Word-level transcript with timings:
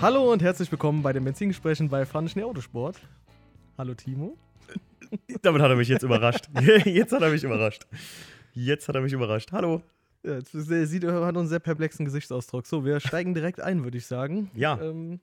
Hallo 0.00 0.32
und 0.32 0.42
herzlich 0.42 0.70
willkommen 0.70 1.02
bei 1.02 1.12
den 1.12 1.24
Benzingesprächen 1.24 1.88
bei 1.88 2.06
Fun 2.06 2.28
Schnee 2.28 2.44
Autosport. 2.44 3.00
Hallo 3.76 3.94
Timo. 3.94 4.36
Damit 5.42 5.62
hat 5.62 5.70
er 5.70 5.76
mich 5.76 5.88
jetzt 5.88 6.02
überrascht. 6.02 6.48
Jetzt 6.84 7.12
hat 7.12 7.22
er 7.22 7.30
mich 7.30 7.42
überrascht. 7.44 7.86
Jetzt 8.52 8.88
hat 8.88 8.94
er 8.94 9.00
mich 9.00 9.12
überrascht. 9.12 9.52
Hallo. 9.52 9.82
Ja, 10.24 10.34
jetzt 10.34 10.52
er 10.54 10.86
sieht, 10.86 11.04
er 11.04 11.24
hat 11.24 11.36
einen 11.36 11.46
sehr 11.46 11.60
perplexen 11.60 12.04
Gesichtsausdruck. 12.04 12.66
So, 12.66 12.84
wir 12.84 12.98
steigen 13.00 13.34
direkt 13.34 13.60
ein, 13.60 13.84
würde 13.84 13.96
ich 13.96 14.06
sagen. 14.06 14.50
Ja. 14.54 14.78
Ähm, 14.80 15.20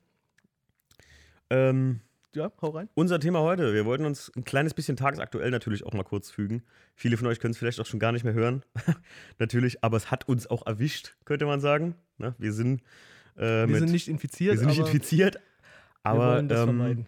Ähm, 1.49 1.99
ja, 2.33 2.51
hau 2.61 2.69
rein. 2.69 2.89
unser 2.95 3.19
Thema 3.19 3.41
heute. 3.41 3.73
Wir 3.73 3.85
wollten 3.85 4.05
uns 4.05 4.31
ein 4.35 4.45
kleines 4.45 4.73
bisschen 4.73 4.95
tagesaktuell 4.97 5.51
natürlich 5.51 5.85
auch 5.85 5.93
mal 5.93 6.03
kurz 6.03 6.31
fügen. 6.31 6.63
Viele 6.95 7.17
von 7.17 7.27
euch 7.27 7.39
können 7.39 7.51
es 7.51 7.57
vielleicht 7.57 7.79
auch 7.79 7.85
schon 7.85 7.99
gar 7.99 8.11
nicht 8.13 8.23
mehr 8.23 8.33
hören. 8.33 8.63
natürlich, 9.37 9.83
aber 9.83 9.97
es 9.97 10.09
hat 10.11 10.27
uns 10.27 10.47
auch 10.47 10.65
erwischt, 10.65 11.15
könnte 11.25 11.45
man 11.45 11.59
sagen. 11.59 11.95
Ne? 12.17 12.33
Wir 12.37 12.53
sind, 12.53 12.81
äh, 13.35 13.41
Wir 13.41 13.67
mit, 13.67 13.77
sind 13.79 13.91
nicht 13.91 14.07
infiziert, 14.07 14.53
wir 14.53 14.59
sind 14.59 14.69
nicht 14.69 14.79
infiziert. 14.79 15.39
Aber 16.03 16.39
ähm, 16.39 17.05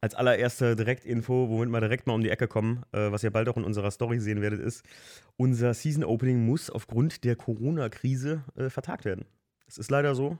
als 0.00 0.14
allererste 0.14 0.76
Direktinfo, 0.76 1.48
womit 1.50 1.68
wir 1.68 1.80
direkt 1.80 2.06
mal 2.06 2.14
um 2.14 2.22
die 2.22 2.30
Ecke 2.30 2.48
kommen, 2.48 2.84
äh, 2.92 3.12
was 3.12 3.22
ihr 3.22 3.30
bald 3.30 3.48
auch 3.48 3.56
in 3.56 3.64
unserer 3.64 3.90
Story 3.90 4.18
sehen 4.18 4.40
werdet, 4.40 4.60
ist, 4.60 4.84
unser 5.36 5.74
Season 5.74 6.04
Opening 6.04 6.44
muss 6.46 6.70
aufgrund 6.70 7.24
der 7.24 7.36
Corona-Krise 7.36 8.44
äh, 8.56 8.70
vertagt 8.70 9.04
werden. 9.04 9.26
Es 9.66 9.76
ist 9.76 9.90
leider 9.90 10.14
so. 10.14 10.38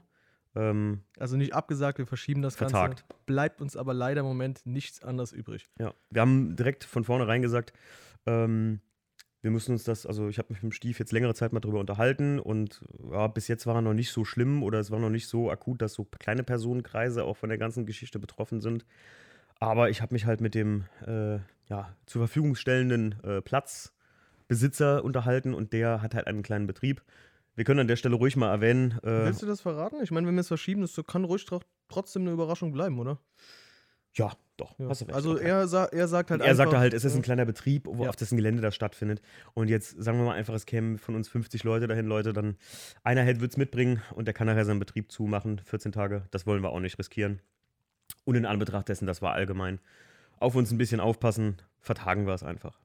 Ähm, 0.55 1.01
Also 1.17 1.37
nicht 1.37 1.53
abgesagt, 1.53 1.99
wir 1.99 2.07
verschieben 2.07 2.41
das 2.41 2.55
vertagt. 2.55 3.07
Ganze. 3.07 3.23
Bleibt 3.25 3.61
uns 3.61 3.77
aber 3.77 3.93
leider 3.93 4.21
im 4.21 4.27
Moment 4.27 4.65
nichts 4.65 5.03
anderes 5.03 5.31
übrig. 5.31 5.69
Ja, 5.79 5.93
wir 6.09 6.21
haben 6.21 6.55
direkt 6.55 6.83
von 6.83 7.03
vornherein 7.03 7.41
gesagt, 7.41 7.71
ähm, 8.25 8.81
wir 9.41 9.51
müssen 9.51 9.71
uns 9.71 9.83
das, 9.83 10.05
also 10.05 10.27
ich 10.29 10.37
habe 10.37 10.53
mich 10.53 10.61
mit 10.61 10.71
dem 10.71 10.75
Stief 10.75 10.99
jetzt 10.99 11.11
längere 11.11 11.33
Zeit 11.33 11.51
mal 11.53 11.59
drüber 11.59 11.79
unterhalten 11.79 12.39
und 12.39 12.83
ja, 13.11 13.27
bis 13.27 13.47
jetzt 13.47 13.65
war 13.65 13.75
er 13.75 13.81
noch 13.81 13.93
nicht 13.93 14.11
so 14.11 14.23
schlimm 14.23 14.61
oder 14.63 14.79
es 14.79 14.91
war 14.91 14.99
noch 14.99 15.09
nicht 15.09 15.27
so 15.27 15.49
akut, 15.49 15.81
dass 15.81 15.93
so 15.93 16.05
kleine 16.05 16.43
Personenkreise 16.43 17.23
auch 17.23 17.37
von 17.37 17.49
der 17.49 17.57
ganzen 17.57 17.85
Geschichte 17.85 18.19
betroffen 18.19 18.61
sind. 18.61 18.85
Aber 19.59 19.89
ich 19.89 20.01
habe 20.01 20.13
mich 20.13 20.25
halt 20.25 20.41
mit 20.41 20.55
dem 20.55 20.85
äh, 21.05 21.37
ja, 21.69 21.95
zur 22.05 22.21
Verfügung 22.21 22.55
stellenden 22.55 23.15
äh, 23.23 23.41
Platzbesitzer 23.41 25.03
unterhalten 25.03 25.53
und 25.53 25.73
der 25.73 26.01
hat 26.01 26.15
halt 26.15 26.27
einen 26.27 26.43
kleinen 26.43 26.67
Betrieb. 26.67 27.01
Wir 27.55 27.65
können 27.65 27.81
an 27.81 27.87
der 27.87 27.95
Stelle 27.95 28.15
ruhig 28.15 28.35
mal 28.37 28.49
erwähnen. 28.49 28.91
Äh, 29.03 29.25
Willst 29.25 29.41
du 29.41 29.45
das 29.45 29.61
verraten? 29.61 29.97
Ich 30.01 30.11
meine, 30.11 30.25
wenn 30.27 30.35
wir 30.35 30.41
es 30.41 30.47
verschieben, 30.47 30.81
das 30.81 30.99
kann 31.07 31.23
ruhig 31.25 31.43
tro- 31.45 31.61
trotzdem 31.89 32.23
eine 32.23 32.31
Überraschung 32.31 32.71
bleiben, 32.71 32.97
oder? 32.99 33.19
Ja, 34.13 34.31
doch, 34.57 34.77
Ja. 34.77 34.89
hast 34.89 35.01
du 35.01 35.05
recht. 35.05 35.15
Also 35.15 35.37
er, 35.37 35.67
sa 35.67 35.85
er 35.85 36.07
sagt 36.07 36.31
halt 36.31 36.41
er 36.41 36.55
sagte 36.55 36.77
halt, 36.77 36.93
es 36.93 37.03
ist 37.05 37.13
ein 37.15 37.19
äh, 37.21 37.23
kleiner 37.23 37.45
Betrieb, 37.45 37.87
wo 37.87 38.03
Ja. 38.03 38.09
auf 38.09 38.15
dessen 38.15 38.35
Gelände 38.35 38.61
das 38.61 38.75
stattfindet. 38.75 39.21
Und 39.53 39.69
jetzt 39.69 39.95
sagen 40.01 40.17
wir 40.19 40.25
mal 40.25 40.35
einfach, 40.35 40.53
es 40.53 40.65
kämen 40.65 40.97
von 40.97 41.15
uns 41.15 41.29
50 41.29 41.63
Leute 41.63 41.87
dahin, 41.87 42.05
Leute, 42.07 42.33
dann 42.33 42.57
einer 43.03 43.23
hätte 43.23 43.45
es 43.45 43.57
mitbringen 43.57 44.01
und 44.13 44.25
der 44.25 44.33
kann 44.33 44.47
nachher 44.47 44.65
seinen 44.65 44.79
Betrieb 44.79 45.11
zumachen, 45.11 45.59
14 45.59 45.91
Tage. 45.91 46.25
Das 46.31 46.45
wollen 46.45 46.61
wir 46.61 46.69
auch 46.71 46.79
nicht 46.79 46.99
riskieren. 46.99 47.39
Und 48.25 48.35
in 48.35 48.45
Anbetracht 48.45 48.89
dessen, 48.89 49.05
das 49.07 49.21
war 49.21 49.33
allgemein, 49.33 49.79
auf 50.39 50.55
uns 50.55 50.71
ein 50.71 50.77
bisschen 50.77 50.99
aufpassen, 50.99 51.57
vertagen 51.79 52.25
wir 52.27 52.33
es 52.33 52.43
einfach. 52.43 52.80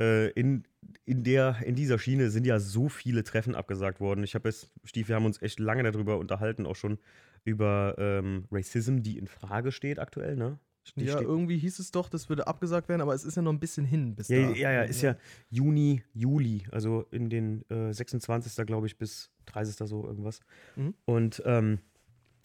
Äh, 0.00 0.28
in, 0.30 0.64
in, 1.04 1.24
der, 1.24 1.56
in 1.64 1.74
dieser 1.74 1.98
Schiene 1.98 2.30
sind 2.30 2.46
ja 2.46 2.60
so 2.60 2.88
viele 2.88 3.24
Treffen 3.24 3.54
abgesagt 3.54 4.00
worden. 4.00 4.22
Ich 4.24 4.34
habe 4.34 4.48
jetzt, 4.48 4.70
Stief, 4.84 5.08
wir 5.08 5.16
haben 5.16 5.24
uns 5.26 5.42
echt 5.42 5.58
lange 5.58 5.82
darüber 5.82 6.18
unterhalten, 6.18 6.66
auch 6.66 6.76
schon 6.76 6.98
über 7.44 7.94
ähm, 7.98 8.44
Racism, 8.50 8.98
die 9.00 9.18
in 9.18 9.26
Frage 9.26 9.72
steht 9.72 9.98
aktuell, 9.98 10.36
ne? 10.36 10.58
Die 10.96 11.04
Ja, 11.04 11.20
irgendwie 11.20 11.58
hieß 11.58 11.80
es 11.80 11.90
doch, 11.90 12.08
das 12.08 12.28
würde 12.28 12.46
abgesagt 12.46 12.88
werden, 12.88 13.02
aber 13.02 13.14
es 13.14 13.24
ist 13.24 13.36
ja 13.36 13.42
noch 13.42 13.52
ein 13.52 13.60
bisschen 13.60 13.84
hin 13.84 14.14
bis 14.14 14.28
Ja, 14.28 14.40
da. 14.50 14.54
ja, 14.54 14.72
ja, 14.72 14.82
ist 14.82 15.02
ja 15.02 15.16
Juni, 15.50 16.02
Juli, 16.14 16.66
also 16.70 17.06
in 17.10 17.28
den 17.28 17.68
äh, 17.70 17.92
26. 17.92 18.64
glaube 18.66 18.86
ich 18.86 18.96
bis 18.96 19.30
30. 19.46 19.86
so 19.88 20.06
irgendwas. 20.06 20.40
Mhm. 20.76 20.94
Und 21.04 21.42
ähm, 21.44 21.80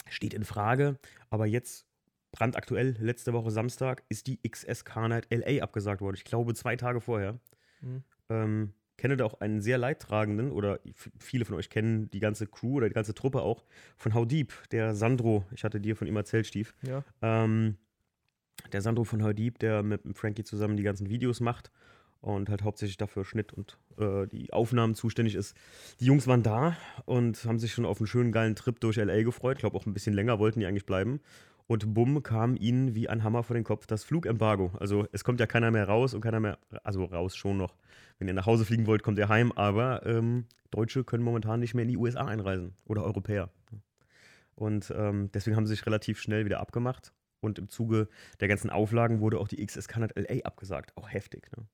steht 0.09 0.33
in 0.33 0.43
Frage, 0.43 0.97
aber 1.29 1.45
jetzt 1.45 1.85
brandaktuell, 2.33 2.97
letzte 2.99 3.31
Woche 3.31 3.51
Samstag, 3.51 4.03
ist 4.09 4.27
die 4.27 4.39
XS 4.41 4.83
Carnight 4.83 5.27
LA 5.31 5.63
abgesagt 5.63 6.01
worden. 6.01 6.15
Ich 6.17 6.25
glaube 6.25 6.53
zwei 6.55 6.75
Tage 6.75 6.99
vorher. 6.99 7.39
Mhm. 7.79 8.03
Ähm, 8.29 8.73
kenne 8.97 9.17
da 9.17 9.25
auch 9.25 9.39
einen 9.39 9.61
sehr 9.61 9.77
leidtragenden, 9.77 10.51
oder 10.51 10.79
viele 11.19 11.45
von 11.45 11.55
euch 11.55 11.69
kennen 11.69 12.09
die 12.11 12.19
ganze 12.19 12.47
Crew 12.47 12.75
oder 12.75 12.89
die 12.89 12.95
ganze 12.95 13.13
Truppe 13.13 13.41
auch, 13.41 13.63
von 13.97 14.13
How 14.13 14.27
Deep, 14.27 14.51
der 14.71 14.95
Sandro, 14.95 15.45
ich 15.53 15.63
hatte 15.63 15.79
dir 15.79 15.95
von 15.95 16.07
ihm 16.07 16.15
erzählt, 16.15 16.47
Stief. 16.47 16.75
Ja. 16.81 17.03
Ähm, 17.21 17.77
der 18.71 18.81
Sandro 18.81 19.03
von 19.03 19.23
How 19.23 19.33
Deep, 19.33 19.59
der 19.59 19.83
mit 19.83 20.01
Frankie 20.15 20.43
zusammen 20.43 20.77
die 20.77 20.83
ganzen 20.83 21.09
Videos 21.09 21.39
macht 21.39 21.71
und 22.21 22.49
halt 22.49 22.63
hauptsächlich 22.63 22.97
dafür 22.97 23.25
Schnitt 23.25 23.51
und 23.51 23.77
äh, 23.97 24.25
die 24.27 24.53
Aufnahmen 24.53 24.95
zuständig 24.95 25.35
ist. 25.35 25.55
Die 25.99 26.05
Jungs 26.05 26.25
waren 26.25 26.41
da 26.41 26.77
und 27.05 27.43
haben 27.45 27.59
sich 27.59 27.73
schon 27.73 27.85
auf 27.85 27.99
einen 27.99 28.07
schönen 28.07 28.31
geilen 28.31 28.55
Trip 28.55 28.79
durch 28.79 28.95
LA 28.95 29.23
gefreut. 29.23 29.57
Ich 29.57 29.61
glaube 29.61 29.75
auch 29.75 29.85
ein 29.85 29.93
bisschen 29.93 30.13
länger 30.13 30.39
wollten 30.39 30.61
die 30.61 30.65
eigentlich 30.65 30.85
bleiben. 30.85 31.19
Und 31.73 31.95
bumm 31.95 32.21
kam 32.21 32.55
ihnen 32.55 32.93
wie 32.93 33.09
ein 33.09 33.23
Hammer 33.23 33.41
vor 33.41 33.55
den 33.55 33.63
Kopf 33.63 33.87
das 33.87 34.03
Flugembargo. 34.03 34.71
Also 34.79 35.07
es 35.11 35.23
kommt 35.23 35.39
ja 35.39 35.47
keiner 35.47 35.71
mehr 35.71 35.89
raus 35.89 36.13
und 36.13 36.21
keiner 36.21 36.39
mehr, 36.39 36.59
also 36.83 37.03
raus 37.03 37.35
schon 37.35 37.57
noch. 37.57 37.75
Wenn 38.19 38.27
ihr 38.27 38.35
nach 38.35 38.45
Hause 38.45 38.63
fliegen 38.63 38.85
wollt, 38.85 39.01
kommt 39.01 39.17
ihr 39.17 39.27
heim, 39.27 39.51
aber 39.51 40.05
ähm, 40.05 40.45
Deutsche 40.69 41.03
können 41.03 41.23
momentan 41.23 41.59
nicht 41.59 41.73
mehr 41.73 41.81
in 41.81 41.89
die 41.89 41.97
USA 41.97 42.25
einreisen 42.25 42.75
oder 42.85 43.03
Europäer. 43.03 43.49
Und 44.53 44.93
ähm, 44.95 45.31
deswegen 45.33 45.55
haben 45.55 45.65
sie 45.65 45.73
sich 45.73 45.83
relativ 45.87 46.21
schnell 46.21 46.45
wieder 46.45 46.59
abgemacht. 46.59 47.11
Und 47.39 47.57
im 47.57 47.69
Zuge 47.69 48.07
der 48.39 48.49
ganzen 48.49 48.69
Auflagen 48.69 49.19
wurde 49.19 49.39
auch 49.39 49.47
die 49.47 49.65
XS 49.65 49.87
Canada 49.87 50.13
LA 50.21 50.43
abgesagt. 50.43 50.95
Auch 50.95 51.11
heftig, 51.11 51.49
ne? 51.57 51.65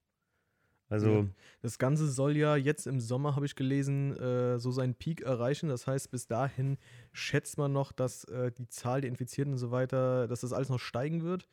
Also. 0.89 1.27
Das 1.61 1.77
Ganze 1.77 2.07
soll 2.07 2.37
ja 2.37 2.55
jetzt 2.55 2.87
im 2.87 2.99
Sommer, 2.99 3.35
habe 3.35 3.45
ich 3.45 3.55
gelesen, 3.55 4.17
äh, 4.17 4.59
so 4.59 4.71
seinen 4.71 4.95
Peak 4.95 5.21
erreichen. 5.21 5.69
Das 5.69 5.87
heißt, 5.87 6.09
bis 6.09 6.25
dahin 6.27 6.77
schätzt 7.11 7.57
man 7.57 7.71
noch, 7.71 7.91
dass 7.91 8.23
äh, 8.25 8.51
die 8.51 8.67
Zahl 8.67 9.01
der 9.01 9.09
Infizierten 9.09 9.53
und 9.53 9.59
so 9.59 9.71
weiter, 9.71 10.27
dass 10.27 10.41
das 10.41 10.53
alles 10.53 10.69
noch 10.69 10.79
steigen 10.79 11.23
wird. 11.23 11.47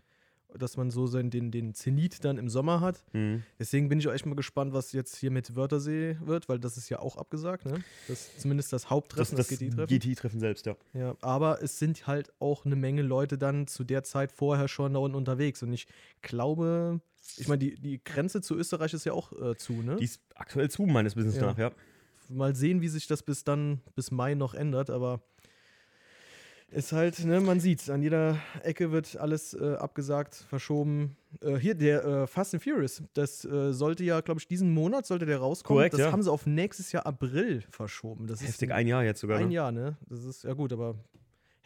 Dass 0.59 0.77
man 0.77 0.91
so 0.91 1.07
sein, 1.07 1.31
den, 1.31 1.51
den 1.51 1.75
Zenit 1.75 2.25
dann 2.25 2.39
im 2.39 2.49
Sommer 2.49 2.81
hat. 2.81 3.03
mh. 3.13 3.41
Deswegen 3.59 3.89
bin 3.89 3.99
ich 3.99 4.09
auch 4.09 4.13
echt 4.13 4.27
mal 4.27 4.35
gespannt, 4.37 4.73
was 4.73 4.93
jetzt 4.93 5.17
hier 5.17 5.31
mit 5.31 5.55
Wörthersee 5.57 6.17
wird, 6.25 6.49
weil 6.49 6.59
das 6.59 6.77
ist 6.77 6.89
ja 6.89 6.99
auch 7.01 7.17
abgesagt, 7.17 7.65
ne? 7.67 7.83
Das 8.09 8.21
ist 8.29 8.41
zumindest 8.41 8.73
das 8.73 8.83
das, 8.83 8.91
Haupttreffen, 8.91 9.37
das, 9.37 9.49
das 9.49 9.59
GT-Treffen. 9.59 9.87
GT-Treffen 9.99 10.41
selbst, 10.41 10.67
ja. 10.67 10.77
Ja, 10.93 11.17
aber 11.21 11.63
es 11.63 11.79
sind 11.79 12.07
halt 12.07 12.33
auch 12.39 12.65
eine 12.67 12.77
Menge 12.77 13.03
Leute 13.03 13.39
dann 13.39 13.67
zu 13.67 13.85
der 13.85 14.03
Zeit 14.03 14.33
vorher 14.33 14.69
schon 14.69 14.93
da 14.95 15.01
unten 15.01 15.17
unterwegs. 15.17 15.63
Und 15.63 15.73
ich 15.73 15.87
glaube, 16.23 17.01
ich 17.37 17.49
meine, 17.49 17.59
die, 17.59 17.75
die 17.75 18.03
Grenze 18.03 18.41
zu 18.43 18.55
Österreich 18.57 18.95
ist 18.95 19.05
ja 19.05 19.13
auch 19.13 19.33
äh, 19.33 19.57
zu, 19.57 19.83
ne? 19.83 19.97
Die 19.97 20.05
ist 20.05 20.21
aktuell 20.35 20.71
zu, 20.71 20.83
meines 20.87 21.17
Wissens 21.17 21.37
Ja. 21.37 21.43
nach, 21.47 21.59
ja. 21.59 21.71
Mal 22.29 22.57
sehen, 22.57 22.81
wie 22.81 22.89
sich 22.89 23.07
das 23.07 23.23
bis 23.23 23.45
dann, 23.45 23.81
bis 23.95 24.11
Mai 24.11 24.35
noch 24.35 24.55
ändert, 24.55 24.91
aber 24.91 25.21
ist 26.71 26.93
halt, 26.93 27.25
ne, 27.25 27.41
man 27.41 27.61
sieht's. 27.61 27.89
An 27.91 28.03
jeder 28.03 28.39
Ecke 28.63 28.93
wird 28.93 29.17
alles 29.17 29.55
äh, 29.55 29.75
abgesagt, 29.75 30.35
verschoben. 30.35 31.17
Äh, 31.41 31.57
hier, 31.57 31.75
der 31.75 32.05
äh, 32.05 32.27
Fast 32.27 32.55
and 32.55 32.63
Furious, 32.63 33.03
das 33.15 33.45
äh, 33.45 33.73
sollte 33.73 34.05
ja, 34.05 34.21
glaube 34.21 34.41
ich, 34.41 34.49
diesen 34.49 34.73
Monat 34.75 35.07
sollte 35.07 35.27
der 35.27 35.39
rauskommen. 35.39 35.79
Korrekt, 35.79 35.95
das 35.95 36.01
ja. 36.01 36.13
haben 36.13 36.23
sie 36.23 36.31
auf 36.31 36.47
nächstes 36.47 36.93
Jahr 36.93 37.07
April 37.07 37.63
verschoben. 37.71 38.27
Das 38.27 38.41
Heftig, 38.43 38.71
ist 38.71 38.75
ein 38.75 38.87
Jahr 38.87 39.05
jetzt 39.05 39.21
sogar. 39.21 39.39
ein 39.39 39.49
ne? 39.49 39.55
Jahr, 39.55 39.73
ne? 39.73 39.97
Das 40.09 40.25
ist 40.25 40.45
ja 40.45 40.55
gut, 40.55 40.73
aber 40.73 40.97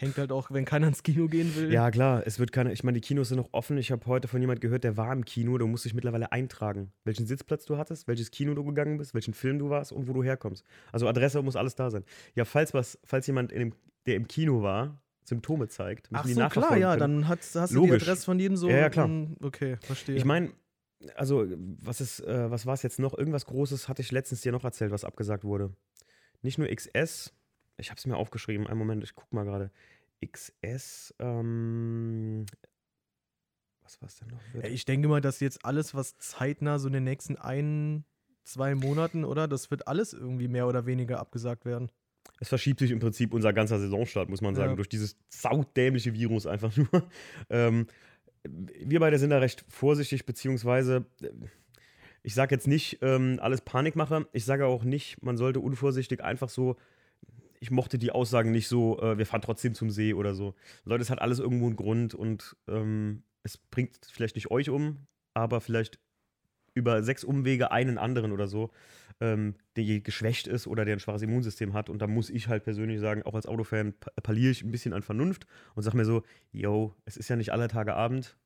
hängt 0.01 0.17
halt 0.17 0.33
auch, 0.33 0.51
wenn 0.51 0.65
keiner 0.65 0.89
ins 0.89 1.03
Kino 1.03 1.27
gehen 1.29 1.55
will. 1.57 1.73
Ja, 1.73 1.91
klar, 1.91 2.23
es 2.25 2.39
wird 2.39 2.53
keine, 2.53 2.73
ich 2.73 2.83
meine, 2.85 2.97
die 2.97 3.07
Kinos 3.07 3.29
sind 3.29 3.37
noch 3.37 3.51
offen. 3.53 3.77
Ich 3.77 3.93
habe 3.93 4.07
heute 4.07 4.29
von 4.29 4.41
jemand 4.41 4.61
gehört, 4.61 4.83
der 4.85 4.97
war 4.97 5.13
im 5.13 5.25
Kino, 5.25 5.59
du 5.59 5.67
musst 5.67 5.85
dich 5.85 5.95
mittlerweile 5.95 6.33
eintragen, 6.33 6.93
welchen 7.05 7.27
Sitzplatz 7.27 7.67
du 7.67 7.77
hattest, 7.77 8.09
welches 8.09 8.31
Kino 8.31 8.55
du 8.55 8.65
gegangen 8.65 8.97
bist, 8.97 9.15
welchen 9.15 9.35
Film 9.35 9.59
du 9.59 9.69
warst 9.69 9.93
und 9.93 10.09
wo 10.09 10.13
du 10.13 10.23
herkommst. 10.23 10.65
Also 10.91 11.07
Adresse 11.07 11.43
muss 11.43 11.57
alles 11.57 11.75
da 11.75 11.91
sein. 11.91 12.05
Ja, 12.35 12.45
falls 12.45 12.73
was, 12.73 12.99
falls 13.05 13.27
jemand, 13.27 13.53
in 13.53 13.61
dem, 13.61 13.75
der 14.11 14.17
im 14.17 14.27
Kino 14.29 14.63
war, 14.63 15.01
Symptome 15.25 15.69
zeigt, 15.69 16.09
Ach 16.13 16.27
so, 16.27 16.49
klar, 16.49 16.77
ja, 16.77 16.97
können. 16.97 17.23
dann 17.23 17.29
hat, 17.29 17.39
hast 17.41 17.55
du 17.55 17.67
die 17.83 17.87
Logisch. 17.87 18.03
Adresse 18.03 18.25
von 18.25 18.39
jedem 18.39 18.57
so. 18.57 18.69
Ja, 18.69 18.77
ja, 18.79 18.91
klar. 18.91 19.07
mm, 19.09 19.37
Okay, 19.43 19.77
verstehe. 19.81 20.17
Ich 20.17 20.25
meine, 20.25 20.53
also, 21.15 21.47
was 21.81 22.01
ist, 22.01 22.21
äh, 22.21 22.51
was 22.51 22.67
war 22.67 22.75
es 22.75 22.83
jetzt 22.83 22.99
noch? 22.99 23.17
Irgendwas 23.17 23.47
Großes 23.47 23.89
hatte 23.89 24.03
ich 24.03 24.11
letztens 24.11 24.41
dir 24.43 24.53
noch 24.53 24.65
erzählt, 24.65 24.91
was 24.91 25.05
abgesagt 25.05 25.45
wurde. 25.45 25.73
Nicht 26.43 26.59
nur 26.59 26.69
XS, 26.69 27.33
ich 27.77 27.91
habe 27.91 27.99
es 27.99 28.07
mir 28.07 28.17
aufgeschrieben, 28.17 28.67
einen 28.67 28.79
Moment, 28.79 29.05
ich 29.05 29.15
guck 29.15 29.33
mal 29.33 29.45
gerade. 29.45 29.71
XS, 30.27 31.15
ähm, 31.21 32.45
was 33.83 34.01
war 34.03 34.09
es 34.09 34.17
denn 34.17 34.29
noch? 34.29 34.41
Ja, 34.55 34.69
ich 34.69 34.85
denke 34.85 35.09
mal, 35.09 35.21
dass 35.21 35.41
jetzt 35.41 35.65
alles, 35.65 35.95
was 35.95 36.19
zeitnah 36.19 36.79
so 36.79 36.89
in 36.89 36.93
den 36.95 37.05
nächsten 37.05 37.37
ein, 37.37 38.05
zwei 38.43 38.75
Monaten, 38.75 39.25
oder? 39.25 39.49
Das 39.49 39.71
wird 39.71 39.87
alles 39.89 40.13
irgendwie 40.13 40.49
mehr 40.49 40.67
oder 40.67 40.87
weniger 40.87 41.21
abgesagt 41.21 41.65
werden. 41.65 41.91
Es 42.41 42.49
verschiebt 42.49 42.81
sich 42.81 42.91
im 42.91 42.99
Prinzip 42.99 43.33
unser 43.35 43.53
ganzer 43.53 43.79
Saisonstart, 43.79 44.29
muss 44.29 44.41
man 44.41 44.55
sagen, 44.55 44.71
Ja. 44.71 44.77
durch 44.77 44.89
dieses 44.89 45.17
saudämliche 45.29 46.15
Virus 46.15 46.47
einfach 46.47 46.75
nur. 46.77 47.09
ähm, 47.51 47.87
wir 48.43 49.01
beide 49.01 49.19
sind 49.19 49.31
da 49.31 49.39
recht 49.39 49.65
vorsichtig, 49.69 50.25
beziehungsweise 50.27 51.05
äh, 51.23 51.29
ich 52.23 52.35
sage 52.35 52.55
jetzt 52.55 52.67
nicht 52.67 52.99
ähm, 53.03 53.39
alles 53.41 53.61
Panikmache. 53.63 54.27
Ich 54.33 54.45
sage 54.45 54.67
auch 54.67 54.85
nicht, 54.85 55.23
man 55.23 55.37
sollte 55.37 55.61
unvorsichtig 55.61 56.23
einfach 56.23 56.49
so. 56.49 56.77
Ich 57.61 57.71
mochte 57.71 57.99
die 57.99 58.11
Aussagen 58.11 58.51
nicht 58.53 58.69
so, 58.69 58.99
äh, 59.01 59.19
wir 59.19 59.27
fahren 59.27 59.43
trotzdem 59.43 59.75
zum 59.75 59.91
See 59.91 60.15
oder 60.15 60.35
so. 60.35 60.55
Leute, 60.85 61.03
es 61.03 61.11
hat 61.11 61.21
alles 61.21 61.39
irgendwo 61.39 61.67
einen 61.67 61.77
Grund 61.77 62.15
und 62.15 62.57
ähm, 62.69 63.23
es 63.43 63.59
bringt 63.59 63.99
vielleicht 64.11 64.35
nicht 64.37 64.51
euch 64.51 64.71
um, 64.71 65.07
aber 65.35 65.61
vielleicht 65.61 65.99
über 66.81 67.03
sechs 67.03 67.23
Umwege 67.25 67.71
einen 67.71 67.99
anderen 67.99 68.33
oder 68.33 68.49
so, 68.49 68.71
ähm, 69.21 69.55
der 69.77 70.01
geschwächt 70.01 70.47
ist 70.47 70.67
oder 70.67 70.85
der 70.85 70.97
ein 70.97 71.01
schwaches 71.01 71.23
Immunsystem 71.23 71.75
hat. 71.75 71.89
Und 71.91 72.01
da 72.01 72.07
muss 72.07 72.31
ich 72.31 72.49
halt 72.49 72.65
persönlich 72.65 73.01
sagen, 73.01 73.23
auch 73.23 73.35
als 73.35 73.47
Autofan 73.47 73.95
appelliere 74.17 74.51
ich 74.51 74.63
ein 74.65 74.71
bisschen 74.71 74.93
an 74.93 75.03
Vernunft 75.03 75.47
und 75.75 75.83
sage 75.83 75.97
mir 75.97 76.05
so, 76.05 76.23
yo, 76.53 76.95
es 77.05 77.17
ist 77.17 77.29
ja 77.29 77.37
nicht 77.37 77.53
alle 77.53 77.69
Tage 77.69 77.95
Abend, 77.95 78.37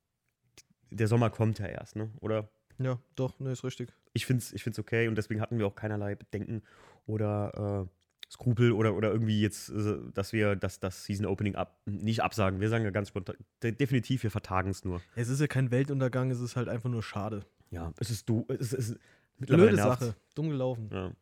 der 0.90 1.08
Sommer 1.08 1.30
kommt 1.30 1.58
ja 1.58 1.66
erst, 1.66 1.96
ne? 1.96 2.10
Oder? 2.20 2.48
Ja, 2.78 2.98
doch, 3.14 3.38
ne, 3.38 3.52
ist 3.52 3.64
richtig. 3.64 3.94
Ich 4.12 4.26
finde 4.26 4.42
es 4.42 4.52
ich 4.52 4.62
find's 4.62 4.78
okay 4.78 5.08
und 5.08 5.16
deswegen 5.16 5.40
hatten 5.40 5.58
wir 5.58 5.66
auch 5.66 5.76
keinerlei 5.76 6.16
Bedenken 6.16 6.62
oder 7.06 7.86
äh, 7.86 7.88
Skrupel 8.30 8.72
oder, 8.72 8.94
oder 8.94 9.12
irgendwie 9.12 9.40
jetzt, 9.40 9.70
äh, 9.70 9.98
dass 10.12 10.32
wir 10.32 10.56
das, 10.56 10.80
das 10.80 11.04
Season 11.04 11.26
Opening 11.26 11.54
ab, 11.54 11.80
nicht 11.86 12.22
absagen. 12.22 12.60
Wir 12.60 12.68
sagen 12.68 12.84
ja 12.84 12.90
ganz 12.90 13.08
spontan, 13.08 13.36
definitiv, 13.62 14.22
wir 14.22 14.30
vertagen 14.30 14.70
es 14.70 14.84
nur. 14.84 15.00
Es 15.14 15.28
ist 15.28 15.40
ja 15.40 15.46
kein 15.46 15.70
Weltuntergang, 15.70 16.30
es 16.30 16.40
ist 16.40 16.56
halt 16.56 16.68
einfach 16.68 16.90
nur 16.90 17.02
schade. 17.02 17.44
Ja, 17.74 17.92
es 17.98 18.10
ist 18.10 18.28
du, 18.28 18.46
es 18.48 18.72
ist, 18.72 18.96
Blöde 19.38 19.76
Sache, 19.76 20.14
dumm 20.34 20.50
gelaufen. 20.50 20.88
Ja. 20.92 21.12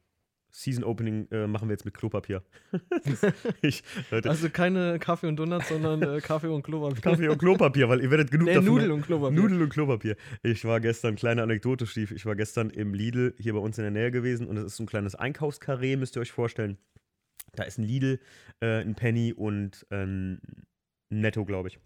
Season 0.54 0.84
Opening 0.84 1.28
äh, 1.30 1.46
machen 1.46 1.68
wir 1.68 1.72
jetzt 1.72 1.86
mit 1.86 1.94
Klopapier. 1.94 2.42
ich, 3.62 3.82
also 4.10 4.50
keine 4.50 4.98
Kaffee 4.98 5.26
und 5.26 5.36
Donuts, 5.36 5.70
sondern 5.70 6.02
äh, 6.02 6.20
Kaffee 6.20 6.48
und 6.48 6.62
Klopapier. 6.62 7.00
Kaffee 7.00 7.28
und 7.28 7.38
Klopapier, 7.38 7.88
weil 7.88 8.02
ihr 8.02 8.10
werdet 8.10 8.30
genug 8.30 8.48
nee, 8.48 8.54
davon. 8.54 8.68
Nudeln 8.68 8.90
und 8.90 9.00
Klopapier. 9.00 9.40
Nudeln 9.40 9.62
und 9.62 9.70
Klopapier. 9.70 10.16
Ich 10.42 10.66
war 10.66 10.80
gestern, 10.80 11.16
kleine 11.16 11.42
Anekdote, 11.42 11.86
Stief, 11.86 12.12
ich 12.12 12.26
war 12.26 12.36
gestern 12.36 12.68
im 12.68 12.92
Lidl 12.92 13.34
hier 13.38 13.54
bei 13.54 13.60
uns 13.60 13.78
in 13.78 13.84
der 13.84 13.92
Nähe 13.92 14.10
gewesen 14.10 14.46
und 14.46 14.58
es 14.58 14.64
ist 14.66 14.76
so 14.76 14.82
ein 14.82 14.86
kleines 14.86 15.14
Einkaufskarree, 15.14 15.96
müsst 15.96 16.16
ihr 16.16 16.20
euch 16.20 16.32
vorstellen. 16.32 16.76
Da 17.54 17.62
ist 17.62 17.78
ein 17.78 17.84
Lidl, 17.84 18.20
äh, 18.60 18.82
ein 18.82 18.94
Penny 18.94 19.32
und 19.32 19.86
ein 19.88 20.38
Netto, 21.08 21.46
glaube 21.46 21.68
ich. 21.68 21.78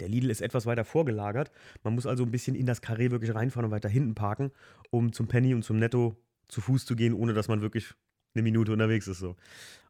Der 0.00 0.08
Lidl 0.08 0.30
ist 0.30 0.40
etwas 0.40 0.66
weiter 0.66 0.84
vorgelagert. 0.84 1.50
Man 1.82 1.94
muss 1.94 2.06
also 2.06 2.24
ein 2.24 2.30
bisschen 2.30 2.54
in 2.54 2.66
das 2.66 2.80
Karree 2.80 3.10
wirklich 3.10 3.34
reinfahren 3.34 3.66
und 3.66 3.70
weiter 3.70 3.88
hinten 3.88 4.14
parken, 4.14 4.50
um 4.90 5.12
zum 5.12 5.28
Penny 5.28 5.54
und 5.54 5.62
zum 5.62 5.78
Netto 5.78 6.16
zu 6.48 6.60
Fuß 6.60 6.84
zu 6.84 6.96
gehen, 6.96 7.14
ohne 7.14 7.34
dass 7.34 7.48
man 7.48 7.60
wirklich 7.60 7.94
eine 8.34 8.42
Minute 8.42 8.72
unterwegs 8.72 9.08
ist. 9.08 9.18
So. 9.18 9.36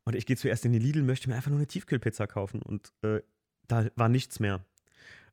Und 0.04 0.14
ich 0.14 0.26
gehe 0.26 0.36
zuerst 0.36 0.64
in 0.64 0.72
den 0.72 0.82
Lidl, 0.82 1.02
möchte 1.02 1.28
mir 1.28 1.34
einfach 1.34 1.50
nur 1.50 1.58
eine 1.58 1.66
Tiefkühlpizza 1.66 2.26
kaufen 2.26 2.62
und 2.62 2.92
äh, 3.02 3.20
da 3.66 3.86
war 3.96 4.08
nichts 4.08 4.38
mehr. 4.40 4.64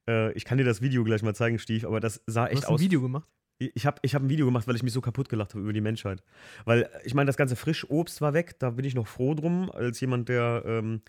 Äh, 0.08 0.34
ich 0.34 0.46
kann 0.46 0.58
dir 0.58 0.64
das 0.64 0.82
Video 0.82 1.04
gleich 1.04 1.22
mal 1.22 1.36
zeigen, 1.36 1.60
Stief, 1.60 1.86
aber 1.86 2.00
das 2.00 2.22
sah 2.26 2.48
echt 2.48 2.58
aus. 2.58 2.62
Du 2.62 2.74
hast 2.74 2.80
ein 2.80 2.84
Video 2.86 3.02
gemacht? 3.02 3.28
Ich 3.60 3.86
habe 3.86 4.00
ich 4.02 4.16
hab 4.16 4.24
ein 4.24 4.30
Video 4.30 4.46
gemacht, 4.46 4.68
weil 4.68 4.76
ich 4.76 4.84
mich 4.84 4.92
so 4.92 5.00
kaputt 5.00 5.30
gelacht 5.30 5.54
habe 5.54 5.62
über 5.62 5.74
die 5.74 5.80
Menschheit. 5.80 6.24
Weil 6.66 6.90
ich 7.04 7.14
meine, 7.14 7.28
das 7.28 7.38
ganze 7.38 7.56
Frischobst 7.56 8.20
war 8.20 8.34
weg, 8.34 8.60
da 8.60 8.72
bin 8.72 8.84
ich 8.84 8.96
noch 8.96 9.08
froh 9.08 9.36
drum, 9.36 9.72
als 9.72 10.00
jemand, 10.02 10.28
der 10.28 10.64
ähm, 10.66 11.02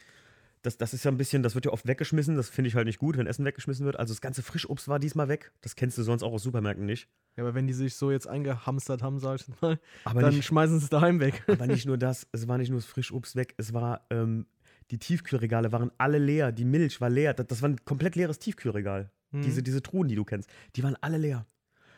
das, 0.64 0.78
das 0.78 0.94
ist 0.94 1.04
ja 1.04 1.10
ein 1.10 1.18
bisschen, 1.18 1.42
das 1.42 1.54
wird 1.54 1.66
ja 1.66 1.72
oft 1.72 1.86
weggeschmissen. 1.86 2.36
Das 2.36 2.48
finde 2.48 2.68
ich 2.68 2.74
halt 2.74 2.86
nicht 2.86 2.98
gut, 2.98 3.18
wenn 3.18 3.26
Essen 3.26 3.44
weggeschmissen 3.44 3.84
wird. 3.84 3.98
Also 3.98 4.14
das 4.14 4.22
ganze 4.22 4.42
Frischobst 4.42 4.88
war 4.88 4.98
diesmal 4.98 5.28
weg. 5.28 5.52
Das 5.60 5.76
kennst 5.76 5.98
du 5.98 6.02
sonst 6.02 6.22
auch 6.22 6.32
aus 6.32 6.42
Supermärkten 6.42 6.86
nicht. 6.86 7.06
Ja, 7.36 7.44
aber 7.44 7.54
wenn 7.54 7.66
die 7.66 7.74
sich 7.74 7.96
so 7.96 8.10
jetzt 8.10 8.26
eingehamstert 8.26 9.02
haben, 9.02 9.18
sag 9.20 9.40
ich 9.40 9.60
mal, 9.60 9.78
aber 10.04 10.22
dann 10.22 10.34
nicht, 10.34 10.46
schmeißen 10.46 10.78
sie 10.78 10.84
es 10.84 10.90
daheim 10.90 11.20
weg. 11.20 11.44
Aber 11.48 11.66
nicht 11.66 11.84
nur 11.86 11.98
das, 11.98 12.26
es 12.32 12.48
war 12.48 12.56
nicht 12.56 12.70
nur 12.70 12.78
das 12.78 12.86
Frischobst 12.86 13.36
weg, 13.36 13.54
es 13.58 13.74
war, 13.74 14.06
ähm, 14.08 14.46
die 14.90 14.98
Tiefkühlregale 14.98 15.70
waren 15.70 15.90
alle 15.98 16.18
leer, 16.18 16.50
die 16.50 16.64
Milch 16.64 17.00
war 17.00 17.10
leer. 17.10 17.34
Das, 17.34 17.46
das 17.46 17.62
war 17.62 17.68
ein 17.68 17.84
komplett 17.84 18.16
leeres 18.16 18.38
Tiefkühlregal. 18.38 19.10
Mhm. 19.32 19.42
Diese, 19.42 19.62
diese 19.62 19.82
Truhen, 19.82 20.08
die 20.08 20.14
du 20.14 20.24
kennst, 20.24 20.48
die 20.76 20.82
waren 20.82 20.96
alle 21.02 21.18
leer. 21.18 21.46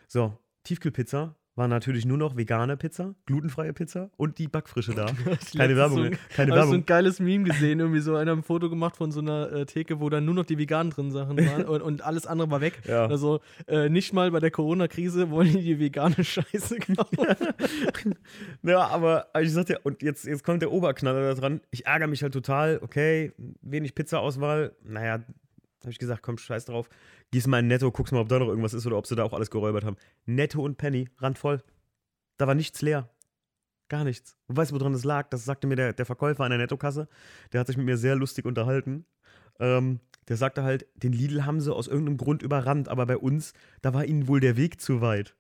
So, 0.09 0.37
Tiefkühlpizza, 0.65 1.37
war 1.57 1.69
natürlich 1.69 2.05
nur 2.05 2.19
noch 2.19 2.37
vegane 2.37 2.77
Pizza, 2.77 3.15
glutenfreie 3.25 3.73
Pizza 3.73 4.11
und 4.17 4.39
die 4.39 4.47
Backfrische 4.47 4.95
da. 4.95 5.07
keine 5.57 5.75
Werbung. 5.75 5.99
So 5.99 6.05
ein, 6.05 6.19
keine 6.35 6.53
Werbung. 6.53 6.71
so 6.71 6.75
ein 6.77 6.87
geiles 6.87 7.19
Meme 7.19 7.45
gesehen, 7.45 7.81
irgendwie 7.81 8.01
so 8.01 8.15
einer 8.15 8.33
ein 8.33 8.43
Foto 8.43 8.69
gemacht 8.69 8.97
von 8.97 9.11
so 9.11 9.21
einer 9.21 9.51
äh, 9.51 9.67
Theke, 9.67 9.99
wo 9.99 10.11
dann 10.11 10.27
nur 10.27 10.35
noch 10.35 10.45
die 10.45 10.59
veganen 10.59 10.91
drin 10.91 11.11
Sachen 11.11 11.39
waren 11.39 11.65
und, 11.69 11.81
und 11.81 12.03
alles 12.03 12.27
andere 12.27 12.51
war 12.51 12.61
weg. 12.61 12.83
Ja. 12.87 13.07
Also 13.07 13.41
äh, 13.67 13.89
nicht 13.89 14.13
mal 14.13 14.31
bei 14.31 14.41
der 14.41 14.51
Corona-Krise 14.51 15.31
wollen 15.31 15.53
die 15.53 15.63
die 15.63 15.81
vegane 15.81 16.17
Scheiße 16.23 16.79
kaufen. 16.79 18.15
ja, 18.63 18.87
aber 18.87 19.29
ich 19.41 19.53
sagte 19.53 19.75
ja, 19.75 19.79
und 19.83 20.03
jetzt, 20.03 20.27
jetzt 20.27 20.45
kommt 20.45 20.61
der 20.61 20.71
Oberknaller 20.71 21.35
da 21.35 21.41
dran. 21.41 21.61
Ich 21.71 21.87
ärgere 21.87 22.09
mich 22.09 22.23
halt 22.23 22.35
total, 22.35 22.81
okay, 22.83 23.33
wenig 23.63 23.95
Pizza-Auswahl. 23.95 24.73
Naja, 24.85 25.21
habe 25.83 25.91
ich 25.91 25.99
gesagt, 25.99 26.23
komm, 26.23 26.39
scheiß 26.39 26.65
drauf 26.65 26.89
gehst 27.31 27.47
mal 27.47 27.61
in 27.61 27.67
Netto, 27.69 27.91
guckst 27.91 28.13
mal, 28.13 28.21
ob 28.21 28.29
da 28.29 28.39
noch 28.39 28.49
irgendwas 28.49 28.75
ist 28.75 28.87
oder 28.87 28.97
ob 28.97 29.07
sie 29.07 29.17
da 29.17 29.25
auch 29.25 29.33
alles 29.33 29.51
geräubert 29.51 29.85
haben. 29.85 29.97
Netto 30.25 30.63
und 30.63 30.79
Penny, 30.79 31.09
randvoll. 31.19 31.63
Da 32.39 32.47
war 32.47 32.55
nichts 32.55 32.83
leer. 32.83 33.11
Gar 33.89 34.05
nichts. 34.05 34.37
Und 34.47 34.57
weißt 34.57 34.73
du, 34.73 34.81
woran 34.81 34.93
das 34.93 35.05
lag? 35.05 35.29
Das 35.31 35.45
sagte 35.45 35.67
mir 35.67 35.77
der, 35.77 35.93
der 35.93 36.07
Verkäufer 36.07 36.45
an 36.45 36.51
der 36.51 36.59
Nettokasse. 36.59 37.09
Der 37.53 37.61
hat 37.61 37.67
sich 37.67 37.77
mit 37.77 37.87
mir 37.87 37.97
sehr 37.97 38.17
lustig 38.17 38.45
unterhalten. 38.45 39.07
Ähm, 39.61 40.01
der 40.29 40.37
sagte 40.37 40.65
halt, 40.65 40.87
den 40.95 41.13
Lidl 41.13 41.45
haben 41.47 41.61
sie 41.61 41.73
aus 41.73 41.87
irgendeinem 41.87 42.17
Grund 42.17 42.43
überrannt, 42.43 42.89
aber 42.89 43.07
bei 43.07 43.17
uns, 43.17 43.53
da 43.83 43.95
war 43.95 44.05
ihnen 44.05 44.27
wohl 44.27 44.41
der 44.41 44.57
Weg 44.57 44.81
zu 44.81 45.01
weit 45.01 45.37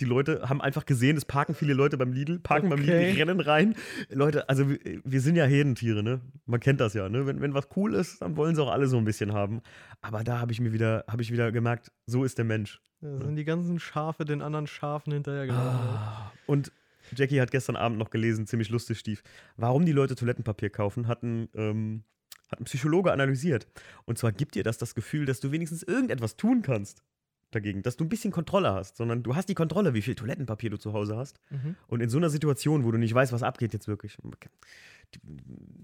die 0.00 0.04
Leute 0.04 0.48
haben 0.48 0.60
einfach 0.60 0.86
gesehen, 0.86 1.16
es 1.16 1.24
parken 1.24 1.54
viele 1.54 1.74
Leute 1.74 1.98
beim 1.98 2.12
Lidl, 2.12 2.38
parken 2.38 2.72
okay. 2.72 2.76
beim 2.76 2.84
Lidl, 2.84 3.18
rennen 3.18 3.40
rein. 3.40 3.74
Leute, 4.08 4.48
also 4.48 4.68
wir, 4.68 5.20
sind 5.20 5.36
ja 5.36 5.44
Herdentiere, 5.44 6.02
ne? 6.02 6.20
Man 6.46 6.60
kennt 6.60 6.80
das 6.80 6.94
ja, 6.94 7.08
ne? 7.08 7.26
Wenn, 7.26 7.40
wenn 7.40 7.54
was 7.54 7.68
cool 7.76 7.94
ist, 7.94 8.22
dann 8.22 8.36
wollen 8.36 8.54
sie 8.54 8.62
auch 8.62 8.70
alle 8.70 8.86
so 8.86 8.96
ein 8.96 9.04
bisschen 9.04 9.32
haben. 9.32 9.60
Aber 10.00 10.24
da 10.24 10.40
habe 10.40 10.52
ich 10.52 10.60
mir 10.60 10.72
wieder, 10.72 11.04
habe 11.08 11.22
ich 11.22 11.30
wieder 11.30 11.52
gemerkt, 11.52 11.92
so 12.06 12.24
ist 12.24 12.38
der 12.38 12.44
Mensch. 12.44 12.80
Da 13.00 13.18
sind 13.20 13.36
die 13.36 13.44
ganzen 13.44 13.80
Schafe 13.80 14.24
den 14.24 14.42
anderen 14.42 14.66
Schafen 14.66 15.12
hinterhergelaufen. 15.12 15.80
Ah, 15.80 16.32
und 16.46 16.72
Jackie 17.14 17.40
hat 17.40 17.50
gestern 17.50 17.76
Abend 17.76 17.98
noch 17.98 18.10
gelesen, 18.10 18.46
ziemlich 18.46 18.70
lustig, 18.70 18.98
Stief. 18.98 19.22
Warum 19.56 19.84
die 19.84 19.92
Leute 19.92 20.14
Toilettenpapier 20.14 20.70
kaufen, 20.70 21.08
hatten. 21.08 21.48
Ähm, 21.54 22.04
hat 22.50 22.60
ein 22.60 22.64
Psychologe 22.64 23.12
analysiert. 23.12 23.66
Und 24.04 24.18
zwar 24.18 24.30
gibt 24.30 24.56
dir 24.56 24.62
das 24.62 24.76
das 24.76 24.94
Gefühl, 24.94 25.24
dass 25.24 25.40
du 25.40 25.52
wenigstens 25.52 25.82
irgendetwas 25.82 26.36
tun 26.36 26.60
kannst 26.60 27.02
dagegen, 27.54 27.82
dass 27.82 27.96
du 27.96 28.04
ein 28.04 28.08
bisschen 28.08 28.32
Kontrolle 28.32 28.72
hast, 28.72 28.96
sondern 28.96 29.22
du 29.22 29.36
hast 29.36 29.48
die 29.48 29.54
Kontrolle, 29.54 29.94
wie 29.94 30.02
viel 30.02 30.14
Toilettenpapier 30.14 30.70
du 30.70 30.78
zu 30.78 30.92
Hause 30.92 31.16
hast. 31.16 31.38
Mhm. 31.50 31.76
Und 31.86 32.00
in 32.00 32.08
so 32.08 32.18
einer 32.18 32.30
Situation, 32.30 32.84
wo 32.84 32.90
du 32.90 32.98
nicht 32.98 33.14
weißt, 33.14 33.32
was 33.32 33.42
abgeht 33.42 33.72
jetzt 33.72 33.88
wirklich. 33.88 34.18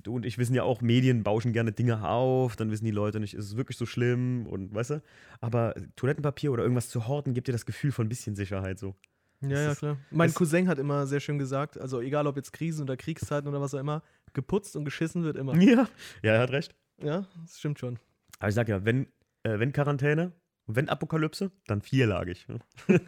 Du 0.02 0.14
und 0.14 0.24
ich 0.24 0.38
wissen 0.38 0.54
ja 0.54 0.62
auch, 0.62 0.80
Medien 0.80 1.22
bauschen 1.22 1.52
gerne 1.52 1.72
Dinge 1.72 2.08
auf, 2.08 2.56
dann 2.56 2.70
wissen 2.70 2.84
die 2.84 2.90
Leute 2.90 3.20
nicht, 3.20 3.34
ist 3.34 3.44
es 3.44 3.56
wirklich 3.56 3.76
so 3.76 3.86
schlimm 3.86 4.46
und 4.46 4.74
weißt 4.74 4.90
du. 4.90 5.02
Aber 5.40 5.74
Toilettenpapier 5.96 6.50
oder 6.50 6.62
irgendwas 6.62 6.88
zu 6.88 7.06
horten 7.06 7.34
gibt 7.34 7.48
dir 7.48 7.52
das 7.52 7.66
Gefühl 7.66 7.92
von 7.92 8.06
ein 8.06 8.08
bisschen 8.08 8.34
Sicherheit 8.34 8.78
so. 8.78 8.94
Ja, 9.40 9.48
das 9.50 9.66
ja, 9.66 9.74
klar. 9.74 9.98
Mein 10.10 10.34
Cousin 10.34 10.66
hat 10.66 10.78
immer 10.78 11.06
sehr 11.06 11.20
schön 11.20 11.38
gesagt, 11.38 11.78
also 11.78 12.00
egal 12.00 12.26
ob 12.26 12.36
jetzt 12.36 12.52
Krisen 12.52 12.82
oder 12.82 12.96
Kriegszeiten 12.96 13.48
oder 13.48 13.60
was 13.60 13.74
auch 13.74 13.78
immer, 13.78 14.02
geputzt 14.32 14.76
und 14.76 14.84
geschissen 14.84 15.22
wird 15.22 15.36
immer. 15.36 15.54
Ja, 15.56 15.88
ja 16.22 16.32
er 16.34 16.40
hat 16.40 16.50
recht. 16.50 16.74
Ja, 17.02 17.26
das 17.40 17.58
stimmt 17.58 17.78
schon. 17.78 17.98
Aber 18.38 18.48
ich 18.48 18.54
sag 18.54 18.68
ja, 18.68 18.84
wenn, 18.84 19.06
äh, 19.42 19.58
wenn 19.58 19.72
Quarantäne, 19.72 20.32
und 20.68 20.76
wenn 20.76 20.90
Apokalypse, 20.90 21.50
dann 21.66 21.80
vierlagig. 21.80 22.46
Ne? 22.46 22.58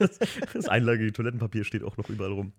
das 0.55 0.67
einlagige 0.67 1.13
Toilettenpapier 1.13 1.65
steht 1.65 1.85
auch 1.85 1.99
noch 1.99 2.09
überall 2.09 2.33
rum. 2.33 2.55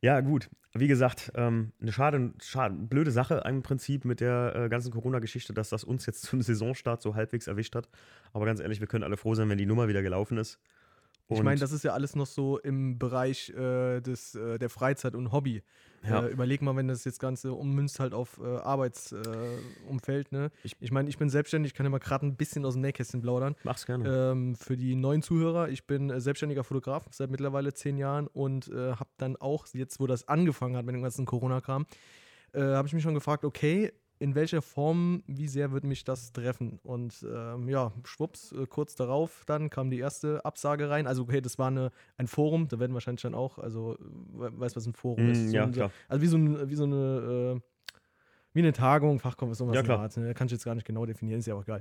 Ja, 0.00 0.20
gut. 0.20 0.50
Wie 0.74 0.88
gesagt, 0.88 1.32
ähm, 1.36 1.72
eine 1.80 1.92
schade, 1.92 2.32
schade, 2.42 2.74
blöde 2.74 3.12
Sache 3.12 3.42
im 3.46 3.62
Prinzip 3.62 4.04
mit 4.04 4.20
der 4.20 4.54
äh, 4.54 4.68
ganzen 4.68 4.92
Corona-Geschichte, 4.92 5.54
dass 5.54 5.70
das 5.70 5.84
uns 5.84 6.04
jetzt 6.06 6.22
zum 6.26 6.42
Saisonstart 6.42 7.00
so 7.00 7.14
halbwegs 7.14 7.46
erwischt 7.46 7.76
hat. 7.76 7.88
Aber 8.32 8.44
ganz 8.44 8.60
ehrlich, 8.60 8.80
wir 8.80 8.88
können 8.88 9.04
alle 9.04 9.16
froh 9.16 9.36
sein, 9.36 9.48
wenn 9.48 9.58
die 9.58 9.66
Nummer 9.66 9.86
wieder 9.86 10.02
gelaufen 10.02 10.36
ist. 10.36 10.58
Und 11.28 11.36
ich 11.36 11.42
meine, 11.42 11.60
das 11.60 11.72
ist 11.72 11.84
ja 11.84 11.92
alles 11.92 12.16
noch 12.16 12.26
so 12.26 12.58
im 12.58 12.98
Bereich 12.98 13.50
äh, 13.50 14.00
des, 14.00 14.34
äh, 14.34 14.58
der 14.58 14.70
Freizeit 14.70 15.14
und 15.14 15.30
Hobby. 15.30 15.62
Ja. 16.02 16.24
Äh, 16.24 16.28
überleg 16.28 16.62
mal, 16.62 16.74
wenn 16.76 16.88
das 16.88 17.04
jetzt 17.04 17.20
Ganze 17.20 17.52
ummünzt 17.52 18.00
halt 18.00 18.14
auf 18.14 18.40
äh, 18.42 18.46
Arbeitsumfeld. 18.46 20.32
ne? 20.32 20.50
Ich, 20.62 20.76
ich 20.80 20.90
meine, 20.90 21.08
ich 21.08 21.18
bin 21.18 21.28
selbstständig, 21.28 21.72
ich 21.72 21.74
kann 21.76 21.84
ja 21.84 21.90
mal 21.90 21.98
gerade 21.98 22.24
ein 22.24 22.36
bisschen 22.36 22.64
aus 22.64 22.74
dem 22.74 22.82
Nähkästchen 22.82 23.20
plaudern. 23.20 23.56
Mach's 23.64 23.84
gerne. 23.84 24.30
Ähm, 24.32 24.54
für 24.54 24.76
die 24.76 24.94
neuen 24.94 25.22
Zuhörer, 25.22 25.68
ich 25.68 25.86
bin 25.86 26.08
äh, 26.08 26.20
selbstständiger 26.20 26.64
Fotograf 26.64 27.06
seit 27.10 27.30
mittlerweile 27.30 27.74
zehn 27.74 27.98
Jahren 27.98 28.26
und 28.28 28.68
äh, 28.68 28.92
habe 28.92 29.10
dann 29.18 29.36
auch, 29.36 29.66
jetzt 29.74 30.00
wo 30.00 30.06
das 30.06 30.28
angefangen 30.28 30.76
hat 30.76 30.86
mit 30.86 30.94
dem 30.94 31.02
ganzen 31.02 31.26
Corona-Kram, 31.26 31.86
habe 32.54 32.88
ich 32.88 32.94
mich 32.94 33.02
schon 33.02 33.12
gefragt, 33.12 33.44
okay, 33.44 33.92
in 34.18 34.34
welcher 34.34 34.62
Form, 34.62 35.22
wie 35.26 35.48
sehr 35.48 35.72
wird 35.72 35.84
mich 35.84 36.04
das 36.04 36.32
treffen? 36.32 36.78
Und 36.82 37.24
ähm, 37.28 37.68
ja, 37.68 37.92
schwupps, 38.04 38.52
äh, 38.52 38.66
kurz 38.66 38.94
darauf 38.94 39.44
dann 39.46 39.70
kam 39.70 39.90
die 39.90 39.98
erste 39.98 40.44
Absage 40.44 40.90
rein. 40.90 41.06
Also, 41.06 41.22
okay, 41.22 41.40
das 41.40 41.58
war 41.58 41.68
eine, 41.68 41.90
ein 42.16 42.26
Forum, 42.26 42.68
da 42.68 42.78
werden 42.78 42.94
wahrscheinlich 42.94 43.22
dann 43.22 43.34
auch, 43.34 43.58
also, 43.58 43.96
weißt 44.32 44.74
du, 44.74 44.80
was 44.80 44.86
ein 44.86 44.92
Forum 44.94 45.26
mm, 45.26 45.30
ist? 45.30 45.50
So 45.50 45.56
ja, 45.56 45.64
ein, 45.64 45.72
klar. 45.72 45.90
Also, 46.08 46.22
wie 46.22 46.26
so, 46.26 46.36
ein, 46.36 46.70
wie 46.70 46.74
so 46.74 46.84
eine. 46.84 47.62
Wie 48.58 48.62
eine 48.62 48.72
Tagung, 48.72 49.20
Fachkonferenz, 49.20 49.76
ja, 49.76 49.84
klar. 49.84 50.00
Art, 50.00 50.16
ne? 50.16 50.34
Kann 50.34 50.48
ich 50.48 50.52
jetzt 50.52 50.64
gar 50.64 50.74
nicht 50.74 50.84
genau 50.84 51.06
definieren, 51.06 51.38
ist 51.38 51.46
ja 51.46 51.54
auch 51.54 51.64
geil. 51.64 51.80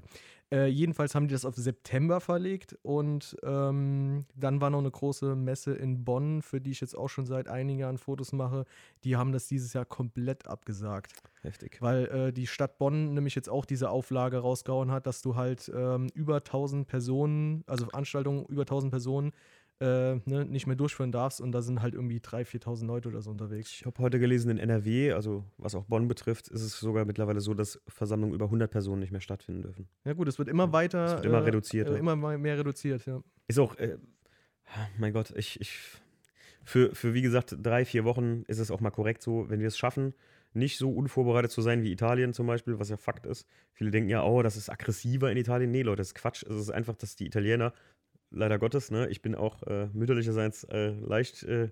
Äh, 0.52 0.68
jedenfalls 0.68 1.16
haben 1.16 1.28
die 1.28 1.34
das 1.34 1.44
auf 1.44 1.56
September 1.56 2.22
verlegt 2.22 2.78
und 2.84 3.36
ähm, 3.42 4.26
dann 4.36 4.62
war 4.62 4.70
noch 4.70 4.78
eine 4.78 4.92
große 4.92 5.36
Messe 5.36 5.74
in 5.74 6.06
Bonn, 6.06 6.44
für 6.44 6.62
die 6.62 6.70
ich 6.70 6.80
jetzt 6.80 6.96
auch 6.96 7.08
schon 7.08 7.26
seit 7.26 7.48
einigen 7.48 7.80
Jahren 7.80 7.98
Fotos 7.98 8.32
mache. 8.32 8.66
Die 9.04 9.16
haben 9.16 9.32
das 9.32 9.48
dieses 9.48 9.74
Jahr 9.74 9.86
komplett 9.86 10.48
abgesagt. 10.48 11.14
Heftig. 11.42 11.82
Weil 11.82 12.06
äh, 12.10 12.32
die 12.32 12.46
Stadt 12.46 12.78
Bonn 12.78 13.16
nämlich 13.16 13.34
jetzt 13.34 13.50
auch 13.50 13.66
diese 13.66 13.90
Auflage 13.90 14.38
rausgehauen 14.38 14.92
hat, 14.92 15.08
dass 15.08 15.24
du 15.24 15.36
halt 15.36 15.72
ähm, 15.76 16.10
über 16.14 16.36
1000 16.36 16.88
Personen, 16.88 17.64
also 17.66 17.86
Veranstaltungen 17.86 18.46
über 18.46 18.62
1000 18.62 18.92
Personen 18.92 19.32
äh, 19.80 20.16
ne, 20.26 20.46
nicht 20.46 20.68
mehr 20.68 20.76
durchführen 20.76 21.12
darfst 21.12 21.40
und 21.42 21.52
da 21.52 21.62
sind 21.62 21.82
halt 21.82 21.94
irgendwie 21.94 22.20
3.000, 22.20 22.64
4.000 22.64 22.86
Leute 22.86 23.10
oder 23.10 23.22
so 23.22 23.32
unterwegs. 23.32 23.72
Ich 23.72 23.86
habe 23.86 24.02
heute 24.02 24.20
gelesen, 24.20 24.50
in 24.50 24.58
NRW, 24.58 25.14
also 25.14 25.46
was 25.58 25.76
auch 25.76 25.86
Bonn 25.86 26.08
betrifft, 26.08 26.48
ist 26.48 26.62
es 26.62 26.80
sogar 26.80 27.06
mittlerweile 27.06 27.40
so, 27.42 27.54
dass 27.54 27.82
Versammlungen 27.88 28.34
über 28.34 28.46
100 28.46 28.72
Personen 28.72 29.00
nicht 29.00 29.12
mehr 29.12 29.22
stattfinden 29.22 29.62
dürfen. 29.62 29.88
Ja 30.06 30.14
gut, 30.14 30.28
es 30.28 30.40
wird 30.40 30.50
immer 30.50 30.74
weiter. 30.74 31.06
Es 31.06 31.12
wird 31.14 31.26
immer 31.26 31.40
äh, 31.40 31.44
reduziert. 31.44 31.90
Äh, 31.90 31.98
immer 31.98 32.16
mehr 32.16 32.58
reduziert, 32.58 33.06
ja. 33.06 33.22
Ist 33.48 33.60
auch, 33.60 33.76
äh, 33.76 33.98
Mein 34.98 35.14
Gott, 35.14 35.34
ich, 35.36 35.60
ich 35.62 35.80
für, 36.64 36.94
für 36.94 37.14
wie 37.14 37.22
gesagt 37.22 37.56
drei, 37.62 37.86
vier 37.86 38.04
Wochen 38.04 38.44
ist 38.48 38.60
es 38.60 38.72
auch 38.72 38.82
mal 38.82 38.92
korrekt 38.92 39.22
so, 39.22 39.50
wenn 39.50 39.60
wir 39.60 39.68
es 39.68 39.78
schaffen, 39.78 40.14
nicht 40.54 40.78
so 40.78 40.92
unvorbereitet 40.92 41.52
zu 41.52 41.62
sein 41.62 41.84
wie 41.84 41.92
Italien 41.92 42.34
zum 42.34 42.48
Beispiel, 42.48 42.80
was 42.80 42.90
ja 42.90 42.98
Fakt 42.98 43.26
ist. 43.26 43.48
Viele 43.74 43.92
denken 43.92 44.10
ja, 44.10 44.24
oh, 44.24 44.42
das 44.42 44.58
ist 44.58 44.70
aggressiver 44.70 45.32
in 45.32 45.38
Italien. 45.38 45.72
Nee, 45.72 45.84
Leute, 45.84 45.98
das 45.98 46.08
ist 46.08 46.16
Quatsch. 46.16 46.44
Es 46.44 46.56
ist 46.56 46.72
einfach, 46.72 46.96
dass 46.96 47.16
die 47.16 47.26
Italiener, 47.26 47.74
leider 48.32 48.60
Gottes, 48.60 48.92
ne, 48.92 49.08
ich 49.10 49.22
bin 49.22 49.36
auch 49.36 49.64
äh, 49.64 49.88
mütterlicherseits 49.94 50.64
äh, 50.66 50.90
leicht, 50.92 51.44
äh, 51.44 51.70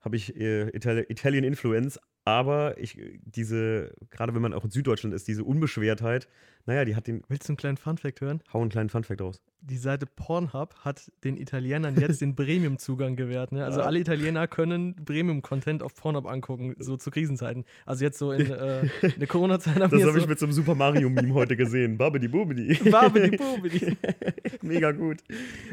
habe 0.00 0.16
ich 0.16 0.36
äh, 0.36 0.68
Itali 0.76 1.02
Italian 1.08 1.44
Influence, 1.44 2.00
aber 2.24 2.78
ich, 2.78 2.98
diese, 3.24 3.94
gerade 4.10 4.34
wenn 4.34 4.42
man 4.42 4.52
auch 4.52 4.64
in 4.64 4.70
Süddeutschland 4.70 5.14
ist, 5.14 5.26
diese 5.26 5.44
Unbeschwertheit, 5.44 6.28
naja, 6.66 6.84
die 6.84 6.94
hat 6.94 7.06
den. 7.06 7.22
Willst 7.28 7.48
du 7.48 7.52
einen 7.52 7.56
kleinen 7.56 7.76
Funfact 7.78 8.20
hören? 8.20 8.42
Hau 8.52 8.60
einen 8.60 8.70
kleinen 8.70 8.90
Funfact 8.90 9.20
raus. 9.22 9.40
Die 9.62 9.78
Seite 9.78 10.06
Pornhub 10.06 10.74
hat 10.80 11.10
den 11.24 11.36
Italienern 11.36 11.98
jetzt 11.98 12.20
den 12.20 12.34
Premium-Zugang 12.36 13.16
gewährt. 13.16 13.52
Ne? 13.52 13.64
Also 13.64 13.80
alle 13.82 13.98
Italiener 13.98 14.46
können 14.46 14.94
Premium-Content 15.04 15.82
auf 15.82 15.94
Pornhub 15.94 16.26
angucken, 16.26 16.76
so 16.78 16.96
zu 16.96 17.10
Krisenzeiten. 17.10 17.64
Also 17.86 18.04
jetzt 18.04 18.18
so 18.18 18.32
in 18.32 18.50
äh, 18.50 18.88
der 19.16 19.26
Corona-Zeit 19.26 19.76
Das 19.78 19.92
habe 19.92 20.12
so 20.12 20.18
ich 20.18 20.26
mit 20.28 20.38
so 20.38 20.46
einem 20.46 20.52
Super 20.52 20.74
Mario-Meme 20.74 21.34
heute 21.34 21.56
gesehen. 21.56 21.96
Babidi 21.96 22.28
Bubidi. 22.28 22.74
Babidi 22.90 23.36
Bubidi. 23.36 23.96
Mega 24.62 24.92
gut. 24.92 25.18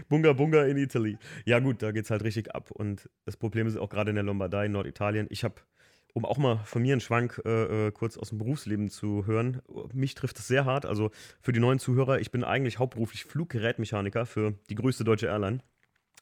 Bunga 0.10 0.34
Bunga 0.34 0.64
in 0.66 0.78
Italy. 0.78 1.18
Ja, 1.46 1.60
gut, 1.60 1.82
da 1.82 1.92
geht 1.92 2.06
es 2.06 2.12
halt 2.12 2.24
richtig 2.24 2.56
ab. 2.56 2.72
Und 2.72 3.10
das 3.26 3.38
Problem 3.38 3.68
ist 3.68 3.78
auch 3.78 3.90
gerade 3.90 4.10
in 4.10 4.16
der 4.16 4.24
Lombardei, 4.24 4.66
in 4.66 4.72
Norditalien. 4.72 5.28
Ich 5.30 5.44
habe 5.44 5.56
um 6.18 6.26
auch 6.26 6.40
mal 6.40 6.58
von 6.66 6.82
mir 6.82 6.94
einen 6.94 7.00
Schwank 7.00 7.40
äh, 7.46 7.88
äh, 7.88 7.92
kurz 7.92 8.18
aus 8.18 8.30
dem 8.30 8.40
Berufsleben 8.40 8.90
zu 8.90 9.28
hören. 9.28 9.62
Mich 9.94 10.16
trifft 10.16 10.40
es 10.40 10.48
sehr 10.48 10.66
hart. 10.66 10.88
Also 10.88 11.12
für 11.42 11.52
die 11.52 11.60
neuen 11.60 11.78
Zuhörer, 11.78 12.20
ich 12.20 12.32
bin 12.32 12.44
eigentlich 12.44 12.80
hauptberuflich 12.80 13.26
Fluggerätmechaniker 13.26 14.26
für 14.26 14.56
die 14.68 14.74
größte 14.74 15.04
deutsche 15.04 15.28
Airline. 15.28 15.60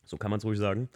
So 0.03 0.17
kann 0.17 0.31
man 0.31 0.39
es 0.39 0.43
ruhig 0.43 0.59
sagen. 0.59 0.89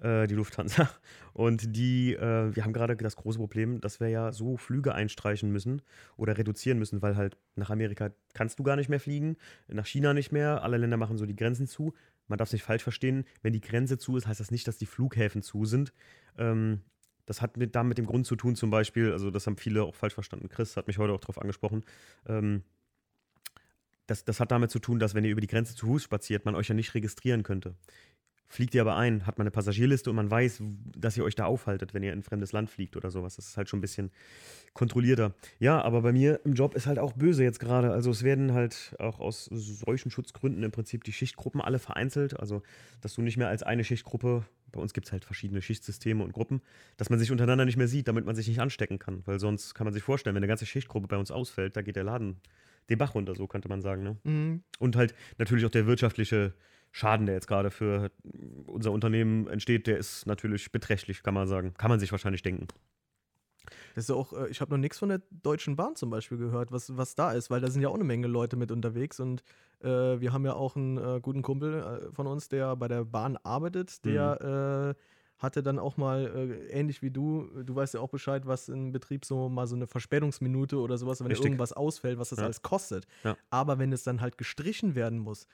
Äh, 0.00 0.28
die 0.28 0.36
Lufthansa. 0.36 0.88
Und 1.32 1.74
die, 1.74 2.14
äh, 2.14 2.54
wir 2.54 2.62
haben 2.62 2.72
gerade 2.72 2.94
das 2.96 3.16
große 3.16 3.38
Problem, 3.38 3.80
dass 3.80 3.98
wir 3.98 4.08
ja 4.08 4.30
so 4.30 4.56
Flüge 4.56 4.94
einstreichen 4.94 5.50
müssen 5.50 5.82
oder 6.16 6.38
reduzieren 6.38 6.78
müssen, 6.78 7.02
weil 7.02 7.16
halt 7.16 7.36
nach 7.56 7.70
Amerika 7.70 8.10
kannst 8.34 8.60
du 8.60 8.62
gar 8.62 8.76
nicht 8.76 8.88
mehr 8.88 9.00
fliegen, 9.00 9.36
nach 9.66 9.86
China 9.86 10.14
nicht 10.14 10.30
mehr. 10.30 10.62
Alle 10.62 10.76
Länder 10.76 10.96
machen 10.96 11.18
so 11.18 11.26
die 11.26 11.34
Grenzen 11.34 11.66
zu. 11.66 11.92
Man 12.28 12.38
darf 12.38 12.50
es 12.50 12.52
nicht 12.52 12.62
falsch 12.62 12.84
verstehen. 12.84 13.24
Wenn 13.42 13.52
die 13.52 13.60
Grenze 13.60 13.98
zu 13.98 14.16
ist, 14.16 14.28
heißt 14.28 14.38
das 14.38 14.52
nicht, 14.52 14.68
dass 14.68 14.78
die 14.78 14.86
Flughäfen 14.86 15.42
zu 15.42 15.64
sind. 15.64 15.92
Ähm, 16.38 16.82
das 17.26 17.40
hat 17.40 17.56
mit, 17.56 17.74
da 17.74 17.82
mit 17.82 17.98
dem 17.98 18.06
Grund 18.06 18.26
zu 18.26 18.36
tun, 18.36 18.56
zum 18.56 18.70
Beispiel, 18.70 19.12
also 19.12 19.30
das 19.30 19.46
haben 19.46 19.56
viele 19.56 19.82
auch 19.82 19.94
falsch 19.94 20.14
verstanden. 20.14 20.48
Chris 20.48 20.76
hat 20.76 20.86
mich 20.86 20.98
heute 20.98 21.12
auch 21.12 21.20
darauf 21.20 21.40
angesprochen. 21.40 21.84
Ähm, 22.26 22.62
das, 24.06 24.24
das 24.24 24.40
hat 24.40 24.50
damit 24.50 24.70
zu 24.70 24.78
tun, 24.78 24.98
dass 24.98 25.14
wenn 25.14 25.24
ihr 25.24 25.30
über 25.30 25.40
die 25.40 25.46
Grenze 25.46 25.74
zu 25.74 25.86
Fuß 25.86 26.02
spaziert, 26.02 26.44
man 26.44 26.54
euch 26.54 26.68
ja 26.68 26.74
nicht 26.74 26.94
registrieren 26.94 27.42
könnte. 27.42 27.74
Fliegt 28.46 28.74
ihr 28.74 28.82
aber 28.82 28.96
ein, 28.96 29.26
hat 29.26 29.38
man 29.38 29.44
eine 29.46 29.50
Passagierliste 29.50 30.10
und 30.10 30.16
man 30.16 30.30
weiß, 30.30 30.62
dass 30.96 31.16
ihr 31.16 31.24
euch 31.24 31.34
da 31.34 31.46
aufhaltet, 31.46 31.94
wenn 31.94 32.02
ihr 32.02 32.12
in 32.12 32.20
ein 32.20 32.22
fremdes 32.22 32.52
Land 32.52 32.70
fliegt 32.70 32.96
oder 32.96 33.10
sowas. 33.10 33.36
Das 33.36 33.48
ist 33.48 33.56
halt 33.56 33.68
schon 33.68 33.78
ein 33.78 33.82
bisschen 33.82 34.10
kontrollierter. 34.74 35.34
Ja, 35.58 35.80
aber 35.82 36.02
bei 36.02 36.12
mir 36.12 36.40
im 36.44 36.54
Job 36.54 36.74
ist 36.74 36.86
halt 36.86 36.98
auch 36.98 37.14
böse 37.14 37.42
jetzt 37.42 37.58
gerade. 37.58 37.90
Also 37.90 38.10
es 38.10 38.22
werden 38.22 38.52
halt 38.52 38.94
auch 38.98 39.18
aus 39.18 39.46
solchen 39.46 40.10
Schutzgründen 40.10 40.62
im 40.62 40.70
Prinzip 40.70 41.04
die 41.04 41.12
Schichtgruppen 41.12 41.60
alle 41.60 41.78
vereinzelt. 41.78 42.38
Also, 42.38 42.62
dass 43.00 43.14
du 43.14 43.22
nicht 43.22 43.36
mehr 43.36 43.48
als 43.48 43.62
eine 43.62 43.82
Schichtgruppe 43.82 44.44
bei 44.74 44.80
uns 44.80 44.92
gibt 44.92 45.06
es 45.06 45.12
halt 45.12 45.24
verschiedene 45.24 45.62
Schichtsysteme 45.62 46.22
und 46.22 46.32
Gruppen, 46.32 46.60
dass 46.96 47.08
man 47.08 47.18
sich 47.18 47.30
untereinander 47.30 47.64
nicht 47.64 47.76
mehr 47.76 47.88
sieht, 47.88 48.08
damit 48.08 48.24
man 48.24 48.34
sich 48.34 48.48
nicht 48.48 48.60
anstecken 48.60 48.98
kann. 48.98 49.22
Weil 49.24 49.38
sonst 49.38 49.74
kann 49.74 49.84
man 49.84 49.94
sich 49.94 50.02
vorstellen, 50.02 50.34
wenn 50.34 50.42
eine 50.42 50.48
ganze 50.48 50.66
Schichtgruppe 50.66 51.06
bei 51.06 51.16
uns 51.16 51.30
ausfällt, 51.30 51.76
da 51.76 51.82
geht 51.82 51.96
der 51.96 52.04
Laden 52.04 52.40
den 52.90 52.98
Bach 52.98 53.14
runter, 53.14 53.34
so 53.34 53.46
könnte 53.46 53.68
man 53.68 53.80
sagen. 53.80 54.02
Ne? 54.02 54.16
Mhm. 54.24 54.62
Und 54.78 54.96
halt 54.96 55.14
natürlich 55.38 55.64
auch 55.64 55.70
der 55.70 55.86
wirtschaftliche 55.86 56.54
Schaden, 56.96 57.26
der 57.26 57.34
jetzt 57.34 57.48
gerade 57.48 57.72
für 57.72 58.12
unser 58.66 58.92
Unternehmen 58.92 59.48
entsteht, 59.48 59.88
der 59.88 59.98
ist 59.98 60.26
natürlich 60.26 60.70
beträchtlich, 60.70 61.24
kann 61.24 61.34
man 61.34 61.48
sagen. 61.48 61.74
Kann 61.74 61.90
man 61.90 61.98
sich 61.98 62.12
wahrscheinlich 62.12 62.42
denken. 62.42 62.68
Das 63.96 64.04
ist 64.04 64.10
auch, 64.12 64.32
äh, 64.32 64.46
ich 64.48 64.60
habe 64.60 64.70
noch 64.70 64.78
nichts 64.78 65.00
von 65.00 65.08
der 65.08 65.20
Deutschen 65.30 65.74
Bahn 65.74 65.96
zum 65.96 66.10
Beispiel 66.10 66.38
gehört, 66.38 66.70
was, 66.70 66.96
was 66.96 67.16
da 67.16 67.32
ist, 67.32 67.50
weil 67.50 67.60
da 67.60 67.68
sind 67.68 67.82
ja 67.82 67.88
auch 67.88 67.96
eine 67.96 68.04
Menge 68.04 68.28
Leute 68.28 68.54
mit 68.54 68.70
unterwegs 68.70 69.18
und 69.18 69.42
äh, 69.80 69.88
wir 69.88 70.32
haben 70.32 70.44
ja 70.44 70.54
auch 70.54 70.76
einen 70.76 70.96
äh, 70.98 71.18
guten 71.20 71.42
Kumpel 71.42 71.74
äh, 71.74 72.12
von 72.12 72.28
uns, 72.28 72.48
der 72.48 72.76
bei 72.76 72.86
der 72.86 73.04
Bahn 73.04 73.38
arbeitet, 73.42 74.04
der 74.04 74.38
mhm. 74.40 74.90
Äh, 74.90 74.94
hatte 75.38 75.64
dann 75.64 75.80
auch 75.80 75.96
mal, 75.96 76.26
äh, 76.26 76.68
ähnlich 76.68 77.02
wie 77.02 77.10
du, 77.10 77.50
du 77.64 77.74
weißt 77.74 77.94
ja 77.94 78.00
auch 78.00 78.08
Bescheid, 78.08 78.46
was 78.46 78.68
in 78.68 78.92
Betrieb 78.92 79.24
so 79.24 79.48
mal 79.48 79.66
so 79.66 79.74
eine 79.74 79.88
Verspätungsminute 79.88 80.78
oder 80.78 80.96
sowas, 80.96 81.18
wenn 81.18 81.26
Richtig. 81.26 81.46
irgendwas 81.46 81.72
ausfällt, 81.72 82.20
was 82.20 82.28
das 82.28 82.38
ja. 82.38 82.44
alles 82.44 82.62
kostet. 82.62 83.08
Ja. 83.24 83.36
Aber 83.50 83.80
wenn 83.80 83.92
es 83.92 84.04
dann 84.04 84.20
halt 84.20 84.38
gestrichen 84.38 84.94
werden 84.94 85.18
muss, 85.18 85.48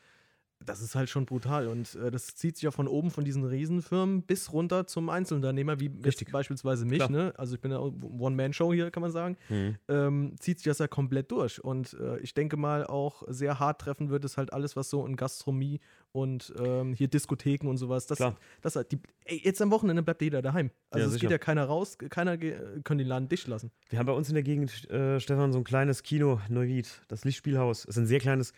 das 0.65 0.83
ist 0.83 0.95
halt 0.95 1.09
schon 1.09 1.25
brutal 1.25 1.69
und 1.69 1.95
äh, 1.95 2.11
das 2.11 2.35
zieht 2.35 2.57
sich 2.57 2.65
ja 2.65 2.71
von 2.71 2.87
oben 2.87 3.11
von 3.11 3.25
diesen 3.25 3.45
Riesenfirmen 3.45 4.23
bis 4.23 4.53
runter 4.53 4.87
zum 4.87 5.09
Einzelunternehmer, 5.09 5.81
wie 5.81 5.89
beispielsweise 5.89 6.85
mich, 6.85 7.09
ne? 7.09 7.33
also 7.37 7.55
ich 7.55 7.61
bin 7.61 7.71
ja 7.71 7.81
One-Man-Show 7.81 8.73
hier, 8.73 8.91
kann 8.91 9.01
man 9.01 9.11
sagen, 9.11 9.37
mhm. 9.49 9.77
ähm, 9.89 10.35
zieht 10.39 10.59
sich 10.59 10.65
das 10.65 10.79
ja 10.79 10.87
komplett 10.87 11.31
durch 11.31 11.63
und 11.65 11.95
äh, 11.95 12.19
ich 12.19 12.35
denke 12.35 12.57
mal 12.57 12.87
auch 12.87 13.23
sehr 13.29 13.59
hart 13.59 13.81
treffen 13.81 14.11
wird 14.11 14.25
es 14.25 14.37
halt 14.37 14.53
alles, 14.53 14.77
was 14.77 14.91
so 14.91 15.07
in 15.07 15.17
Gastronomie 15.17 15.81
und 16.13 16.53
ähm, 16.61 16.93
hier 16.93 17.09
Diskotheken 17.09 17.69
und 17.69 17.79
sowas, 17.79 18.07
das, 18.07 18.19
Klar. 18.19 18.37
das 18.61 18.77
halt, 18.77 18.93
die, 18.93 18.99
ey, 19.25 19.41
jetzt 19.43 19.63
am 19.63 19.71
Wochenende 19.71 20.03
bleibt 20.03 20.21
jeder 20.21 20.43
daheim, 20.43 20.71
also 20.91 21.09
ja, 21.09 21.15
es 21.15 21.21
geht 21.21 21.31
ja 21.31 21.39
keiner 21.39 21.65
raus, 21.65 21.97
keiner 22.11 22.37
können 22.37 22.99
den 22.99 23.07
Laden 23.07 23.29
dicht 23.29 23.47
lassen. 23.49 23.71
Wir 23.89 23.99
haben 23.99 24.07
bei 24.07 24.13
uns 24.13 24.29
in 24.29 24.35
der 24.35 24.43
Gegend, 24.43 24.91
äh, 24.91 25.21
Stefan, 25.21 25.53
so 25.53 25.59
ein 25.59 25.65
kleines 25.65 26.03
Kino, 26.03 26.41
Neuwied, 26.49 27.03
das 27.09 27.25
Lichtspielhaus, 27.25 27.81
es 27.81 27.91
ist 27.91 27.97
ein 27.97 28.07
sehr 28.07 28.21
kleines 28.21 28.53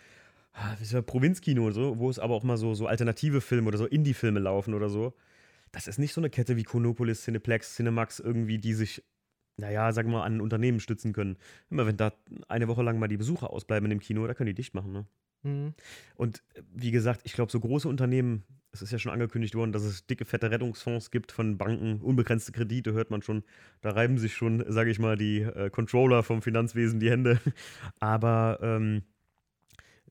Ah, 0.55 0.77
wie 0.79 0.85
so 0.85 0.99
ein 0.99 1.05
Provinzkino 1.05 1.67
und 1.67 1.73
so, 1.73 1.99
wo 1.99 2.11
es 2.11 2.19
aber 2.19 2.35
auch 2.35 2.43
mal 2.43 2.59
so, 2.59 2.75
so 2.75 2.87
alternative 2.87 3.41
Filme 3.41 3.69
oder 3.69 3.79
so 3.79 3.87
Indie-Filme 3.87 4.39
laufen 4.39 4.75
oder 4.75 4.91
so. 4.91 5.15
Das 5.73 5.89
ist 5.89 5.99
nicht 5.99 6.13
so 6.13 6.21
eine 6.21 6.29
Kette 6.29 6.57
wie 6.57 6.65
Konopolis, 6.65 7.23
Cineplex, 7.25 7.77
Cinemax 7.77 8.21
irgendwie, 8.21 8.59
die 8.59 8.75
sich, 8.75 9.03
naja, 9.57 9.93
sagen 9.93 10.11
wir 10.11 10.19
mal, 10.19 10.25
an 10.25 10.43
Unternehmen 10.43 10.81
stützen 10.81 11.15
können. 11.15 11.39
Immer 11.71 11.87
wenn 11.87 11.97
da 11.97 12.13
eine 12.49 12.69
Woche 12.69 12.83
lang 12.83 12.99
mal 12.99 13.09
die 13.09 13.17
Besucher 13.17 13.51
ausbleiben 13.51 13.87
in 13.87 13.99
dem 13.99 14.01
Kino, 14.01 14.27
da 14.27 14.35
können 14.35 14.49
die 14.49 14.55
dicht 14.55 14.75
machen, 14.75 14.93
ne? 14.93 15.07
Mhm. 15.43 15.75
Und 16.15 16.43
wie 16.73 16.91
gesagt, 16.91 17.23
ich 17.25 17.33
glaube, 17.33 17.51
so 17.51 17.59
große 17.59 17.89
Unternehmen, 17.89 18.45
es 18.73 18.83
ist 18.83 18.93
ja 18.93 18.99
schon 18.99 19.13
angekündigt 19.13 19.55
worden, 19.55 19.73
dass 19.73 19.83
es 19.83 20.07
dicke, 20.07 20.25
fette 20.25 20.51
Rettungsfonds 20.51 21.11
gibt 21.11 21.33
von 21.33 21.59
Banken, 21.59 22.01
unbegrenzte 22.01 22.53
Kredite, 22.53 22.93
hört 22.93 23.11
man 23.11 23.23
schon. 23.23 23.43
Da 23.81 23.91
reiben 23.91 24.19
sich 24.19 24.35
schon, 24.35 24.65
sage 24.69 24.91
ich 24.91 24.99
mal, 24.99 25.17
die 25.17 25.41
äh, 25.41 25.71
Controller 25.71 26.23
vom 26.23 26.43
Finanzwesen 26.43 27.01
die 27.01 27.11
Hände. 27.11 27.41
Aber 28.01 28.59
ähm, 28.63 29.03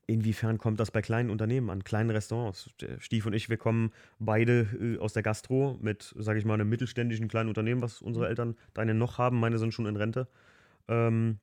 Inwiefern 0.06 0.58
kommt 0.58 0.80
das 0.80 0.90
bei 0.90 1.00
kleinen 1.00 1.30
Unternehmen 1.30 1.70
an, 1.70 1.84
kleinen 1.84 2.10
Restaurants? 2.10 2.70
Stief 2.98 3.24
und 3.24 3.34
ich, 3.34 3.48
wir 3.48 3.56
kommen 3.56 3.92
beide 4.18 4.66
äh, 4.80 4.98
aus 4.98 5.12
der 5.12 5.22
Gastro 5.22 5.78
mit, 5.80 6.14
sage 6.18 6.38
ich 6.38 6.44
mal, 6.44 6.54
einem 6.54 6.68
mittelständischen 6.68 7.28
kleinen 7.28 7.48
Unternehmen, 7.48 7.82
was 7.82 8.02
unsere 8.02 8.26
mhm. 8.26 8.30
Eltern 8.30 8.56
deine 8.74 8.94
noch 8.94 9.18
haben. 9.18 9.38
Meine 9.38 9.58
sind 9.58 9.72
schon 9.72 9.86
in 9.86 9.96
Rente. 9.96 10.28
Ähm, 10.88 11.38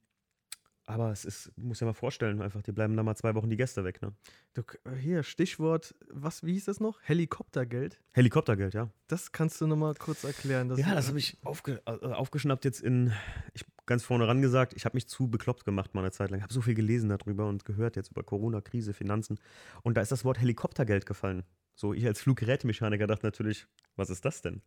aber 0.90 1.12
es 1.12 1.24
ist, 1.24 1.52
muss 1.56 1.80
ja 1.80 1.86
mal 1.86 1.94
vorstellen, 1.94 2.42
einfach, 2.42 2.64
die 2.64 2.72
bleiben 2.72 2.98
da 2.98 3.04
mal 3.04 3.16
zwei 3.16 3.36
Wochen 3.36 3.48
die 3.48 3.58
Gäste 3.58 3.84
weg, 3.84 4.02
ne? 4.02 4.12
Du, 4.56 4.64
hier, 5.00 5.22
Stichwort, 5.22 5.94
was, 6.10 6.44
wie 6.44 6.54
hieß 6.54 6.66
das 6.66 6.80
noch? 6.80 7.00
Helikoptergeld? 7.04 8.02
Helikoptergeld, 8.14 8.74
ja. 8.74 8.90
Das 9.08 9.32
kannst 9.32 9.62
du 9.62 9.68
nochmal 9.68 9.94
kurz 9.94 10.24
erklären. 10.24 10.76
ja, 10.76 10.96
das 10.96 11.10
habe 11.10 11.20
ich 11.20 11.38
aufge, 11.44 11.80
äh, 11.86 11.92
aufgeschnappt 11.92 12.66
jetzt 12.66 12.82
in, 12.82 13.14
ich 13.54 13.66
ganz 13.90 14.04
vorne 14.04 14.28
ran 14.28 14.42
gesagt, 14.42 14.74
ich 14.76 14.86
habe 14.86 14.96
mich 14.96 15.08
zu 15.08 15.30
bekloppt 15.30 15.66
gemacht 15.66 15.94
mal 15.94 16.02
eine 16.02 16.12
Zeit 16.12 16.30
lang. 16.30 16.40
Ich 16.40 16.44
habe 16.44 16.54
so 16.54 16.62
viel 16.62 16.76
gelesen 16.76 17.10
darüber 17.10 17.48
und 17.48 17.66
gehört 17.66 17.96
jetzt 17.96 18.12
über 18.12 18.24
Corona, 18.24 18.62
Krise, 18.62 18.94
Finanzen. 18.94 19.40
Und 19.82 19.98
da 19.98 20.02
ist 20.02 20.12
das 20.12 20.24
Wort 20.24 20.40
Helikoptergeld 20.40 21.06
gefallen. 21.06 21.44
So, 21.76 21.94
ich 21.94 22.06
als 22.06 22.22
Fluggerätemechaniker 22.22 23.08
dachte 23.08 23.26
natürlich, 23.26 23.68
was 23.96 24.10
ist 24.10 24.24
das 24.24 24.42
denn? 24.42 24.62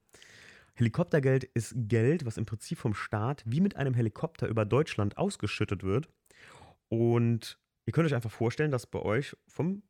Helikoptergeld 0.75 1.45
ist 1.45 1.75
Geld, 1.77 2.27
was 2.27 2.37
im 2.37 2.47
Prinzip 2.47 2.79
vom 2.79 2.95
Staat 2.95 3.43
wie 3.47 3.61
mit 3.61 3.77
einem 3.77 3.95
Helikopter 3.95 4.49
über 4.49 4.65
Deutschland 4.65 5.17
ausgeschüttet 5.19 5.85
wird. 5.85 6.09
Und 6.89 7.59
ihr 7.87 7.93
könnt 7.93 8.07
euch 8.07 8.15
einfach 8.15 8.31
vorstellen, 8.31 8.71
dass 8.71 8.87
bei 8.87 9.01
euch 9.01 9.37
vom, 9.47 9.83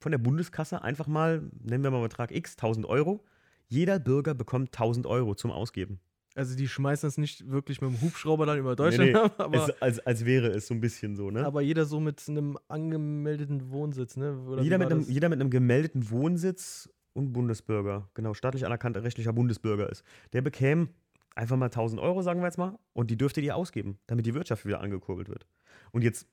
von 0.00 0.12
der 0.12 0.18
Bundeskasse 0.18 0.82
einfach 0.82 1.08
mal, 1.08 1.50
nennen 1.60 1.84
wir 1.84 1.90
mal 1.90 2.02
Betrag 2.02 2.30
X, 2.30 2.52
1000 2.52 2.86
Euro, 2.86 3.24
jeder 3.66 3.98
Bürger 3.98 4.34
bekommt 4.34 4.68
1000 4.68 5.06
Euro 5.06 5.34
zum 5.34 5.50
Ausgeben. 5.50 6.00
Also 6.38 6.54
die 6.54 6.68
schmeißen 6.68 7.04
das 7.04 7.18
nicht 7.18 7.50
wirklich 7.50 7.80
mit 7.80 7.90
dem 7.90 8.00
Hubschrauber 8.00 8.46
dann 8.46 8.60
über 8.60 8.76
Deutschland 8.76 9.12
nee, 9.12 9.18
nee. 9.18 9.30
aber 9.38 9.68
es, 9.68 9.82
als, 9.82 9.98
als 10.06 10.24
wäre 10.24 10.46
es 10.46 10.68
so 10.68 10.74
ein 10.74 10.80
bisschen 10.80 11.16
so, 11.16 11.32
ne? 11.32 11.44
Aber 11.44 11.62
jeder 11.62 11.84
so 11.84 11.98
mit 11.98 12.22
einem 12.28 12.56
angemeldeten 12.68 13.70
Wohnsitz, 13.72 14.16
ne? 14.16 14.38
jeder, 14.60 14.78
mit 14.78 14.92
einem, 14.92 15.00
jeder 15.00 15.28
mit 15.30 15.40
einem 15.40 15.50
gemeldeten 15.50 16.10
Wohnsitz 16.10 16.88
und 17.12 17.32
Bundesbürger, 17.32 18.08
genau, 18.14 18.34
staatlich 18.34 18.64
anerkannter 18.64 19.02
rechtlicher 19.02 19.32
Bundesbürger 19.32 19.90
ist, 19.90 20.04
der 20.32 20.42
bekäme 20.42 20.90
einfach 21.34 21.56
mal 21.56 21.66
1000 21.66 22.00
Euro, 22.00 22.22
sagen 22.22 22.38
wir 22.38 22.46
jetzt 22.46 22.58
mal, 22.58 22.78
und 22.92 23.10
die 23.10 23.16
dürftet 23.16 23.42
ihr 23.42 23.56
ausgeben, 23.56 23.98
damit 24.06 24.24
die 24.24 24.34
Wirtschaft 24.34 24.64
wieder 24.64 24.80
angekurbelt 24.80 25.28
wird. 25.28 25.44
Und 25.90 26.04
jetzt 26.04 26.28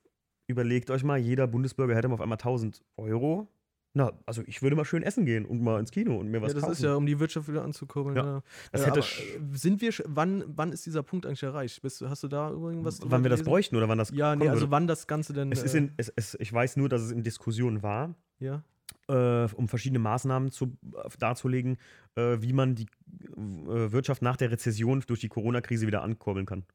überlegt 0.45 0.91
euch 0.91 1.03
mal, 1.03 1.17
jeder 1.17 1.47
Bundesbürger 1.47 1.95
hätte 1.95 2.11
auf 2.11 2.21
einmal 2.21 2.37
1000 2.37 2.83
Euro. 2.97 3.47
Na, 3.97 4.11
also 4.25 4.43
ich 4.45 4.61
würde 4.61 4.75
mal 4.75 4.83
schön 4.83 5.03
essen 5.03 5.25
gehen 5.25 5.45
und 5.45 5.61
mal 5.61 5.79
ins 5.79 5.89
Kino 5.89 6.17
und 6.17 6.27
mir 6.27 6.41
was 6.41 6.49
ja, 6.49 6.55
das 6.55 6.63
kaufen. 6.63 6.73
ist 6.73 6.83
ja, 6.83 6.95
um 6.95 7.05
die 7.05 7.17
Wirtschaft 7.19 7.47
wieder 7.47 7.63
anzukurbeln. 7.63 8.17
Ja. 8.17 8.25
ja. 8.25 8.43
Äh, 8.73 8.89
aber, 8.89 8.99
äh, 8.99 9.03
sind 9.53 9.79
wir, 9.81 9.93
wann, 10.05 10.43
wann 10.47 10.73
ist 10.73 10.85
dieser 10.85 11.01
Punkt 11.01 11.25
eigentlich 11.25 11.43
erreicht? 11.43 11.81
Bist, 11.81 12.01
hast 12.01 12.21
du 12.21 12.27
da 12.27 12.49
irgendwas 12.49 12.99
Wann 13.03 13.23
wir 13.23 13.29
das 13.29 13.43
bräuchten 13.43 13.77
oder 13.77 13.87
wann 13.87 13.97
das 13.97 14.11
Ja, 14.11 14.35
nee, 14.35 14.49
also 14.49 14.69
wann 14.69 14.85
das 14.85 15.07
Ganze 15.07 15.31
denn. 15.31 15.49
Es 15.51 15.63
ist 15.63 15.75
in, 15.75 15.93
es, 15.95 16.11
es, 16.15 16.35
ich 16.39 16.51
weiß 16.51 16.75
nur, 16.75 16.89
dass 16.89 17.01
es 17.01 17.11
in 17.11 17.23
Diskussion 17.23 17.83
war. 17.83 18.13
Ja 18.39 18.63
äh, 19.07 19.47
um 19.55 19.67
verschiedene 19.67 19.99
Maßnahmen 19.99 20.51
zu, 20.51 20.77
darzulegen, 21.19 21.77
äh, 22.15 22.37
wie 22.39 22.53
man 22.53 22.75
die 22.75 22.87
äh, 23.37 23.91
Wirtschaft 23.91 24.21
nach 24.21 24.37
der 24.37 24.51
Rezession 24.51 25.03
durch 25.07 25.21
die 25.21 25.29
Corona-Krise 25.29 25.87
wieder 25.87 26.01
ankurbeln 26.01 26.45
kann. 26.45 26.65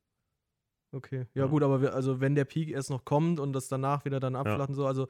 Okay. 0.93 1.27
Ja, 1.35 1.45
Ja. 1.45 1.47
gut, 1.47 1.63
aber 1.63 1.83
wir, 1.83 1.95
also 1.95 2.21
wenn 2.21 2.35
der 2.35 2.45
Peak 2.45 2.71
erst 2.71 2.91
noch 2.91 3.05
kommt 3.05 3.39
und 3.39 3.53
das 3.53 3.69
danach 3.69 4.05
wieder 4.05 4.21
dann 4.21 4.37
abflacht 4.37 4.71
und 4.71 4.75
so, 4.75 4.87
also 4.87 5.09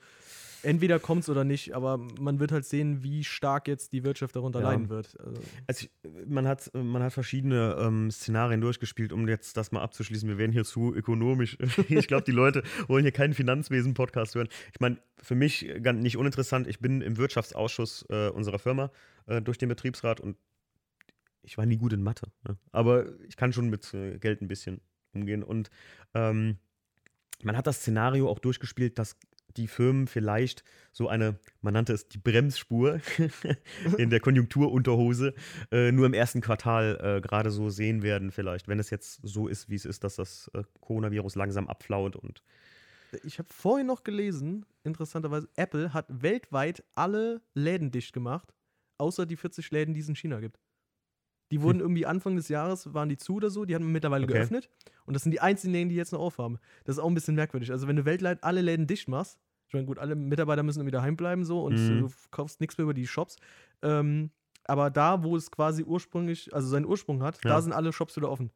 entweder 0.63 0.99
kommt 0.99 1.23
es 1.23 1.29
oder 1.29 1.45
nicht, 1.45 1.75
aber 1.75 1.99
man 2.21 2.39
wird 2.41 2.53
halt 2.53 2.65
sehen, 2.65 3.03
wie 3.03 3.25
stark 3.25 3.69
jetzt 3.69 3.93
die 3.93 4.05
Wirtschaft 4.05 4.37
darunter 4.37 4.61
Ja. 4.61 4.71
leiden 4.71 4.89
wird. 4.89 5.19
Also, 5.21 5.43
Also 5.67 5.87
ich, 5.87 5.91
man, 6.27 6.47
hat, 6.47 6.71
man 6.75 7.03
hat 7.03 7.13
verschiedene 7.13 7.77
ähm, 7.79 8.11
Szenarien 8.11 8.61
durchgespielt, 8.61 9.13
um 9.13 9.29
jetzt 9.29 9.57
das 9.57 9.73
mal 9.73 9.83
abzuschließen. 9.83 10.29
Wir 10.29 10.39
werden 10.39 10.53
hier 10.53 10.65
zu 10.65 10.95
ökonomisch. 10.95 11.57
ich 11.89 12.09
glaube, 12.09 12.25
die 12.25 12.33
Leute 12.33 12.63
wollen 12.89 13.03
hier 13.05 13.13
keinen 13.13 13.35
Finanzwesen-Podcast 13.35 14.35
hören. 14.35 14.49
Ich 14.73 14.81
meine, 14.81 14.99
für 15.23 15.35
mich 15.35 15.69
ganz 15.83 16.03
nicht 16.03 16.17
uninteressant, 16.17 16.67
ich 16.67 16.81
bin 16.81 17.01
im 17.01 17.17
Wirtschaftsausschuss 17.17 18.07
äh, 18.09 18.29
unserer 18.29 18.59
Firma 18.59 18.91
äh, 19.27 19.41
durch 19.43 19.59
den 19.59 19.69
Betriebsrat 19.69 20.21
und 20.21 20.37
ich 21.43 21.57
war 21.57 21.67
nie 21.67 21.77
gut 21.79 21.93
in 21.93 22.03
Mathe. 22.03 22.31
Ne? 22.47 22.57
Aber 22.73 23.07
ich 23.27 23.37
kann 23.37 23.53
schon 23.53 23.71
mit 23.71 23.93
äh, 23.95 24.19
Geld 24.19 24.43
ein 24.43 24.49
bisschen 24.49 24.81
umgehen. 25.13 25.43
Und 25.43 25.71
ähm, 26.15 26.59
man 27.43 27.57
hat 27.57 27.67
das 27.67 27.79
Szenario 27.81 28.29
auch 28.29 28.39
durchgespielt, 28.39 28.99
dass 28.99 29.17
die 29.57 29.69
Firmen 29.69 30.07
vielleicht 30.07 30.65
so 30.93 31.09
eine, 31.09 31.39
man 31.61 31.75
nannte 31.75 31.93
es 31.93 32.09
die 32.09 32.19
Bremsspur 32.19 33.01
in 33.99 34.11
der 34.11 34.21
Konjunkturunterhose, 34.21 35.35
äh, 35.71 35.93
nur 35.93 36.07
im 36.07 36.15
ersten 36.15 36.41
Quartal 36.41 36.99
äh, 37.01 37.21
gerade 37.21 37.51
so 37.51 37.71
sehen 37.71 38.03
werden, 38.03 38.31
vielleicht, 38.31 38.69
wenn 38.69 38.79
es 38.79 38.91
jetzt 38.91 39.21
so 39.23 39.49
ist, 39.49 39.69
wie 39.69 39.77
es 39.77 39.85
ist, 39.85 40.05
dass 40.05 40.17
das 40.17 40.51
äh, 40.55 40.63
Coronavirus 40.81 41.35
langsam 41.35 41.69
abflaut 41.69 42.17
und 42.17 42.43
ich 43.25 43.39
habe 43.39 43.49
vorhin 43.53 43.89
noch 43.89 44.05
gelesen, 44.05 44.67
interessanterweise, 44.85 45.49
Apple 45.57 45.93
hat 45.93 46.07
weltweit 46.09 46.85
alle 46.95 47.43
Läden 47.55 47.91
dicht 47.91 48.13
gemacht, 48.13 48.55
außer 48.99 49.27
die 49.27 49.37
40 49.37 49.71
Läden, 49.73 49.95
die 49.95 50.01
es 50.01 50.09
in 50.09 50.15
China 50.15 50.39
gibt. 50.39 50.61
Die 51.51 51.63
wurden 51.63 51.81
irgendwie 51.81 52.07
Anfang 52.07 52.37
des 52.37 52.49
Jahres, 52.49 52.95
waren 52.95 53.09
die 53.09 53.17
zu 53.17 53.35
oder 53.35 53.51
so, 53.51 53.65
die 53.65 53.75
haben 53.75 53.91
mittlerweile 53.91 54.25
Okay. 54.25 54.35
geöffnet. 54.35 54.71
Und 55.05 55.15
das 55.15 55.23
sind 55.25 55.33
die 55.33 55.41
einzigen 55.41 55.73
Läden, 55.73 55.89
die 55.89 55.97
jetzt 55.97 56.13
noch 56.13 56.21
aufhaben. 56.21 56.59
Das 56.85 56.97
ist 56.97 57.03
auch 57.03 57.09
ein 57.09 57.15
bisschen 57.15 57.35
merkwürdig. 57.35 57.73
Also 57.73 57.89
wenn 57.89 57.97
du 57.97 58.05
weltweit 58.05 58.45
alle 58.45 58.61
Läden 58.61 58.87
dicht 58.87 59.09
machst, 59.09 59.39
ich 59.67 59.75
meine, 59.75 59.87
gut, 59.87 59.99
alle 59.99 60.15
Mitarbeiter 60.15 60.63
müssen 60.63 60.81
irgendwie 60.81 60.93
daheim 60.93 61.17
bleiben 61.17 61.45
so 61.45 61.63
und 61.63 61.75
Mhm. 61.79 62.01
du 62.01 62.11
kaufst 62.31 62.61
nichts 62.61 62.77
mehr 62.79 62.85
über 62.85 62.95
die 62.95 63.07
Shops. 63.07 63.37
Ähm, 63.83 64.31
aber 64.65 64.91
da, 64.91 65.23
wo 65.25 65.37
es 65.37 65.51
quasi 65.51 65.83
ursprünglich, 65.83 66.53
also 66.55 66.69
seinen 66.69 66.87
Ursprung 66.87 67.23
hat, 67.23 67.37
Ja. 67.45 67.51
da 67.51 67.63
sind 67.63 67.73
alle 67.73 67.93
Shops 67.93 68.17
wieder 68.17 68.31
offen. 68.31 68.51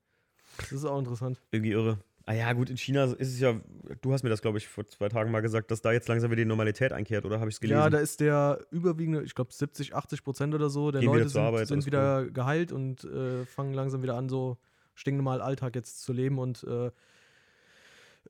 Das 0.58 0.72
ist 0.72 0.84
auch 0.84 0.98
interessant. 0.98 1.40
irgendwie 1.50 1.72
irre. 1.72 1.98
Ah 2.26 2.32
ja, 2.32 2.52
gut, 2.54 2.70
in 2.70 2.78
China 2.78 3.04
ist 3.04 3.34
es 3.34 3.38
ja, 3.38 3.60
du 4.00 4.12
hast 4.12 4.22
mir 4.22 4.30
das, 4.30 4.40
glaube 4.40 4.56
ich, 4.56 4.66
vor 4.66 4.86
zwei 4.86 5.10
Tagen 5.10 5.30
mal 5.30 5.40
gesagt, 5.40 5.70
dass 5.70 5.82
da 5.82 5.92
jetzt 5.92 6.08
langsam 6.08 6.30
wieder 6.30 6.42
die 6.42 6.48
Normalität 6.48 6.92
einkehrt, 6.92 7.26
oder 7.26 7.38
habe 7.38 7.50
ich 7.50 7.56
es 7.56 7.60
gelesen? 7.60 7.78
Ja, 7.78 7.90
da 7.90 7.98
ist 7.98 8.20
der 8.20 8.60
überwiegende, 8.70 9.22
ich 9.22 9.34
glaube 9.34 9.52
70, 9.52 9.94
80 9.94 10.24
Prozent 10.24 10.54
oder 10.54 10.70
so, 10.70 10.90
der 10.90 11.02
Gehen 11.02 11.10
wieder 11.10 11.18
Leute 11.18 11.30
zur 11.30 11.40
sind, 11.40 11.42
Arbeit, 11.42 11.68
sind 11.68 11.84
wieder 11.84 12.24
geheilt 12.24 12.72
und 12.72 13.04
äh, 13.04 13.44
fangen 13.44 13.74
langsam 13.74 14.02
wieder 14.02 14.14
an, 14.14 14.30
so 14.30 14.56
stinknormal 14.94 15.42
Alltag 15.42 15.74
jetzt 15.74 16.02
zu 16.02 16.14
leben 16.14 16.38
und 16.38 16.64
äh, 16.64 16.90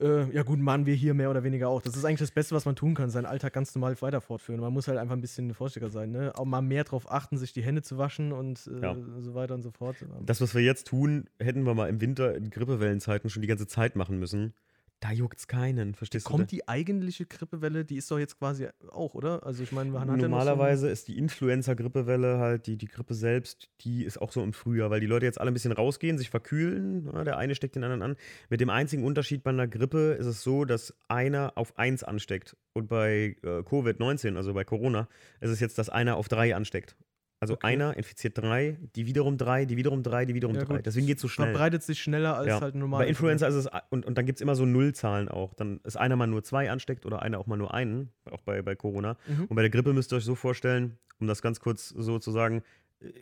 äh, 0.00 0.30
ja 0.32 0.42
gut, 0.42 0.58
machen 0.58 0.86
wir 0.86 0.94
hier 0.94 1.14
mehr 1.14 1.30
oder 1.30 1.44
weniger 1.44 1.68
auch. 1.68 1.82
Das 1.82 1.96
ist 1.96 2.04
eigentlich 2.04 2.20
das 2.20 2.30
Beste, 2.30 2.54
was 2.54 2.64
man 2.64 2.76
tun 2.76 2.94
kann, 2.94 3.10
seinen 3.10 3.26
Alltag 3.26 3.52
ganz 3.52 3.74
normal 3.74 4.00
weiter 4.02 4.20
fortführen. 4.20 4.60
Man 4.60 4.72
muss 4.72 4.88
halt 4.88 4.98
einfach 4.98 5.14
ein 5.14 5.20
bisschen 5.20 5.54
vorsichtiger 5.54 5.90
sein, 5.90 6.10
ne? 6.10 6.32
Auch 6.36 6.44
mal 6.44 6.62
mehr 6.62 6.84
darauf 6.84 7.10
achten, 7.10 7.38
sich 7.38 7.52
die 7.52 7.62
Hände 7.62 7.82
zu 7.82 7.98
waschen 7.98 8.32
und 8.32 8.66
äh, 8.66 8.80
Ja. 8.82 8.96
so 9.20 9.34
weiter 9.34 9.54
und 9.54 9.62
so 9.62 9.70
fort. 9.70 9.96
Das, 10.24 10.40
was 10.40 10.54
wir 10.54 10.62
jetzt 10.62 10.86
tun, 10.88 11.24
hätten 11.38 11.64
wir 11.64 11.74
mal 11.74 11.88
im 11.88 12.00
Winter 12.00 12.34
in 12.34 12.50
Grippewellenzeiten 12.50 13.30
schon 13.30 13.42
die 13.42 13.48
ganze 13.48 13.66
Zeit 13.66 13.96
machen 13.96 14.18
müssen. 14.18 14.52
Da 15.00 15.12
juckt's 15.12 15.46
keinen, 15.46 15.94
verstehst 15.94 16.24
Kommt 16.24 16.50
du? 16.50 16.56
die 16.56 16.66
eigentliche 16.66 17.26
Grippewelle, 17.26 17.84
die 17.84 17.96
ist 17.96 18.10
doch 18.10 18.18
jetzt 18.18 18.38
quasi 18.38 18.68
auch, 18.90 19.14
oder? 19.14 19.44
Also 19.44 19.62
ich 19.62 19.70
meine, 19.70 19.90
man 19.90 20.10
hat 20.10 20.20
ja 20.20 20.76
so 20.76 20.86
ist 20.86 21.08
die 21.08 21.18
Influenza-Grippewelle 21.18 22.38
halt, 22.38 22.66
die, 22.66 22.78
die 22.78 22.86
Grippe 22.86 23.14
selbst, 23.14 23.68
die 23.80 24.04
ist 24.04 24.16
auch 24.18 24.32
so 24.32 24.42
im 24.42 24.54
Frühjahr, 24.54 24.90
weil 24.90 25.00
die 25.00 25.06
Leute 25.06 25.26
jetzt 25.26 25.38
alle 25.40 25.50
ein 25.50 25.54
bisschen 25.54 25.72
rausgehen, 25.72 26.16
sich 26.16 26.30
verkühlen. 26.30 27.10
Ja, 27.12 27.22
der 27.24 27.36
eine 27.36 27.54
steckt 27.54 27.76
den 27.76 27.84
anderen 27.84 28.02
an. 28.02 28.16
Mit 28.48 28.60
dem 28.60 28.70
einzigen 28.70 29.04
Unterschied 29.04 29.42
bei 29.42 29.50
einer 29.50 29.68
Grippe 29.68 30.12
ist 30.12 30.26
es 30.26 30.42
so, 30.42 30.64
dass 30.64 30.94
einer 31.09 31.52
auf 31.57 31.76
eins 31.76 32.02
ansteckt. 32.02 32.57
Und 32.72 32.88
bei 32.88 33.37
äh, 33.42 33.61
Covid-19, 33.61 34.37
also 34.37 34.54
bei 34.54 34.64
Corona, 34.64 35.09
ist 35.40 35.50
es 35.50 35.61
jetzt, 35.61 35.76
dass 35.76 35.90
einer 35.90 36.16
auf 36.16 36.28
drei 36.28 36.54
ansteckt. 36.57 36.96
Also 37.40 37.55
Okay. 37.55 37.66
einer 37.66 37.97
infiziert 37.97 38.38
drei, 38.38 38.79
die 38.97 39.07
wiederum 39.07 39.37
drei, 39.37 39.64
die 39.66 39.77
wiederum 39.77 40.03
drei, 40.03 40.25
die 40.25 40.35
wiederum 40.35 40.57
Ja, 40.57 40.64
drei. 40.64 40.77
gut, 40.77 40.87
Deswegen 40.87 41.07
geht 41.07 41.16
es 41.16 41.23
so 41.23 41.29
schnell. 41.29 41.49
verbreitet 41.49 41.83
sich 41.83 42.01
schneller 42.03 42.37
als 42.37 42.47
Ja. 42.49 42.61
halt 42.61 42.75
normal. 42.75 43.01
Bei 43.05 43.09
Influenza 43.09 43.47
ist 43.47 43.55
es, 43.55 43.68
und, 43.90 44.07
und 44.07 44.16
dann 44.16 44.25
gibt 44.25 44.38
es 44.38 44.40
immer 44.42 44.55
so 44.55 44.64
Nullzahlen 44.64 45.29
auch. 45.29 45.53
Dann 45.55 45.81
ist 45.85 45.97
einer 45.97 46.16
mal 46.16 46.27
nur 46.27 46.42
zwei 46.42 46.70
ansteckt 46.70 47.05
oder 47.05 47.20
einer 47.23 47.38
auch 47.38 47.47
mal 47.47 47.57
nur 47.57 47.75
einen, 47.75 48.11
auch 48.31 48.40
bei, 48.42 48.62
bei 48.62 48.75
Corona. 48.77 49.16
Mhm. 49.27 49.44
Und 49.47 49.57
bei 49.57 49.62
der 49.62 49.70
Grippe 49.70 49.92
müsst 49.92 50.12
ihr 50.12 50.16
euch 50.16 50.25
so 50.25 50.35
vorstellen, 50.35 50.97
um 51.18 51.27
das 51.27 51.42
ganz 51.42 51.61
kurz 51.61 51.88
so 51.90 52.18
zu 52.18 52.31
sagen, 52.31 52.62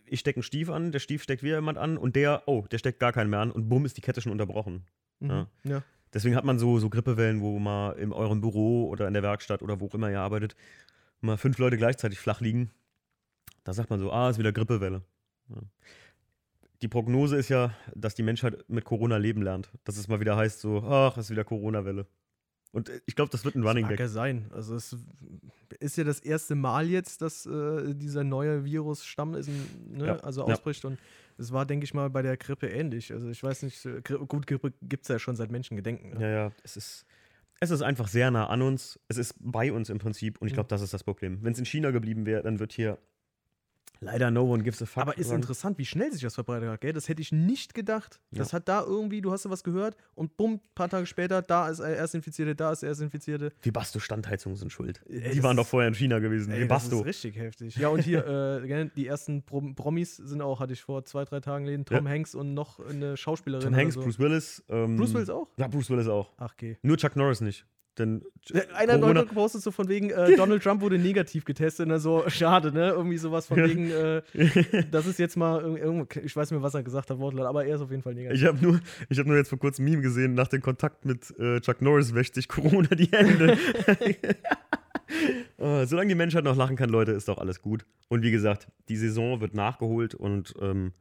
ich 0.06 0.20
stecke 0.20 0.36
einen 0.36 0.42
Stief 0.44 0.70
an, 0.70 0.92
der 0.92 1.00
Stief 1.00 1.22
steckt 1.24 1.42
wieder 1.42 1.56
jemand 1.56 1.78
an 1.78 1.96
und 1.98 2.14
der, 2.14 2.44
oh, 2.46 2.64
der 2.70 2.78
steckt 2.78 3.00
gar 3.00 3.12
keinen 3.12 3.30
mehr 3.30 3.40
an 3.40 3.50
und 3.50 3.68
bumm 3.68 3.84
ist 3.84 3.96
die 3.96 4.02
Kette 4.02 4.20
schon 4.20 4.30
unterbrochen. 4.30 4.84
Mhm. 5.18 5.28
Ja. 5.30 5.46
ja. 5.64 5.82
Deswegen 6.14 6.36
hat 6.36 6.44
man 6.44 6.58
so, 6.58 6.78
so 6.78 6.90
Grippewellen, 6.90 7.40
wo 7.40 7.58
mal 7.58 7.92
in 7.92 8.12
eurem 8.12 8.40
Büro 8.42 8.86
oder 8.88 9.08
in 9.08 9.14
der 9.14 9.22
Werkstatt 9.24 9.62
oder 9.62 9.80
wo 9.80 9.86
auch 9.86 9.94
immer 9.94 10.10
ihr 10.10 10.20
arbeitet, 10.20 10.54
mal 11.22 11.38
fünf 11.38 11.58
Leute 11.58 11.76
gleichzeitig 11.78 12.18
flach 12.20 12.40
liegen. 12.40 12.70
Da 13.64 13.72
sagt 13.72 13.90
man 13.90 14.00
so, 14.00 14.10
ah, 14.12 14.30
ist 14.30 14.38
wieder 14.38 14.52
Grippewelle. 14.52 15.02
Ja. 15.48 15.56
Die 16.82 16.88
Prognose 16.88 17.36
ist 17.36 17.48
ja, 17.48 17.74
dass 17.94 18.14
die 18.14 18.22
Menschheit 18.24 18.64
mit 18.68 18.84
Corona 18.84 19.16
leben 19.16 19.42
lernt. 19.42 19.70
Dass 19.84 19.96
es 19.96 20.08
mal 20.08 20.18
wieder 20.20 20.36
heißt, 20.36 20.60
so, 20.60 20.82
ach, 20.82 21.16
ist 21.16 21.30
wieder 21.30 21.44
Corona-Welle. 21.44 22.06
Und 22.72 22.90
ich 23.06 23.14
glaube, 23.14 23.30
das 23.30 23.44
wird 23.44 23.54
ein 23.54 23.62
Running 23.62 23.82
Mag 23.82 23.90
Gag. 23.90 24.00
ja 24.00 24.08
sein. 24.08 24.50
Also 24.52 24.74
es 24.74 24.96
ist 25.78 25.96
ja 25.96 26.04
das 26.04 26.18
erste 26.20 26.54
Mal 26.54 26.88
jetzt, 26.88 27.20
dass 27.22 27.44
äh, 27.46 27.94
dieser 27.94 28.24
neue 28.24 28.64
Virusstamm 28.64 29.34
ist, 29.34 29.48
ne, 29.90 30.06
Ja, 30.06 30.16
also 30.20 30.40
ja. 30.48 30.54
ausbricht. 30.54 30.84
Und 30.86 30.98
es 31.36 31.52
war, 31.52 31.66
denke 31.66 31.84
ich 31.84 31.92
mal, 31.94 32.08
bei 32.10 32.22
der 32.22 32.36
Grippe 32.38 32.68
ähnlich. 32.68 33.12
Also 33.12 33.28
ich 33.28 33.42
weiß 33.42 33.62
nicht, 33.62 33.86
gut, 34.26 34.46
Grippe 34.46 34.72
gibt 34.82 35.02
es 35.02 35.08
ja 35.08 35.18
schon 35.18 35.36
seit 35.36 35.50
Menschengedenken. 35.52 36.14
Ne? 36.14 36.20
Ja, 36.22 36.28
ja, 36.30 36.52
es 36.64 36.76
ist, 36.78 37.04
es 37.60 37.70
ist 37.70 37.82
einfach 37.82 38.08
sehr 38.08 38.30
nah 38.30 38.46
an 38.48 38.62
uns. 38.62 38.98
Es 39.06 39.18
ist 39.18 39.34
bei 39.38 39.70
uns 39.70 39.88
im 39.90 39.98
Prinzip. 39.98 40.40
Und 40.40 40.48
ich 40.48 40.52
Mhm. 40.54 40.56
glaube, 40.56 40.68
das 40.68 40.80
ist 40.82 40.94
das 40.94 41.04
Problem. 41.04 41.38
Wenn 41.42 41.52
es 41.52 41.58
in 41.58 41.66
China 41.66 41.90
geblieben 41.92 42.24
wäre, 42.26 42.42
dann 42.42 42.58
wird 42.58 42.72
hier 42.72 42.98
leider 44.02 44.30
no 44.30 44.44
one 44.44 44.62
gives 44.62 44.82
a 44.82 44.86
fuck. 44.86 45.02
Aber 45.02 45.16
ist 45.16 45.28
sagen. 45.28 45.40
interessant, 45.40 45.78
wie 45.78 45.86
schnell 45.86 46.12
sich 46.12 46.22
das 46.22 46.34
verbreitet 46.34 46.68
hat, 46.68 46.80
gell? 46.80 46.92
Das 46.92 47.08
hätte 47.08 47.22
ich 47.22 47.32
nicht 47.32 47.74
gedacht. 47.74 48.20
Das 48.30 48.52
hat 48.52 48.68
da 48.68 48.82
irgendwie, 48.82 49.20
du 49.20 49.32
hast 49.32 49.44
da 49.44 49.50
was 49.50 49.64
gehört 49.64 49.96
und 50.14 50.36
bumm, 50.36 50.54
ein 50.54 50.60
paar 50.74 50.88
Tage 50.88 51.06
später, 51.06 51.42
da 51.42 51.68
ist 51.68 51.80
er 51.80 51.96
erst 51.96 52.14
Infizierte, 52.14 52.54
da 52.54 52.72
ist 52.72 52.82
er 52.82 52.90
erst 52.90 53.00
Infizierte. 53.00 53.52
Die 53.64 53.70
Basto-Standheizungen 53.70 54.56
sind 54.56 54.70
schuld. 54.72 55.02
Ey, 55.08 55.20
Die 55.20 55.36
das 55.36 55.42
waren 55.42 55.56
doch 55.56 55.66
vorher 55.66 55.88
in 55.88 55.94
China 55.94 56.18
gewesen. 56.18 56.52
Ey, 56.52 56.62
Die 56.62 56.68
das 56.68 56.88
ist 56.88 57.04
richtig 57.04 57.36
heftig. 57.36 57.76
Ja, 57.76 57.88
und 57.88 58.02
hier, 58.02 58.26
äh, 58.26 58.90
die 58.96 59.06
ersten 59.06 59.42
Prom 59.42 59.74
Promis 59.74 60.16
sind 60.16 60.42
auch, 60.42 60.60
hatte 60.60 60.72
ich 60.72 60.82
vor 60.82 61.04
zwei, 61.04 61.24
drei 61.24 61.40
Tagen 61.40 61.64
gelesen, 61.64 61.84
Tom 61.84 62.08
Hanks 62.08 62.34
und 62.34 62.54
noch 62.54 62.80
eine 62.80 63.16
Schauspielerin. 63.16 63.64
Tom 63.64 63.76
Hanks, 63.76 63.94
so. 63.94 64.02
Bruce 64.02 64.18
Willis. 64.18 64.62
Ähm, 64.68 64.96
Bruce 64.96 65.14
Willis 65.14 65.30
auch? 65.30 65.48
Ja, 65.56 65.68
Bruce 65.68 65.90
Willis 65.90 66.08
auch. 66.08 66.32
Ach, 66.36 66.52
okay. 66.52 66.78
Nur 66.82 66.96
Chuck 66.96 67.16
Norris 67.16 67.40
nicht. 67.40 67.66
Denn 67.98 68.22
Einer 68.74 68.98
Corona- 68.98 69.22
gepostet 69.24 69.60
so 69.62 69.70
von 69.70 69.86
wegen, 69.88 70.08
äh, 70.08 70.34
Donald 70.36 70.62
Trump 70.62 70.80
wurde 70.80 70.98
negativ 70.98 71.44
getestet. 71.44 71.90
Dann 71.90 71.98
so, 72.00 72.24
schade, 72.28 72.72
ne? 72.72 72.88
Irgendwie 72.88 73.18
sowas 73.18 73.46
von 73.46 73.58
wegen, 73.58 73.90
äh, 73.90 74.22
das 74.90 75.06
ist 75.06 75.18
jetzt 75.18 75.36
mal, 75.36 75.62
irg- 75.62 75.76
irgendwo- 75.78 76.20
ich 76.24 76.34
weiß 76.34 76.50
nicht 76.50 76.58
mehr, 76.58 76.62
was 76.62 76.72
er 76.74 76.82
gesagt 76.82 77.10
hat, 77.10 77.18
Wortlaut, 77.18 77.46
aber 77.46 77.66
er 77.66 77.74
ist 77.76 77.82
auf 77.82 77.90
jeden 77.90 78.02
Fall 78.02 78.14
negativ. 78.14 78.40
Ich 78.40 78.46
habe 78.48 78.58
nur, 78.64 78.80
ich 79.10 79.18
hab 79.18 79.26
nur 79.26 79.36
jetzt 79.36 79.50
vor 79.50 79.58
kurzem 79.58 79.84
ein 79.84 79.90
Meme 79.90 80.02
gesehen, 80.02 80.32
nach 80.34 80.48
dem 80.48 80.62
Kontakt 80.62 81.04
mit 81.04 81.38
äh, 81.38 81.60
Chuck 81.60 81.82
Norris 81.82 82.14
wäscht 82.14 82.34
sich 82.34 82.48
Corona 82.48 82.88
die 82.88 83.10
Hände. 83.12 83.58
äh, 85.58 85.86
solange 85.86 86.08
die 86.08 86.14
Menschheit 86.14 86.44
noch 86.44 86.56
lachen 86.56 86.76
kann, 86.76 86.90
Leute, 86.90 87.12
ist 87.12 87.28
doch 87.28 87.38
alles 87.38 87.60
gut. 87.62 87.84
Und 88.08 88.22
wie 88.22 88.30
gesagt, 88.30 88.68
die 88.88 88.96
Saison 88.96 89.40
wird 89.40 89.54
nachgeholt 89.54 90.14
und 90.14 90.54
ähm, 90.60 90.92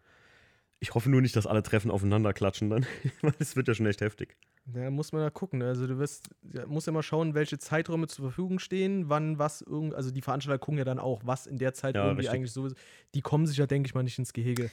ich 0.82 0.94
hoffe 0.96 1.10
nur 1.10 1.22
nicht, 1.22 1.36
dass 1.38 1.48
alle 1.48 1.64
Treffen 1.64 1.92
aufeinander 1.92 2.34
klatschen 2.34 2.70
dann, 2.70 2.86
weil 3.22 3.34
es 3.40 3.56
wird 3.56 3.70
ja 3.70 3.76
schon 3.76 3.86
echt 3.88 4.02
heftig. 4.02 4.38
Ja, 4.74 4.92
muss 4.92 5.12
man 5.12 5.22
da 5.24 5.30
gucken. 5.32 5.60
ne? 5.60 5.66
Also 5.68 5.88
du 5.88 5.98
wirst, 5.98 6.30
ja, 6.54 6.66
musst 6.68 6.86
ja 6.88 6.94
mal 6.94 7.02
schauen, 7.04 7.34
welche 7.34 7.58
Zeiträume 7.58 8.08
zur 8.08 8.26
Verfügung 8.26 8.60
stehen, 8.60 9.10
wann 9.10 9.40
was 9.40 9.62
irgend, 9.62 9.96
also 9.96 10.12
die 10.12 10.22
Veranstalter 10.22 10.60
gucken 10.60 10.78
ja 10.78 10.86
dann 10.86 11.00
auch, 11.00 11.22
was 11.26 11.48
in 11.48 11.58
der 11.58 11.74
Zeit 11.74 11.96
Ja, 11.96 12.06
irgendwie 12.06 12.20
richtig. 12.20 12.34
eigentlich 12.36 12.52
so 12.54 12.68
ist. 12.68 12.76
Die 13.16 13.22
kommen 13.22 13.48
sich 13.48 13.58
ja, 13.58 13.66
denke 13.66 13.88
ich 13.88 13.96
mal, 13.96 14.04
nicht 14.04 14.20
ins 14.20 14.34
Gehege. 14.34 14.72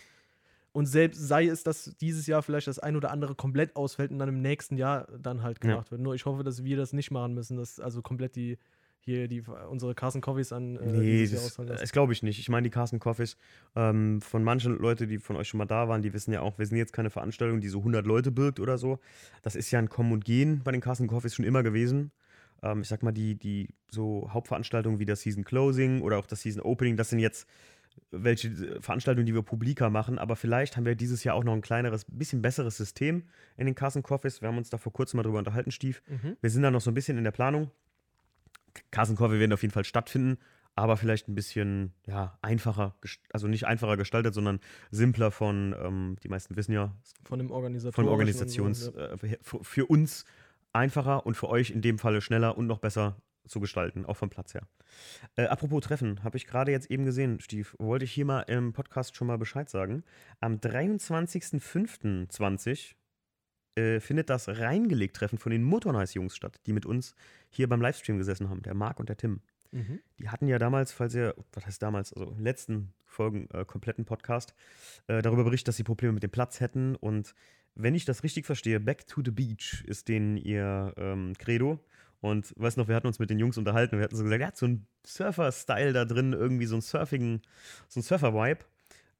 Und 0.73 0.87
selbst 0.87 1.19
sei 1.27 1.47
es, 1.49 1.65
dass 1.65 1.97
dieses 2.01 2.27
Jahr 2.27 2.43
vielleicht 2.43 2.67
das 2.69 2.79
ein 2.79 2.97
oder 2.97 3.11
andere 3.11 3.35
komplett 3.35 3.77
ausfällt 3.77 4.11
und 4.13 4.19
dann 4.19 4.29
im 4.29 4.43
nächsten 4.43 4.77
Jahr 4.77 5.09
dann 5.19 5.43
halt 5.43 5.61
Ja. 5.63 5.71
gemacht 5.73 5.91
wird. 5.91 6.01
Nur 6.03 6.15
ich 6.15 6.27
hoffe, 6.27 6.45
dass 6.45 6.65
wir 6.65 6.77
das 6.77 6.93
nicht 6.93 7.11
machen 7.11 7.35
müssen, 7.35 7.57
dass 7.57 7.81
also 7.81 8.03
komplett 8.03 8.37
die 8.37 8.59
hier 9.09 9.27
die 9.27 9.43
unsere 9.71 9.95
Carson 9.95 10.21
Coffees 10.21 10.53
an 10.53 10.77
äh, 10.77 10.87
Nee, 10.87 11.27
das, 11.27 11.57
das 11.57 11.93
glaube 11.93 12.13
ich 12.13 12.23
nicht. 12.23 12.39
Ich 12.39 12.49
meine, 12.49 12.65
die 12.65 12.71
Carsten 12.71 12.99
Coffees, 12.99 13.37
ähm, 13.75 14.21
von 14.21 14.45
manchen 14.45 14.79
Leuten, 14.79 15.09
die 15.09 15.19
von 15.19 15.37
euch 15.37 15.49
schon 15.49 15.59
mal 15.59 15.67
da 15.67 15.89
waren, 15.89 16.03
die 16.03 16.13
wissen 16.13 16.33
ja 16.33 16.43
auch, 16.43 16.59
wir 16.59 16.67
sind 16.67 16.77
jetzt 16.77 16.93
keine 16.93 17.11
Veranstaltung, 17.11 17.61
die 17.61 17.69
so 17.69 17.79
100 17.79 18.07
Leute 18.07 18.31
birgt 18.31 18.61
oder 18.61 18.77
so. 18.77 18.99
Das 19.43 19.57
ist 19.57 19.71
ja 19.71 19.79
ein 19.79 19.89
Kommen 19.89 20.13
und 20.13 20.25
Gehen 20.25 20.61
bei 20.63 20.73
den 20.73 20.81
Carsten 20.81 21.07
Coffees 21.07 21.35
schon 21.35 21.47
immer 21.47 21.63
gewesen. 21.63 22.11
Ähm, 22.63 22.83
ich 22.83 22.89
sag 22.89 23.03
mal, 23.03 23.13
die, 23.13 23.35
die 23.35 23.69
so 23.91 24.29
Hauptveranstaltungen 24.31 24.99
wie 24.99 25.07
das 25.07 25.23
Season 25.23 25.45
Closing 25.45 26.03
oder 26.03 26.19
auch 26.19 26.27
das 26.27 26.43
Season 26.43 26.63
Opening, 26.63 26.97
das 26.97 27.09
sind 27.09 27.19
jetzt 27.21 27.49
welche 28.11 28.49
äh, 28.49 28.81
Veranstaltungen, 28.83 29.27
die 29.27 29.35
wir 29.35 29.43
publiker 29.43 29.91
machen, 29.91 30.19
aber 30.19 30.37
vielleicht 30.37 30.77
haben 30.77 30.85
wir 30.85 30.95
dieses 30.95 31.25
Jahr 31.25 31.35
auch 31.35 31.45
noch 31.45 31.55
ein 31.55 31.63
kleineres, 31.63 32.05
bisschen 32.07 32.43
besseres 32.43 32.77
System 32.77 33.25
in 33.57 33.67
den 33.67 33.75
Carsten 33.75 34.03
Coffees. 34.03 34.43
Wir 34.43 34.49
haben 34.49 34.59
uns 34.59 34.71
da 34.71 34.77
vor 34.77 34.93
kurzem 34.93 35.17
mal 35.17 35.23
drüber 35.23 35.39
unterhalten, 35.39 35.71
Stief. 35.71 36.03
Mhm. 36.09 36.37
Wir 36.41 36.51
sind 36.51 36.63
da 36.63 36.71
noch 36.71 36.81
so 36.81 36.91
ein 36.91 36.95
bisschen 36.95 37.19
in 37.19 37.25
der 37.25 37.31
Planung. 37.31 37.71
Carsten 38.91 39.17
Coffee 39.17 39.39
werden 39.39 39.53
auf 39.53 39.63
jeden 39.63 39.73
Fall 39.73 39.85
stattfinden, 39.85 40.39
aber 40.75 40.97
vielleicht 40.97 41.29
ein 41.29 41.35
bisschen 41.35 41.93
ja, 42.07 42.39
einfacher, 42.41 42.95
also 43.33 43.49
nicht 43.49 43.67
einfacher 43.67 43.97
gestaltet, 43.97 44.35
sondern 44.35 44.61
simpler 44.91 45.31
von, 45.31 45.75
ähm, 45.83 46.17
die 46.23 46.29
meisten 46.29 46.57
wissen 46.57 46.73
ja, 46.73 46.95
Von 47.25 47.39
dem 47.39 47.51
Organisator. 47.51 47.93
von 47.93 48.09
Organisations, 48.09 48.89
äh, 48.89 49.17
für, 49.43 49.65
für 49.65 49.87
uns 49.87 50.25
einfacher 50.73 51.27
und 51.27 51.37
für 51.37 51.49
euch 51.49 51.71
in 51.71 51.83
dem 51.83 51.99
Falle 51.99 52.21
schneller 52.21 52.57
und 52.57 52.67
noch 52.67 52.79
besser 52.79 53.17
zu 53.49 53.61
gestalten, 53.61 54.07
auch 54.07 54.17
vom 54.17 54.31
Platz 54.31 54.55
her. 54.55 54.63
Äh, 55.37 55.47
apropos 55.47 55.83
Treffen, 55.83 56.23
habe 56.23 56.37
ich 56.37 56.47
gerade 56.47 56.71
jetzt 56.71 56.89
eben 56.91 57.05
gesehen, 57.05 57.41
Steve, 57.41 57.67
wollte 57.79 58.05
ich 58.05 58.13
hier 58.13 58.25
mal 58.25 58.43
im 58.43 58.73
Podcast 58.73 59.17
schon 59.17 59.27
mal 59.27 59.39
Bescheid 59.39 59.69
sagen. 59.69 60.05
Am 60.41 60.55
23.05.20 60.57 62.95
äh, 63.79 64.01
findet 64.01 64.29
das 64.29 64.49
Reingelegt-Treffen 64.49 65.39
von 65.39 65.53
den 65.53 65.63
Motornice-Jungs 65.63 66.35
statt, 66.37 66.61
die 66.67 66.73
mit 66.73 66.85
uns 66.85 67.15
hier 67.49 67.69
beim 67.69 67.81
Livestream 67.81 68.19
gesessen 68.19 68.51
haben, 68.51 68.63
der 68.63 68.75
Marc 68.75 68.99
und 68.99 69.09
der 69.09 69.17
Tim. 69.17 69.41
Mhm. 69.71 70.01
Die 70.19 70.29
hatten 70.29 70.49
ja 70.49 70.59
damals, 70.59 70.93
falls 70.93 71.15
ihr, 71.15 71.35
was 71.53 71.67
heißt 71.67 71.83
damals, 71.83 72.13
also 72.13 72.31
in 72.31 72.37
den 72.37 72.45
letzten 72.45 72.93
Folgen, 73.05 73.49
äh, 73.53 73.65
kompletten 73.65 74.05
Podcast, 74.05 74.55
äh, 75.07 75.23
darüber 75.23 75.45
berichtet, 75.45 75.69
dass 75.69 75.77
sie 75.77 75.85
Probleme 75.85 76.13
mit 76.13 76.23
dem 76.23 76.31
Platz 76.31 76.61
hätten. 76.61 76.97
Und 76.97 77.35
wenn 77.75 77.95
ich 77.95 78.05
das 78.05 78.23
richtig 78.23 78.47
verstehe, 78.47 78.81
Back 78.81 79.07
to 79.07 79.23
the 79.25 79.31
Beach 79.31 79.85
ist 79.87 80.09
denen 80.09 80.37
ihr 80.37 80.93
ähm, 80.97 81.35
Credo. 81.39 81.79
Und 82.21 82.53
weißt 82.57 82.77
noch, 82.79 82.89
wir 82.89 82.97
hatten 82.97 83.07
uns 83.07 83.21
mit 83.21 83.31
den 83.31 83.39
Jungs 83.39 83.59
unterhalten 83.59 83.95
und 83.95 84.01
wir 84.01 84.05
hatten 84.05 84.17
so 84.17 84.25
gesagt, 84.25 84.41
er 84.41 84.49
hat 84.49 84.57
so 84.57 84.67
einen 84.67 84.87
Surfer-Style 85.07 85.93
da 85.93 86.05
drin, 86.05 86.33
irgendwie 86.33 86.67
so 86.67 86.75
einen 86.75 86.83
Surfigen, 86.83 87.43
so 87.89 88.01
einen 88.01 88.05
Surfer-Vibe. 88.05 88.65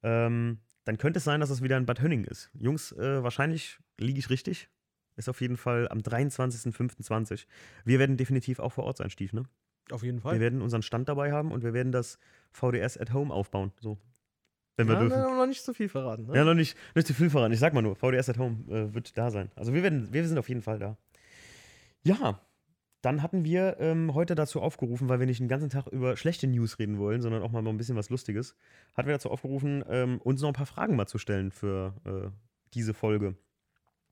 Ähm, 0.03 0.57
dann 0.89 0.97
könnte 0.97 1.19
es 1.19 1.23
sein, 1.23 1.39
dass 1.39 1.51
es 1.51 1.61
wieder 1.61 1.77
in 1.77 1.85
Bad 1.85 2.01
Hönning 2.01 2.23
ist. 2.23 2.49
Jungs, 2.55 2.93
äh, 2.93 3.21
wahrscheinlich 3.21 3.77
liege 3.99 4.17
ich 4.17 4.31
richtig. 4.31 4.69
Ist 5.17 5.29
auf 5.29 5.39
jeden 5.39 5.55
Fall 5.55 5.87
am 5.87 5.99
23.05.20. 5.99 7.45
Wir 7.85 7.99
werden 7.99 8.17
definitiv 8.17 8.57
auch 8.57 8.71
vor 8.71 8.85
Ort 8.85 8.97
sein, 8.97 9.11
Stief, 9.11 9.31
ne? 9.31 9.43
Auf 9.91 10.01
jeden 10.01 10.17
Wir 10.17 10.21
Fall. 10.23 10.39
werden 10.39 10.63
unseren 10.63 10.81
Stand 10.81 11.07
dabei 11.07 11.31
haben 11.31 11.51
und 11.51 11.61
wir 11.63 11.73
werden 11.73 11.91
das 11.91 12.17
VDS 12.53 12.97
at 12.97 13.13
Home 13.13 13.31
aufbauen. 13.31 13.71
So. 13.79 13.99
Wenn 14.77 14.87
wir 14.87 14.95
ja, 14.95 15.01
dürfen. 15.01 15.19
na, 15.19 15.37
noch 15.37 15.45
nicht 15.45 15.63
zu 15.63 15.75
viel 15.75 15.89
verraten. 15.89 16.25
Ne? 16.25 16.35
Ja, 16.35 16.43
noch 16.43 16.55
nicht, 16.55 16.75
nicht 16.95 17.05
zu 17.05 17.13
viel 17.13 17.29
voran. 17.29 17.51
Ich 17.51 17.59
sag 17.59 17.75
mal 17.75 17.83
nur, 17.83 17.95
VDS 17.95 18.29
at 18.29 18.39
Home 18.39 18.57
äh, 18.67 18.91
wird 18.91 19.15
da 19.15 19.29
sein. 19.29 19.51
Also 19.55 19.75
wir, 19.75 19.83
werden, 19.83 20.11
wir 20.11 20.27
sind 20.27 20.39
auf 20.39 20.49
jeden 20.49 20.63
Fall 20.63 20.79
da. 20.79 20.97
Ja, 22.01 22.41
dann 23.01 23.21
hatten 23.23 23.45
wir 23.45 23.77
ähm, 23.79 24.13
heute 24.13 24.35
dazu 24.35 24.61
aufgerufen, 24.61 25.07
weil 25.09 25.19
wir 25.19 25.25
nicht 25.25 25.39
den 25.39 25.47
ganzen 25.47 25.69
Tag 25.69 25.87
über 25.87 26.17
schlechte 26.17 26.47
News 26.47 26.79
reden 26.79 26.97
wollen, 26.99 27.21
sondern 27.21 27.41
auch 27.43 27.51
mal 27.51 27.65
ein 27.65 27.77
bisschen 27.77 27.95
was 27.95 28.09
Lustiges, 28.09 28.55
hatten 28.95 29.07
wir 29.07 29.15
dazu 29.15 29.29
aufgerufen, 29.31 29.83
ähm, 29.89 30.19
uns 30.21 30.41
noch 30.41 30.49
ein 30.49 30.53
paar 30.53 30.65
Fragen 30.65 30.95
mal 30.95 31.07
zu 31.07 31.17
stellen 31.17 31.51
für 31.51 31.93
äh, 32.05 32.29
diese 32.73 32.93
Folge. 32.93 33.35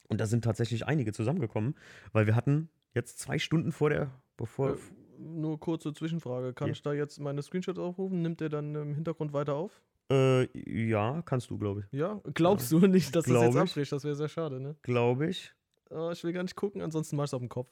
Und 0.08 0.22
da 0.22 0.26
sind 0.26 0.44
tatsächlich 0.44 0.86
einige 0.88 1.12
zusammengekommen, 1.12 1.76
weil 2.14 2.28
wir 2.28 2.36
hatten 2.36 2.70
jetzt 2.94 3.20
zwei 3.20 3.40
Stunden 3.40 3.72
vor 3.74 3.90
der, 3.90 4.10
bevor, 4.38 4.72
Äh, 4.76 4.78
nur 5.20 5.60
kurze 5.60 5.94
Zwischenfrage. 5.94 6.54
Kann 6.54 6.68
Ja. 6.68 6.72
ich 6.74 6.82
da 6.82 6.94
jetzt 6.94 7.20
meine 7.20 7.42
Screenshots 7.42 7.80
aufrufen? 7.80 8.22
Nimmt 8.22 8.40
der 8.40 8.50
dann 8.50 8.74
im 8.76 8.94
Hintergrund 8.96 9.34
weiter 9.34 9.56
auf? 9.56 9.82
Äh, 10.10 10.48
ja, 10.88 11.22
kannst 11.24 11.50
du, 11.50 11.58
glaube 11.58 11.82
ich. 11.92 12.00
Ja? 12.00 12.22
Glaubst 12.36 12.72
du 12.72 12.80
nicht, 12.88 13.16
dass 13.16 13.26
das 13.26 13.34
Glaub 13.34 13.44
jetzt 13.44 13.56
ich. 13.56 13.62
abbricht? 13.62 13.92
Das 13.92 14.04
wäre 14.06 14.16
sehr 14.16 14.30
schade, 14.30 14.62
ne? 14.62 14.76
Glaube 14.84 15.28
ich. 15.28 15.54
Oh, 15.90 16.12
ich 16.14 16.24
will 16.24 16.32
gar 16.34 16.44
nicht 16.44 16.56
gucken, 16.56 16.82
ansonsten 16.82 17.16
mach 17.18 17.26
ich 17.26 17.34
auf 17.34 17.42
dem 17.42 17.50
Kopf. 17.50 17.70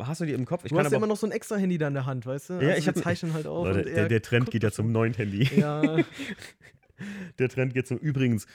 Hast 0.00 0.20
du 0.20 0.24
die 0.26 0.32
im 0.32 0.44
Kopf? 0.46 0.64
Ich 0.64 0.70
du 0.72 0.78
hast 0.78 0.90
ja 0.90 0.96
immer 0.96 1.06
noch 1.06 1.16
so 1.16 1.26
ein 1.26 1.32
extra 1.32 1.56
Handy 1.56 1.76
da 1.78 1.88
in 1.88 1.94
der 1.94 2.06
Hand, 2.06 2.24
weißt 2.26 2.50
du? 2.50 2.52
Ja, 2.54 2.60
Also 2.60 2.78
ich 2.78 2.86
wir 2.86 2.92
hab- 2.94 3.02
zeichnen 3.02 3.32
halt 3.34 3.46
auf. 3.46 3.66
Leute, 3.66 3.82
der, 3.84 3.94
er 3.94 4.08
der 4.08 4.22
Trend 4.22 4.50
geht 4.50 4.62
ja 4.62 4.70
zum 4.70 4.92
neuen 4.92 5.12
Handy. 5.14 5.44
Ja, 5.56 5.98
Der 7.38 7.48
Trend 7.48 7.74
geht 7.74 7.86
zum 7.86 7.98
Übrigens. 7.98 8.46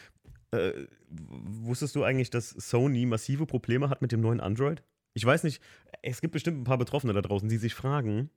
Äh, 0.51 0.71
wusstest 1.09 1.95
du 1.95 2.03
eigentlich, 2.03 2.29
dass 2.29 2.49
Sony 2.49 3.05
massive 3.05 3.45
Probleme 3.45 3.89
hat 3.89 4.01
mit 4.01 4.11
dem 4.11 4.21
neuen 4.21 4.39
Android? 4.39 4.81
Ich 5.13 5.25
weiß 5.25 5.43
nicht, 5.43 5.61
es 6.01 6.21
gibt 6.21 6.33
bestimmt 6.33 6.59
ein 6.59 6.63
paar 6.63 6.77
Betroffene 6.77 7.13
da 7.13 7.21
draußen, 7.21 7.49
die 7.49 7.57
sich 7.57 7.75
fragen. 7.75 8.29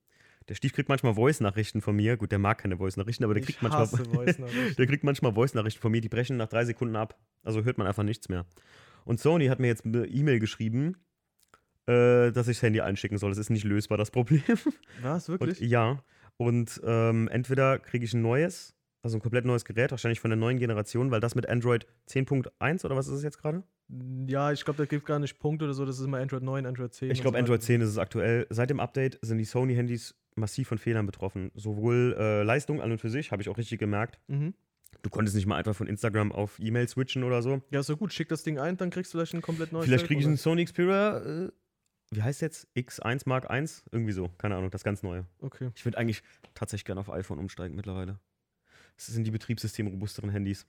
Der 0.48 0.56
Stief 0.56 0.72
kriegt 0.72 0.88
manchmal 0.88 1.14
Voice-Nachrichten 1.14 1.80
von 1.80 1.94
mir. 1.94 2.16
Gut, 2.16 2.32
der 2.32 2.40
mag 2.40 2.58
keine 2.58 2.76
Voice-Nachrichten, 2.76 3.22
aber 3.24 3.34
der 3.34 3.42
ich 3.42 3.46
kriegt 3.46 3.62
manchmal, 3.62 3.82
hasse 3.82 4.04
Voice-Nachrichten. 4.12 4.76
der 4.76 4.86
kriegt 4.86 5.04
manchmal 5.04 5.32
Voice-Nachrichten 5.34 5.80
von 5.80 5.92
mir, 5.92 6.00
die 6.00 6.08
brechen 6.08 6.36
nach 6.36 6.48
drei 6.48 6.64
Sekunden 6.64 6.96
ab. 6.96 7.16
Also 7.44 7.62
hört 7.64 7.78
man 7.78 7.86
einfach 7.86 8.02
nichts 8.02 8.28
mehr. 8.28 8.44
Und 9.04 9.20
Sony 9.20 9.46
hat 9.46 9.60
mir 9.60 9.68
jetzt 9.68 9.84
eine 9.84 10.04
E-Mail 10.06 10.40
geschrieben, 10.40 10.96
äh, 11.86 12.30
dass 12.32 12.48
ich 12.48 12.58
das 12.58 12.62
Handy 12.62 12.80
einschicken 12.80 13.18
soll. 13.18 13.30
Das 13.30 13.38
ist 13.38 13.50
nicht 13.50 13.64
lösbar, 13.64 13.98
das 13.98 14.10
Problem. 14.10 14.42
Was, 15.02 15.28
Und, 15.28 15.40
wirklich? 15.40 15.60
ja. 15.60 16.02
Und 16.36 16.80
ähm, 16.84 17.28
entweder 17.28 17.78
kriege 17.78 18.04
ich 18.04 18.14
ein 18.14 18.22
neues, 18.22 18.74
also 19.02 19.18
ein 19.18 19.20
komplett 19.20 19.44
neues 19.44 19.64
Gerät, 19.64 19.90
wahrscheinlich 19.90 20.20
von 20.20 20.30
der 20.30 20.38
neuen 20.38 20.58
Generation, 20.58 21.10
weil 21.10 21.20
das 21.20 21.34
mit 21.34 21.48
Android 21.48 21.86
10.1 22.08 22.84
oder 22.84 22.96
was 22.96 23.08
ist 23.08 23.14
es 23.14 23.22
jetzt 23.22 23.38
gerade? 23.38 23.62
Ja, 24.26 24.52
ich 24.52 24.64
glaube, 24.64 24.78
da 24.78 24.86
gibt 24.86 25.04
gar 25.06 25.18
nicht 25.18 25.38
Punkte 25.38 25.66
oder 25.66 25.74
so. 25.74 25.84
Das 25.84 25.98
ist 25.98 26.06
immer 26.06 26.18
Android 26.18 26.42
9, 26.42 26.64
Android 26.66 26.94
10. 26.94 27.10
Ich 27.10 27.18
und 27.18 27.22
glaube, 27.22 27.36
so 27.36 27.40
Android 27.40 27.60
weiter. 27.60 27.66
10 27.66 27.80
ist 27.82 27.88
es 27.90 27.98
aktuell. 27.98 28.46
Seit 28.48 28.70
dem 28.70 28.80
Update 28.80 29.18
sind 29.22 29.38
die 29.38 29.44
Sony-Handys 29.44 30.14
massiv 30.34 30.68
von 30.68 30.78
Fehlern 30.78 31.04
betroffen. 31.04 31.50
Sowohl 31.54 32.16
äh, 32.18 32.42
Leistung 32.42 32.80
an 32.80 32.90
und 32.92 32.98
für 32.98 33.10
sich, 33.10 33.32
habe 33.32 33.42
ich 33.42 33.48
auch 33.48 33.58
richtig 33.58 33.78
gemerkt. 33.78 34.18
Mhm. 34.28 34.54
Du 35.02 35.10
konntest 35.10 35.34
nicht 35.36 35.46
mal 35.46 35.56
einfach 35.56 35.74
von 35.74 35.86
Instagram 35.88 36.32
auf 36.32 36.58
E-Mail 36.60 36.88
switchen 36.88 37.24
oder 37.24 37.42
so. 37.42 37.60
Ja, 37.70 37.82
doch 37.82 37.98
gut. 37.98 38.12
Schick 38.12 38.28
das 38.28 38.42
Ding 38.44 38.58
ein, 38.58 38.76
dann 38.76 38.90
kriegst 38.90 39.12
du 39.12 39.18
vielleicht 39.18 39.34
ein 39.34 39.42
komplett 39.42 39.72
neues 39.72 39.86
Vielleicht 39.86 40.06
kriege 40.06 40.20
ich 40.20 40.26
einen 40.26 40.36
Sony 40.36 40.64
Xperia, 40.64 41.18
äh, 41.18 41.48
wie 42.12 42.22
heißt 42.22 42.42
jetzt? 42.42 42.68
X1 42.76 43.22
Mark 43.26 43.50
1? 43.50 43.84
Irgendwie 43.90 44.12
so, 44.12 44.28
keine 44.38 44.56
Ahnung, 44.56 44.70
das 44.70 44.84
ganz 44.84 45.02
neue. 45.02 45.26
Okay. 45.40 45.70
Ich 45.74 45.84
würde 45.84 45.98
eigentlich 45.98 46.22
tatsächlich 46.54 46.84
gerne 46.84 47.00
auf 47.00 47.10
iPhone 47.10 47.38
umsteigen 47.38 47.74
mittlerweile. 47.74 48.18
Das 48.96 49.06
sind 49.06 49.24
die 49.24 49.30
betriebssystemrobusteren 49.30 50.30
Handys. 50.30 50.66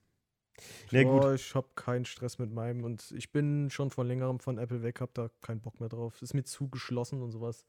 Na 0.92 1.04
gut. 1.04 1.22
Boah, 1.22 1.34
ich 1.34 1.56
habe 1.56 1.68
keinen 1.76 2.06
Stress 2.06 2.38
mit 2.38 2.52
meinem 2.52 2.84
und 2.84 3.12
ich 3.12 3.32
bin 3.32 3.70
schon 3.70 3.90
von 3.90 4.08
längerem 4.08 4.40
von 4.40 4.58
Apple 4.58 4.84
weg, 4.84 5.02
habe 5.02 5.12
da 5.14 5.30
keinen 5.42 5.62
Bock 5.62 5.80
mehr 5.80 5.90
drauf. 5.90 6.22
Ist 6.22 6.34
mir 6.34 6.44
zu 6.44 6.70
geschlossen 6.70 7.22
und 7.22 7.32
sowas. 7.32 7.66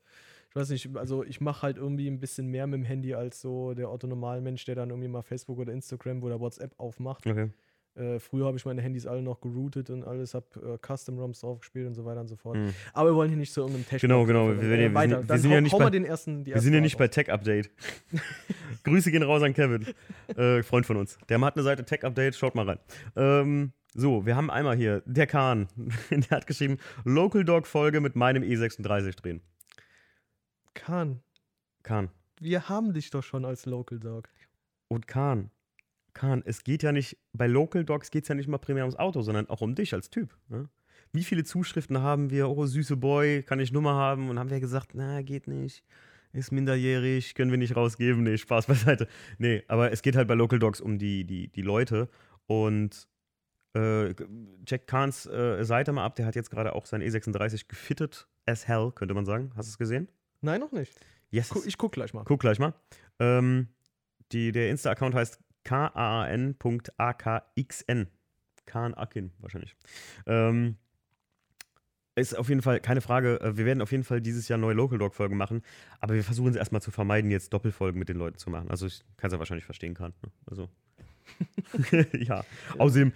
Ich 0.51 0.57
weiß 0.57 0.69
nicht, 0.69 0.97
also 0.97 1.25
ich 1.25 1.41
mache 1.41 1.63
halt 1.63 1.79
irgendwie 1.79 2.09
ein 2.09 2.21
bisschen 2.21 2.47
mehr 2.49 2.67
mit 2.67 2.79
dem 2.79 2.85
Handy 2.85 3.15
als 3.15 3.41
so 3.41 3.75
der 3.75 3.91
Otto-Normalmensch, 3.91 4.65
der 4.67 4.75
dann 4.75 4.91
irgendwie 4.91 5.09
mal 5.09 5.23
Facebook 5.23 5.59
oder 5.59 5.73
Instagram 5.73 6.23
oder 6.23 6.41
WhatsApp 6.41 6.79
aufmacht. 6.79 7.27
Okay. 7.27 7.51
Äh, 7.97 8.19
früher 8.19 8.47
habe 8.47 8.57
ich 8.57 8.65
meine 8.65 8.83
Handys 8.83 9.07
alle 9.07 9.23
noch 9.23 9.41
geroutet 9.41 9.89
und 9.91 10.03
alles, 10.05 10.35
habe 10.35 10.47
äh, 10.61 10.79
Custom-ROMs 10.85 11.41
drauf 11.41 11.61
gespielt 11.61 11.87
und 11.87 11.95
so 11.95 12.05
weiter 12.05 12.21
und 12.21 12.27
so 12.29 12.35
fort. 12.35 12.57
Hm. 12.57 12.75
Aber 12.93 13.11
wir 13.11 13.15
wollen 13.15 13.29
hier 13.29 13.39
nicht 13.39 13.53
so 13.53 13.61
irgendeinem 13.61 13.87
Tech 13.87 14.01
Genau, 14.01 14.25
genau. 14.25 14.49
Wir 14.49 14.63
wir 14.63 14.95
weiter. 14.95 15.19
sind- 15.21 15.29
wir 15.29 15.39
sind 15.39 15.51
ja 15.53 15.61
nicht 15.61 15.79
bei- 15.79 15.91
den 15.91 16.05
ersten, 16.05 16.45
Wir 16.45 16.61
sind 16.61 16.75
ja 16.75 16.81
nicht 16.81 16.99
bei 16.99 17.05
auf. 17.05 17.11
Tech 17.11 17.31
Update. 17.31 17.71
Grüße 18.85 19.11
gehen 19.13 19.23
raus 19.23 19.43
an 19.45 19.55
Kevin, 19.55 19.87
äh, 20.37 20.63
Freund 20.65 20.87
von 20.87 20.97
uns. 20.97 21.19
Der 21.29 21.41
hat 21.41 21.55
eine 21.57 21.63
Seite 21.63 21.85
Tech 21.85 22.03
Update, 22.05 22.35
schaut 22.35 22.55
mal 22.57 22.69
rein. 22.69 22.79
Ähm, 23.15 23.73
so, 23.95 24.27
wir 24.27 24.35
haben 24.35 24.51
einmal 24.51 24.77
hier, 24.77 25.03
der 25.07 25.29
Kahn, 25.29 25.69
der 26.11 26.31
hat 26.31 26.49
geschrieben, 26.49 26.79
Local 27.05 27.45
Dog 27.45 27.69
Folge 27.69 28.01
mit 28.01 28.17
meinem 28.17 28.43
E36 28.43 29.15
drehen. 29.15 29.41
Kahn, 30.75 31.21
Kahn. 31.85 32.11
wir 32.41 32.69
haben 32.69 32.93
dich 32.93 33.11
doch 33.11 33.23
schon 33.23 33.45
als 33.45 33.67
Local 33.67 34.01
Dog. 34.01 34.29
Und 34.89 35.07
Kahn, 35.07 35.51
Kahn, 36.15 36.43
es 36.47 36.65
geht 36.65 36.83
ja 36.83 36.93
nicht, 36.93 37.19
bei 37.33 37.47
Local 37.47 37.85
Dogs 37.85 38.11
geht 38.11 38.25
es 38.25 38.29
ja 38.29 38.35
nicht 38.35 38.49
mal 38.49 38.59
primär 38.59 38.85
ums 38.85 38.97
Auto, 38.97 39.21
sondern 39.23 39.49
auch 39.51 39.61
um 39.61 39.75
dich 39.75 39.93
als 39.93 40.11
Typ. 40.11 40.37
Ne? 40.49 40.69
Wie 41.13 41.25
viele 41.25 41.45
Zuschriften 41.45 41.99
haben 42.01 42.31
wir, 42.31 42.49
oh, 42.49 42.67
süße 42.67 42.97
Boy, 42.97 43.43
kann 43.43 43.61
ich 43.61 43.73
Nummer 43.73 43.95
haben? 43.95 44.31
Und 44.31 44.39
haben 44.39 44.51
wir 44.51 44.61
gesagt, 44.61 44.91
na, 44.95 45.23
geht 45.23 45.47
nicht. 45.47 45.85
Ist 46.33 46.51
minderjährig, 46.51 47.35
können 47.35 47.53
wir 47.53 47.59
nicht 47.59 47.77
rausgeben. 47.77 48.25
Nee, 48.25 48.39
Spaß 48.39 48.67
beiseite. 48.67 49.07
Nee, 49.39 49.63
aber 49.69 49.93
es 49.93 50.03
geht 50.03 50.17
halt 50.17 50.27
bei 50.27 50.35
Local 50.35 50.59
Dogs 50.59 50.81
um 50.81 50.99
die, 50.99 51.25
die, 51.25 51.49
die 51.49 51.63
Leute. 51.63 52.09
Und 52.47 53.07
äh, 53.75 54.15
check 54.67 54.87
Kahns 54.87 55.27
äh, 55.27 55.65
Seite 55.65 55.93
mal 55.93 56.05
ab, 56.05 56.17
der 56.17 56.27
hat 56.27 56.35
jetzt 56.35 56.51
gerade 56.51 56.75
auch 56.75 56.87
sein 56.87 57.03
E36 57.03 57.69
gefittet 57.69 58.29
as 58.47 58.67
hell, 58.67 58.91
könnte 58.93 59.15
man 59.15 59.25
sagen. 59.25 59.53
Hast 59.57 59.69
du 59.69 59.71
es 59.71 59.79
gesehen? 59.79 60.09
Nein, 60.41 60.61
noch 60.61 60.73
nicht. 60.73 60.93
Yes. 61.31 61.53
Ich 61.67 61.79
guck 61.79 61.93
gleich 61.93 62.15
mal. 62.15 62.25
Guck 62.25 62.41
gleich 62.41 62.59
mal. 62.59 62.75
Ähm, 63.19 63.69
die, 64.33 64.53
der 64.53 64.71
Insta-Account 64.71 65.15
heißt 65.15 65.41
kaan.akxn. 65.65 66.57
Kaan 68.67 68.95
Akin 68.95 69.33
wahrscheinlich. 69.41 69.77
Ähm, 70.27 70.77
ist 72.17 72.37
auf 72.37 72.49
jeden 72.49 72.63
Fall 72.63 72.81
keine 72.81 73.01
Frage. 73.01 73.41
äh, 73.41 73.57
Wir 73.57 73.65
werden 73.67 73.83
auf 73.83 73.91
jeden 73.91 74.05
Fall 74.05 74.21
dieses 74.21 74.49
Jahr 74.49 74.59
neue 74.59 74.75
Local 74.75 74.99
Dog-Folgen 74.99 75.37
machen, 75.37 75.63
aber 76.01 76.15
wir 76.15 76.25
versuchen 76.25 76.51
es 76.51 76.57
erstmal 76.57 76.81
zu 76.81 76.91
vermeiden, 76.91 77.31
jetzt 77.31 77.53
Doppelfolgen 77.53 77.99
mit 77.99 78.09
den 78.09 78.17
Leuten 78.17 78.39
zu 78.39 78.51
machen. 78.51 78.71
Also, 78.71 78.87
ich 78.87 79.03
kann 79.17 79.29
es 79.29 79.33
ja 79.33 79.39
wahrscheinlich 79.39 79.65
verstehen 79.65 79.95
kann. 79.95 80.15
Ne? 80.23 80.31
Also. 80.47 80.69
ja, 82.19 82.45
außerdem, 82.79 83.13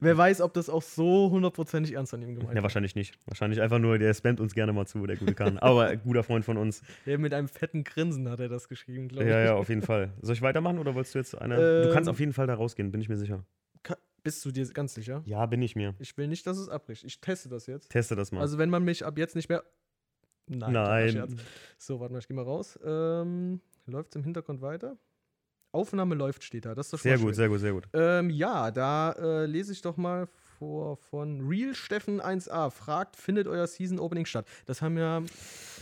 Wer 0.00 0.16
weiß, 0.18 0.40
ob 0.40 0.52
das 0.54 0.68
auch 0.68 0.82
so 0.82 1.30
hundertprozentig 1.30 1.92
ernst 1.94 2.12
an 2.14 2.22
ihm 2.22 2.34
gemeint 2.34 2.50
ja, 2.50 2.56
war. 2.56 2.62
wahrscheinlich 2.64 2.94
nicht. 2.96 3.16
Wahrscheinlich 3.26 3.60
einfach 3.60 3.78
nur, 3.78 3.98
der 3.98 4.12
spammt 4.14 4.40
uns 4.40 4.54
gerne 4.54 4.72
mal 4.72 4.86
zu, 4.86 5.06
der 5.06 5.16
gute 5.16 5.34
Kahn. 5.34 5.58
Aber 5.58 5.94
guter 5.96 6.22
Freund 6.24 6.44
von 6.44 6.56
uns. 6.56 6.82
Ja, 7.06 7.18
mit 7.18 7.32
einem 7.34 7.46
fetten 7.48 7.84
Grinsen 7.84 8.28
hat 8.28 8.40
er 8.40 8.48
das 8.48 8.68
geschrieben, 8.68 9.08
glaube 9.08 9.24
ich. 9.24 9.30
Ja, 9.30 9.44
ja, 9.44 9.54
auf 9.54 9.68
jeden 9.68 9.82
Fall. 9.82 10.12
Soll 10.20 10.34
ich 10.34 10.42
weitermachen 10.42 10.78
oder 10.78 10.94
wolltest 10.94 11.14
du 11.14 11.18
jetzt 11.20 11.36
eine? 11.40 11.82
du 11.84 11.90
kannst 11.92 12.08
Ähm, 12.08 12.12
auf 12.12 12.20
jeden 12.20 12.32
Fall 12.32 12.46
da 12.46 12.54
rausgehen, 12.54 12.90
bin 12.90 13.00
ich 13.00 13.08
mir 13.08 13.16
sicher. 13.16 13.44
Ka- 13.84 13.98
Bist 14.24 14.44
du 14.44 14.50
dir 14.50 14.66
ganz 14.72 14.94
sicher? 14.94 15.22
Ja, 15.24 15.46
bin 15.46 15.62
ich 15.62 15.76
mir. 15.76 15.94
Ich 16.00 16.16
will 16.18 16.26
nicht, 16.26 16.46
dass 16.46 16.58
es 16.58 16.68
abbricht. 16.68 17.04
Ich 17.04 17.20
teste 17.20 17.48
das 17.48 17.66
jetzt. 17.66 17.90
Teste 17.90 18.16
das 18.16 18.32
mal. 18.32 18.40
Also, 18.40 18.58
wenn 18.58 18.70
man 18.70 18.82
mich 18.84 19.04
ab 19.06 19.18
jetzt 19.18 19.36
nicht 19.36 19.48
mehr. 19.48 19.62
Nein. 20.48 20.72
Nein. 20.72 21.38
So, 21.78 22.00
warte 22.00 22.12
mal, 22.12 22.18
ich 22.18 22.26
geh 22.26 22.34
mal 22.34 22.42
raus. 22.42 22.76
Ähm, 22.84 23.60
Läuft 23.86 24.10
es 24.10 24.16
im 24.16 24.24
Hintergrund 24.24 24.60
weiter? 24.60 24.96
Aufnahme 25.72 26.14
läuft, 26.14 26.44
steht 26.44 26.66
da. 26.66 26.74
Das 26.74 26.86
ist 26.86 26.92
doch 26.92 26.98
schon 26.98 27.10
Sehr 27.10 27.18
gut, 27.18 27.34
sehr 27.34 27.48
gut, 27.48 27.60
sehr 27.60 27.72
gut. 27.72 27.88
Ähm, 27.92 28.30
ja, 28.30 28.70
da 28.70 29.12
äh, 29.12 29.46
lese 29.46 29.72
ich 29.72 29.82
doch 29.82 29.96
mal 29.96 30.26
vor 30.58 30.96
von 30.96 31.46
Real 31.48 31.74
Steffen 31.74 32.20
1a. 32.20 32.70
Fragt, 32.70 33.16
findet 33.16 33.48
euer 33.48 33.66
Season 33.66 33.98
Opening 33.98 34.26
statt? 34.26 34.46
Das 34.66 34.82
haben 34.82 34.96
wir 34.96 35.24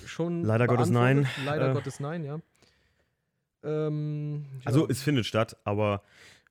schon. 0.07 0.45
Leider 0.45 0.67
Gottes 0.67 0.91
nein. 0.91 1.29
Leider 1.45 1.71
Äh. 1.71 1.75
Gottes 1.75 2.01
nein, 2.01 2.25
ja. 2.25 2.41
Ähm, 3.63 4.47
ja. 4.61 4.67
Also 4.67 4.89
es 4.89 5.03
findet 5.03 5.27
statt, 5.27 5.57
aber 5.65 6.03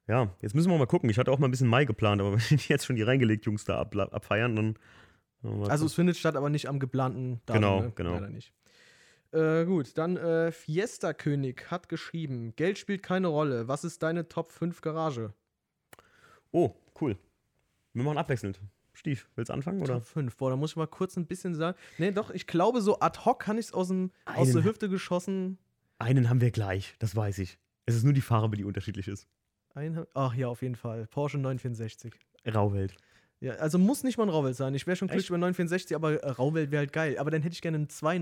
ja, 0.08 0.36
jetzt 0.42 0.54
müssen 0.56 0.70
wir 0.70 0.78
mal 0.78 0.86
gucken. 0.86 1.10
Ich 1.10 1.18
hatte 1.18 1.32
auch 1.32 1.40
mal 1.40 1.48
ein 1.48 1.52
bisschen 1.52 1.68
Mai 1.68 1.86
geplant, 1.86 2.22
aber 2.22 2.34
wenn 2.50 2.58
die 2.58 2.68
jetzt 2.68 2.86
schon 2.86 2.96
die 2.96 3.04
reingelegt 3.04 3.46
Jungs 3.46 3.66
da 3.66 3.80
ab, 3.80 3.96
abfeiern, 3.96 4.56
dann. 4.56 4.76
Also 5.70 5.86
es 5.86 5.94
findet 5.94 6.18
statt, 6.18 6.36
aber 6.36 6.50
nicht 6.50 6.68
am 6.68 6.80
geplanten 6.80 7.42
Datum. 7.46 7.62
Genau, 7.62 7.82
ne? 7.82 7.92
genau. 7.96 8.14
Leider 8.16 8.30
nicht. 8.30 8.54
Äh, 9.32 9.66
gut, 9.66 9.98
dann 9.98 10.18
äh, 10.18 10.52
Fiesta 10.52 11.14
König 11.14 11.70
hat 11.70 11.88
geschrieben: 11.90 12.54
Geld 12.56 12.78
spielt 12.78 13.04
keine 13.04 13.28
Rolle. 13.28 13.68
Was 13.68 13.84
ist 13.84 14.02
deine 14.02 14.28
Top 14.28 14.52
5 14.52 14.82
Garage? 14.82 15.34
Oh, 16.52 16.74
cool. 17.00 17.18
Wir 17.94 18.04
machen 18.04 18.18
abwechselnd. 18.18 18.60
Stief, 18.94 19.30
willst 19.36 19.50
du 19.50 19.54
anfangen? 19.54 19.82
Oder? 19.82 19.96
Top 19.96 20.06
5. 20.06 20.36
Boah, 20.36 20.50
da 20.50 20.56
muss 20.56 20.72
ich 20.72 20.76
mal 20.76 20.88
kurz 20.88 21.16
ein 21.16 21.26
bisschen 21.28 21.56
sagen. 21.56 21.78
Nee, 22.00 22.12
doch, 22.12 22.32
ich 22.32 22.48
glaube, 22.48 22.82
so 22.82 23.00
ad 23.00 23.20
hoc 23.24 23.40
kann 23.40 23.58
ich 23.58 23.68
es 23.68 23.74
aus, 23.74 23.88
dem- 23.90 24.12
aus 24.26 24.52
der 24.52 24.64
Hüfte 24.64 24.90
geschossen. 24.90 25.58
Einen 26.00 26.30
haben 26.30 26.42
wir 26.42 26.52
gleich, 26.52 26.96
das 27.00 27.16
weiß 27.16 27.38
ich. 27.40 27.60
Es 27.86 27.96
ist 27.96 28.04
nur 28.04 28.14
die 28.14 28.22
Farbe, 28.22 28.58
die 28.58 28.64
unterschiedlich 28.66 29.08
ist. 29.08 29.28
Ein, 29.74 30.06
ach 30.14 30.34
ja, 30.34 30.48
auf 30.48 30.62
jeden 30.64 30.76
Fall. 30.76 31.06
Porsche 31.08 31.38
964. 31.38 32.14
Rauwelt. 32.54 32.96
Ja, 33.42 33.54
also 33.54 33.78
muss 33.78 34.04
nicht 34.04 34.18
mal 34.18 34.26
ein 34.26 34.30
Rauwelt 34.30 34.56
sein. 34.56 34.74
Ich 34.76 34.86
wäre 34.86 34.98
schon 34.98 35.08
glücklich 35.08 35.30
über 35.30 35.38
964, 35.38 35.96
aber 35.96 36.22
äh, 36.22 36.30
Rauwelt 36.30 36.72
wäre 36.72 36.80
halt 36.80 36.94
geil. 36.94 37.18
Aber 37.18 37.32
dann 37.32 37.42
hätte 37.42 37.54
ich 37.54 37.62
gerne 37.62 37.78
einen 37.78 37.90
2 37.90 38.20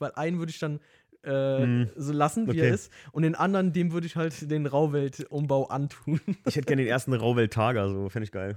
weil 0.00 0.12
einen 0.12 0.38
würde 0.38 0.50
ich 0.50 0.58
dann 0.58 0.80
äh, 1.24 1.64
Mm, 1.66 1.90
so 1.94 2.12
lassen, 2.12 2.46
wie 2.48 2.50
okay. 2.50 2.68
er 2.68 2.74
ist. 2.74 2.90
Und 3.12 3.22
den 3.22 3.36
anderen, 3.36 3.72
dem 3.72 3.92
würde 3.92 4.08
ich 4.08 4.16
halt 4.16 4.50
den 4.50 4.66
Rauwelt-Umbau 4.66 5.66
antun. 5.66 6.20
Ich 6.46 6.56
hätte 6.56 6.66
gerne 6.66 6.82
den 6.82 6.88
ersten 6.88 7.12
Rauwelt-Tager, 7.12 7.88
so 7.88 8.08
fände 8.08 8.24
ich 8.24 8.32
geil. 8.32 8.56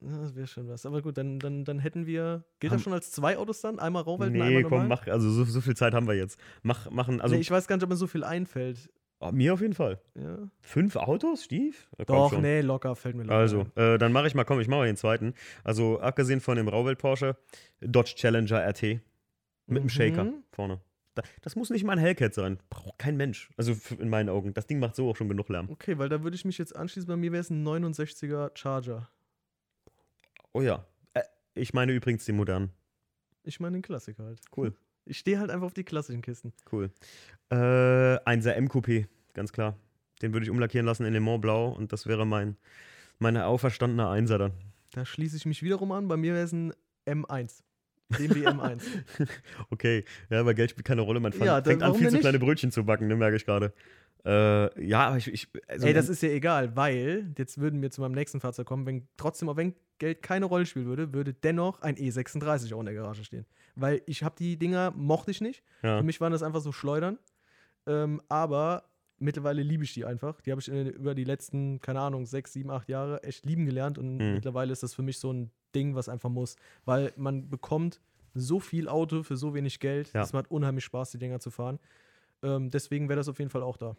Das 0.00 0.36
wäre 0.36 0.46
schon 0.46 0.68
was. 0.68 0.84
Aber 0.86 1.02
gut, 1.02 1.16
dann, 1.16 1.38
dann, 1.38 1.64
dann 1.64 1.78
hätten 1.78 2.06
wir. 2.06 2.44
Gilt 2.60 2.70
Haben- 2.70 2.78
das 2.78 2.84
schon 2.84 2.92
als 2.92 3.10
zwei 3.10 3.38
Autos 3.38 3.60
dann? 3.62 3.78
Einmal 3.78 4.02
Rauwelt 4.02 4.30
und 4.32 4.38
nee, 4.38 4.42
einmal 4.42 4.62
komm, 4.62 4.70
normal? 4.82 4.88
mach. 4.88 5.06
Also 5.08 5.30
so, 5.30 5.44
so 5.44 5.60
viel 5.60 5.74
Zeit 5.74 5.94
haben 5.94 6.06
wir 6.06 6.14
jetzt. 6.14 6.38
Mach, 6.62 6.90
machen, 6.90 7.20
also 7.20 7.34
nee, 7.34 7.40
ich 7.40 7.50
weiß 7.50 7.66
gar 7.66 7.76
nicht, 7.76 7.84
ob 7.84 7.90
mir 7.90 7.96
so 7.96 8.06
viel 8.06 8.22
einfällt. 8.22 8.90
Oh, 9.28 9.32
mir 9.32 9.54
auf 9.54 9.60
jeden 9.60 9.74
Fall. 9.74 10.00
Ja. 10.14 10.38
Fünf 10.60 10.96
Autos, 10.96 11.44
Stief? 11.44 11.88
Komm 11.96 12.06
Doch, 12.06 12.38
nee, 12.38 12.60
locker, 12.60 12.94
fällt 12.96 13.16
mir 13.16 13.24
locker 13.24 13.36
Also, 13.36 13.66
äh, 13.76 13.98
dann 13.98 14.12
mache 14.12 14.26
ich 14.26 14.34
mal, 14.34 14.44
komm, 14.44 14.60
ich 14.60 14.68
mache 14.68 14.80
mal 14.80 14.86
den 14.86 14.96
zweiten. 14.96 15.34
Also, 15.62 16.00
abgesehen 16.00 16.40
von 16.40 16.56
dem 16.56 16.68
Rauwelt 16.68 16.98
Porsche, 16.98 17.36
Dodge 17.80 18.14
Challenger 18.16 18.60
RT 18.68 19.00
mit 19.66 19.80
einem 19.80 19.88
Shaker 19.88 20.24
Mhm. 20.24 20.44
vorne. 20.52 20.80
Da, 21.14 21.22
das 21.42 21.54
muss 21.54 21.70
nicht 21.70 21.84
mal 21.84 21.92
ein 21.92 21.98
Hellcat 21.98 22.34
sein. 22.34 22.58
Braucht 22.70 22.98
kein 22.98 23.16
Mensch. 23.16 23.48
Also 23.56 23.76
in 24.00 24.08
meinen 24.08 24.28
Augen. 24.28 24.52
Das 24.52 24.66
Ding 24.66 24.80
macht 24.80 24.96
so 24.96 25.08
auch 25.08 25.14
schon 25.16 25.28
genug 25.28 25.48
Lärm. 25.48 25.70
Okay, 25.70 25.96
weil 25.96 26.08
da 26.08 26.24
würde 26.24 26.34
ich 26.34 26.44
mich 26.44 26.58
jetzt 26.58 26.74
anschließen. 26.74 27.06
Bei 27.06 27.16
mir 27.16 27.30
wäre 27.30 27.40
es 27.40 27.50
ein 27.50 27.62
69er 27.64 28.50
Charger. 28.56 29.08
Oh 30.52 30.60
ja. 30.60 30.84
Äh, 31.14 31.22
ich 31.54 31.72
meine 31.72 31.92
übrigens 31.92 32.24
den 32.24 32.34
modernen. 32.36 32.70
Ich 33.44 33.60
meine 33.60 33.76
den 33.76 33.82
Klassiker 33.82 34.24
halt. 34.24 34.40
Cool. 34.56 34.74
Ich 35.06 35.18
stehe 35.18 35.38
halt 35.38 35.50
einfach 35.50 35.66
auf 35.66 35.74
die 35.74 35.84
klassischen 35.84 36.22
Kisten. 36.22 36.52
Cool. 36.70 36.90
Äh, 37.50 38.18
ein 38.24 38.42
sehr 38.42 38.56
M-Coupé, 38.56 39.06
ganz 39.34 39.52
klar. 39.52 39.76
Den 40.22 40.32
würde 40.32 40.44
ich 40.44 40.50
umlackieren 40.50 40.86
lassen 40.86 41.04
in 41.04 41.12
Le 41.12 41.20
Mans 41.20 41.40
Blau 41.40 41.68
und 41.68 41.92
das 41.92 42.06
wäre 42.06 42.26
mein, 42.26 42.56
meine 43.18 43.46
auferstandene 43.46 44.08
Einser 44.08 44.38
dann. 44.38 44.52
Da 44.92 45.04
schließe 45.04 45.36
ich 45.36 45.44
mich 45.46 45.62
wiederum 45.62 45.92
an. 45.92 46.08
Bei 46.08 46.16
mir 46.16 46.34
wäre 46.34 46.44
es 46.44 46.52
ein 46.52 46.72
M1. 47.06 47.62
BMW 48.08 48.46
M1. 48.46 48.82
Okay, 49.70 50.04
ja, 50.30 50.40
aber 50.40 50.54
Geld 50.54 50.70
spielt 50.70 50.86
keine 50.86 51.00
Rolle. 51.02 51.20
Man 51.20 51.32
fang, 51.32 51.46
Ja, 51.46 51.60
dann 51.60 51.72
fängt 51.72 51.82
an, 51.82 51.94
viel 51.94 52.08
zu 52.08 52.12
nicht? 52.14 52.20
kleine 52.22 52.38
Brötchen 52.38 52.70
zu 52.70 52.84
backen, 52.84 53.08
ne, 53.08 53.16
merke 53.16 53.36
ich 53.36 53.44
gerade. 53.44 53.72
Äh, 54.24 54.86
ja, 54.86 55.08
aber 55.08 55.16
ich. 55.18 55.32
ich 55.32 55.48
also 55.68 55.86
Ey, 55.86 55.92
das 55.92 56.08
ist 56.08 56.22
ja 56.22 56.30
egal, 56.30 56.76
weil, 56.76 57.32
jetzt 57.36 57.58
würden 57.58 57.82
wir 57.82 57.90
zu 57.90 58.00
meinem 58.00 58.12
nächsten 58.12 58.40
Fahrzeug 58.40 58.66
kommen, 58.66 58.86
wenn 58.86 59.06
trotzdem, 59.16 59.48
auch 59.48 59.56
wenn 59.56 59.74
Geld 59.98 60.22
keine 60.22 60.46
Rolle 60.46 60.66
spielen 60.66 60.86
würde, 60.86 61.12
würde 61.12 61.32
dennoch 61.34 61.80
ein 61.82 61.96
E36 61.96 62.74
auch 62.74 62.80
in 62.80 62.86
der 62.86 62.94
Garage 62.94 63.24
stehen. 63.24 63.46
Weil 63.76 64.02
ich 64.06 64.22
habe 64.22 64.34
die 64.38 64.56
Dinger, 64.58 64.92
mochte 64.96 65.30
ich 65.30 65.40
nicht. 65.40 65.62
ja. 65.82 65.98
Für 65.98 66.04
mich 66.04 66.20
waren 66.20 66.32
das 66.32 66.42
einfach 66.42 66.60
so 66.60 66.72
Schleudern. 66.72 67.18
Ähm, 67.86 68.20
aber 68.28 68.84
mittlerweile 69.18 69.62
liebe 69.62 69.84
ich 69.84 69.94
die 69.94 70.04
einfach. 70.04 70.40
Die 70.40 70.50
habe 70.50 70.60
ich 70.60 70.68
in, 70.68 70.86
über 70.88 71.14
die 71.14 71.24
letzten, 71.24 71.80
keine 71.80 72.00
Ahnung, 72.00 72.26
sechs, 72.26 72.52
sieben, 72.52 72.70
acht 72.70 72.88
Jahre 72.88 73.22
echt 73.22 73.44
lieben 73.46 73.66
gelernt. 73.66 73.98
Und 73.98 74.18
Mhm. 74.18 74.32
mittlerweile 74.34 74.72
ist 74.72 74.82
das 74.82 74.94
für 74.94 75.02
mich 75.02 75.18
so 75.18 75.32
ein 75.32 75.50
Ding, 75.74 75.94
was 75.94 76.08
einfach 76.08 76.30
muss. 76.30 76.56
Weil 76.84 77.12
man 77.16 77.48
bekommt 77.48 78.00
so 78.34 78.58
viel 78.60 78.88
Auto 78.88 79.22
für 79.22 79.36
so 79.36 79.54
wenig 79.54 79.78
Geld. 79.80 80.12
Ja. 80.12 80.22
Es 80.22 80.32
macht 80.32 80.50
unheimlich 80.50 80.84
Spaß, 80.84 81.10
die 81.12 81.18
Dinger 81.18 81.38
zu 81.40 81.50
fahren. 81.50 81.78
Ähm, 82.42 82.70
deswegen 82.70 83.08
wäre 83.08 83.16
das 83.16 83.28
auf 83.28 83.38
jeden 83.38 83.50
Fall 83.50 83.62
auch 83.62 83.76
da. 83.76 83.96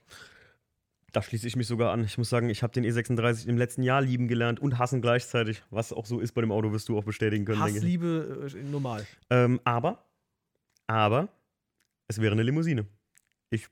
Da 1.16 1.22
schließe 1.22 1.48
ich 1.48 1.56
mich 1.56 1.68
sogar 1.68 1.94
an. 1.94 2.04
Ich 2.04 2.18
muss 2.18 2.30
sagen, 2.30 2.50
ich 2.50 2.62
habe 2.62 2.74
den 2.74 2.84
E36 2.84 3.48
im 3.48 3.58
letzten 3.58 3.84
Jahr 3.84 4.02
lieben 4.02 4.28
gelernt 4.28 4.60
und 4.60 4.78
hassen 4.78 5.02
gleichzeitig. 5.02 5.64
Was 5.70 5.94
auch 5.94 6.06
so 6.06 6.20
ist 6.20 6.34
bei 6.34 6.42
dem 6.42 6.52
Auto, 6.52 6.74
wirst 6.74 6.90
du 6.90 6.98
auch 6.98 7.06
bestätigen 7.06 7.46
können, 7.46 7.60
denke 7.60 7.72
ich. 7.72 7.78
Hassliebe 7.78 8.50
äh, 8.54 8.64
normal. 8.64 9.08
Ähm, 9.30 9.62
aber, 9.64 10.04
aber, 10.88 11.30
es 12.10 12.20
wäre 12.20 12.34
eine 12.34 12.44
Limousine. 12.44 12.86
Ich, 13.50 13.70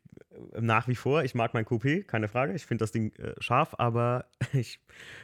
äh, 0.53 0.61
nach 0.61 0.87
wie 0.87 0.95
vor, 0.95 1.25
ich 1.25 1.35
mag 1.35 1.53
mein 1.53 1.65
Coupé, 1.65 2.03
keine 2.03 2.29
Frage. 2.29 2.53
Ich 2.53 2.65
finde 2.65 2.83
das 2.83 2.93
Ding 2.93 3.13
äh, 3.17 3.33
scharf, 3.39 3.75
aber 3.77 4.29
ich 4.53 4.79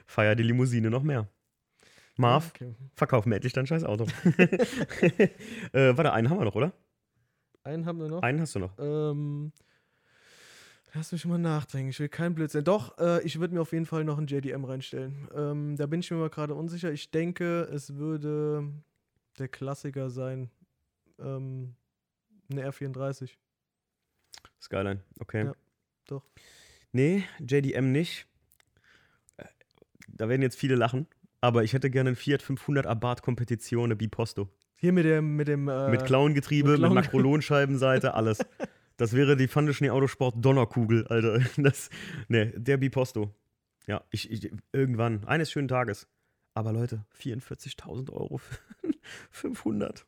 feiere 0.06 0.36
die 0.36 0.44
Limousine 0.44 0.90
noch 0.90 1.04
mehr. 1.04 1.26
Marv, 2.18 2.52
Okay. 2.54 2.76
verkauf 2.96 3.28
mir 3.28 3.36
endlich 3.36 3.54
dein 3.54 3.66
scheiß 3.66 3.86
Auto. 3.86 4.04
äh, 5.72 5.96
warte, 5.96 6.12
einen 6.12 6.30
haben 6.30 6.40
wir 6.40 6.44
noch, 6.46 6.56
oder? 6.56 6.74
Einen 7.64 7.86
haben 7.86 7.98
wir 7.98 8.10
noch. 8.10 8.24
Einen 8.24 8.42
hast 8.42 8.56
du 8.56 8.60
noch. 8.60 8.78
Ähm, 8.78 9.54
lass 10.94 11.12
mich 11.12 11.26
mal 11.26 11.38
nachdenken. 11.38 11.90
Ich 11.90 12.00
will 12.00 12.10
kein 12.10 12.34
Blödsinn. 12.36 12.64
Doch, 12.64 12.98
äh, 12.98 13.22
ich 13.24 13.40
würde 13.40 13.54
mir 13.54 13.62
auf 13.62 13.72
jeden 13.74 13.86
Fall 13.86 14.04
noch 14.04 14.18
ein 14.18 14.28
JDM 14.28 14.64
reinstellen. 14.66 15.28
Ähm, 15.36 15.76
da 15.78 15.86
bin 15.86 16.00
ich 16.00 16.10
mir 16.12 16.18
mal 16.18 16.30
gerade 16.30 16.56
unsicher. 16.56 16.92
Ich 16.92 17.12
denke, 17.12 17.62
es 17.72 17.96
würde 17.96 18.68
der 19.38 19.48
Klassiker 19.48 20.10
sein. 20.10 20.50
Ähm, 21.20 21.76
eine 22.52 22.68
R34. 22.70 23.32
Skyline, 24.62 25.02
okay. 25.20 25.46
Ja, 25.46 25.54
doch. 26.08 26.24
Nee, 26.92 27.24
JDM 27.40 27.92
nicht. 27.92 28.26
Äh, 29.38 29.46
Da 30.08 30.28
werden 30.30 30.42
jetzt 30.42 30.58
viele 30.58 30.76
lachen. 30.76 31.08
Aber 31.42 31.64
ich 31.64 31.72
hätte 31.74 31.90
gerne 31.90 32.10
einen 32.10 32.16
Fiat 32.18 32.42
500 32.42 32.86
Abarth 32.86 33.22
Competizione 33.22 33.96
Biposto. 33.96 34.50
Hier 34.76 34.92
mit 34.92 35.06
dem, 35.06 35.36
mit 35.38 35.48
dem. 35.48 35.68
Äh, 35.70 35.90
Mit 35.90 36.06
Klauengetriebe, 36.06 36.72
mit 36.72 36.80
mit, 36.80 36.88
Klauen- 36.90 36.96
Makrolonscheibenseite, 36.96 38.14
alles. 38.14 38.40
Das 39.00 39.14
wäre 39.14 39.38
die 39.38 39.48
Fandeschnee 39.48 39.92
Autosport 39.92 40.36
Donnerkugel, 40.44 41.08
Alter. 41.08 41.40
Das, 41.58 41.90
nee, 42.28 42.52
der 42.56 42.76
Biposto. 42.76 43.34
Ja, 43.88 44.04
ich, 44.12 44.30
ich, 44.30 44.52
irgendwann, 44.74 45.24
eines 45.26 45.50
schönen 45.52 45.70
Tages. 45.70 46.08
Aber 46.54 46.74
Leute, 46.74 47.06
44.000 47.18 48.12
Euro 48.12 48.40
für 48.40 48.58
500. 49.32 50.06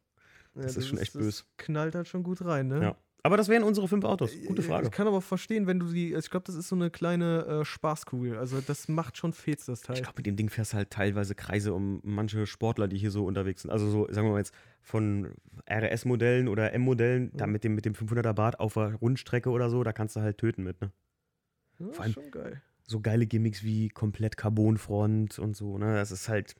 ja, 0.56 0.62
das 0.64 0.76
ist 0.76 0.90
schon 0.90 0.98
echt 0.98 1.16
das 1.16 1.22
böse. 1.22 1.44
knallt 1.58 1.96
halt 1.96 2.10
schon 2.10 2.22
gut 2.24 2.44
rein, 2.44 2.68
ne? 2.68 2.82
Ja. 2.82 2.98
Aber 3.24 3.38
das 3.38 3.50
wären 3.50 3.62
unsere 3.62 3.88
fünf 3.88 4.04
Autos. 4.04 4.32
Gute 4.48 4.62
Ich- 4.62 4.68
Frage. 4.68 4.86
Ich 4.88 4.92
kann 4.92 5.08
aber 5.08 5.22
verstehen, 5.22 5.68
wenn 5.68 5.80
du 5.80 5.86
die. 5.92 6.14
Ich 6.14 6.30
glaube, 6.32 6.44
das 6.48 6.56
ist 6.56 6.68
so 6.70 6.76
eine 6.76 6.90
kleine 6.90 7.46
äh, 7.62 7.66
Spaßkugel. 7.66 8.36
Also, 8.38 8.62
das 8.62 8.88
macht 8.88 9.16
schon 9.18 9.32
Fets, 9.34 9.66
das 9.68 9.82
Teil. 9.82 9.98
Ich 9.98 10.02
glaube, 10.02 10.16
mit 10.18 10.26
dem 10.26 10.36
Ding 10.36 10.50
fährst 10.50 10.74
du 10.74 10.78
halt 10.78 10.90
teilweise 10.90 11.36
Kreise 11.36 11.74
um 11.74 12.00
manche 12.04 12.48
Sportler, 12.48 12.88
die 12.88 12.98
hier 12.98 13.12
so 13.12 13.26
unterwegs 13.26 13.62
sind. 13.62 13.70
Also 13.72 13.90
so, 13.90 14.08
sagen 14.12 14.28
wir 14.28 14.32
mal 14.32 14.40
jetzt 14.40 14.54
von 14.82 15.34
RS-Modellen 15.70 16.48
oder 16.48 16.74
M-Modellen, 16.74 17.32
da 17.36 17.46
Mhm. 17.46 17.52
mit 17.54 17.64
dem, 17.64 17.76
mit 17.76 17.86
dem 17.86 17.94
500er 17.94 18.34
Bart 18.34 18.60
auf 18.60 18.74
der 18.74 18.96
Rundstrecke 18.96 19.50
oder 19.52 19.70
so, 19.70 19.84
da 19.84 19.94
kannst 19.94 20.16
du 20.16 20.22
halt 20.22 20.40
töten 20.40 20.64
mit, 20.64 20.82
ne? 20.82 20.92
Ja, 21.80 21.88
vor 21.92 22.04
allem- 22.04 22.14
schon 22.14 22.32
geil. 22.32 22.62
So 22.88 23.00
geile 23.00 23.28
Gimmicks 23.28 23.64
wie 23.64 23.90
komplett 23.90 24.36
Carbonfront 24.36 25.38
und 25.40 25.56
so, 25.56 25.78
ne? 25.78 25.94
Das 25.96 26.12
ist 26.12 26.28
halt 26.28 26.56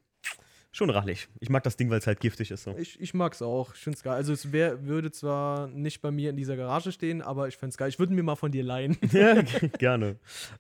schon 0.72 0.90
rachlich. 0.90 1.28
Ich 1.40 1.50
mag 1.50 1.64
das 1.64 1.78
Ding, 1.78 1.90
weil 1.90 2.00
es 2.00 2.08
halt 2.08 2.20
giftig 2.20 2.52
ist. 2.52 2.64
So. 2.64 2.76
Ich, 2.78 3.00
ich 3.00 3.14
mag's 3.14 3.42
auch. 3.42 3.74
Ich 3.74 3.82
find's 3.82 4.04
geil. 4.04 4.14
Also 4.14 4.34
es 4.34 4.52
wär, 4.52 4.86
würde 4.86 5.12
zwar 5.12 5.68
nicht 5.68 6.02
bei 6.02 6.12
mir 6.12 6.30
in 6.30 6.38
dieser 6.38 6.56
Garage 6.56 6.92
stehen, 6.92 7.22
aber 7.22 7.48
ich 7.48 7.58
find's 7.58 7.78
geil. 7.78 7.90
Ich 7.90 8.00
würde 8.00 8.14
mir 8.14 8.24
mal 8.24 8.36
von 8.36 8.52
dir 8.52 8.64
leihen. 8.64 8.98
ja, 9.12 9.42
gerne. 9.78 10.18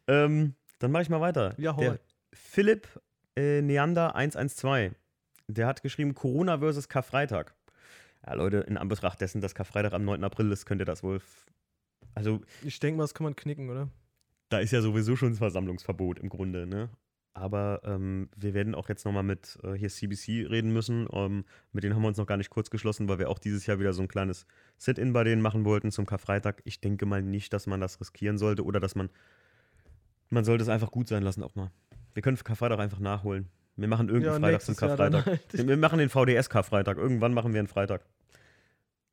Ähm, 0.08 0.56
dann 0.80 0.92
mache 0.92 1.04
ich 1.04 1.10
mal 1.10 1.22
weiter. 1.22 1.54
Ja, 1.58 1.76
hau 1.76 1.82
Der. 1.82 2.00
Philipp 2.34 2.88
äh, 3.36 3.62
Neander 3.62 4.16
112, 4.16 4.94
der 5.48 5.68
hat 5.68 5.82
geschrieben 5.82 6.14
Corona 6.16 6.60
versus 6.60 6.90
Karfreitag. 6.90 7.56
Ja, 8.26 8.34
Leute, 8.34 8.58
in 8.58 8.78
Anbetracht 8.78 9.20
dessen, 9.22 9.42
dass 9.42 9.56
Karfreitag 9.56 9.94
am 9.94 10.06
9. 10.06 10.24
April 10.24 10.52
ist, 10.52 10.66
könnt 10.66 10.82
ihr 10.82 10.86
das 10.86 11.04
wohl. 11.04 11.22
Also, 12.14 12.42
Ich 12.64 12.80
denke 12.80 12.98
mal, 12.98 13.04
das 13.04 13.14
kann 13.14 13.24
man 13.24 13.36
knicken, 13.36 13.70
oder? 13.70 13.90
da 14.52 14.60
ist 14.60 14.72
ja 14.72 14.82
sowieso 14.82 15.16
schon 15.16 15.30
das 15.30 15.38
Versammlungsverbot 15.38 16.20
im 16.20 16.30
Grunde, 16.30 16.68
ne? 16.68 16.90
Aber 17.34 17.82
ähm, 17.86 18.30
wir 18.36 18.54
werden 18.54 18.76
auch 18.76 18.90
jetzt 18.90 19.06
nochmal 19.06 19.24
mit 19.24 19.58
äh, 19.64 19.74
hier 19.74 19.90
CBC 19.90 20.50
reden 20.50 20.74
müssen. 20.74 21.08
Ähm, 21.14 21.46
mit 21.72 21.84
denen 21.84 21.96
haben 21.96 22.02
wir 22.02 22.10
uns 22.10 22.18
noch 22.18 22.26
gar 22.26 22.38
nicht 22.38 22.50
kurz 22.50 22.70
geschlossen, 22.70 23.08
weil 23.08 23.20
wir 23.20 23.30
auch 23.30 23.40
dieses 23.40 23.66
Jahr 23.66 23.80
wieder 23.80 23.94
so 23.94 24.02
ein 24.02 24.10
kleines 24.10 24.46
Sit-In 24.78 25.14
bei 25.14 25.24
denen 25.24 25.42
machen 25.42 25.64
wollten 25.64 25.92
zum 25.92 26.06
Karfreitag. 26.06 26.62
Ich 26.66 26.82
denke 26.82 27.06
mal 27.06 27.22
nicht, 27.22 27.54
dass 27.54 27.68
man 27.68 27.80
das 27.80 28.02
riskieren 28.02 28.38
sollte 28.38 28.66
oder 28.66 28.80
dass 28.80 28.96
man. 28.96 29.10
Man 30.30 30.44
sollte 30.44 30.64
es 30.64 30.70
einfach 30.70 30.92
gut 30.92 31.08
sein 31.08 31.24
lassen 31.24 31.44
auch 31.44 31.56
mal. 31.56 31.72
Wir 32.14 32.22
können 32.22 32.38
Karfreitag 32.38 32.80
einfach 32.80 33.00
nachholen. 33.00 33.48
Wir 33.78 33.88
machen 33.88 34.10
irgendeinen 34.10 34.42
Freitag 34.42 34.62
zum 34.62 34.76
Karfreitag. 34.76 35.26
halt. 35.26 35.68
Wir 35.68 35.78
machen 35.78 36.00
den 36.00 36.10
VDS-Karfreitag. 36.10 36.98
Irgendwann 36.98 37.34
machen 37.34 37.54
wir 37.54 37.60
einen 37.60 37.68
Freitag. 37.68 38.06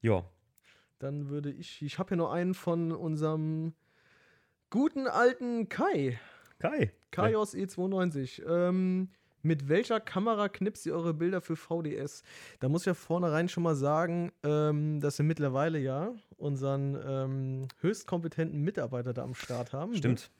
Ja. 0.00 0.24
Dann 0.98 1.28
würde 1.28 1.50
ich. 1.50 1.82
Ich 1.82 1.98
habe 1.98 2.08
hier 2.08 2.16
noch 2.16 2.32
einen 2.32 2.54
von 2.54 2.92
unserem 2.92 3.74
guten 4.70 5.06
alten 5.06 5.68
Kai. 5.68 6.18
Kai. 6.58 6.92
Kaios 7.10 7.54
E92. 7.54 8.42
Ähm, 8.46 9.08
Mit 9.42 9.68
welcher 9.68 10.00
Kamera 10.00 10.48
knipst 10.48 10.84
ihr 10.86 10.94
eure 10.94 11.14
Bilder 11.14 11.40
für 11.40 11.56
VDS? 11.56 12.24
Da 12.58 12.68
muss 12.68 12.82
ich 12.82 12.86
ja 12.86 12.94
vornherein 12.94 13.48
schon 13.48 13.62
mal 13.62 13.76
sagen, 13.76 14.32
ähm, 14.42 15.00
dass 15.00 15.18
wir 15.18 15.24
mittlerweile 15.24 15.78
ja 15.78 16.12
unseren 16.36 16.98
ähm, 17.06 17.68
höchst 17.80 18.06
kompetenten 18.06 18.60
Mitarbeiter 18.62 19.12
da 19.12 19.22
am 19.22 19.34
Start 19.34 19.72
haben. 19.72 19.94
Stimmt. 19.94 20.30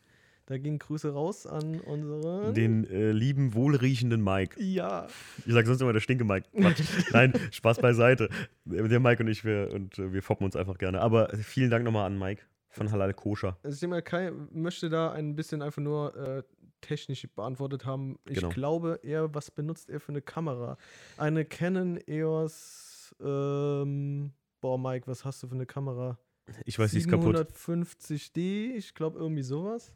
Da 0.47 0.57
gingen 0.57 0.79
Grüße 0.79 1.13
raus 1.13 1.47
an 1.47 1.79
unseren. 1.81 2.55
Den 2.55 2.89
äh, 2.91 3.13
lieben, 3.13 3.53
wohlriechenden 3.55 4.25
Mike. 4.25 4.61
ja. 4.63 5.07
Ich 5.45 5.53
sag 5.53 5.67
sonst 5.67 5.83
immer 5.83 5.93
der 5.93 6.01
stinke 6.01 6.25
Mike. 6.25 6.49
Quatsch. 6.57 6.81
Nein, 7.13 7.35
Spaß 7.53 7.79
beiseite. 7.81 8.31
Der 8.65 8.99
Mike 8.99 9.23
und 9.23 9.29
ich, 9.29 9.45
wir, 9.45 9.71
und, 9.73 9.99
äh, 9.99 10.13
wir 10.13 10.23
foppen 10.23 10.47
uns 10.47 10.57
einfach 10.57 10.79
gerne. 10.79 11.03
Aber 11.03 11.29
vielen 11.37 11.71
Dank 11.71 11.85
nochmal 11.85 12.07
an 12.07 12.19
Mike 12.19 12.43
von 12.71 12.91
Halal 12.91 13.15
Koscher. 13.15 13.57
Also 13.63 13.75
ich 13.75 13.81
denke 13.81 13.97
mal, 13.97 14.03
Kai 14.03 14.31
möchte 14.51 14.89
da 14.91 15.13
ein 15.13 15.35
bisschen 15.37 15.63
einfach 15.63 15.83
nur 15.83 16.15
äh, 16.17 16.43
technisch 16.81 17.27
beantwortet 17.35 17.85
haben. 17.85 18.19
Ich 18.29 18.37
Genau. 18.37 18.51
glaube, 18.51 19.01
er, 19.03 19.35
was 19.35 19.51
benutzt 19.51 19.89
er 19.91 20.01
für 20.01 20.11
eine 20.11 20.23
Kamera? 20.23 20.77
Eine 21.17 21.45
Canon 21.45 21.99
EOS, 22.07 23.15
ähm, 23.21 24.33
boah, 24.61 24.79
Mike, 24.79 25.07
was 25.07 25.25
hast 25.25 25.43
du 25.43 25.49
für 25.49 25.55
eine 25.55 25.67
Kamera? 25.67 26.19
Ich 26.65 26.79
weiß, 26.79 26.93
die 26.93 26.99
ist 26.99 27.09
kaputt. 27.09 27.37
750D, 27.37 28.75
ich 28.77 28.95
glaube 28.95 29.19
irgendwie 29.19 29.43
sowas. 29.43 29.93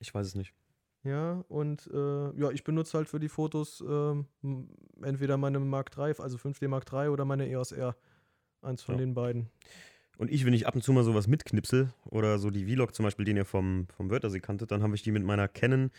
Ich 0.00 0.12
weiß 0.14 0.26
es 0.26 0.34
nicht. 0.34 0.52
Ja, 1.02 1.44
und 1.48 1.86
äh, 1.92 2.30
ja, 2.40 2.50
ich 2.50 2.64
benutze 2.64 2.96
halt 2.96 3.08
für 3.08 3.20
die 3.20 3.28
Fotos 3.28 3.82
ähm, 3.86 4.26
entweder 5.02 5.36
meine 5.36 5.60
Mark 5.60 5.90
III, 5.96 6.14
also 6.18 6.38
5D 6.38 6.66
Mark 6.68 6.90
III 6.90 7.08
oder 7.08 7.24
meine 7.26 7.46
EOS 7.48 7.72
R. 7.72 7.94
Eins 8.62 8.82
von 8.82 8.94
Ja. 8.94 9.00
den 9.00 9.12
beiden. 9.14 9.50
Und 10.18 10.30
ich, 10.30 10.44
wenn 10.44 10.54
ich 10.54 10.66
ab 10.66 10.74
und 10.74 10.82
zu 10.82 10.92
mal 10.92 11.04
sowas 11.04 11.26
mitknipsel 11.26 11.92
oder 12.04 12.38
so 12.38 12.50
die 12.50 12.64
Vlog 12.64 12.94
zum 12.94 13.04
Beispiel, 13.04 13.24
den 13.24 13.36
ihr 13.36 13.44
vom, 13.44 13.86
vom 13.96 14.10
Wörthersee 14.10 14.40
kanntet, 14.40 14.70
dann 14.70 14.82
habe 14.82 14.94
ich 14.94 15.02
die 15.02 15.10
mit 15.10 15.24
meiner 15.24 15.48
Canon 15.48 15.90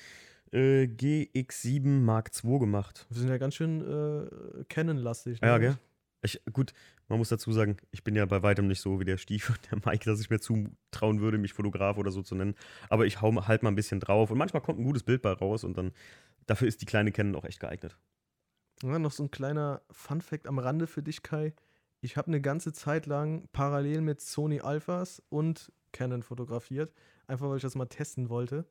äh, 0.52 0.84
GX7 0.84 1.88
Mark 2.02 2.32
II 2.44 2.60
gemacht. 2.60 3.06
Wir 3.10 3.20
sind 3.20 3.30
ja 3.30 3.38
ganz 3.38 3.56
schön 3.56 3.82
äh, 3.82 4.64
Canon-lastig. 4.70 5.42
ne? 5.42 5.48
Ja, 5.48 5.58
gell? 5.58 5.78
Ich, 6.22 6.42
gut, 6.52 6.74
man 7.08 7.20
muss 7.20 7.30
dazu 7.30 7.52
sagen, 7.52 7.78
ich 7.92 8.04
bin 8.04 8.16
ja 8.16 8.26
bei 8.26 8.42
weitem 8.42 8.68
nicht 8.68 8.82
so 8.82 9.00
wie 9.00 9.06
der 9.06 9.18
Stief 9.18 9.50
und 9.50 9.60
der 9.72 9.80
Mike, 9.86 10.06
dass 10.06 10.20
ich 10.20 10.30
mir 10.30 10.40
zutrauen 10.40 11.22
würde, 11.22 11.38
mich 11.38 11.54
Fotograf 11.54 11.98
oder 11.98 12.12
so 12.12 12.22
zu 12.22 12.36
nennen. 12.36 12.56
Aber 12.90 13.06
ich 13.06 13.22
hau 13.22 13.48
halt 13.48 13.64
mal 13.64 13.70
ein 13.70 13.76
bisschen 13.76 14.00
drauf 14.00 14.32
und 14.32 14.38
manchmal 14.38 14.62
kommt 14.62 14.80
ein 14.80 14.86
gutes 14.86 15.04
Bild 15.04 15.22
bei 15.22 15.32
raus 15.32 15.64
und 15.64 15.78
dann, 15.78 15.92
dafür 16.48 16.68
ist 16.68 16.82
die 16.82 16.86
kleine 16.86 17.12
Canon 17.12 17.36
auch 17.36 17.46
echt 17.46 17.60
geeignet. 17.60 17.98
Ja, 18.82 19.00
noch 19.00 19.12
so 19.12 19.24
ein 19.24 19.32
kleiner 19.32 19.82
Fun-Fact 19.92 20.48
am 20.48 20.60
Rande 20.60 20.88
für 20.88 21.02
dich, 21.02 21.24
Kai. 21.24 21.54
Ich 22.02 22.18
habe 22.18 22.28
eine 22.28 22.42
ganze 22.42 22.74
Zeit 22.74 23.06
lang 23.06 23.48
parallel 23.52 24.02
mit 24.02 24.22
Sony 24.22 24.62
Alphas 24.62 25.22
und 25.30 25.72
Canon 25.92 26.24
fotografiert, 26.24 26.94
einfach 27.28 27.50
weil 27.50 27.58
ich 27.58 27.64
das 27.64 27.76
mal 27.76 27.86
testen 27.86 28.30
wollte. 28.30 28.66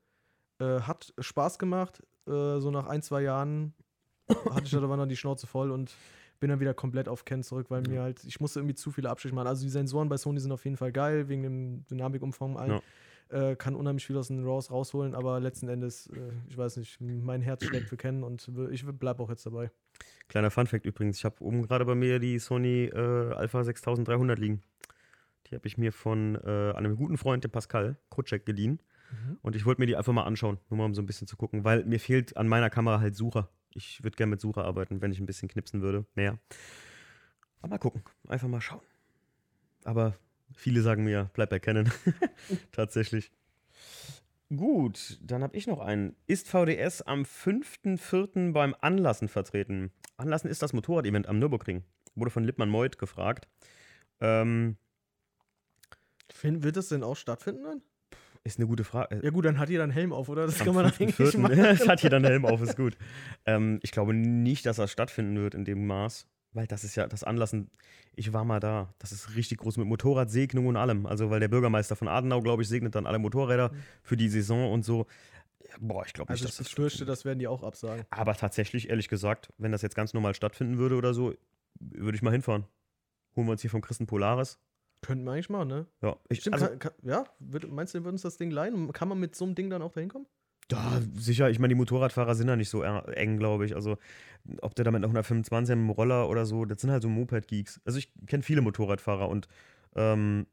Äh, 0.58 0.80
hat 0.80 1.12
Spaß 1.18 1.58
gemacht. 1.58 2.02
Äh, 2.26 2.60
so 2.60 2.70
nach 2.70 2.86
ein, 2.86 3.02
zwei 3.02 3.22
Jahren 3.22 3.74
hatte 4.50 4.64
ich 4.64 4.70
da 4.70 4.82
aber 4.82 4.96
noch 4.96 5.06
die 5.06 5.16
Schnauze 5.16 5.46
voll 5.46 5.70
und 5.70 5.94
bin 6.40 6.50
dann 6.50 6.60
wieder 6.60 6.74
komplett 6.74 7.08
auf 7.08 7.24
Canon 7.24 7.42
zurück, 7.42 7.70
weil 7.70 7.82
mir 7.82 8.02
halt, 8.02 8.22
ich 8.24 8.40
musste 8.40 8.60
irgendwie 8.60 8.74
zu 8.74 8.90
viele 8.90 9.08
Abstriche 9.10 9.34
machen. 9.34 9.46
Also 9.48 9.62
die 9.64 9.70
Sensoren 9.70 10.08
bei 10.08 10.16
Sony 10.16 10.40
sind 10.40 10.52
auf 10.52 10.64
jeden 10.64 10.76
Fall 10.76 10.92
geil, 10.92 11.28
wegen 11.28 11.42
dem 11.42 11.86
Dynamikumfang 11.86 12.54
und 12.54 12.60
allem. 12.60 12.80
Äh, 13.30 13.56
kann 13.56 13.74
unheimlich 13.74 14.06
viel 14.06 14.16
aus 14.16 14.28
den 14.28 14.44
RAWs 14.44 14.70
rausholen, 14.70 15.14
aber 15.14 15.40
letzten 15.40 15.68
Endes, 15.68 16.08
äh, 16.08 16.30
ich 16.48 16.56
weiß 16.56 16.76
nicht, 16.76 17.00
mein 17.00 17.40
Herz 17.40 17.64
schlägt 17.64 17.88
für 17.88 17.96
Canon 17.96 18.22
und 18.22 18.50
ich 18.70 18.84
bleib 18.86 19.18
auch 19.18 19.30
jetzt 19.30 19.46
dabei. 19.46 19.70
Kleiner 20.28 20.50
Funfact 20.50 20.86
übrigens, 20.86 21.18
ich 21.18 21.24
habe 21.24 21.42
oben 21.42 21.62
gerade 21.62 21.84
bei 21.84 21.94
mir 21.94 22.18
die 22.18 22.38
Sony 22.38 22.84
äh, 22.84 23.32
Alpha 23.32 23.64
6300 23.64 24.38
liegen. 24.38 24.62
Die 25.46 25.54
habe 25.54 25.66
ich 25.66 25.78
mir 25.78 25.92
von 25.92 26.36
äh, 26.36 26.72
einem 26.74 26.96
guten 26.96 27.18
Freund, 27.18 27.44
dem 27.44 27.50
Pascal 27.50 27.96
Krutschek, 28.10 28.46
geliehen. 28.46 28.80
Mhm. 29.10 29.38
Und 29.42 29.56
ich 29.56 29.66
wollte 29.66 29.80
mir 29.80 29.86
die 29.86 29.96
einfach 29.96 30.12
mal 30.12 30.24
anschauen, 30.24 30.58
nur 30.68 30.78
mal 30.78 30.84
um 30.84 30.94
so 30.94 31.02
ein 31.02 31.06
bisschen 31.06 31.26
zu 31.26 31.36
gucken, 31.36 31.64
weil 31.64 31.84
mir 31.84 32.00
fehlt 32.00 32.36
an 32.36 32.48
meiner 32.48 32.70
Kamera 32.70 33.00
halt 33.00 33.16
Sucher. 33.16 33.48
Ich 33.70 34.02
würde 34.02 34.16
gerne 34.16 34.30
mit 34.30 34.40
Sucher 34.40 34.64
arbeiten, 34.64 35.02
wenn 35.02 35.12
ich 35.12 35.20
ein 35.20 35.26
bisschen 35.26 35.48
knipsen 35.48 35.82
würde. 35.82 36.06
Mehr. 36.14 36.38
Aber 37.60 37.70
mal 37.70 37.78
gucken. 37.78 38.02
Einfach 38.28 38.48
mal 38.48 38.60
schauen. 38.60 38.82
Aber 39.84 40.14
viele 40.52 40.82
sagen 40.82 41.04
mir, 41.04 41.30
bleib 41.34 41.50
bei 41.50 41.58
Canon. 41.58 41.90
Tatsächlich. 42.72 43.30
Gut, 44.54 45.18
dann 45.22 45.42
habe 45.42 45.56
ich 45.56 45.66
noch 45.66 45.80
einen. 45.80 46.14
Ist 46.26 46.48
VDS 46.48 47.02
am 47.02 47.22
5.4. 47.22 48.52
beim 48.52 48.74
Anlassen 48.80 49.28
vertreten? 49.28 49.90
Anlassen 50.16 50.48
ist 50.48 50.62
das 50.62 50.72
Motorrad-Event 50.72 51.26
am 51.26 51.38
Nürburgring. 51.38 51.82
Wurde 52.14 52.30
von 52.30 52.44
Lippmann 52.44 52.68
Meuth 52.68 52.98
gefragt. 52.98 53.48
Ähm, 54.20 54.76
Finn, 56.30 56.62
wird 56.62 56.76
das 56.76 56.88
denn 56.88 57.02
auch 57.02 57.16
stattfinden 57.16 57.64
dann? 57.64 57.82
ist 58.44 58.58
eine 58.58 58.68
gute 58.68 58.84
Frage. 58.84 59.20
Ja 59.22 59.30
gut, 59.30 59.46
dann 59.46 59.58
hat 59.58 59.70
jeder 59.70 59.84
einen 59.84 59.92
Helm 59.92 60.12
auf, 60.12 60.28
oder? 60.28 60.44
Das 60.44 60.60
Am 60.60 60.66
kann 60.66 60.74
man 60.74 60.86
5.4.. 60.86 61.02
eigentlich 61.02 61.36
machen. 61.38 61.58
Es 61.58 61.88
hat 61.88 62.02
jeder 62.02 62.16
einen 62.16 62.26
Helm 62.26 62.44
auf, 62.44 62.60
ist 62.60 62.76
gut. 62.76 62.96
Ähm, 63.46 63.80
ich 63.82 63.90
glaube 63.90 64.12
nicht, 64.12 64.66
dass 64.66 64.76
das 64.76 64.92
stattfinden 64.92 65.36
wird 65.36 65.54
in 65.54 65.64
dem 65.64 65.86
Maß, 65.86 66.26
weil 66.54 66.66
das 66.66 66.84
ist 66.84 66.94
ja 66.96 67.06
das 67.06 67.22
Anlassen. 67.24 67.70
Ich 68.16 68.32
war 68.32 68.44
mal 68.44 68.60
da. 68.60 68.94
Das 68.98 69.12
ist 69.12 69.34
richtig 69.36 69.58
groß 69.58 69.76
mit 69.76 69.86
Motorradsegnung 69.86 70.66
und 70.66 70.76
allem. 70.76 71.04
Also, 71.06 71.28
weil 71.30 71.40
der 71.40 71.48
Bürgermeister 71.48 71.96
von 71.96 72.08
Adenau, 72.08 72.40
glaube 72.40 72.62
ich, 72.62 72.68
segnet 72.68 72.94
dann 72.94 73.06
alle 73.06 73.18
Motorräder 73.18 73.70
Mhm. 73.72 73.76
für 74.02 74.16
die 74.16 74.28
Saison 74.28 74.72
und 74.72 74.84
so. 74.84 75.06
Ja, 75.68 75.74
Boah, 75.80 76.04
ich 76.06 76.12
glaube 76.12 76.32
nicht, 76.32 76.40
Also 76.42 76.44
dass 76.44 76.52
ich 76.52 76.58
das 76.58 76.68
befürchte, 76.68 76.98
stattfindet. 76.98 77.12
das 77.18 77.24
werden 77.24 77.38
die 77.40 77.48
auch 77.48 77.62
absagen. 77.62 78.04
Aber 78.10 78.34
tatsächlich, 78.34 78.88
ehrlich 78.90 79.08
gesagt, 79.08 79.52
wenn 79.58 79.72
das 79.72 79.82
jetzt 79.82 79.96
ganz 79.96 80.14
normal 80.14 80.34
stattfinden 80.34 80.78
würde 80.78 80.96
oder 80.96 81.12
so, 81.14 81.34
würde 81.80 82.16
ich 82.16 82.22
mal 82.22 82.30
hinfahren. 82.30 82.64
Holen 83.36 83.46
wir 83.48 83.52
uns 83.52 83.62
hier 83.62 83.70
vom 83.70 83.80
Christen 83.80 84.06
Polaris. 84.06 84.58
Könnten 85.02 85.24
wir 85.24 85.32
eigentlich 85.32 85.50
machen, 85.50 85.68
ne? 85.68 85.86
Ja, 86.02 86.16
ich, 86.28 86.40
Stimmt, 86.40 86.54
also, 86.54 86.66
kann, 86.68 86.78
kann, 86.78 86.92
ja? 87.02 87.24
Meinst 87.68 87.94
du, 87.94 87.98
wir 87.98 88.04
würden 88.04 88.14
uns 88.14 88.22
das 88.22 88.36
Ding 88.36 88.50
leihen? 88.50 88.92
Kann 88.92 89.08
man 89.08 89.18
mit 89.18 89.34
so 89.34 89.44
einem 89.44 89.54
Ding 89.54 89.68
dann 89.70 89.82
auch 89.82 89.92
dahin 89.92 90.08
kommen? 90.08 90.26
Ja, 90.72 91.00
sicher. 91.14 91.50
Ich 91.50 91.58
meine, 91.58 91.74
die 91.74 91.78
Motorradfahrer 91.78 92.34
sind 92.34 92.48
ja 92.48 92.56
nicht 92.56 92.70
so 92.70 92.82
eng, 92.82 93.38
glaube 93.38 93.66
ich. 93.66 93.74
Also, 93.74 93.98
ob 94.62 94.74
der 94.74 94.84
damit 94.84 95.02
noch 95.02 95.08
125 95.08 95.72
im 95.72 95.90
Roller 95.90 96.28
oder 96.28 96.46
so, 96.46 96.64
das 96.64 96.80
sind 96.80 96.90
halt 96.90 97.02
so 97.02 97.08
Moped-Geeks. 97.08 97.80
Also, 97.84 97.98
ich 97.98 98.12
kenne 98.26 98.42
viele 98.42 98.60
Motorradfahrer 98.62 99.28
und 99.28 99.48
ähm, 99.96 100.46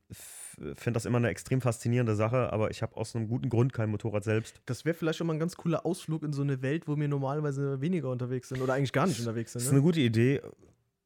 finde 0.75 0.91
das 0.91 1.05
immer 1.05 1.17
eine 1.17 1.29
extrem 1.29 1.61
faszinierende 1.61 2.15
Sache, 2.15 2.53
aber 2.53 2.69
ich 2.69 2.81
habe 2.83 2.95
aus 2.97 3.15
einem 3.15 3.27
guten 3.27 3.49
Grund 3.49 3.73
kein 3.73 3.89
Motorrad 3.89 4.23
selbst. 4.23 4.61
Das 4.67 4.85
wäre 4.85 4.93
vielleicht 4.93 5.17
schon 5.17 5.25
mal 5.27 5.33
ein 5.33 5.39
ganz 5.39 5.55
cooler 5.55 5.83
Ausflug 5.85 6.21
in 6.23 6.31
so 6.33 6.43
eine 6.43 6.61
Welt, 6.61 6.87
wo 6.87 6.95
wir 6.97 7.07
normalerweise 7.07 7.81
weniger 7.81 8.11
unterwegs 8.11 8.49
sind 8.49 8.61
oder 8.61 8.73
eigentlich 8.73 8.93
gar 8.93 9.07
nicht 9.07 9.19
unterwegs 9.19 9.53
Das 9.53 9.63
ist 9.63 9.69
sind. 9.69 9.77
eine 9.77 9.81
Ne? 9.81 9.87
gute 9.87 9.99
Idee 10.01 10.41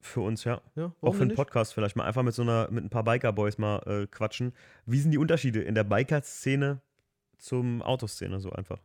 für 0.02 0.20
uns, 0.22 0.44
ja. 0.44 0.62
Ja, 0.76 0.92
Auch 1.02 1.16
für 1.16 1.22
einen? 1.22 1.34
Podcast 1.36 1.74
vielleicht 1.74 1.96
mal 1.96 2.04
einfach 2.04 2.24
mit 2.24 2.34
so 2.34 2.42
einer, 2.42 2.70
mit 2.72 2.84
ein 2.84 2.90
paar 2.90 3.04
Biker-Boys 3.06 3.58
mal 3.58 3.78
äh, 3.88 4.08
quatschen. 4.08 4.52
Wie 4.86 5.00
sind 5.00 5.12
die 5.12 5.18
Unterschiede 5.18 5.62
in 5.62 5.74
der 5.74 5.84
Biker-Szene 5.86 6.82
zum 7.38 7.82
Autoszene 7.82 8.40
so 8.42 8.52
einfach? 8.52 8.80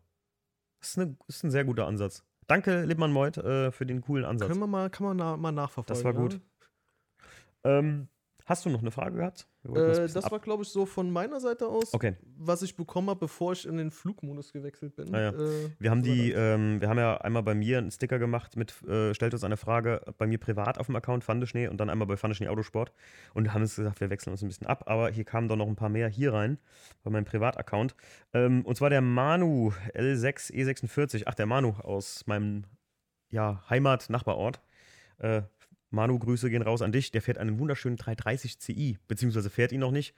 Das 0.81 0.91
ist, 0.91 0.99
eine, 0.99 1.17
ist 1.29 1.45
ein 1.45 1.51
sehr 1.51 1.65
guter 1.65 1.87
Ansatz. 1.87 2.25
Danke, 2.47 2.85
Lippmann 2.85 3.13
Meuth, 3.13 3.37
äh, 3.37 3.71
für 3.71 3.87
den 3.87 4.01
coolen 4.01 4.25
Ansatz. 4.25 4.49
Können 4.49 4.61
wir 4.61 4.67
mal, 4.67 4.91
kann 4.91 5.07
man 5.07 5.17
na, 5.17 5.37
mal 5.37 5.53
nachverfolgen. 5.53 5.95
Das 5.95 6.05
war 6.05 6.13
gut. 6.13 6.41
Ähm, 7.63 8.09
hast 8.51 8.67
du 8.67 8.71
noch 8.71 8.81
eine 8.81 8.91
Frage 8.91 9.17
gehabt? 9.17 9.47
Äh, 9.65 10.09
das 10.09 10.31
war, 10.31 10.41
glaube 10.41 10.65
ich, 10.65 10.69
so 10.71 10.85
von 10.85 11.11
meiner 11.11 11.39
Seite 11.41 11.69
aus, 11.69 11.95
Okay. 11.95 12.17
was 12.37 12.63
ich 12.63 12.77
bekommen 12.77 13.09
habe, 13.09 13.21
bevor 13.21 13.53
ich 13.53 13.67
in 13.67 13.77
den 13.77 13.91
Flugmodus 13.91 14.53
gewechselt 14.53 14.97
bin. 14.97 15.15
Ah 15.15 15.21
ja. 15.21 15.29
Äh, 15.31 15.71
Wir 15.79 15.91
haben 15.91 16.03
die, 16.03 16.33
ähm, 16.33 16.81
wir 16.81 16.89
haben 16.89 16.99
ja 16.99 17.17
einmal 17.19 17.45
bei 17.45 17.55
mir 17.55 17.79
einen 17.79 17.91
Sticker 17.91 18.19
gemacht 18.19 18.57
mit, 18.57 18.83
äh, 18.89 19.15
stellt 19.15 19.33
uns 19.35 19.45
eine 19.45 19.57
Frage, 19.57 20.03
bei 20.19 20.27
mir 20.27 20.39
privat 20.39 20.79
auf 20.79 20.87
dem 20.87 20.97
Account 20.97 21.23
Fandeschnee 21.23 21.69
und 21.69 21.79
dann 21.79 21.89
einmal 21.89 22.09
bei 22.09 22.17
Fandeschnee 22.17 22.49
Autosport 22.49 22.93
und 23.35 23.55
haben 23.55 23.63
uns 23.63 23.77
gesagt, 23.77 24.01
wir 24.01 24.11
wechseln 24.11 24.33
uns 24.33 24.43
ein 24.43 24.49
bisschen 24.49 24.67
ab, 24.67 24.83
aber 24.87 25.11
hier 25.11 25.25
kamen 25.25 25.47
doch 25.49 25.57
noch 25.57 25.69
ein 25.69 25.77
paar 25.77 25.89
mehr 25.89 26.09
hier 26.09 26.33
rein, 26.33 26.59
bei 27.05 27.11
meinem 27.11 27.25
Privataccount. 27.25 27.95
Ähm, 28.35 28.65
und 28.67 28.77
zwar 28.77 28.91
der 28.91 29.01
Manu 29.01 29.73
L6 29.95 30.53
E46, 30.53 31.23
ach 31.27 31.35
der 31.35 31.47
Manu 31.47 31.75
aus 31.83 32.27
meinem 32.27 32.65
ja, 33.31 33.63
Heimat-Nachbarort. 33.71 34.61
Manu, 35.91 36.19
Grüße 36.19 36.51
gehen 36.51 36.63
raus 36.63 36.83
an 36.83 36.93
dich. 36.93 37.11
Der 37.11 37.23
fährt 37.23 37.39
einen 37.39 37.59
wunderschönen 37.59 37.97
330 37.97 38.59
Ci, 38.59 38.99
beziehungsweise 39.09 39.51
fährt 39.51 39.73
ihn 39.73 39.81
noch 39.81 39.91
nicht, 39.91 40.15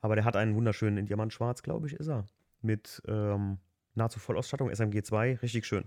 aber 0.00 0.14
der 0.14 0.24
hat 0.24 0.36
einen 0.36 0.54
wunderschönen 0.54 0.98
in 0.98 1.06
Diamantschwarz, 1.06 1.62
glaube 1.62 1.86
ich, 1.86 1.94
ist 1.94 2.08
er. 2.08 2.26
Mit 2.60 3.02
ähm, 3.06 3.58
nahezu 3.94 4.18
Vollausstattung, 4.20 4.70
SMG2, 4.70 5.42
richtig 5.42 5.66
schön. 5.66 5.84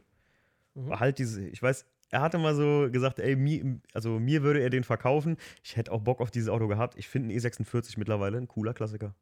Mhm. 0.74 1.00
Halt 1.00 1.20
diese, 1.20 1.48
ich 1.48 1.62
weiß, 1.62 1.86
er 2.10 2.22
hatte 2.22 2.38
mal 2.38 2.56
so 2.56 2.90
gesagt, 2.92 3.20
ey, 3.20 3.36
mir, 3.36 3.80
also 3.94 4.20
mir 4.20 4.44
würde 4.44 4.62
er 4.62 4.70
den 4.70 4.84
verkaufen. 4.84 5.38
Ich 5.64 5.76
hätte 5.76 5.92
auch 5.92 6.02
Bock 6.02 6.22
auf 6.22 6.32
dieses 6.32 6.50
Auto 6.50 6.68
gehabt. 6.68 6.98
Ich 6.98 7.08
finde 7.08 7.30
einen 7.30 7.40
E46 7.40 7.96
mittlerweile 7.98 8.38
ein 8.38 8.48
cooler 8.48 8.74
Klassiker. 8.74 9.14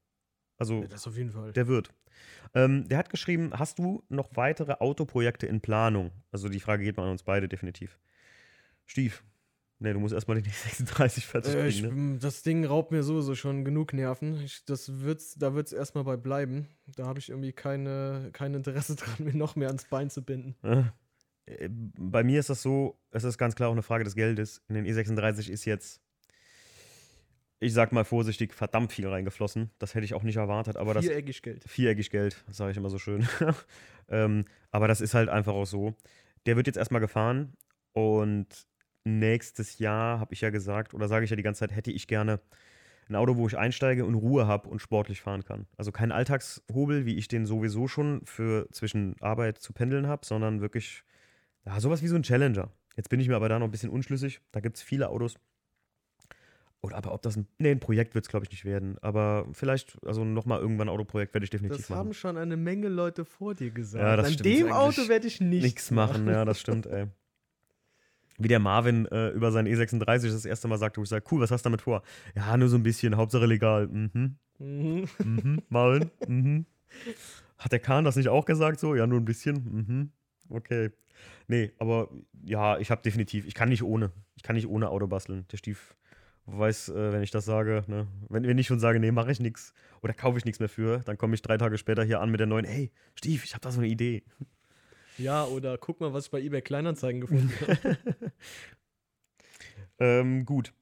Also, 0.58 0.82
Ja, 0.82 0.88
das 0.88 1.08
auf 1.08 1.18
jeden 1.18 1.32
Fall. 1.32 1.52
der 1.52 1.68
wird. 1.68 1.92
Ähm, 2.54 2.88
der 2.88 2.98
hat 2.98 3.10
geschrieben, 3.10 3.52
hast 3.54 3.80
du 3.80 4.04
noch 4.08 4.30
weitere 4.36 4.74
Autoprojekte 4.74 5.48
in 5.48 5.62
Planung? 5.62 6.12
Also 6.32 6.48
die 6.48 6.60
Frage 6.60 6.84
geht 6.84 6.96
mal 6.96 7.04
an 7.04 7.10
uns 7.12 7.24
beide 7.24 7.50
definitiv. 7.50 8.00
Stief. 8.86 9.24
Ne, 9.80 9.94
du 9.94 10.00
musst 10.00 10.14
erstmal 10.14 10.42
den 10.42 10.46
E36 10.52 11.22
fertig 11.22 11.54
Äh, 11.54 11.68
ich, 11.68 11.82
kriegen, 11.82 12.14
ne? 12.14 12.20
das 12.20 12.44
Ding 12.44 12.66
raubt 12.66 12.92
mir 12.92 13.04
sowieso 13.04 13.36
schon 13.36 13.66
genug 13.66 13.94
Nerven. 13.94 14.40
Ich, 14.42 14.64
das 14.66 15.02
wird's, 15.02 15.36
da 15.36 15.54
wird 15.54 15.68
es 15.68 15.74
erstmal 15.74 16.06
bei 16.06 16.16
bleiben. 16.16 16.68
Da 16.96 17.06
habe 17.08 17.20
ich 17.20 17.30
irgendwie 17.30 17.52
keine, 17.52 18.30
kein 18.32 18.54
Interesse 18.54 18.96
dran, 18.96 19.26
mir 19.26 19.36
noch 19.36 19.56
mehr 19.56 19.68
ans 19.68 19.86
Bein 19.86 20.10
zu 20.10 20.24
binden. 20.24 20.56
Äh, 21.46 21.70
Bei 21.70 22.24
mir 22.24 22.40
ist 22.40 22.50
das 22.50 22.62
so, 22.62 22.98
es 23.12 23.24
ist 23.26 23.38
ganz 23.38 23.56
klar 23.56 23.70
auch 23.70 23.74
eine 23.74 23.84
Frage 23.84 24.04
des 24.06 24.16
Geldes. 24.16 24.62
In 24.70 24.76
den 24.76 24.86
E36 24.86 25.50
ist 25.50 25.66
jetzt, 25.66 26.02
ich 27.60 27.74
sag 27.74 27.92
mal 27.92 28.06
vorsichtig, 28.06 28.54
verdammt 28.54 28.94
viel 28.94 29.08
reingeflossen. 29.08 29.72
Das 29.78 29.94
hätte 29.94 30.06
ich 30.06 30.14
auch 30.14 30.24
nicht 30.24 30.38
erwartet, 30.38 30.78
aber 30.78 30.94
das 30.94 31.06
Viereckig 31.06 31.42
Geld. 31.42 31.64
viereckig 31.68 32.10
Geld, 32.12 32.44
sage 32.50 32.72
ich 32.72 32.78
immer 32.78 32.90
so 32.90 32.98
schön. 32.98 33.28
ähm, 34.08 34.46
aber 34.72 34.88
das 34.88 35.02
ist 35.02 35.14
halt 35.14 35.28
einfach 35.28 35.54
auch 35.54 35.66
so. 35.66 35.96
Der 36.46 36.56
wird 36.56 36.68
jetzt 36.68 36.78
erstmal 36.78 37.02
gefahren 37.02 37.54
Und 37.94 38.48
nächstes 39.06 39.80
Jahr 39.80 40.20
habe 40.20 40.34
ich 40.34 40.42
ja 40.42 40.50
gesagt, 40.50 40.94
oder 40.94 41.08
sage 41.08 41.24
ich 41.24 41.30
ja 41.30 41.36
die 41.38 41.44
ganze 41.44 41.60
Zeit, 41.60 41.76
hätte 41.76 41.92
ich 41.92 42.08
gerne 42.08 42.40
ein 43.08 43.16
Auto, 43.16 43.38
wo 43.38 43.48
ich 43.48 43.58
einsteige 43.58 44.04
und 44.04 44.16
Ruhe 44.16 44.48
habe 44.48 44.68
und 44.68 44.80
sportlich 44.80 45.22
fahren 45.22 45.46
kann. 45.46 45.68
Also 45.78 45.92
kein 45.92 46.12
Alltagshobel, 46.12 47.06
wie 47.06 47.16
ich 47.16 47.28
den 47.28 47.46
sowieso 47.46 47.88
schon 47.88 48.26
für 48.26 48.68
zwischen 48.72 49.16
Arbeit 49.22 49.60
zu 49.60 49.74
pendeln 49.74 50.08
habe, 50.08 50.26
sondern 50.26 50.60
wirklich 50.60 51.04
ja, 51.66 51.80
sowas 51.80 52.02
wie 52.02 52.08
so 52.08 52.16
ein 52.16 52.24
Challenger. 52.24 52.72
Jetzt 52.96 53.10
bin 53.10 53.20
ich 53.20 53.28
mir 53.28 53.36
aber 53.36 53.50
da 53.50 53.60
noch 53.60 53.68
ein 53.68 53.72
bisschen 53.72 53.90
unschlüssig. 53.90 54.42
Da 54.52 54.60
gibt 54.60 54.78
es 54.78 54.84
viele 54.84 55.10
Autos. 55.10 55.36
Oder 56.82 56.98
aber 56.98 57.14
ob 57.14 57.22
das 57.24 57.36
ein, 57.36 57.48
nee, 57.58 57.72
ein 57.72 57.80
Projekt 57.80 58.14
wird 58.14 58.26
es, 58.26 58.30
glaube 58.30 58.46
ich, 58.46 58.52
nicht 58.52 58.64
werden. 58.64 58.98
Aber 59.02 59.48
vielleicht, 59.54 59.98
also 60.06 60.24
nochmal 60.24 60.60
irgendwann 60.60 60.88
ein 60.88 60.94
Autoprojekt 60.94 61.34
werde 61.34 61.44
ich 61.44 61.50
definitiv 61.50 61.78
Das 61.78 61.90
machen. 61.90 62.00
haben 62.00 62.14
schon 62.14 62.38
eine 62.38 62.58
Menge 62.58 62.90
Leute 62.90 63.26
vor 63.26 63.56
dir 63.56 63.72
gesagt. 63.72 64.04
Ja, 64.04 64.16
das 64.16 64.28
An 64.28 64.34
stimmt 64.34 64.46
dem. 64.46 64.72
Auto 64.72 65.08
werde 65.08 65.28
ich 65.28 65.42
nichts, 65.42 65.64
Nichts 65.64 65.92
machen, 65.92 66.28
ja, 66.28 66.46
das 66.46 66.60
stimmt, 66.60 66.86
ey. 66.86 67.08
Wie 68.38 68.48
der 68.50 68.60
Marvin 68.60 69.06
äh, 69.08 69.30
über 69.30 69.52
seinen 69.52 69.68
E36 69.68 70.32
das 70.32 70.46
erste 70.46 70.68
Mal 70.68 70.78
sagte, 70.78 71.00
wo 71.00 71.04
ich 71.04 71.10
sage, 71.10 71.26
cool, 71.32 71.40
was 71.42 71.52
hast 71.52 71.64
du 71.66 71.68
damit 71.68 71.82
vor? 71.82 72.02
Ja, 72.36 72.58
nur 72.58 72.68
so 72.68 72.76
ein 72.76 72.84
bisschen, 72.84 73.16
Hauptsache 73.16 73.46
legal. 73.46 73.88
Mhm, 73.88 74.36
Mhm. 74.60 75.08
mhm, 75.24 75.62
Marvin, 75.70 76.12
mhm. 76.28 76.66
Hat 77.58 77.72
der 77.72 77.80
Kahn 77.80 78.04
das 78.06 78.16
nicht 78.16 78.30
auch 78.30 78.46
gesagt 78.46 78.80
so? 78.80 78.96
Ja, 78.96 79.08
nur 79.08 79.20
ein 79.20 79.26
bisschen, 79.26 79.56
mhm. 79.56 80.12
Okay. 80.50 80.92
Nee, 81.48 81.72
aber 81.80 82.10
ja, 82.44 82.78
ich 82.78 82.92
habe 82.92 83.02
definitiv, 83.02 83.46
ich 83.48 83.54
kann 83.54 83.70
nicht 83.70 83.84
ohne. 83.84 84.12
Ich 84.36 84.44
kann 84.44 84.56
nicht 84.56 84.68
ohne 84.68 84.90
Auto 84.90 85.08
basteln. 85.08 85.46
Der 85.52 85.58
Stief 85.58 85.96
weiß, 86.46 86.90
äh, 86.90 87.14
wenn 87.14 87.24
ich 87.24 87.32
das 87.32 87.46
sage, 87.46 87.84
ne? 87.88 88.08
wenn, 88.30 88.46
wenn 88.46 88.58
ich 88.58 88.68
schon 88.68 88.80
sage, 88.80 89.00
nee, 89.00 89.12
mache 89.12 89.32
ich 89.32 89.40
nichts 89.40 89.74
oder 90.02 90.14
kaufe 90.14 90.38
ich 90.38 90.46
nichts 90.46 90.60
mehr 90.60 90.70
für, 90.70 91.00
dann 91.00 91.18
komme 91.18 91.34
ich 91.36 91.42
drei 91.42 91.58
Tage 91.58 91.78
später 91.78 92.04
hier 92.04 92.20
an 92.22 92.30
mit 92.30 92.40
der 92.40 92.48
neuen, 92.48 92.66
hey, 92.66 92.92
Stief, 93.16 93.44
ich 93.44 93.54
habe 93.54 93.62
da 93.62 93.72
so 93.72 93.80
eine 93.80 93.88
Idee. 93.88 94.24
Ja, 95.18 95.46
oder 95.46 95.78
guck 95.78 96.02
mal, 96.02 96.14
was 96.14 96.26
ich 96.26 96.32
bei 96.32 96.42
eBay 96.42 96.62
Kleinanzeigen 96.62 97.22
gefunden 97.22 97.52
habe. 97.62 97.98
Ähm, 100.00 100.46
gut. 100.46 100.74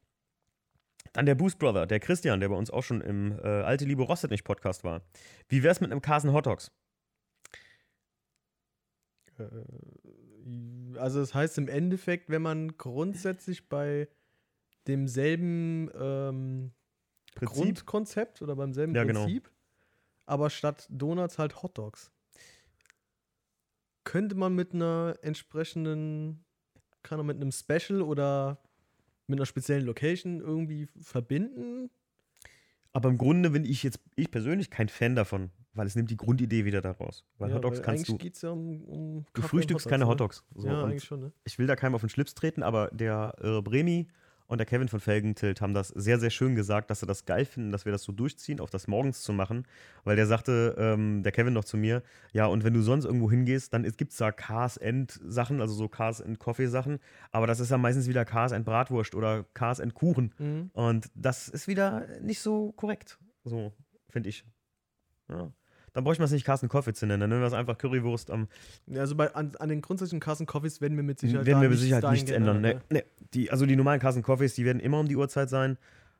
Dann 1.13 1.25
der 1.27 1.36
Boost 1.36 1.59
Brother, 1.59 1.86
der 1.86 1.99
Christian, 1.99 2.39
der 2.39 2.49
bei 2.49 2.55
uns 2.55 2.71
auch 2.71 2.81
schon 2.81 3.01
im 3.01 3.38
äh, 3.43 3.47
Alte 3.47 3.86
Liebe 3.86 4.01
Rostet 4.01 4.31
nicht 4.31 4.43
Podcast 4.43 4.84
war. 4.84 5.03
Wie 5.47 5.61
wär's 5.61 5.81
mit 5.81 5.91
einem 5.91 6.01
Carson 6.01 6.34
Hot 6.34 6.47
Dogs? 6.47 6.71
Äh, 9.38 10.97
also 10.97 11.19
das 11.19 11.34
heißt 11.34 11.57
im 11.59 11.67
Endeffekt, 11.67 12.29
wenn 12.29 12.41
man 12.41 12.77
grundsätzlich 12.77 13.69
bei 13.69 14.07
demselben 14.88 15.89
ähm, 15.95 16.71
Grundkonzept 17.36 18.41
oder 18.41 18.55
beim 18.55 18.73
selben 18.73 18.95
Ja, 18.95 19.03
genau. 19.03 19.23
Prinzip, 19.23 19.51
aber 20.25 20.49
statt 20.49 20.88
Donuts 20.89 21.38
halt 21.38 21.61
Hotdogs. 21.61 22.11
Könnte 24.14 24.36
man 24.36 24.53
mit 24.53 24.76
einer 24.76 25.16
entsprechenden, 25.24 26.45
kann 27.01 27.18
man 27.18 27.26
mit 27.26 27.38
einem 27.38 27.51
Special 27.51 28.03
oder 28.03 28.59
mit 29.26 29.39
einer 29.39 29.47
speziellen 29.47 29.88
Location 29.88 30.39
irgendwie 30.39 30.86
verbinden? 31.01 31.89
Aber 32.91 33.09
im 33.09 33.18
Grunde 33.18 33.49
bin 33.49 33.66
ich 33.66 33.82
jetzt, 33.82 33.99
ich 34.16 34.30
persönlich, 34.30 34.70
kein 34.70 34.88
Fan 34.88 35.16
davon, 35.16 35.49
weil 35.74 35.88
es 35.88 35.95
nimmt 35.95 36.11
die 36.11 36.16
Grundidee 36.16 36.64
wieder 36.64 36.82
daraus. 36.82 37.26
Weil 37.39 37.49
Ja, 37.49 37.55
Hot 37.55 37.64
Dogs 37.64 37.78
weil 37.80 37.86
kannst 37.86 38.07
eigentlich 38.07 38.18
du. 38.20 38.24
geht 38.24 38.36
es 38.36 38.43
ja 38.43 38.51
um, 38.51 38.84
um 38.84 39.26
Du 39.34 39.41
frühstückst 39.41 39.88
keine 39.88 40.03
ne? 40.03 40.11
Hot 40.11 40.20
Dogs. 40.20 40.43
So, 40.53 40.68
ja, 40.68 40.84
eigentlich 40.84 41.05
schon, 41.05 41.20
ne? 41.22 41.34
ich 41.43 41.57
will 41.57 41.66
da 41.66 41.76
keinem 41.76 41.95
auf 41.95 42.01
den 42.01 42.09
Schlips 42.09 42.36
treten, 42.36 42.61
aber 42.61 42.91
der 42.91 43.34
äh, 43.41 43.64
Bremi 43.64 44.09
und 44.48 44.58
der 44.58 44.66
Kevin 44.66 44.88
von 44.88 45.00
Felgentilt 45.00 45.62
haben 45.62 45.74
das 45.74 45.88
sehr, 45.89 46.20
sehr 46.20 46.30
schön 46.30 46.56
gesagt, 46.56 46.89
dass 46.89 47.00
sie 47.00 47.06
das 47.06 47.26
geil 47.26 47.46
finden, 47.46 47.72
dass 47.72 47.86
wir 47.86 47.91
das 47.91 48.04
so 48.04 48.12
durchziehen, 48.12 48.60
auf 48.60 48.70
das 48.70 48.88
morgens 48.88 49.22
zu 49.22 49.34
machen. 49.34 49.66
Weil 50.04 50.16
der 50.16 50.28
sagte, 50.28 50.76
ähm, 50.78 51.24
der 51.24 51.32
Kevin 51.32 51.54
noch 51.54 51.64
zu 51.64 51.78
mir, 51.78 52.04
ja, 52.34 52.46
und 52.46 52.64
wenn 52.64 52.74
du 52.74 52.82
sonst 52.82 53.06
irgendwo 53.06 53.32
hingehst, 53.32 53.74
dann 53.74 53.84
gibt 53.84 54.12
es 54.12 54.18
da 54.18 54.32
Cars 54.32 54.78
End 54.78 55.20
Sachen, 55.24 55.62
also 55.62 55.74
so 55.74 55.88
Cars 55.88 56.20
End 56.20 56.39
Coffee 56.39 56.68
Sachen, 56.68 57.00
aber 57.32 57.48
das 57.48 57.60
ist 57.60 57.72
ja 57.72 57.78
meistens 57.78 58.08
wieder 58.08 58.26
Cars 58.26 58.52
End 58.52 58.66
Bratwurst 58.66 59.16
oder 59.16 59.46
Cars 59.54 59.80
End 59.80 59.94
Kuchen. 59.94 60.34
Mhm. 60.38 60.70
Und 60.74 61.10
das 61.16 61.48
ist 61.48 61.68
wieder 61.68 62.08
nicht 62.22 62.39
so 62.39 62.72
korrekt. 62.74 63.20
So, 63.44 63.74
finde 64.10 64.30
ich. 64.30 64.46
Ja. 65.30 65.52
Dann 65.94 66.04
bräuchte 66.04 66.22
man 66.22 66.26
es 66.26 66.32
nicht 66.32 66.46
Carsten 66.46 66.70
Coffee 66.70 66.94
zu 66.94 67.06
nennen, 67.06 67.22
dann 67.22 67.30
nennen 67.30 67.41
wir 67.41 67.48
es 67.48 67.54
einfach 67.54 67.78
Currywurst 67.78 68.32
am 68.32 68.48
also 68.96 69.16
bei, 69.16 69.34
an, 69.36 69.56
an 69.60 69.70
den 69.70 69.82
grundsätzlichen 69.82 70.20
Carson 70.20 70.48
Coffees 70.48 70.82
werden 70.82 70.98
wir 70.98 71.04
mit 71.04 71.20
Sicherheit 71.20 71.46
werden 71.46 71.62
wir 71.62 71.70
mit 71.70 71.80
nichts 71.80 71.84
Sicherheit 71.84 72.12
nichts 72.12 72.26
dahingehend 72.26 72.50
ändern. 72.50 72.66
ändern, 72.66 72.84
Nee. 72.89 73.04
Die, 73.34 73.52
also 73.52 73.66
die 73.66 73.76
normalen 73.76 74.00
Carsten 74.00 74.24
Coffees, 74.24 74.56
die 74.56 74.66
werden 74.66 74.80
immer 74.80 75.00
um 75.00 75.08
die 75.08 75.16
Uhrzeit 75.16 75.50
sein. 75.50 75.78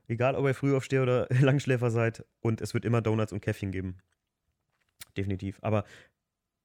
Egal, 0.08 0.36
ob 0.36 0.46
ihr 0.46 0.54
Frühaufsteher 0.54 1.04
oder 1.04 1.28
Langschläfer 1.42 1.90
seid. 1.90 2.26
Und 2.42 2.62
es 2.62 2.74
wird 2.74 2.86
immer 2.86 3.02
Donuts 3.02 3.34
und 3.34 3.42
Käffchen 3.42 3.72
geben. 3.72 3.98
Definitiv. 5.18 5.58
Aber 5.62 5.86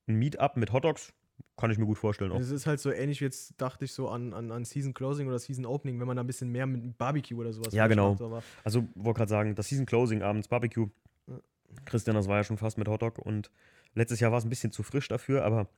ein 0.07 0.17
Meetup 0.17 0.57
mit 0.57 0.73
Hotdogs 0.73 1.13
kann 1.57 1.71
ich 1.71 1.79
mir 1.79 1.87
gut 1.87 1.99
vorstellen. 1.99 2.33
Auch. 2.33 2.41
Es 2.41 2.51
ist 2.51 2.67
halt 2.67 2.81
so 2.81 2.91
ähnlich, 2.91 3.21
wie 3.21 3.27
jetzt 3.27 3.55
dachte 3.61 3.85
ich 3.85 3.93
so 3.93 4.09
an, 4.09 4.33
an, 4.33 4.51
an 4.51 4.65
Season 4.65 4.95
Closing 4.95 5.29
oder 5.29 5.39
Season 5.39 5.67
Opening, 5.67 6.01
wenn 6.01 6.07
man 6.07 6.17
da 6.17 6.23
ein 6.23 6.27
bisschen 6.27 6.51
mehr 6.51 6.67
mit 6.67 6.99
Barbecue 6.99 7.37
oder 7.37 7.53
sowas 7.53 7.73
Ja, 7.73 7.87
genau. 7.87 8.15
macht, 8.15 8.45
Also 8.65 8.89
wollte 8.95 9.19
gerade 9.19 9.31
sagen, 9.31 9.55
das 9.55 9.69
Season 9.69 9.87
Closing 9.87 10.23
abends 10.23 10.49
Barbecue. 10.49 10.89
Ja. 11.71 11.83
Christian, 11.85 12.17
das 12.17 12.29
war 12.29 12.37
ja 12.37 12.45
schon 12.45 12.59
fast 12.59 12.79
mit 12.79 12.89
Hotdog. 12.89 13.19
Und 13.19 13.51
letztes 13.95 14.21
Jahr 14.21 14.31
war 14.31 14.39
es 14.39 14.45
ein 14.45 14.51
bisschen 14.51 14.73
zu 14.73 14.83
frisch 14.83 15.09
dafür, 15.09 15.45
aber 15.45 15.69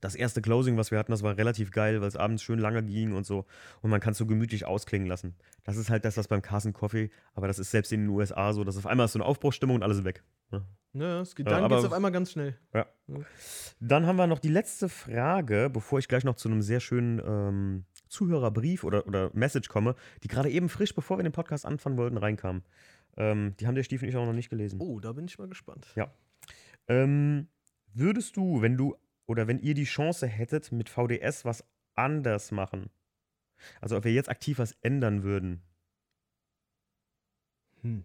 das 0.00 0.14
erste 0.14 0.40
Closing, 0.40 0.76
was 0.76 0.90
wir 0.90 0.98
hatten, 0.98 1.12
das 1.12 1.22
war 1.22 1.36
relativ 1.36 1.70
geil, 1.70 2.00
weil 2.00 2.08
es 2.08 2.16
abends 2.16 2.42
schön 2.42 2.58
lange 2.58 2.82
ging 2.82 3.14
und 3.14 3.26
so. 3.26 3.46
Und 3.82 3.90
man 3.90 4.00
kann 4.00 4.12
es 4.12 4.18
so 4.18 4.26
gemütlich 4.26 4.64
ausklingen 4.64 5.08
lassen. 5.08 5.34
Das 5.64 5.76
ist 5.76 5.90
halt 5.90 6.04
das, 6.04 6.16
was 6.16 6.28
beim 6.28 6.42
Carson 6.42 6.72
Coffee, 6.72 7.10
aber 7.34 7.48
das 7.48 7.58
ist 7.58 7.70
selbst 7.70 7.92
in 7.92 8.02
den 8.02 8.08
USA 8.10 8.52
so, 8.52 8.64
dass 8.64 8.76
auf 8.76 8.86
einmal 8.86 9.06
ist 9.06 9.12
so 9.12 9.18
eine 9.18 9.26
Aufbruchstimmung 9.26 9.76
und 9.76 9.82
alles 9.82 10.04
weg. 10.04 10.22
Ja. 10.52 10.62
ja, 10.94 11.20
es 11.20 11.34
geht, 11.34 11.46
Ja, 11.46 11.60
dann 11.60 11.68
geht 11.68 11.78
es 11.78 11.84
auf 11.84 11.92
einmal 11.92 12.12
ganz 12.12 12.32
schnell. 12.32 12.56
Dann 13.80 14.06
haben 14.06 14.16
wir 14.16 14.26
noch 14.26 14.38
die 14.38 14.48
letzte 14.48 14.88
Frage, 14.88 15.70
bevor 15.72 15.98
ich 15.98 16.08
gleich 16.08 16.24
noch 16.24 16.36
zu 16.36 16.48
einem 16.48 16.62
sehr 16.62 16.80
schönen 16.80 17.20
ähm, 17.24 17.84
Zuhörerbrief 18.08 18.84
oder, 18.84 19.06
oder 19.06 19.30
Message 19.34 19.68
komme, 19.68 19.94
die 20.22 20.28
gerade 20.28 20.50
eben 20.50 20.68
frisch, 20.68 20.94
bevor 20.94 21.18
wir 21.18 21.22
den 21.22 21.32
Podcast 21.32 21.66
anfangen 21.66 21.96
wollten, 21.96 22.16
reinkam. 22.16 22.62
Ähm, 23.18 23.54
die 23.58 23.66
haben 23.66 23.74
der 23.74 23.82
Stiefel 23.82 24.06
und 24.06 24.10
ich 24.10 24.16
auch 24.16 24.24
noch 24.24 24.32
nicht 24.32 24.48
gelesen. 24.48 24.80
Oh, 24.80 25.00
da 25.00 25.12
bin 25.12 25.26
ich 25.26 25.38
mal 25.38 25.48
gespannt. 25.48 25.88
Ja. 25.96 26.10
Ähm, 26.86 27.48
würdest 27.92 28.36
du, 28.36 28.62
wenn 28.62 28.76
du 28.76 28.96
oder 29.26 29.46
wenn 29.46 29.58
ihr 29.60 29.74
die 29.74 29.84
Chance 29.84 30.26
hättet, 30.26 30.72
mit 30.72 30.88
VDS 30.88 31.44
was 31.44 31.64
anders 31.94 32.50
machen? 32.52 32.90
Also 33.80 33.96
ob 33.96 34.04
wir 34.04 34.12
jetzt 34.12 34.28
aktiv 34.30 34.58
was 34.58 34.72
ändern 34.82 35.22
würden? 35.24 35.62
Hm. 37.82 38.04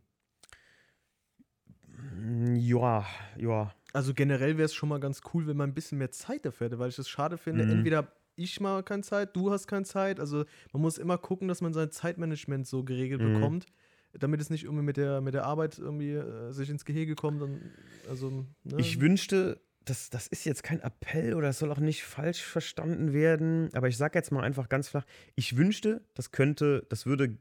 Mm, 1.88 2.56
Ja, 2.56 3.06
ja. 3.38 3.74
Also 3.94 4.14
generell 4.14 4.58
wäre 4.58 4.66
es 4.66 4.74
schon 4.74 4.90
mal 4.90 5.00
ganz 5.00 5.22
cool, 5.34 5.46
wenn 5.48 5.58
man 5.58 5.70
ein 5.70 5.74
bisschen 5.76 6.00
mehr 6.00 6.12
Zeit 6.12 6.46
dafür 6.46 6.66
hätte, 6.68 6.80
weil 6.80 6.90
ich 6.90 6.96
das 6.96 7.08
schade 7.08 7.38
finde. 7.38 7.66
Mhm. 7.66 7.72
Entweder 7.72 8.12
ich 8.36 8.60
mal 8.60 8.82
keine 8.84 9.04
Zeit, 9.04 9.36
du 9.36 9.52
hast 9.52 9.68
keine 9.68 9.86
Zeit. 9.86 10.20
Also 10.20 10.46
man 10.72 10.82
muss 10.82 10.98
immer 10.98 11.20
gucken, 11.20 11.48
dass 11.48 11.62
man 11.62 11.74
sein 11.74 11.92
Zeitmanagement 11.92 12.66
so 12.66 12.84
geregelt 12.84 13.22
Mhm. 13.22 13.34
bekommt, 13.34 13.66
damit 14.14 14.42
es 14.42 14.50
nicht 14.50 14.64
irgendwie 14.64 14.84
mit 14.84 14.98
der, 14.98 15.22
mit 15.22 15.34
der 15.34 15.46
Arbeit 15.46 15.80
irgendwie 15.80 16.14
äh, 16.14 16.52
sich 16.52 16.70
ins 16.70 16.86
Gehege 16.86 17.16
kommt. 17.16 17.42
Und, 17.42 17.62
also, 18.10 18.30
ne? 18.30 18.76
Ich 18.78 19.00
wünschte, 19.00 19.62
das, 19.86 20.10
das 20.10 20.28
ist 20.28 20.46
jetzt 20.46 20.64
kein 20.64 20.80
Appell 20.82 21.34
oder 21.34 21.50
es 21.50 21.60
soll 21.60 21.72
auch 21.72 21.80
nicht 21.80 22.04
falsch 22.04 22.42
verstanden 22.44 23.14
werden, 23.14 23.70
aber 23.74 23.88
ich 23.88 23.98
sage 23.98 24.18
jetzt 24.18 24.32
mal 24.32 24.44
einfach 24.44 24.70
ganz 24.70 24.88
flach, 24.88 25.06
ich 25.36 25.58
wünschte, 25.58 26.02
das 26.14 26.32
könnte, 26.32 26.86
das 26.90 27.06
würde 27.06 27.38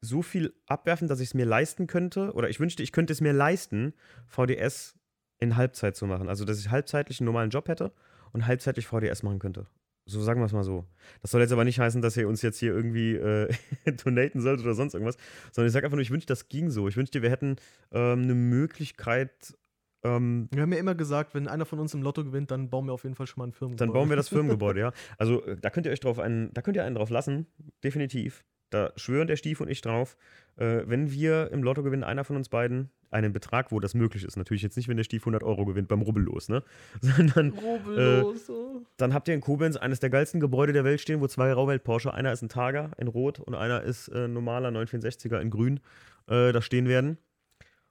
so 0.00 0.22
viel 0.22 0.54
abwerfen, 0.66 1.08
dass 1.08 1.20
ich 1.20 1.28
es 1.28 1.34
mir 1.34 1.46
leisten 1.46 1.86
könnte, 1.86 2.32
oder 2.34 2.48
ich 2.48 2.60
wünschte, 2.60 2.82
ich 2.82 2.92
könnte 2.92 3.12
es 3.12 3.20
mir 3.20 3.32
leisten, 3.32 3.94
VDS 4.28 4.94
in 5.40 5.56
Halbzeit 5.56 5.96
zu 5.96 6.06
machen. 6.06 6.28
Also, 6.28 6.44
dass 6.44 6.60
ich 6.60 6.70
halbzeitlich 6.70 7.20
einen 7.20 7.26
normalen 7.26 7.50
Job 7.50 7.68
hätte 7.68 7.92
und 8.32 8.46
halbzeitlich 8.46 8.86
VDS 8.86 9.22
machen 9.22 9.38
könnte. 9.38 9.66
So 10.08 10.22
sagen 10.22 10.40
wir 10.40 10.46
es 10.46 10.52
mal 10.52 10.64
so. 10.64 10.86
Das 11.20 11.30
soll 11.30 11.42
jetzt 11.42 11.52
aber 11.52 11.64
nicht 11.64 11.78
heißen, 11.78 12.00
dass 12.00 12.16
ihr 12.16 12.28
uns 12.28 12.40
jetzt 12.40 12.58
hier 12.58 12.72
irgendwie 12.72 13.14
äh, 13.14 13.52
donaten 14.04 14.40
sollt 14.40 14.60
oder 14.60 14.74
sonst 14.74 14.94
irgendwas, 14.94 15.18
sondern 15.52 15.68
ich 15.68 15.72
sage 15.72 15.86
einfach 15.86 15.96
nur, 15.96 16.02
ich 16.02 16.10
wünschte, 16.10 16.32
das 16.32 16.48
ging 16.48 16.70
so. 16.70 16.88
Ich 16.88 16.96
wünschte, 16.96 17.20
wir 17.20 17.30
hätten 17.30 17.56
ähm, 17.92 18.22
eine 18.22 18.34
Möglichkeit, 18.34 19.54
ähm, 20.04 20.48
Wir 20.52 20.62
haben 20.62 20.72
ja 20.72 20.78
immer 20.78 20.94
gesagt, 20.94 21.34
wenn 21.34 21.48
einer 21.48 21.66
von 21.66 21.78
uns 21.78 21.92
im 21.92 22.02
Lotto 22.02 22.24
gewinnt, 22.24 22.50
dann 22.50 22.70
bauen 22.70 22.86
wir 22.86 22.92
auf 22.92 23.02
jeden 23.02 23.16
Fall 23.16 23.26
schon 23.26 23.40
mal 23.40 23.44
einen 23.44 23.52
Firmengebäude. 23.52 23.86
dann 23.86 23.92
bauen 23.92 24.08
wir 24.08 24.16
das 24.16 24.28
Firmengebäude, 24.30 24.80
ja. 24.80 24.92
Also 25.18 25.44
äh, 25.44 25.56
da 25.60 25.70
könnt 25.70 25.86
ihr 25.86 25.92
euch 25.92 26.00
drauf 26.00 26.18
einen, 26.18 26.54
da 26.54 26.62
könnt 26.62 26.76
ihr 26.76 26.84
einen 26.84 26.94
drauf 26.94 27.10
lassen, 27.10 27.46
definitiv. 27.82 28.44
Da 28.70 28.92
schwören 28.96 29.26
der 29.26 29.36
Stief 29.36 29.60
und 29.60 29.68
ich 29.68 29.80
drauf. 29.80 30.16
Äh, 30.56 30.82
wenn 30.86 31.10
wir 31.10 31.50
im 31.52 31.62
Lotto 31.62 31.82
gewinnen, 31.82 32.04
einer 32.04 32.24
von 32.24 32.36
uns 32.36 32.48
beiden, 32.48 32.90
einen 33.10 33.32
Betrag, 33.32 33.72
wo 33.72 33.80
das 33.80 33.94
möglich 33.94 34.24
ist. 34.24 34.36
Natürlich 34.36 34.62
jetzt 34.62 34.76
nicht, 34.76 34.88
wenn 34.88 34.96
der 34.96 35.04
Stief 35.04 35.22
100 35.22 35.42
Euro 35.42 35.64
gewinnt 35.64 35.88
beim 35.88 36.02
Rubbellos, 36.02 36.48
ne? 36.48 36.62
Sondern 37.00 37.50
Rubbellos, 37.50 38.46
so. 38.46 38.82
dann 38.96 39.14
habt 39.14 39.28
ihr 39.28 39.34
in 39.34 39.40
Koblenz 39.40 39.76
eines 39.76 40.00
der 40.00 40.10
geilsten 40.10 40.40
Gebäude 40.40 40.72
der 40.72 40.84
Welt 40.84 41.00
stehen, 41.00 41.20
wo 41.20 41.26
zwei 41.26 41.52
Rauwelt 41.52 41.84
Porsche, 41.84 42.12
einer 42.12 42.32
ist 42.32 42.42
ein 42.42 42.48
Targa 42.48 42.90
in 42.98 43.08
Rot 43.08 43.40
und 43.40 43.54
einer 43.54 43.82
ist 43.82 44.08
äh, 44.08 44.24
ein 44.24 44.32
normaler 44.32 44.68
964er 44.68 45.40
in 45.40 45.50
Grün, 45.50 45.80
äh, 46.26 46.52
da 46.52 46.60
stehen 46.60 46.88
werden. 46.88 47.18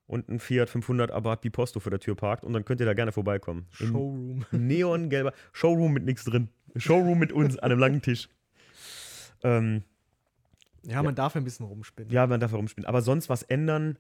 Und 0.06 0.30
ein 0.30 0.40
Fiat 0.40 0.70
500 0.70 1.12
Abarth 1.12 1.42
Biposto 1.42 1.82
vor 1.82 1.90
der 1.90 2.00
Tür 2.00 2.16
parkt 2.16 2.46
und 2.46 2.54
dann 2.54 2.64
könnt 2.64 2.80
ihr 2.80 2.86
da 2.86 2.94
gerne 2.94 3.12
vorbeikommen. 3.12 3.66
Showroom. 3.72 4.46
neongelber 4.52 5.34
Showroom 5.52 5.92
mit 5.92 6.06
nichts 6.06 6.24
drin. 6.24 6.48
Showroom 6.78 7.20
mit 7.20 7.34
uns 7.34 7.58
an 7.58 7.72
einem 7.72 7.80
langen 7.80 8.02
Tisch. 8.02 8.30
Ähm, 9.44 9.84
Ja, 10.88 11.04
man 11.04 11.16
darf 11.16 11.36
ein 11.36 11.44
bisschen 11.44 11.66
rumspinnen. 11.66 12.12
ja, 12.12 12.26
man 12.28 12.40
darf 12.40 12.52
herumspielen. 12.52 12.88
Aber 12.88 13.02
sonst 13.02 13.30
was 13.30 13.44
ändern? 13.44 13.98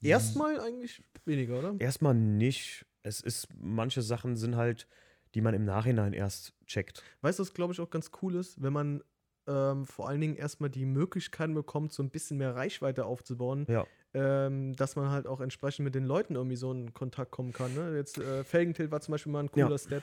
Erstmal 0.00 0.60
eigentlich 0.60 1.02
weniger, 1.24 1.58
oder? 1.58 1.74
Erstmal 1.78 2.14
nicht. 2.14 2.86
Es 3.02 3.20
ist, 3.20 3.48
manche 3.60 4.02
Sachen 4.02 4.36
sind 4.36 4.56
halt 4.56 4.86
die 5.34 5.42
man 5.42 5.52
im 5.54 5.64
Nachhinein 5.66 6.14
erst 6.14 6.54
checkt. 6.66 7.02
Weißt 7.20 7.38
du, 7.38 7.42
was 7.42 7.52
glaube 7.52 7.74
ich 7.74 7.80
auch 7.80 7.90
ganz 7.90 8.10
cool 8.22 8.34
ist, 8.36 8.62
wenn 8.62 8.72
man 8.72 9.02
ähm, 9.46 9.84
vor 9.84 10.08
allen 10.08 10.20
Dingen 10.22 10.36
erstmal 10.36 10.70
die 10.70 10.86
Möglichkeiten 10.86 11.52
bekommt, 11.54 11.92
so 11.92 12.02
ein 12.02 12.08
bisschen 12.10 12.38
mehr 12.38 12.54
Reichweite 12.54 13.04
aufzubauen, 13.04 13.66
Ja. 13.68 13.86
ähm, 14.14 14.74
dass 14.76 14.96
man 14.96 15.10
halt 15.10 15.26
auch 15.26 15.40
entsprechend 15.42 15.84
mit 15.84 15.94
den 15.94 16.04
Leuten 16.04 16.34
irgendwie 16.34 16.56
so 16.56 16.72
in 16.72 16.94
Kontakt 16.94 17.30
kommen 17.30 17.52
kann. 17.52 17.74
Ne? 17.74 17.94
Jetzt 17.96 18.16
äh, 18.18 18.42
Felgentilt 18.42 18.90
war 18.90 19.02
zum 19.02 19.12
Beispiel 19.12 19.30
mal 19.30 19.40
ein 19.40 19.50
Ja. 19.54 19.64
cooler 19.66 19.78
Step. 19.78 20.02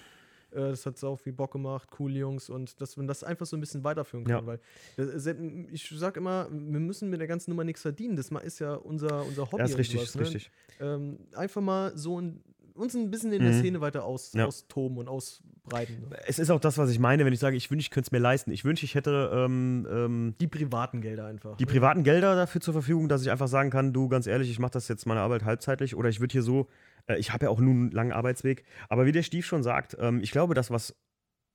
Äh, 0.51 0.57
das 0.69 0.85
hat 0.85 0.97
sau 0.97 1.15
viel 1.15 1.33
Bock 1.33 1.51
gemacht, 1.51 1.89
coole 1.91 2.19
Jungs 2.19 2.49
und 2.49 2.79
dass 2.81 2.97
man 2.97 3.07
das 3.07 3.23
einfach 3.23 3.45
so 3.45 3.57
ein 3.57 3.59
bisschen 3.59 3.83
weiterführen 3.83 4.25
kann. 4.25 4.45
Ja. 4.45 4.45
Weil 4.45 4.59
äh, 4.97 5.67
ich 5.71 5.91
sag 5.95 6.17
immer, 6.17 6.47
wir 6.51 6.79
müssen 6.79 7.09
mit 7.09 7.19
der 7.19 7.27
ganzen 7.27 7.51
Nummer 7.51 7.63
nichts 7.63 7.81
verdienen. 7.81 8.15
Das 8.15 8.29
ist 8.31 8.59
ja 8.59 8.75
unser, 8.75 9.25
unser 9.25 9.51
Hobby. 9.51 9.59
Ja, 9.59 9.65
ist 9.65 9.77
richtig, 9.77 9.97
sowas, 9.99 10.09
ist 10.09 10.15
ne? 10.15 10.21
richtig. 10.21 10.51
Ähm, 10.79 11.19
einfach 11.35 11.61
mal 11.61 11.97
so 11.97 12.19
ein, 12.19 12.41
uns 12.73 12.93
ein 12.95 13.09
bisschen 13.09 13.31
in 13.31 13.41
der 13.41 13.53
Mhm. 13.53 13.59
Szene 13.59 13.81
weiter 13.81 14.03
aus, 14.03 14.33
Ja. 14.33 14.45
austoben 14.45 14.97
und 14.97 15.07
ausbreiten. 15.07 16.09
Ne? 16.09 16.17
Es 16.27 16.39
ist 16.39 16.49
auch 16.49 16.59
das, 16.59 16.77
was 16.77 16.89
ich 16.89 16.99
meine, 16.99 17.23
wenn 17.25 17.31
ich 17.31 17.39
sage, 17.39 17.55
ich 17.55 17.71
wünsche, 17.71 17.85
ich 17.85 17.89
könnte 17.91 18.07
es 18.09 18.11
mir 18.11 18.19
leisten. 18.19 18.51
Ich 18.51 18.65
wünsche, 18.65 18.83
ich 18.85 18.95
hätte 18.95 19.31
ähm, 19.33 19.87
ähm, 19.89 20.35
Die 20.41 20.47
privaten 20.47 20.99
Gelder 21.01 21.25
einfach. 21.25 21.55
die 21.57 21.63
ne? 21.65 21.71
privaten 21.71 22.03
Gelder 22.03 22.35
dafür 22.35 22.59
zur 22.61 22.73
Verfügung, 22.73 23.07
dass 23.07 23.21
ich 23.21 23.31
einfach 23.31 23.47
sagen 23.47 23.69
kann, 23.69 23.93
du, 23.93 24.09
ganz 24.09 24.27
ehrlich, 24.27 24.49
ich 24.51 24.59
mache 24.59 24.71
das 24.71 24.87
jetzt 24.89 25.05
meine 25.05 25.21
Arbeit 25.21 25.45
halbzeitlich 25.45 25.95
oder 25.95 26.09
ich 26.09 26.19
würde 26.19 26.33
hier 26.33 26.43
so, 26.43 26.67
äh, 27.07 27.17
ich 27.17 27.33
habe 27.33 27.45
ja 27.45 27.49
auch 27.49 27.59
nun 27.59 27.75
einen 27.75 27.91
langen 27.91 28.11
Arbeitsweg, 28.11 28.63
aber 28.89 29.05
wie 29.05 29.11
der 29.11 29.23
Stief 29.23 29.45
schon 29.45 29.63
sagt, 29.63 29.97
ähm, 29.99 30.19
ich 30.21 30.31
glaube, 30.31 30.53
das, 30.53 30.71
was 30.71 30.95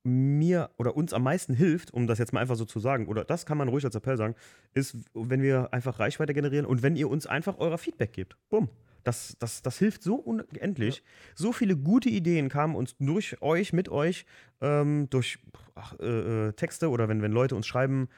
mir 0.03 0.71
oder 0.77 0.95
uns 0.95 1.13
am 1.13 1.23
meisten 1.23 1.53
hilft, 1.53 1.93
um 1.93 2.07
das 2.07 2.17
jetzt 2.17 2.33
mal 2.33 2.39
einfach 2.39 2.55
so 2.55 2.65
zu 2.65 2.79
sagen, 2.79 3.07
oder 3.07 3.23
das 3.23 3.45
kann 3.45 3.57
man 3.57 3.67
ruhig 3.67 3.85
als 3.85 3.95
Appell 3.95 4.17
sagen, 4.17 4.35
ist, 4.73 4.97
wenn 5.13 5.41
wir 5.41 5.73
einfach 5.73 5.99
Reichweite 5.99 6.33
generieren 6.33 6.65
und 6.65 6.81
wenn 6.81 6.95
ihr 6.95 7.09
uns 7.09 7.27
einfach 7.27 7.57
euer 7.59 7.77
Feedback 7.77 8.13
gebt. 8.13 8.35
Bumm. 8.49 8.69
Das, 9.03 9.35
das, 9.39 9.63
das 9.63 9.79
hilft 9.79 10.03
so 10.03 10.15
unendlich. 10.15 11.03
So 11.33 11.51
viele 11.51 11.75
gute 11.75 12.09
Ideen 12.09 12.49
kamen 12.49 12.75
uns 12.75 12.95
durch 12.97 13.41
euch, 13.41 13.73
mit 13.73 13.89
euch, 13.89 14.25
ähm, 14.61 15.09
durch 15.09 15.39
ach, 15.73 15.95
äh, 15.99 16.49
äh, 16.49 16.53
Texte 16.53 16.89
oder 16.89 17.09
wenn, 17.09 17.21
wenn 17.23 17.31
Leute 17.31 17.55
uns 17.55 17.65
schreiben, 17.65 18.09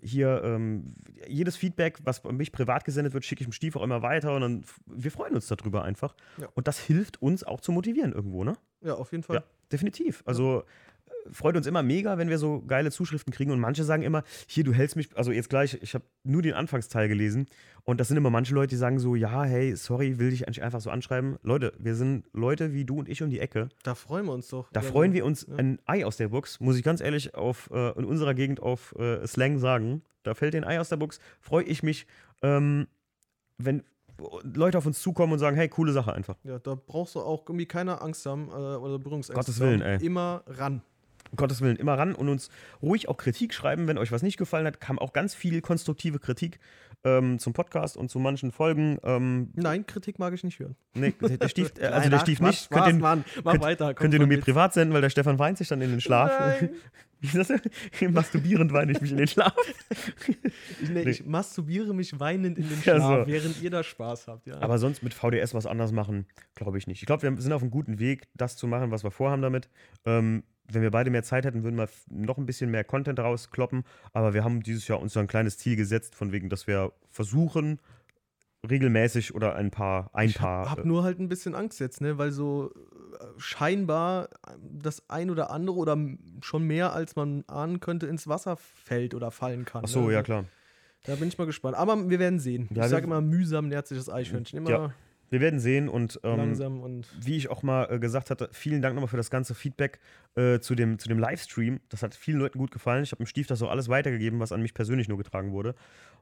hier 0.00 0.42
ähm, 0.44 0.94
jedes 1.26 1.56
Feedback, 1.56 1.98
was 2.04 2.24
an 2.24 2.36
mich 2.36 2.52
privat 2.52 2.84
gesendet 2.84 3.14
wird, 3.14 3.24
schicke 3.24 3.42
ich 3.42 3.46
dem 3.46 3.52
Stief 3.52 3.76
auch 3.76 3.82
immer 3.82 4.02
weiter 4.02 4.34
und 4.34 4.40
dann, 4.40 4.64
wir 4.86 5.10
freuen 5.10 5.34
uns 5.34 5.46
darüber 5.46 5.84
einfach. 5.84 6.14
Ja. 6.38 6.48
Und 6.54 6.68
das 6.68 6.78
hilft 6.78 7.22
uns 7.22 7.44
auch 7.44 7.60
zu 7.60 7.72
motivieren 7.72 8.12
irgendwo, 8.12 8.44
ne? 8.44 8.54
Ja, 8.82 8.94
auf 8.94 9.12
jeden 9.12 9.22
Fall. 9.22 9.36
Ja, 9.36 9.44
definitiv. 9.70 10.22
Also 10.26 10.64
freut 11.30 11.56
uns 11.56 11.66
immer 11.66 11.82
mega, 11.82 12.18
wenn 12.18 12.28
wir 12.28 12.38
so 12.38 12.62
geile 12.66 12.90
Zuschriften 12.90 13.32
kriegen 13.32 13.50
und 13.52 13.60
manche 13.60 13.84
sagen 13.84 14.02
immer, 14.02 14.24
hier, 14.46 14.64
du 14.64 14.72
hältst 14.72 14.96
mich, 14.96 15.16
also 15.16 15.30
jetzt 15.32 15.48
gleich, 15.50 15.78
ich 15.80 15.94
habe 15.94 16.04
nur 16.24 16.42
den 16.42 16.54
Anfangsteil 16.54 17.08
gelesen 17.08 17.46
und 17.84 18.00
das 18.00 18.08
sind 18.08 18.16
immer 18.16 18.30
manche 18.30 18.54
Leute, 18.54 18.68
die 18.70 18.76
sagen 18.76 18.98
so, 18.98 19.14
ja, 19.14 19.44
hey, 19.44 19.76
sorry, 19.76 20.18
will 20.18 20.30
dich 20.30 20.46
eigentlich 20.46 20.62
einfach 20.62 20.80
so 20.80 20.90
anschreiben. 20.90 21.36
Leute, 21.42 21.72
wir 21.78 21.94
sind 21.94 22.24
Leute 22.32 22.72
wie 22.72 22.84
du 22.84 22.98
und 22.98 23.08
ich 23.08 23.22
um 23.22 23.30
die 23.30 23.38
Ecke. 23.40 23.68
Da 23.84 23.94
freuen 23.94 24.26
wir 24.26 24.32
uns 24.32 24.48
doch. 24.48 24.70
Da 24.72 24.80
Ja, 24.80 24.86
freuen 24.86 25.12
wir 25.12 25.24
uns 25.24 25.46
Ja. 25.48 25.56
ein 25.56 25.78
Ei 25.86 26.04
aus 26.04 26.16
der 26.16 26.28
Box, 26.28 26.58
muss 26.60 26.76
ich 26.76 26.82
ganz 26.82 27.00
ehrlich 27.00 27.34
auf, 27.34 27.70
äh, 27.72 27.90
in 27.98 28.04
unserer 28.04 28.34
Gegend 28.34 28.60
auf 28.60 28.94
äh, 28.98 29.26
Slang 29.26 29.58
sagen. 29.58 30.02
Da 30.24 30.34
fällt 30.34 30.54
ein 30.54 30.64
Ei 30.64 30.80
aus 30.80 30.88
der 30.88 30.96
Box, 30.96 31.18
freue 31.40 31.64
ich 31.64 31.82
mich, 31.82 32.06
ähm, 32.42 32.86
wenn 33.58 33.82
Leute 34.54 34.78
auf 34.78 34.86
uns 34.86 35.00
zukommen 35.00 35.32
und 35.32 35.38
sagen, 35.40 35.56
hey, 35.56 35.68
coole 35.68 35.92
Sache 35.92 36.12
einfach. 36.12 36.36
Ja, 36.44 36.58
da 36.58 36.74
brauchst 36.76 37.14
du 37.16 37.20
auch 37.20 37.42
irgendwie 37.48 37.66
keine 37.66 38.00
Angst 38.02 38.24
haben 38.26 38.48
äh, 38.50 38.52
oder 38.52 38.98
Berührungsängste. 38.98 39.34
Gottes. 39.34 39.58
Willen, 39.60 39.80
ey. 39.82 40.04
Immer 40.04 40.42
ran. 40.46 40.82
Um 41.32 41.36
Gottes 41.36 41.62
Willen, 41.62 41.76
immer 41.76 41.94
ran 41.98 42.14
und 42.14 42.28
uns 42.28 42.50
ruhig 42.82 43.08
auch 43.08 43.16
Kritik 43.16 43.54
schreiben, 43.54 43.88
wenn 43.88 43.96
euch 43.96 44.12
was 44.12 44.22
nicht 44.22 44.36
gefallen 44.36 44.66
hat. 44.66 44.80
Kam 44.80 44.98
auch 44.98 45.14
ganz 45.14 45.34
viel 45.34 45.62
konstruktive 45.62 46.18
Kritik 46.18 46.58
ähm, 47.04 47.38
zum 47.38 47.54
Podcast 47.54 47.96
und 47.96 48.10
zu 48.10 48.18
manchen 48.18 48.52
Folgen. 48.52 48.98
Ähm, 49.02 49.50
Nein, 49.54 49.86
Kritik 49.86 50.18
mag 50.18 50.34
ich 50.34 50.44
nicht 50.44 50.58
hören. 50.58 50.76
nee, 50.92 51.14
der, 51.20 51.48
Stief, 51.48 51.72
äh, 51.78 51.86
also 51.86 52.00
Nein, 52.00 52.10
der 52.10 52.18
Stief 52.20 52.38
Quatsch, 52.38 52.46
nicht. 52.48 52.64
Spaß, 52.64 52.84
Könnt 52.84 52.96
ihr, 52.98 53.00
Mann. 53.00 53.24
Mach 53.42 53.52
könnt- 53.52 53.64
weiter. 53.64 53.94
könnt 53.94 54.12
ihr 54.12 54.18
nur 54.20 54.28
mir 54.28 54.36
mit. 54.36 54.44
privat 54.44 54.74
senden, 54.74 54.92
weil 54.92 55.00
der 55.00 55.08
Stefan 55.10 55.38
weint 55.38 55.56
sich 55.56 55.68
dann 55.68 55.80
in 55.80 55.90
den 55.90 56.00
Schlaf. 56.02 56.30
Masturbierend 58.10 58.72
weine 58.72 58.92
ich 58.92 59.00
mich 59.00 59.12
in 59.12 59.16
den 59.16 59.28
Schlaf. 59.28 59.54
Ich, 60.80 60.88
nee, 60.90 61.04
Nee. 61.04 61.10
ich 61.10 61.24
masturbiere 61.24 61.94
mich 61.94 62.18
weinend 62.18 62.58
in 62.58 62.68
den 62.68 62.78
Ja, 62.84 62.96
Schlaf, 62.96 63.26
so. 63.26 63.32
während 63.32 63.62
ihr 63.62 63.70
da 63.70 63.82
Spaß 63.82 64.28
habt. 64.28 64.46
Ja. 64.46 64.60
Aber 64.60 64.78
sonst 64.78 65.02
mit 65.02 65.14
VDS 65.14 65.54
was 65.54 65.66
anders 65.66 65.92
machen, 65.92 66.26
glaube 66.54 66.78
ich 66.78 66.86
nicht. 66.86 67.00
Ich 67.00 67.06
glaube, 67.06 67.22
wir 67.22 67.40
sind 67.40 67.52
auf 67.52 67.62
einem 67.62 67.70
guten 67.70 67.98
Weg, 67.98 68.28
das 68.34 68.56
zu 68.56 68.66
machen, 68.66 68.90
was 68.90 69.04
wir 69.04 69.10
vorhaben 69.10 69.40
damit. 69.42 69.68
Ähm, 70.04 70.42
wenn 70.72 70.82
wir 70.82 70.90
beide 70.90 71.10
mehr 71.10 71.22
Zeit 71.22 71.44
hätten, 71.44 71.62
würden 71.64 71.76
wir 71.76 71.88
noch 72.08 72.38
ein 72.38 72.46
bisschen 72.46 72.70
mehr 72.70 72.84
Content 72.84 73.18
rauskloppen. 73.18 73.84
Aber 74.12 74.34
wir 74.34 74.44
haben 74.44 74.62
dieses 74.62 74.88
Jahr 74.88 75.00
uns 75.00 75.12
so 75.12 75.20
ein 75.20 75.26
kleines 75.26 75.58
Ziel 75.58 75.76
gesetzt, 75.76 76.14
von 76.14 76.32
wegen, 76.32 76.48
dass 76.48 76.66
wir 76.66 76.92
versuchen, 77.10 77.78
regelmäßig 78.68 79.34
oder 79.34 79.56
ein 79.56 79.70
paar, 79.70 80.10
ein 80.12 80.28
ich 80.28 80.36
paar. 80.36 80.66
hab, 80.70 80.78
äh, 80.78 80.80
hab 80.80 80.84
nur 80.84 81.02
halt 81.02 81.18
ein 81.18 81.28
bisschen 81.28 81.54
Angst 81.54 81.80
jetzt, 81.80 82.00
ne? 82.00 82.18
weil 82.18 82.30
so 82.30 82.70
äh, 82.74 83.24
scheinbar 83.36 84.28
das 84.60 85.08
ein 85.08 85.30
oder 85.30 85.50
andere 85.50 85.76
oder 85.76 85.98
schon 86.42 86.64
mehr 86.64 86.92
als 86.92 87.16
man 87.16 87.44
ahnen 87.48 87.80
könnte 87.80 88.06
ins 88.06 88.28
Wasser 88.28 88.56
fällt 88.56 89.14
oder 89.14 89.30
fallen 89.30 89.64
kann. 89.64 89.82
Ach 89.84 89.88
so, 89.88 90.06
ne? 90.06 90.14
ja 90.14 90.22
klar. 90.22 90.44
Da 91.04 91.16
bin 91.16 91.26
ich 91.26 91.36
mal 91.36 91.46
gespannt. 91.46 91.76
Aber 91.76 92.08
wir 92.08 92.18
werden 92.20 92.38
sehen. 92.38 92.68
Ja, 92.72 92.84
ich 92.84 92.90
sage 92.90 93.06
immer, 93.06 93.20
mühsam 93.20 93.68
nährt 93.68 93.88
sich 93.88 93.98
das 93.98 94.08
Eichhörnchen. 94.08 94.58
Immer 94.58 94.70
Ja, 94.70 94.94
Wir 95.32 95.40
werden 95.40 95.60
sehen 95.60 95.88
und 95.88 96.20
ähm, 96.24 96.36
langsam 96.36 96.80
und 96.82 97.06
wie 97.18 97.38
ich 97.38 97.48
auch 97.48 97.62
mal 97.62 97.86
äh, 97.90 97.98
gesagt 97.98 98.28
hatte, 98.28 98.50
vielen 98.52 98.82
Dank 98.82 98.94
nochmal 98.94 99.08
für 99.08 99.16
das 99.16 99.30
ganze 99.30 99.54
Feedback 99.54 99.98
äh, 100.34 100.58
zu, 100.60 100.74
dem, 100.74 100.98
zu 100.98 101.08
dem 101.08 101.18
Livestream. 101.18 101.80
Das 101.88 102.02
hat 102.02 102.14
vielen 102.14 102.38
Leuten 102.38 102.58
gut 102.58 102.70
gefallen. 102.70 103.02
Ich 103.02 103.12
habe 103.12 103.24
dem 103.24 103.26
Stief 103.26 103.46
das 103.46 103.62
auch 103.62 103.70
alles 103.70 103.88
weitergegeben, 103.88 104.40
was 104.40 104.52
an 104.52 104.60
mich 104.60 104.74
persönlich 104.74 105.08
nur 105.08 105.16
getragen 105.16 105.52
wurde. 105.52 105.74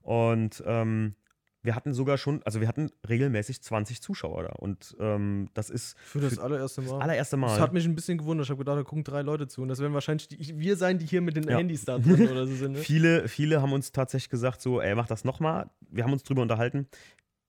Und 0.02 0.62
ähm, 0.64 1.16
wir 1.64 1.74
hatten 1.74 1.92
sogar 1.92 2.18
schon, 2.18 2.40
also 2.44 2.60
wir 2.60 2.68
hatten 2.68 2.92
regelmäßig 3.08 3.60
20 3.62 4.00
Zuschauer 4.00 4.44
da. 4.44 4.52
Und 4.52 4.96
ähm, 5.00 5.48
das 5.54 5.70
ist 5.70 5.98
für 5.98 6.20
das 6.20 6.34
für 6.34 6.42
allererste 6.42 6.80
Mal. 6.80 6.90
das 6.92 7.00
allererste 7.00 7.36
Mal. 7.36 7.48
Das 7.48 7.58
hat 7.58 7.72
mich 7.72 7.86
ein 7.86 7.96
bisschen 7.96 8.16
gewundert. 8.16 8.46
Ich 8.46 8.50
habe 8.50 8.58
gedacht, 8.58 8.78
da 8.78 8.84
gucken 8.84 9.02
drei 9.02 9.22
Leute 9.22 9.48
zu. 9.48 9.62
Und 9.62 9.68
das 9.68 9.80
werden 9.80 9.92
wahrscheinlich 9.92 10.28
die, 10.28 10.56
wir 10.56 10.76
sein, 10.76 10.98
die 10.98 11.06
hier 11.06 11.20
mit 11.20 11.36
den 11.36 11.48
Ja. 11.48 11.58
Handys 11.58 11.84
da 11.84 11.98
drin 11.98 12.28
oder 12.30 12.46
so 12.46 12.54
sind. 12.54 12.72
Ne? 12.74 12.78
Viele, 12.78 13.26
viele 13.26 13.60
haben 13.60 13.72
uns 13.72 13.90
tatsächlich 13.90 14.30
gesagt, 14.30 14.62
so, 14.62 14.80
ey, 14.80 14.94
mach 14.94 15.08
das 15.08 15.24
nochmal. 15.24 15.68
Wir 15.90 16.04
haben 16.04 16.12
uns 16.12 16.22
drüber 16.22 16.42
unterhalten. 16.42 16.86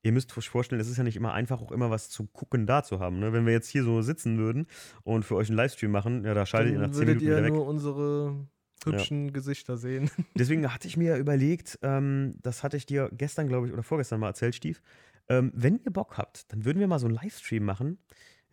Ihr 0.04 0.12
müsst 0.12 0.36
euch 0.38 0.50
vorstellen, 0.50 0.82
es 0.82 0.90
ist 0.90 0.98
ja 0.98 1.04
nicht 1.04 1.16
immer 1.16 1.34
einfach, 1.34 1.62
auch 1.62 1.72
immer 1.72 1.92
was 1.92 2.10
zu 2.10 2.26
gucken 2.26 2.66
da 2.66 2.84
zu 2.84 3.00
haben. 3.00 3.20
Ne? 3.20 3.34
Wenn 3.34 3.46
wir 3.46 3.54
jetzt 3.54 3.70
hier 3.70 3.84
so 3.84 4.02
sitzen 4.02 4.38
würden 4.40 4.66
und 5.04 5.24
für 5.24 5.36
euch 5.36 5.50
einen 5.50 5.58
Livestream 5.58 5.92
machen, 5.92 6.26
ja, 6.26 6.34
da 6.34 6.46
schaltet 6.46 6.74
ihr 6.74 6.80
nach 6.80 6.88
Dann 6.88 6.94
10 6.94 7.00
würdet 7.02 7.22
Minuten 7.22 7.26
ihr 7.28 7.38
wieder 7.38 7.46
weg. 7.46 7.54
nur 7.54 7.68
unsere 7.68 8.48
hübschen 8.84 9.32
Gesichter 9.32 9.78
sehen. 9.78 10.10
Deswegen 10.38 10.74
hatte 10.74 10.88
ich 10.88 10.98
mir 10.98 11.12
ja 11.12 11.18
überlegt, 11.18 11.78
ähm, 11.84 12.36
das 12.42 12.64
hatte 12.64 12.78
ich 12.78 12.86
dir 12.88 13.10
gestern, 13.14 13.48
glaube 13.48 13.68
ich, 13.68 13.74
oder 13.74 13.84
vorgestern 13.84 14.20
mal 14.20 14.28
erzählt, 14.28 14.56
Stief. 14.56 14.82
Ähm, 15.30 15.52
wenn 15.54 15.80
ihr 15.86 15.92
Bock 15.92 16.18
habt, 16.18 16.52
dann 16.52 16.66
würden 16.66 16.80
wir 16.80 16.88
mal 16.88 17.00
so 17.00 17.06
einen 17.06 17.16
Livestream 17.16 17.64
machen. 17.64 18.00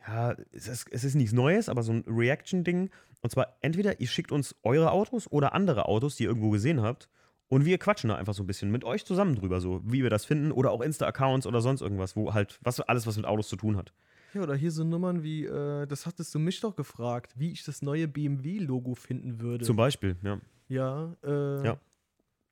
Ja, 0.07 0.37
es 0.53 0.69
ist, 0.69 0.87
es 0.91 1.05
ist 1.05 1.15
nichts 1.15 1.33
Neues, 1.33 1.69
aber 1.69 1.83
so 1.83 1.93
ein 1.93 2.05
Reaction-Ding. 2.07 2.91
Und 3.21 3.31
zwar 3.31 3.57
entweder 3.63 4.01
ihr 4.01 4.07
schickt 4.07 4.31
uns 4.31 4.55
eure 4.63 4.93
Autos 4.93 5.31
oder 5.33 5.55
andere 5.55 5.87
Autos, 5.87 6.17
die 6.17 6.25
ihr 6.25 6.29
irgendwo 6.29 6.51
gesehen 6.51 6.83
habt. 6.83 7.09
Und 7.49 7.65
wir 7.65 7.79
quatschen 7.79 8.09
da 8.09 8.17
einfach 8.17 8.35
so 8.35 8.43
ein 8.43 8.47
bisschen 8.47 8.71
mit 8.71 8.85
euch 8.85 9.05
zusammen 9.07 9.35
drüber, 9.35 9.61
so 9.61 9.81
wie 9.85 10.03
wir 10.03 10.11
das 10.11 10.25
finden. 10.27 10.53
Oder 10.53 10.71
auch 10.71 10.83
Insta-Accounts 10.83 11.47
oder 11.47 11.61
sonst 11.61 11.81
irgendwas, 11.81 12.15
wo 12.15 12.35
halt, 12.35 12.59
was 12.63 12.81
alles, 12.81 13.07
was 13.07 13.17
mit 13.17 13.25
Autos 13.25 13.49
zu 13.49 13.57
tun 13.57 13.77
hat. 13.77 13.93
Ja, 14.35 14.43
oder 14.43 14.55
hier 14.55 14.71
so 14.71 14.85
Nummern 14.85 15.23
wie, 15.23 15.47
äh, 15.47 15.87
das 15.87 16.05
hattest 16.05 16.35
du 16.35 16.39
mich 16.39 16.61
doch 16.61 16.77
gefragt, 16.77 17.33
wie 17.37 17.51
ich 17.51 17.65
das 17.65 17.81
neue 17.81 18.07
BMW-Logo 18.07 18.95
finden 18.95 19.41
würde. 19.41 19.65
Zum 19.65 19.77
Beispiel, 19.77 20.17
ja. 20.23 20.39
ja, 20.69 21.17
äh, 21.25 21.65
Ja. 21.65 21.79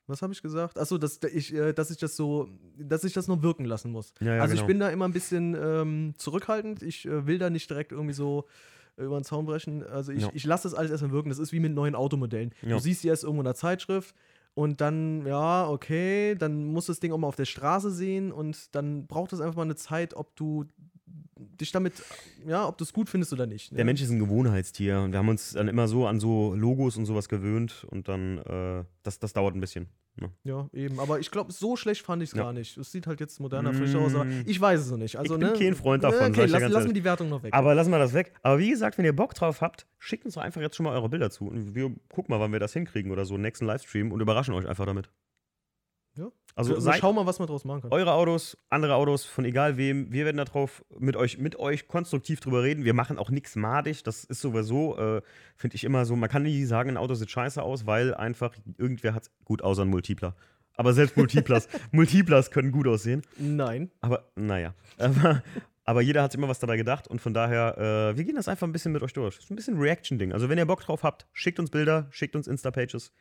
Was 0.07 0.21
habe 0.21 0.31
ich 0.31 0.41
gesagt? 0.41 0.79
Achso, 0.79 0.97
dass 0.97 1.19
ich, 1.33 1.53
äh, 1.53 1.73
dass 1.73 1.91
ich 1.91 1.97
das 1.97 2.15
so, 2.15 2.47
dass 2.77 3.03
ich 3.03 3.11
das 3.11 3.27
noch 3.27 3.41
wirken 3.43 3.65
lassen 3.65 3.91
muss. 3.91 4.13
Ja, 4.21 4.35
ja, 4.35 4.41
also 4.41 4.53
genau. 4.53 4.61
ich 4.63 4.67
bin 4.67 4.79
da 4.79 4.89
immer 4.89 5.03
ein 5.05 5.11
bisschen 5.11 5.53
ähm, 5.61 6.13
zurückhaltend. 6.17 6.81
Ich 6.81 7.05
äh, 7.05 7.27
will 7.27 7.37
da 7.37 7.49
nicht 7.49 7.69
direkt 7.69 7.91
irgendwie 7.91 8.13
so 8.13 8.45
äh, 8.97 9.03
über 9.03 9.19
den 9.19 9.25
Zaun 9.25 9.45
brechen. 9.45 9.83
Also 9.85 10.13
ich, 10.13 10.21
Ja. 10.23 10.29
ich 10.33 10.45
lasse 10.45 10.63
das 10.63 10.73
alles 10.75 10.91
erstmal 10.91 11.11
wirken. 11.11 11.27
Das 11.27 11.39
ist 11.39 11.51
wie 11.51 11.59
mit 11.59 11.73
neuen 11.73 11.93
Automodellen. 11.93 12.53
Ja. 12.61 12.77
Du 12.77 12.79
siehst 12.79 13.03
die 13.03 13.09
erst 13.09 13.23
irgendwo 13.25 13.41
in 13.41 13.45
der 13.45 13.55
Zeitschrift 13.55 14.15
und 14.57 14.81
dann, 14.81 15.23
ja, 15.27 15.69
okay, 15.69 16.33
dann 16.33 16.65
musst 16.65 16.89
du 16.89 16.91
das 16.91 16.99
Ding 16.99 17.11
auch 17.11 17.19
mal 17.19 17.27
auf 17.27 17.35
der 17.35 17.45
Straße 17.45 17.91
sehen 17.91 18.31
und 18.31 18.73
dann 18.73 19.05
braucht 19.05 19.31
es 19.31 19.39
einfach 19.39 19.55
mal 19.55 19.61
eine 19.61 19.75
Zeit, 19.75 20.15
ob 20.15 20.35
du 20.35 20.65
dich 21.35 21.71
damit, 21.71 21.93
ja, 22.43 22.67
ob 22.67 22.75
du 22.75 22.83
es 22.83 22.91
gut 22.91 23.07
findest 23.07 23.31
oder 23.33 23.45
nicht. 23.45 23.71
ne? 23.71 23.75
Der 23.75 23.85
Mensch 23.85 24.01
ist 24.01 24.09
ein 24.09 24.17
Gewohnheitstier 24.17 25.01
und 25.01 25.11
wir 25.11 25.19
haben 25.19 25.29
uns 25.29 25.51
dann 25.51 25.67
immer 25.67 25.87
so 25.87 26.07
an 26.07 26.19
so 26.19 26.55
Logos 26.55 26.97
und 26.97 27.05
sowas 27.05 27.29
gewöhnt 27.29 27.85
und 27.91 28.07
dann, 28.07 28.39
äh, 28.39 28.83
das, 29.03 29.19
das 29.19 29.31
dauert 29.31 29.53
ein 29.53 29.61
bisschen. 29.61 29.89
Ne? 30.19 30.31
Ja, 30.43 30.67
eben. 30.73 30.99
Aber 30.99 31.19
ich 31.19 31.29
glaube, 31.31 31.51
so 31.51 31.75
schlecht 31.75 32.01
fand 32.03 32.23
ich 32.23 32.29
es 32.31 32.35
Ja. 32.35 32.43
gar 32.43 32.53
nicht. 32.53 32.75
Es 32.77 32.91
sieht 32.91 33.05
halt 33.07 33.19
jetzt 33.19 33.39
moderner, 33.39 33.73
frischer 33.73 33.99
aus, 33.99 34.15
aber 34.15 34.25
Mm. 34.25 34.43
ich 34.45 34.59
weiß 34.59 34.79
es 34.81 34.89
noch 34.91 34.97
nicht. 34.97 35.15
Also, 35.17 35.35
Ich 35.35 35.39
bin 35.39 35.49
ne? 35.51 35.57
kein 35.57 35.75
Freund 35.75 36.03
davon, 36.03 36.31
Okay, 36.31 36.41
lass, 36.41 36.51
ganz 36.51 36.61
lass 36.63 36.71
ehrlich. 36.73 36.87
mir 36.87 36.93
die 36.93 37.03
Wertung 37.03 37.29
noch 37.29 37.43
weg. 37.43 37.53
Aber 37.53 37.75
lassen 37.75 37.91
wir 37.91 37.99
das 37.99 38.13
weg. 38.13 38.33
Aber 38.41 38.57
wie 38.59 38.69
gesagt, 38.69 38.97
wenn 38.97 39.05
ihr 39.05 39.15
Bock 39.15 39.33
drauf 39.35 39.61
habt, 39.61 39.85
schickt 39.99 40.25
uns 40.25 40.33
doch 40.35 40.41
einfach 40.41 40.61
jetzt 40.61 40.75
schon 40.75 40.85
mal 40.85 40.93
eure 40.95 41.07
Bilder 41.09 41.29
zu. 41.29 41.45
Und 41.47 41.75
wir 41.75 41.93
gucken 42.09 42.33
mal, 42.33 42.39
wann 42.39 42.51
wir 42.51 42.59
das 42.59 42.73
hinkriegen 42.73 43.11
oder 43.11 43.25
so, 43.25 43.35
im 43.35 43.41
nächsten 43.41 43.65
Livestream 43.65 44.11
und 44.11 44.19
überraschen 44.21 44.53
euch 44.55 44.67
einfach 44.67 44.85
damit. 44.85 45.09
Also 46.57 46.73
wir, 46.73 46.81
seid 46.81 46.99
schauen 46.99 47.15
mal, 47.15 47.25
was 47.25 47.39
man 47.39 47.47
draus 47.47 47.65
machen 47.65 47.81
kann. 47.81 47.91
eure 47.91 48.13
Autos, 48.13 48.57
andere 48.69 48.95
Autos, 48.95 49.25
von 49.25 49.45
egal 49.45 49.77
wem, 49.77 50.11
wir 50.11 50.25
werden 50.25 50.37
da 50.37 50.45
drauf 50.45 50.83
mit 50.97 51.15
euch, 51.15 51.37
mit 51.37 51.57
euch 51.57 51.87
konstruktiv 51.87 52.39
drüber 52.39 52.63
reden. 52.63 52.83
Wir 52.83 52.93
machen 52.93 53.17
auch 53.19 53.29
nichts 53.29 53.55
madig. 53.55 54.03
Das 54.03 54.23
ist 54.23 54.41
sowieso, 54.41 54.97
äh, 54.97 55.21
finde 55.55 55.75
ich 55.75 55.83
immer 55.83 56.05
so, 56.05 56.15
man 56.15 56.29
kann 56.29 56.43
nie 56.43 56.65
sagen, 56.65 56.89
ein 56.89 56.97
Auto 56.97 57.13
sieht 57.13 57.29
scheiße 57.29 57.61
aus, 57.61 57.85
weil 57.85 58.15
einfach 58.15 58.55
irgendwer 58.77 59.13
hat 59.13 59.29
gut 59.45 59.61
außer 59.61 59.83
ein 59.83 59.89
Multipler. 59.89 60.35
Aber 60.75 60.93
selbst 60.93 61.15
Multiplas, 61.15 61.67
Multiplas 61.91 62.51
können 62.51 62.71
gut 62.71 62.87
aussehen. 62.87 63.21
Nein. 63.37 63.91
Aber 64.01 64.29
naja. 64.35 64.73
Aber, 64.97 65.43
Aber 65.87 66.01
jeder 66.01 66.21
hat 66.21 66.35
immer 66.35 66.49
was 66.49 66.59
dabei 66.59 66.75
gedacht 66.75 67.07
und 67.07 67.21
von 67.21 67.33
daher, 67.33 67.77
äh, 67.77 68.17
wir 68.17 68.25
gehen 68.25 68.35
das 68.35 68.49
einfach 68.49 68.67
ein 68.67 68.73
bisschen 68.73 68.91
mit 68.91 69.01
euch 69.03 69.13
durch. 69.13 69.35
Das 69.35 69.45
ist 69.45 69.51
ein 69.51 69.55
bisschen 69.55 69.79
Reaction-Ding. 69.79 70.33
Also, 70.33 70.49
wenn 70.49 70.57
ihr 70.57 70.65
Bock 70.65 70.81
drauf 70.81 71.01
habt, 71.03 71.27
schickt 71.31 71.59
uns 71.59 71.69
Bilder, 71.69 72.07
schickt 72.09 72.35
uns 72.35 72.45
Insta-Pages. 72.45 73.13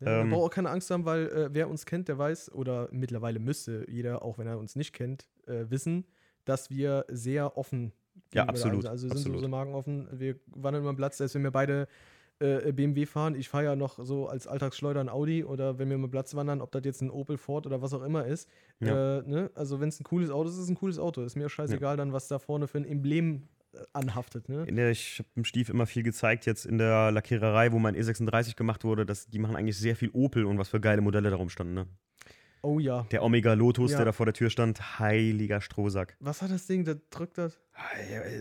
Ja, 0.00 0.20
Ähm, 0.20 0.28
man 0.28 0.30
braucht 0.30 0.50
auch 0.50 0.54
keine 0.54 0.70
Angst 0.70 0.90
haben, 0.90 1.04
weil 1.04 1.26
äh, 1.28 1.48
wer 1.52 1.68
uns 1.68 1.86
kennt, 1.86 2.08
der 2.08 2.18
weiß, 2.18 2.52
oder 2.52 2.88
mittlerweile 2.90 3.38
müsste 3.38 3.86
jeder, 3.88 4.22
auch 4.22 4.38
wenn 4.38 4.46
er 4.46 4.58
uns 4.58 4.76
nicht 4.76 4.92
kennt, 4.92 5.28
äh, 5.46 5.64
wissen, 5.68 6.04
dass 6.44 6.70
wir 6.70 7.04
sehr 7.08 7.56
offen 7.56 7.92
Ja, 8.32 8.44
absolut. 8.44 8.86
Also 8.86 9.08
sind 9.08 9.16
absolut. 9.16 9.40
so 9.40 9.48
Magen 9.48 9.74
offen. 9.74 10.08
Wir 10.12 10.36
wandern 10.46 10.82
über 10.82 10.92
den 10.92 10.96
Platz, 10.96 11.18
selbst 11.18 11.34
wenn 11.34 11.42
wir 11.42 11.50
beide 11.50 11.88
äh, 12.40 12.72
BMW 12.72 13.06
fahren. 13.06 13.34
Ich 13.36 13.48
fahre 13.48 13.64
ja 13.64 13.76
noch 13.76 14.04
so 14.04 14.26
als 14.26 14.46
Alltagsschleuder 14.46 15.00
ein 15.00 15.08
Audi 15.08 15.44
oder 15.44 15.78
wenn 15.78 15.88
wir 15.88 15.96
über 15.96 16.08
den 16.08 16.10
Platz 16.10 16.34
wandern, 16.34 16.60
ob 16.60 16.72
das 16.72 16.82
jetzt 16.84 17.00
ein 17.00 17.10
Opel 17.10 17.38
Ford 17.38 17.66
oder 17.66 17.80
was 17.80 17.94
auch 17.94 18.02
immer 18.02 18.26
ist. 18.26 18.48
Ja. 18.80 19.18
Äh, 19.18 19.22
ne? 19.28 19.50
Also 19.54 19.80
wenn 19.80 19.88
es 19.88 20.00
ein 20.00 20.04
cooles 20.04 20.30
Auto 20.30 20.48
ist, 20.48 20.56
ist 20.56 20.62
es 20.62 20.68
ein 20.68 20.74
cooles 20.74 20.98
Auto. 20.98 21.22
Ist 21.22 21.36
mir 21.36 21.48
scheißegal 21.48 21.96
dann, 21.96 22.12
was 22.12 22.28
da 22.28 22.38
vorne 22.38 22.66
für 22.66 22.78
ein 22.78 22.84
Emblem 22.84 23.48
anhaftet. 23.92 24.48
Ne? 24.48 24.64
Der, 24.66 24.90
ich 24.90 25.18
habe 25.18 25.28
dem 25.36 25.44
Stief 25.44 25.68
immer 25.68 25.86
viel 25.86 26.02
gezeigt, 26.02 26.46
jetzt 26.46 26.66
in 26.66 26.78
der 26.78 27.10
Lackiererei, 27.12 27.72
wo 27.72 27.78
mein 27.78 27.96
E36 27.96 28.56
gemacht 28.56 28.84
wurde, 28.84 29.04
dass 29.06 29.26
die 29.26 29.38
machen 29.38 29.56
eigentlich 29.56 29.78
sehr 29.78 29.96
viel 29.96 30.10
Opel 30.12 30.44
und 30.44 30.58
was 30.58 30.68
für 30.68 30.80
geile 30.80 31.00
Modelle 31.00 31.30
da 31.30 31.36
rumstanden. 31.36 31.74
Ne? 31.74 31.86
Oh 32.62 32.78
ja. 32.78 33.06
Der 33.10 33.22
Omega 33.22 33.52
Lotus, 33.52 33.90
Ja. 33.92 33.98
der 33.98 34.06
da 34.06 34.12
vor 34.12 34.24
der 34.24 34.32
Tür 34.32 34.48
stand, 34.48 34.98
heiliger 34.98 35.60
Strohsack. 35.60 36.16
Was 36.20 36.40
hat 36.40 36.50
das 36.50 36.66
Ding? 36.66 36.84
Da 36.86 36.94
drückt 37.10 37.36
das. 37.36 37.60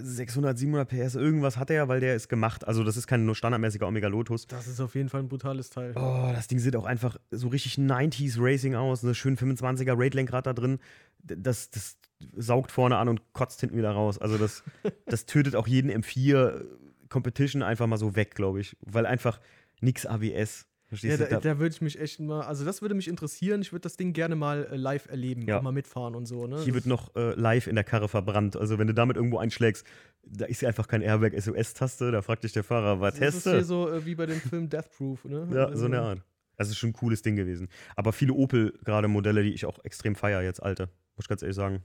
600, 0.01 0.57
700 0.57 0.87
PS, 0.87 1.15
irgendwas 1.15 1.57
hat 1.57 1.69
er, 1.69 1.87
weil 1.89 1.99
der 1.99 2.15
ist 2.15 2.29
gemacht. 2.29 2.65
Also, 2.65 2.83
das 2.83 2.95
ist 2.97 3.07
kein 3.07 3.25
nur 3.25 3.35
standardmäßiger 3.35 3.87
Omega 3.87 4.07
Lotus. 4.07 4.47
Das 4.47 4.67
ist 4.67 4.79
auf 4.79 4.95
jeden 4.95 5.09
Fall 5.09 5.21
ein 5.21 5.27
brutales 5.27 5.69
Teil. 5.69 5.91
Oh, 5.95 6.31
das 6.33 6.47
Ding 6.47 6.59
sieht 6.59 6.75
auch 6.75 6.85
einfach 6.85 7.17
so 7.31 7.49
richtig 7.49 7.75
90s 7.75 8.35
Racing 8.37 8.75
aus. 8.75 9.03
Eine 9.03 9.13
schön 9.15 9.37
25er 9.37 9.95
Raid-Lenkrad 9.97 10.45
da 10.47 10.53
drin. 10.53 10.79
Das, 11.23 11.69
das 11.69 11.97
saugt 12.35 12.71
vorne 12.71 12.97
an 12.97 13.09
und 13.09 13.21
kotzt 13.33 13.59
hinten 13.61 13.77
wieder 13.77 13.91
raus. 13.91 14.17
Also, 14.17 14.37
das, 14.37 14.63
das 15.05 15.25
tötet 15.25 15.55
auch 15.55 15.67
jeden 15.67 15.91
M4 15.91 16.65
Competition 17.09 17.61
einfach 17.63 17.87
mal 17.87 17.97
so 17.97 18.15
weg, 18.15 18.35
glaube 18.35 18.59
ich. 18.61 18.75
Weil 18.81 19.05
einfach 19.05 19.39
nix 19.81 20.05
ABS. 20.05 20.65
Ja, 20.65 20.87
Verstehst 20.97 21.21
da, 21.21 21.25
du? 21.25 21.31
Da, 21.31 21.39
da 21.39 21.59
würde 21.59 21.73
ich 21.73 21.81
mich 21.81 21.99
echt 21.99 22.19
mal, 22.19 22.41
also 22.41 22.65
das 22.65 22.83
würde 22.83 22.93
mich 22.93 23.07
interessieren. 23.07 23.61
Ich 23.63 23.71
würde 23.71 23.81
das 23.81 23.97
Ding 23.97 24.13
gerne 24.13 24.35
mal 24.35 24.67
äh, 24.71 24.75
live 24.75 25.07
erleben, 25.09 25.41
Ja. 25.47 25.59
mal 25.59 25.71
mitfahren 25.71 26.13
und 26.13 26.27
so. 26.27 26.45
Ne? 26.45 26.57
hier 26.57 26.65
Das- 26.67 26.73
wird 26.75 26.85
noch 26.85 27.15
äh, 27.15 27.33
live 27.33 27.65
in 27.65 27.73
der 27.75 27.83
Karre 27.83 28.07
verbrannt. 28.07 28.55
Also, 28.55 28.77
wenn 28.77 28.85
du 28.87 28.93
damit 28.93 29.15
irgendwo 29.17 29.39
einschlägst, 29.39 29.85
da 30.23 30.45
ist 30.45 30.61
ja 30.61 30.67
einfach 30.67 30.87
kein 30.87 31.01
Airbag 31.01 31.33
SOS-Taste. 31.39 32.11
Da 32.11 32.21
fragt 32.21 32.43
dich 32.43 32.51
der 32.53 32.63
Fahrer, 32.63 32.99
was 32.99 33.15
das 33.15 33.29
ist 33.29 33.33
teste? 33.43 33.51
hier 33.53 33.63
so 33.63 33.89
äh, 33.91 34.05
wie 34.05 34.13
bei 34.15 34.27
dem 34.27 34.39
Film 34.39 34.69
Death 34.69 34.91
Proof, 34.95 35.25
ne? 35.25 35.47
Ja, 35.53 35.65
Also, 35.65 35.79
so 35.79 35.85
eine 35.87 36.01
Art. 36.01 36.21
Es 36.57 36.69
ist 36.69 36.77
schon 36.77 36.91
ein 36.91 36.93
cooles 36.93 37.23
Ding 37.23 37.35
gewesen. 37.35 37.67
Aber 37.95 38.13
viele 38.13 38.33
Opel, 38.33 38.77
gerade 38.85 39.07
Modelle, 39.07 39.41
die 39.41 39.53
ich 39.53 39.65
auch 39.65 39.83
extrem 39.83 40.13
feiere, 40.15 40.43
jetzt 40.43 40.61
alte. 40.61 40.89
Muss 41.15 41.25
ich 41.25 41.27
ganz 41.27 41.41
ehrlich 41.41 41.55
sagen. 41.55 41.81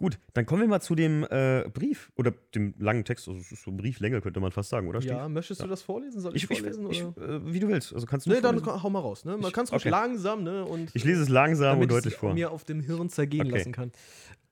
Gut, 0.00 0.18
dann 0.32 0.46
kommen 0.46 0.62
wir 0.62 0.68
mal 0.68 0.80
zu 0.80 0.94
dem 0.94 1.26
äh, 1.30 1.68
Brief 1.68 2.10
oder 2.16 2.32
dem 2.54 2.72
langen 2.78 3.04
Text. 3.04 3.28
Also, 3.28 3.38
es 3.38 3.52
ist 3.52 3.62
so 3.64 3.70
Brieflänge, 3.70 4.22
könnte 4.22 4.40
man 4.40 4.50
fast 4.50 4.70
sagen, 4.70 4.88
oder? 4.88 4.98
Ja, 5.00 5.16
Steve? 5.18 5.28
möchtest 5.28 5.60
du 5.60 5.64
Ja. 5.66 5.70
das 5.70 5.82
vorlesen? 5.82 6.20
Soll 6.22 6.34
ich, 6.34 6.50
ich, 6.50 6.58
vorlesen? 6.58 6.90
ich, 6.90 7.04
oder? 7.04 7.28
äh, 7.28 7.52
wie 7.52 7.60
du 7.60 7.68
willst. 7.68 7.92
Also 7.92 8.06
kannst 8.06 8.24
du 8.26 8.30
Nee, 8.30 8.40
dann 8.40 8.64
hau 8.64 8.88
mal 8.88 9.00
raus, 9.00 9.26
ne? 9.26 9.36
Man 9.36 9.52
kann 9.52 9.64
es 9.64 9.72
okay. 9.72 9.90
langsam, 9.90 10.42
ne? 10.42 10.64
Und 10.64 10.90
Ich 10.94 11.04
lese 11.04 11.20
es 11.22 11.28
langsam 11.28 11.66
damit 11.78 11.90
und 11.90 11.96
ich 11.98 12.02
deutlich 12.02 12.14
vor. 12.18 12.32
mir 12.32 12.50
auf 12.50 12.64
dem 12.64 12.80
Hirn 12.80 13.10
zergehen 13.10 13.48
Okay. 13.48 13.58
lassen 13.58 13.72
kann. 13.72 13.92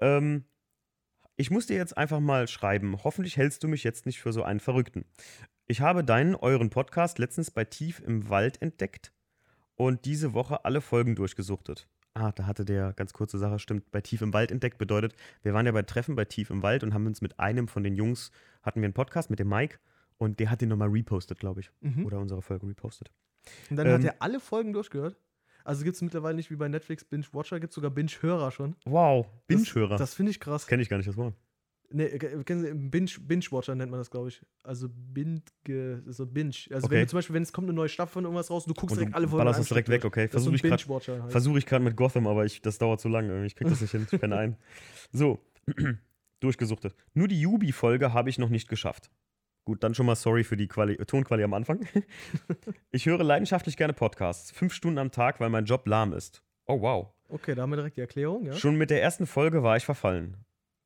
Ähm, 0.00 0.44
ich 1.36 1.50
muss 1.50 1.64
dir 1.66 1.76
jetzt 1.78 1.96
einfach 1.96 2.20
mal 2.20 2.46
schreiben. 2.46 3.02
Hoffentlich 3.02 3.38
hältst 3.38 3.62
du 3.64 3.68
mich 3.68 3.84
jetzt 3.84 4.04
nicht 4.04 4.20
für 4.20 4.34
so 4.34 4.42
einen 4.42 4.60
Verrückten. 4.60 5.06
Ich 5.66 5.80
habe 5.80 6.04
deinen, 6.04 6.34
euren 6.34 6.68
Podcast 6.68 7.18
letztens 7.18 7.50
bei 7.50 7.64
Tief 7.64 8.00
im 8.06 8.28
Wald 8.28 8.60
entdeckt 8.60 9.12
und 9.76 10.04
diese 10.04 10.34
Woche 10.34 10.66
alle 10.66 10.82
Folgen 10.82 11.14
durchgesuchtet. 11.14 11.88
Ah, 12.18 12.32
da 12.32 12.46
hatte 12.46 12.64
der 12.64 12.92
ganz 12.94 13.12
kurze 13.12 13.38
Sache, 13.38 13.58
stimmt, 13.60 13.90
bei 13.92 14.00
Tief 14.00 14.22
im 14.22 14.32
Wald 14.32 14.50
entdeckt. 14.50 14.76
Bedeutet, 14.78 15.14
wir 15.42 15.54
waren 15.54 15.66
ja 15.66 15.72
bei 15.72 15.82
Treffen 15.82 16.16
bei 16.16 16.24
Tief 16.24 16.50
im 16.50 16.62
Wald 16.62 16.82
und 16.82 16.92
haben 16.94 17.06
uns 17.06 17.20
mit 17.20 17.38
einem 17.38 17.68
von 17.68 17.84
den 17.84 17.94
Jungs, 17.94 18.32
hatten 18.62 18.80
wir 18.80 18.86
einen 18.86 18.92
Podcast 18.94 19.30
mit 19.30 19.38
dem 19.38 19.48
Mike 19.48 19.78
und 20.16 20.40
der 20.40 20.50
hat 20.50 20.60
den 20.60 20.68
nochmal 20.70 20.88
repostet, 20.88 21.38
glaube 21.38 21.60
ich. 21.60 21.70
Mhm. 21.80 22.04
Oder 22.06 22.18
unsere 22.18 22.42
Folge 22.42 22.66
repostet. 22.66 23.12
Und 23.70 23.76
dann 23.76 23.86
hat 23.88 24.00
ähm, 24.00 24.06
er 24.06 24.16
alle 24.18 24.40
Folgen 24.40 24.72
durchgehört. 24.72 25.16
Also 25.64 25.84
gibt 25.84 25.96
es 25.96 26.02
mittlerweile 26.02 26.34
nicht 26.34 26.50
wie 26.50 26.56
bei 26.56 26.66
Netflix 26.68 27.04
Binge-Watcher, 27.04 27.60
gibt 27.60 27.70
es 27.70 27.74
sogar 27.76 27.90
Binge-Hörer 27.90 28.50
schon. 28.50 28.74
Wow, 28.84 29.26
Das- 29.26 29.46
Binge-Hörer. 29.46 29.96
Das 29.96 30.14
finde 30.14 30.30
ich 30.30 30.40
krass. 30.40 30.66
kenne 30.66 30.82
ich 30.82 30.88
gar 30.88 30.96
nicht, 30.96 31.08
das 31.08 31.16
Wort. 31.16 31.34
Nee, 31.90 32.04
äh, 32.04 32.44
kennen 32.44 32.60
Sie, 32.62 32.74
Binge, 32.74 33.10
Binge-Watcher 33.20 33.74
nennt 33.74 33.90
man 33.90 33.98
das, 34.00 34.10
glaube 34.10 34.28
ich. 34.28 34.42
Also 34.62 34.88
Binge, 34.90 35.42
so 36.06 36.26
Binge. 36.26 36.54
Also 36.70 36.86
Okay. 36.86 36.94
wenn 36.96 37.00
du 37.02 37.06
zum 37.08 37.16
Beispiel, 37.18 37.34
wenn 37.34 37.42
es 37.42 37.52
kommt 37.52 37.68
eine 37.68 37.74
neue 37.74 37.88
Staffel 37.88 38.12
von 38.12 38.24
irgendwas 38.24 38.50
raus, 38.50 38.66
du 38.66 38.74
guckst 38.74 38.92
Und 38.92 38.98
direkt 38.98 39.12
du 39.12 39.16
alle 39.16 39.28
Folgen. 39.28 39.38
ballerst 39.38 39.60
das 39.60 39.68
direkt 39.68 39.88
weg, 39.88 40.04
okay. 40.04 40.28
Versuche 40.28 40.56
ich 40.56 40.62
gerade 40.62 40.82
halt. 41.24 41.56
Ich 41.56 41.66
gerade 41.66 41.84
mit 41.84 41.96
Gotham, 41.96 42.26
aber 42.26 42.44
ich, 42.44 42.60
das 42.60 42.78
dauert 42.78 43.00
zu 43.00 43.08
lange. 43.08 43.46
Ich 43.46 43.54
krieg 43.54 43.68
das 43.68 43.80
nicht 43.80 43.90
hin. 43.90 44.06
Ich 44.10 44.20
penne 44.20 44.36
ein. 44.36 44.56
So, 45.12 45.40
durchgesuchtet. 46.40 46.94
Nur 47.14 47.28
die 47.28 47.40
Yubi-Folge 47.40 48.12
habe 48.12 48.28
ich 48.28 48.38
noch 48.38 48.50
nicht 48.50 48.68
geschafft. 48.68 49.10
Gut, 49.64 49.82
dann 49.82 49.94
schon 49.94 50.06
mal 50.06 50.14
sorry 50.16 50.44
für 50.44 50.56
die 50.56 50.66
Quali 50.66 50.96
Tonquali 50.96 51.42
am 51.42 51.54
Anfang. 51.54 51.86
ich 52.90 53.06
höre 53.06 53.22
leidenschaftlich 53.22 53.76
gerne 53.76 53.92
Podcasts. 53.92 54.50
Fünf 54.50 54.72
Stunden 54.72 54.98
am 54.98 55.10
Tag, 55.10 55.40
weil 55.40 55.50
mein 55.50 55.64
Job 55.64 55.86
lahm 55.86 56.12
ist. 56.12 56.42
Oh, 56.66 56.80
wow. 56.80 57.08
Okay, 57.28 57.54
da 57.54 57.62
haben 57.62 57.70
wir 57.70 57.76
direkt 57.76 57.96
die 57.96 58.00
Erklärung, 58.00 58.46
ja? 58.46 58.54
Schon 58.54 58.76
mit 58.76 58.90
der 58.90 59.02
ersten 59.02 59.26
Folge 59.26 59.62
war 59.62 59.76
ich 59.76 59.84
verfallen. 59.84 60.38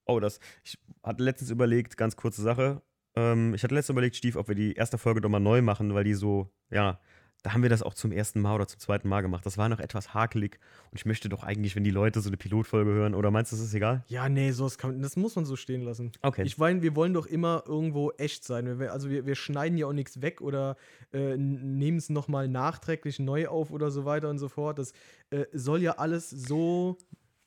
Oh, 0.06 0.20
das. 0.20 0.40
Ich 0.64 0.78
hatte 1.02 1.22
letztens 1.22 1.50
überlegt, 1.50 1.96
ganz 1.96 2.16
kurze 2.16 2.42
Sache. 2.42 2.82
Ähm, 3.14 3.54
ich 3.54 3.62
hatte 3.62 3.74
letztens 3.74 3.94
überlegt, 3.94 4.16
Stief, 4.16 4.36
ob 4.36 4.48
wir 4.48 4.54
die 4.54 4.74
erste 4.74 4.98
Folge 4.98 5.20
doch 5.20 5.28
mal 5.28 5.40
neu 5.40 5.62
machen, 5.62 5.94
weil 5.94 6.04
die 6.04 6.14
so, 6.14 6.50
ja, 6.70 6.98
da 7.42 7.52
haben 7.54 7.62
wir 7.62 7.70
das 7.70 7.82
auch 7.82 7.94
zum 7.94 8.12
ersten 8.12 8.40
Mal 8.40 8.54
oder 8.54 8.68
zum 8.68 8.78
zweiten 8.78 9.08
Mal 9.08 9.20
gemacht. 9.20 9.44
Das 9.44 9.58
war 9.58 9.68
noch 9.68 9.80
etwas 9.80 10.14
hakelig 10.14 10.60
und 10.92 10.98
ich 10.98 11.06
möchte 11.06 11.28
doch 11.28 11.42
eigentlich, 11.42 11.74
wenn 11.74 11.82
die 11.82 11.90
Leute 11.90 12.20
so 12.20 12.28
eine 12.30 12.36
Pilotfolge 12.36 12.92
hören, 12.92 13.16
oder 13.16 13.32
meinst 13.32 13.50
du, 13.50 13.56
das 13.56 13.64
ist 13.64 13.74
egal? 13.74 14.04
Ja, 14.06 14.28
nee, 14.28 14.52
sowas 14.52 14.78
kann, 14.78 15.02
das 15.02 15.16
muss 15.16 15.34
man 15.34 15.44
so 15.44 15.56
stehen 15.56 15.82
lassen. 15.82 16.12
Okay. 16.22 16.44
Ich 16.44 16.56
meine, 16.58 16.82
wir 16.82 16.94
wollen 16.94 17.12
doch 17.14 17.26
immer 17.26 17.64
irgendwo 17.66 18.12
echt 18.12 18.44
sein. 18.44 18.78
Wir, 18.78 18.92
also 18.92 19.10
wir, 19.10 19.26
wir 19.26 19.34
schneiden 19.34 19.76
ja 19.76 19.86
auch 19.86 19.92
nichts 19.92 20.22
weg 20.22 20.40
oder 20.40 20.76
äh, 21.12 21.36
nehmen 21.36 21.98
es 21.98 22.10
nochmal 22.10 22.46
nachträglich 22.46 23.18
neu 23.18 23.48
auf 23.48 23.72
oder 23.72 23.90
so 23.90 24.04
weiter 24.04 24.30
und 24.30 24.38
so 24.38 24.48
fort. 24.48 24.78
Das 24.78 24.92
äh, 25.30 25.46
soll 25.52 25.82
ja 25.82 25.92
alles 25.98 26.30
so. 26.30 26.96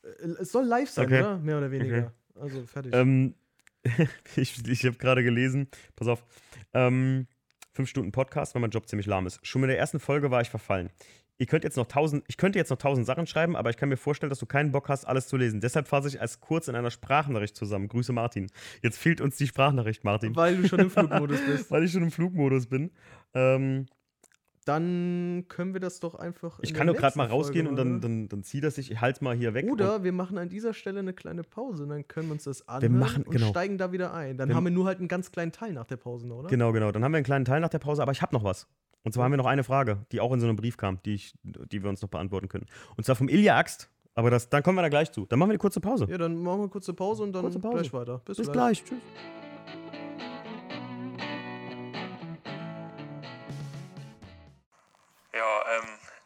Äh, 0.03 0.27
es 0.41 0.51
soll 0.51 0.65
live 0.65 0.89
sein, 0.89 1.05
Okay. 1.05 1.19
oder? 1.21 1.37
Mehr 1.37 1.57
oder 1.57 1.71
weniger. 1.71 1.97
Okay. 1.99 2.07
Also 2.39 2.65
fertig. 2.65 2.93
Ähm, 2.93 3.35
ich 4.35 4.67
ich 4.67 4.85
habe 4.85 4.97
gerade 4.97 5.23
gelesen, 5.23 5.67
pass 5.95 6.07
auf, 6.07 6.23
ähm, 6.73 7.27
fünf 7.71 7.89
Stunden 7.89 8.11
Podcast, 8.11 8.55
weil 8.55 8.61
mein 8.61 8.71
Job 8.71 8.87
ziemlich 8.87 9.05
lahm 9.05 9.27
ist. 9.27 9.45
Schon 9.45 9.61
mit 9.61 9.69
der 9.69 9.77
ersten 9.77 9.99
Folge 9.99 10.31
war 10.31 10.41
ich 10.41 10.49
verfallen. 10.49 10.89
Ihr 11.37 11.47
könnt 11.47 11.65
jetzt 11.65 11.75
noch 11.75 11.87
tausend, 11.87 12.23
ich 12.27 12.37
könnte 12.37 12.57
jetzt 12.57 12.69
noch 12.69 12.77
tausend 12.77 13.05
Sachen 13.05 13.27
schreiben, 13.27 13.57
aber 13.57 13.69
ich 13.69 13.75
kann 13.75 13.89
mir 13.89 13.97
vorstellen, 13.97 14.29
dass 14.29 14.39
du 14.39 14.45
keinen 14.45 14.71
Bock 14.71 14.87
hast, 14.87 15.03
alles 15.03 15.27
zu 15.27 15.35
lesen. 15.35 15.59
Deshalb 15.59 15.89
fasse 15.89 16.07
ich 16.07 16.21
als 16.21 16.39
kurz 16.39 16.69
in 16.69 16.75
einer 16.75 16.91
Sprachnachricht 16.91 17.57
zusammen. 17.57 17.89
Grüße 17.89 18.13
Martin. 18.13 18.47
Jetzt 18.81 18.97
fehlt 18.97 19.19
uns 19.19 19.35
die 19.35 19.47
Sprachnachricht, 19.47 20.05
Martin. 20.05 20.33
Weil 20.35 20.55
du 20.55 20.67
schon 20.67 20.79
im 20.79 20.89
Flugmodus 20.91 21.41
bist. 21.45 21.69
Weil 21.71 21.83
ich 21.83 21.91
schon 21.91 22.03
im 22.03 22.11
Flugmodus 22.11 22.67
bin. 22.67 22.91
Ähm, 23.33 23.87
Dann 24.65 25.45
können 25.47 25.73
wir 25.73 25.79
das 25.79 25.99
doch 25.99 26.15
einfach. 26.15 26.59
ich 26.61 26.73
kann 26.73 26.87
doch 26.87 26.95
gerade 26.95 27.17
mal 27.17 27.27
rausgehen 27.27 27.67
Folge 27.67 27.81
und 27.81 27.89
dann, 27.89 28.01
dann, 28.01 28.27
dann 28.29 28.43
zieh 28.43 28.61
das 28.61 28.77
ich, 28.77 28.91
ich 28.91 28.99
halte 28.99 29.23
mal 29.23 29.35
hier 29.35 29.53
weg. 29.53 29.65
Oder 29.71 30.03
wir 30.03 30.11
machen 30.11 30.37
an 30.37 30.49
dieser 30.49 30.73
Stelle 30.73 30.99
eine 30.99 31.13
kleine 31.13 31.43
Pause 31.43 31.83
und 31.83 31.89
dann 31.89 32.07
können 32.07 32.27
wir 32.27 32.33
uns 32.33 32.43
das 32.45 32.67
anhören 32.67 32.97
machen- 32.99 33.23
und 33.23 33.31
genau. 33.31 33.47
steigen 33.49 33.77
da 33.77 33.91
wieder 33.91 34.13
ein. 34.13 34.37
Dann 34.37 34.49
Wir- 34.49 34.55
haben 34.55 34.63
wir 34.63 34.71
nur 34.71 34.85
halt 34.85 34.99
einen 34.99 35.07
ganz 35.07 35.31
kleinen 35.31 35.51
Teil 35.51 35.71
nach 35.73 35.85
der 35.85 35.97
Pause, 35.97 36.25
oder? 36.27 36.49
Genau, 36.49 36.71
genau. 36.71 36.91
Dann 36.91 37.03
haben 37.03 37.11
wir 37.13 37.17
einen 37.17 37.25
kleinen 37.25 37.45
Teil 37.45 37.61
nach 37.61 37.69
der 37.69 37.79
Pause, 37.79 38.01
aber 38.01 38.11
ich 38.11 38.21
habe 38.21 38.33
noch 38.35 38.43
was. 38.43 38.67
Und 39.03 39.13
zwar 39.13 39.25
haben 39.25 39.31
wir 39.31 39.37
noch 39.37 39.45
eine 39.45 39.63
Frage, 39.63 40.05
die 40.11 40.19
auch 40.19 40.33
in 40.33 40.39
so 40.39 40.47
einem 40.47 40.55
Brief 40.55 40.77
kam, 40.77 40.99
die, 41.05 41.13
ich, 41.13 41.35
die 41.43 41.83
wir 41.83 41.89
uns 41.91 42.01
noch 42.01 42.09
beantworten 42.09 42.49
können. 42.49 42.65
Und 42.97 43.03
zwar 43.05 43.15
vom 43.15 43.29
Ilja 43.29 43.55
Axt. 43.57 43.89
Aber 44.15 44.31
das, 44.31 44.49
dann 44.49 44.63
kommen 44.63 44.77
wir 44.77 44.81
da 44.81 44.89
gleich 44.89 45.11
zu. 45.11 45.25
Dann 45.25 45.37
machen 45.37 45.49
wir 45.49 45.53
eine 45.53 45.59
kurze 45.59 45.81
Pause. 45.81 46.07
Ja, 46.09 46.17
dann 46.17 46.41
machen 46.41 46.61
wir 46.61 46.69
kurze 46.69 46.93
Pause 46.93 47.21
und 47.23 47.33
dann 47.33 47.43
Pause. 47.43 47.59
gleich 47.59 47.93
weiter. 47.93 48.21
Bis, 48.25 48.37
Bis 48.37 48.51
gleich. 48.51 48.83
gleich. 48.83 48.99
Tschüss. 48.99 49.44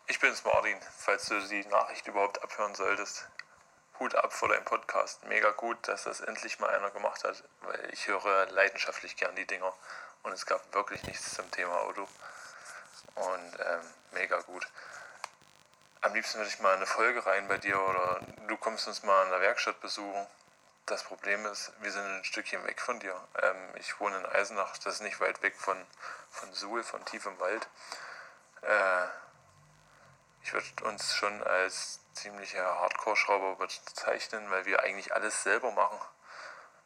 Ich 0.10 0.20
bin's 0.20 0.44
Martin, 0.44 0.76
falls 0.98 1.28
du 1.28 1.40
die 1.40 1.64
Nachricht 1.68 2.08
überhaupt 2.08 2.42
abhören 2.42 2.74
solltest. 2.74 3.28
Hut 4.00 4.16
ab 4.16 4.34
vor 4.34 4.50
deinem 4.50 4.66
Podcast. 4.66 5.24
Mega 5.26 5.52
gut, 5.52 5.78
dass 5.88 6.06
das 6.06 6.22
endlich 6.22 6.60
mal 6.60 6.70
einer 6.72 6.90
gemacht 6.90 7.24
hat, 7.24 7.44
weil 7.62 7.90
ich 7.94 8.08
höre 8.08 8.48
leidenschaftlich 8.48 9.16
gern 9.18 9.36
die 9.36 9.46
Dinger 9.46 9.72
und 10.24 10.32
es 10.32 10.48
gab 10.48 10.74
wirklich 10.74 11.04
nichts 11.04 11.36
zum 11.36 11.50
Thema 11.52 11.80
Auto. 11.82 12.08
Und 13.16 13.60
ähm, 13.60 13.82
mega 14.12 14.40
gut. 14.42 14.68
Am 16.02 16.14
liebsten 16.16 16.40
würde 16.40 16.50
ich 16.50 16.60
mal 16.60 16.76
eine 16.76 16.88
Folge 16.88 17.24
rein 17.24 17.48
bei 17.48 17.60
dir 17.60 17.80
oder 17.80 18.20
du 18.48 18.58
kommst 18.58 18.88
uns 18.88 19.04
mal 19.04 19.26
in 19.26 19.30
der 19.30 19.42
Werkstatt 19.42 19.80
besuchen. 19.80 20.26
Das 20.88 21.04
Problem 21.04 21.46
ist, 21.46 21.72
wir 21.82 21.92
sind 21.92 22.04
ein 22.04 22.26
Stückchen 22.26 22.66
weg 22.66 22.82
von 22.82 23.00
dir. 23.00 23.16
Ähm, 23.44 23.76
ich 23.76 24.00
wohne 24.00 24.18
in 24.18 24.26
Eisenach, 24.26 24.76
das 24.80 24.96
ist 24.96 25.02
nicht 25.02 25.20
weit 25.20 25.44
weg 25.44 25.56
von, 25.56 25.78
von 26.32 26.52
Suhl, 26.54 26.84
von 26.84 27.06
tief 27.06 27.28
im 27.28 27.40
Wald. 27.40 27.68
Äh, 28.62 29.08
ich 30.44 30.54
würde 30.54 30.84
uns 30.86 31.16
schon 31.16 31.44
als 31.44 32.00
ziemliche 32.14 32.64
Hardcore-Schrauber 32.64 33.56
bezeichnen, 33.56 34.50
weil 34.52 34.66
wir 34.66 34.82
eigentlich 34.82 35.14
alles 35.14 35.44
selber 35.44 35.72
machen. 35.72 36.00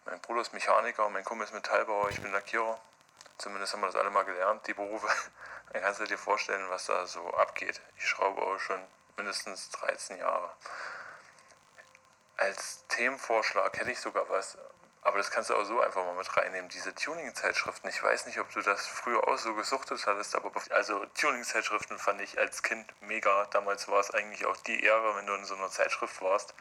Mein 0.05 0.19
Bruder 0.19 0.41
ist 0.41 0.53
Mechaniker, 0.53 1.09
mein 1.09 1.23
Kumpel 1.23 1.45
ist 1.45 1.53
Metallbauer, 1.53 2.09
ich 2.09 2.21
bin 2.21 2.31
Lackierer. 2.31 2.79
Zumindest 3.37 3.73
haben 3.73 3.81
wir 3.81 3.87
das 3.87 3.95
alle 3.95 4.09
mal 4.09 4.25
gelernt, 4.25 4.67
die 4.67 4.73
Berufe. 4.73 5.07
Dann 5.71 5.81
kannst 5.81 5.99
du 5.99 6.05
dir 6.05 6.17
vorstellen, 6.17 6.69
was 6.69 6.85
da 6.85 7.05
so 7.07 7.33
abgeht. 7.33 7.81
Ich 7.97 8.07
schraube 8.07 8.41
auch 8.41 8.59
schon 8.59 8.81
mindestens 9.17 9.69
13 9.71 10.17
Jahre. 10.17 10.51
als 12.37 12.85
Themenvorschlag 12.87 13.77
hätte 13.77 13.91
ich 13.91 13.99
sogar 13.99 14.29
was. 14.29 14.57
Aber 15.05 15.17
das 15.17 15.31
kannst 15.31 15.49
du 15.49 15.55
auch 15.55 15.65
so 15.65 15.81
einfach 15.81 16.05
mal 16.05 16.15
mit 16.15 16.37
reinnehmen. 16.37 16.69
Diese 16.69 16.95
Tuning-Zeitschriften, 16.95 17.89
ich 17.89 18.01
weiß 18.01 18.25
nicht, 18.25 18.39
ob 18.39 18.49
du 18.53 18.61
das 18.61 18.87
früher 18.87 19.27
auch 19.27 19.37
so 19.37 19.53
gesuchtet 19.53 20.05
hattest, 20.07 20.33
aber 20.35 20.51
also 20.69 21.05
Tuning-Zeitschriften 21.19 21.99
fand 21.99 22.21
ich 22.21 22.39
als 22.39 22.63
Kind 22.63 22.89
mega. 23.01 23.45
Damals 23.51 23.89
war 23.89 23.99
es 23.99 24.11
eigentlich 24.11 24.45
auch 24.45 24.55
die 24.57 24.81
Ehre, 24.81 25.15
wenn 25.17 25.27
du 25.27 25.33
in 25.33 25.43
so 25.43 25.55
einer 25.55 25.69
Zeitschrift 25.69 26.21
warst. 26.21 26.53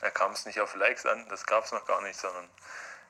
Da 0.00 0.10
kam 0.10 0.32
es 0.32 0.44
nicht 0.44 0.60
auf 0.60 0.74
Likes 0.74 1.06
an, 1.06 1.28
das 1.28 1.46
gab 1.46 1.64
es 1.64 1.72
noch 1.72 1.86
gar 1.86 2.00
nicht, 2.02 2.18
sondern 2.18 2.50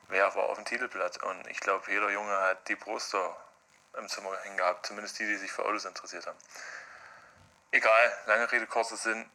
wer 0.09 0.35
war 0.35 0.43
auf 0.43 0.57
dem 0.57 0.65
Titelblatt. 0.65 1.23
Und 1.23 1.47
ich 1.47 1.59
glaube, 1.59 1.91
jeder 1.91 2.11
Junge 2.11 2.37
hat 2.41 2.67
die 2.67 2.75
Poster 2.75 3.35
im 3.97 4.07
Zimmer 4.07 4.37
hängen 4.43 4.57
gehabt, 4.57 4.85
zumindest 4.85 5.17
die, 5.17 5.25
die 5.25 5.37
sich 5.37 5.51
für 5.51 5.65
Autos 5.65 5.85
interessiert 5.85 6.27
haben. 6.27 6.37
Egal, 7.71 8.17
lange 8.27 8.51
Rede, 8.51 8.67
kurzer 8.67 8.97
Sinn. 8.97 9.29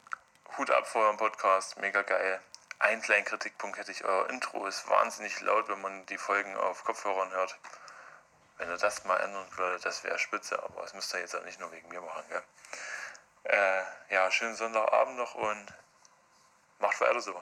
Hut 0.57 0.71
ab 0.71 0.87
vor 0.87 1.03
eurem 1.03 1.17
Podcast, 1.17 1.77
mega 1.77 2.01
geil. 2.03 2.41
Ein 2.81 3.01
kleinen 3.01 3.25
Kritikpunkt 3.25 3.77
hätte 3.77 3.91
ich, 3.91 4.03
euer 4.03 4.27
Intro 4.31 4.65
ist 4.65 4.89
wahnsinnig 4.89 5.39
laut, 5.41 5.69
wenn 5.69 5.81
man 5.81 6.05
die 6.07 6.17
Folgen 6.17 6.55
auf 6.55 6.83
Kopfhörern 6.83 7.31
hört. 7.31 7.55
Wenn 8.57 8.69
ihr 8.69 8.77
das 8.77 9.05
mal 9.05 9.17
ändern 9.17 9.45
würdet, 9.55 9.85
das 9.85 10.03
wäre 10.03 10.17
spitze, 10.17 10.61
aber 10.63 10.81
das 10.81 10.95
müsst 10.95 11.13
ihr 11.13 11.19
jetzt 11.19 11.35
auch 11.35 11.45
nicht 11.45 11.59
nur 11.59 11.71
wegen 11.71 11.87
mir 11.89 12.01
machen, 12.01 12.23
gell? 12.29 12.41
Äh, 13.43 14.13
ja, 14.13 14.31
schönen 14.31 14.55
Sonntagabend 14.55 15.15
noch 15.17 15.35
und 15.35 15.65
macht 16.79 16.99
weiter 17.01 17.21
so. 17.21 17.35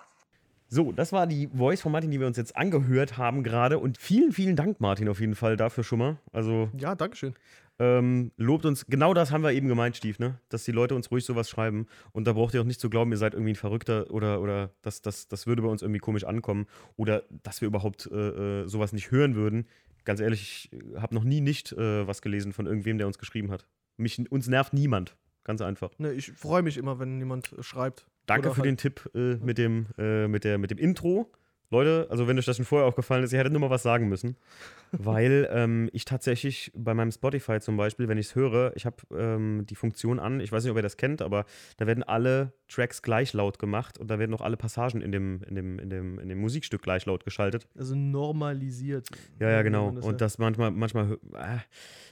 So, 0.67 0.91
das 0.91 1.13
war 1.13 1.25
die 1.25 1.49
Voice 1.55 1.81
von 1.81 1.93
Martin, 1.93 2.11
die 2.11 2.19
wir 2.19 2.27
uns 2.27 2.37
jetzt 2.37 2.55
angehört 2.55 3.17
haben 3.17 3.41
gerade. 3.43 3.79
Und 3.79 3.97
vielen, 3.97 4.33
vielen 4.33 4.55
Dank, 4.57 4.81
Martin, 4.81 5.09
auf 5.09 5.19
jeden 5.21 5.35
Fall 5.35 5.55
dafür 5.57 5.83
schon 5.83 5.99
mal. 5.99 6.17
Also, 6.33 6.69
Ja, 6.77 6.95
Dankeschön. 6.95 7.33
Ähm, 7.79 8.31
lobt 8.37 8.65
uns. 8.65 8.85
Genau 8.87 9.13
das 9.13 9.31
haben 9.31 9.41
wir 9.43 9.51
eben 9.53 9.67
gemeint, 9.67 9.95
Stief, 9.95 10.19
ne? 10.19 10.39
Dass 10.49 10.63
die 10.65 10.71
Leute 10.71 10.95
uns 10.95 11.09
ruhig 11.11 11.23
sowas 11.25 11.49
schreiben. 11.49 11.87
Und 12.11 12.25
da 12.27 12.33
braucht 12.33 12.53
ihr 12.53 12.61
auch 12.61 12.65
nicht 12.65 12.79
zu 12.81 12.89
glauben, 12.89 13.11
ihr 13.11 13.17
seid 13.17 13.33
irgendwie 13.33 13.53
ein 13.53 13.55
Verrückter 13.55 14.11
oder, 14.11 14.41
oder 14.41 14.71
das, 14.81 15.01
das, 15.01 15.27
das 15.27 15.47
würde 15.47 15.61
bei 15.61 15.69
uns 15.69 15.81
irgendwie 15.81 15.99
komisch 15.99 16.25
ankommen. 16.25 16.67
Oder 16.97 17.23
dass 17.43 17.61
wir 17.61 17.67
überhaupt 17.67 18.09
äh, 18.11 18.61
äh, 18.63 18.67
sowas 18.67 18.91
nicht 18.93 19.11
hören 19.11 19.35
würden. 19.35 19.67
Ganz 20.03 20.19
ehrlich, 20.19 20.69
ich 20.71 20.95
habe 21.01 21.15
noch 21.15 21.23
nie 21.23 21.41
nicht 21.41 21.71
äh, 21.73 22.05
was 22.07 22.21
gelesen 22.21 22.53
von 22.53 22.65
irgendwem, 22.65 22.97
der 22.97 23.07
uns 23.07 23.17
geschrieben 23.17 23.51
hat. 23.51 23.65
Mich, 23.97 24.29
uns 24.31 24.47
nervt 24.47 24.73
niemand. 24.73 25.15
Ganz 25.43 25.61
einfach. 25.61 25.91
Ne, 25.97 26.11
ich 26.13 26.31
freue 26.33 26.61
mich 26.61 26.77
immer, 26.77 26.99
wenn 26.99 27.17
jemand 27.19 27.53
äh, 27.53 27.63
schreibt. 27.63 28.05
Danke 28.25 28.47
Oder 28.49 28.55
für 28.55 28.61
halt- 28.61 28.67
den 28.67 28.77
Tipp 28.77 29.09
äh, 29.15 29.35
mit, 29.35 29.57
dem, 29.57 29.87
äh, 29.97 30.27
mit, 30.27 30.43
der, 30.43 30.57
mit 30.57 30.69
dem 30.71 30.77
Intro. 30.77 31.31
Leute, 31.71 32.07
also 32.09 32.27
wenn 32.27 32.37
euch 32.39 32.45
das 32.45 32.57
schon 32.57 32.65
vorher 32.65 32.87
aufgefallen 32.87 33.23
ist, 33.23 33.31
ihr 33.31 33.39
hättet 33.39 33.51
nur 33.51 33.61
mal 33.61 33.69
was 33.69 33.83
sagen 33.83 34.09
müssen. 34.09 34.35
Weil 34.91 35.47
ähm, 35.51 35.89
ich 35.93 36.03
tatsächlich 36.03 36.71
bei 36.75 36.95
meinem 36.95 37.11
Spotify 37.11 37.59
zum 37.59 37.77
Beispiel, 37.77 38.07
wenn 38.07 38.17
ich 38.17 38.27
es 38.27 38.35
höre, 38.35 38.75
ich 38.75 38.87
habe 38.87 38.97
ähm, 39.15 39.65
die 39.69 39.75
Funktion 39.75 40.19
an, 40.19 40.39
ich 40.39 40.51
weiß 40.51 40.63
nicht, 40.63 40.71
ob 40.71 40.77
ihr 40.77 40.83
das 40.83 40.97
kennt, 40.97 41.21
aber 41.21 41.45
da 41.77 41.85
werden 41.85 42.03
alle 42.03 42.53
Tracks 42.67 43.03
gleich 43.03 43.33
laut 43.33 43.59
gemacht 43.59 43.99
und 43.99 44.09
da 44.09 44.17
werden 44.17 44.33
auch 44.33 44.41
alle 44.41 44.57
Passagen 44.57 45.01
in 45.01 45.11
dem, 45.11 45.43
in 45.43 45.55
dem, 45.55 45.77
in 45.77 45.89
dem, 45.91 46.19
in 46.19 46.29
dem 46.29 46.39
Musikstück 46.39 46.81
gleich 46.81 47.05
laut 47.05 47.23
geschaltet. 47.23 47.67
Also 47.77 47.95
normalisiert. 47.95 49.07
Ja, 49.39 49.51
ja, 49.51 49.61
genau. 49.61 49.89
Und 49.89 50.21
das 50.21 50.39
manchmal, 50.39 50.71
manchmal, 50.71 51.19
äh, 51.35 51.57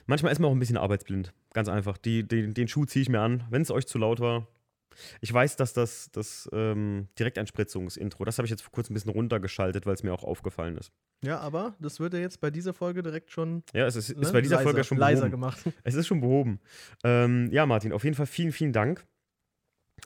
manchmal 0.06 0.32
ist 0.32 0.40
man 0.40 0.50
auch 0.50 0.56
ein 0.56 0.60
bisschen 0.60 0.78
arbeitsblind. 0.78 1.34
Ganz 1.54 1.70
einfach. 1.70 1.98
Die, 1.98 2.28
die, 2.28 2.54
den 2.54 2.68
Schuh 2.68 2.86
ziehe 2.86 3.02
ich 3.02 3.10
mir 3.10 3.22
an, 3.22 3.44
wenn 3.50 3.64
es 3.64 3.72
euch 3.72 3.88
zu 3.88 3.98
laut 3.98 4.20
war. 4.20 4.48
Ich 5.22 5.34
weiß, 5.34 5.56
dass 5.56 5.74
das, 5.74 6.10
das 6.12 6.50
ähm, 6.54 7.08
Direkteinspritzungsintro, 7.20 8.26
das 8.26 8.38
habe 8.38 8.46
ich 8.46 8.52
jetzt 8.52 8.62
vor 8.64 8.72
kurzem 8.72 8.94
ein 8.94 8.96
bisschen 8.96 9.12
runtergeschaltet, 9.12 9.86
weil 9.86 9.94
es 9.94 10.04
mir 10.04 10.14
auch 10.14 10.24
aufgefallen 10.24 10.78
ist. 10.78 10.92
Ja, 11.24 11.40
aber 11.40 11.76
das 11.80 12.00
wird 12.00 12.14
ja 12.14 12.20
jetzt 12.20 12.42
bei 12.42 12.52
dieser 12.52 12.74
Folge 12.74 13.02
direkt 13.02 13.32
schon 13.32 13.64
Ja, 13.74 13.86
es 13.86 13.96
ist, 13.96 14.10
ist 14.10 14.18
ne, 14.18 14.32
bei 14.32 14.42
dieser 14.42 14.58
leiser, 14.58 14.64
Folge 14.64 14.84
schon 14.84 14.98
leiser 14.98 15.22
behoben. 15.22 15.32
gemacht. 15.32 15.60
Es 15.84 15.96
ist 15.96 16.08
schon 16.08 16.22
behoben. 16.22 16.60
Ähm, 17.04 17.50
ja, 17.52 17.66
Martin, 17.66 17.92
auf 17.94 18.04
jeden 18.04 18.16
Fall 18.16 18.28
vielen, 18.28 18.52
vielen 18.52 18.74
Dank. 18.74 19.06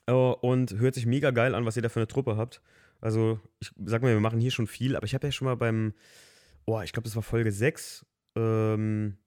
Äh, 0.07 0.13
und 0.13 0.73
hört 0.79 0.95
sich 0.95 1.05
mega 1.05 1.31
geil 1.31 1.55
an, 1.55 1.65
was 1.65 1.75
ihr 1.75 1.81
da 1.81 1.89
für 1.89 1.99
eine 1.99 2.07
Truppe 2.07 2.37
habt. 2.37 2.61
Also, 3.01 3.39
ich 3.59 3.71
sag 3.83 4.01
mal, 4.03 4.13
wir 4.13 4.19
machen 4.19 4.39
hier 4.39 4.51
schon 4.51 4.67
viel, 4.67 4.95
aber 4.95 5.05
ich 5.05 5.13
habe 5.15 5.27
ja 5.27 5.31
schon 5.31 5.45
mal 5.45 5.55
beim, 5.55 5.93
oh, 6.65 6.81
ich 6.81 6.93
glaube, 6.93 7.05
das 7.05 7.15
war 7.15 7.23
Folge 7.23 7.51
6, 7.51 8.05
ähm, 8.35 9.17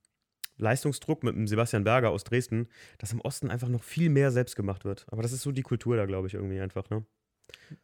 Leistungsdruck 0.57 1.23
mit 1.23 1.35
dem 1.35 1.47
Sebastian 1.47 1.85
Berger 1.85 2.11
aus 2.11 2.25
Dresden, 2.25 2.69
dass 2.99 3.13
im 3.13 3.21
Osten 3.21 3.51
einfach 3.51 3.69
noch 3.69 3.83
viel 3.83 4.09
mehr 4.09 4.31
selbst 4.31 4.57
gemacht 4.57 4.85
wird. 4.85 5.07
Aber 5.11 5.23
das 5.23 5.33
ist 5.33 5.43
so 5.43 5.53
die 5.53 5.63
Kultur 5.63 5.97
da, 5.97 6.07
glaube 6.07 6.27
ich, 6.29 6.35
irgendwie 6.35 6.61
einfach, 6.61 6.91
ne? 6.91 7.05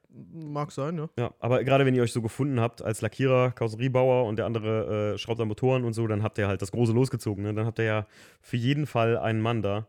Mag 0.09 0.73
sein, 0.73 0.99
ja. 0.99 1.09
Ja, 1.16 1.35
aber 1.39 1.62
gerade 1.62 1.87
wenn 1.87 1.95
ihr 1.95 2.03
euch 2.03 2.12
so 2.12 2.23
gefunden 2.23 2.61
habt 2.61 2.83
als 2.83 3.01
Lackierer, 3.01 3.53
Karosseriebauer 3.53 4.27
und 4.27 4.37
der 4.37 4.47
andere 4.47 5.14
äh, 5.14 5.18
schraubt 5.18 5.41
an 5.41 5.49
Motoren 5.49 5.85
und 5.85 5.93
so, 5.93 6.07
dann 6.07 6.23
habt 6.23 6.39
ihr 6.39 6.49
halt 6.49 6.62
das 6.62 6.73
Große 6.73 6.93
losgezogen. 6.93 7.45
Ne? 7.45 7.55
Dann 7.55 7.66
habt 7.66 7.79
ihr 7.79 7.85
ja 7.85 8.07
für 8.41 8.57
jeden 8.57 8.87
Fall 8.87 9.16
einen 9.16 9.41
Mann 9.41 9.62
da. 9.62 9.87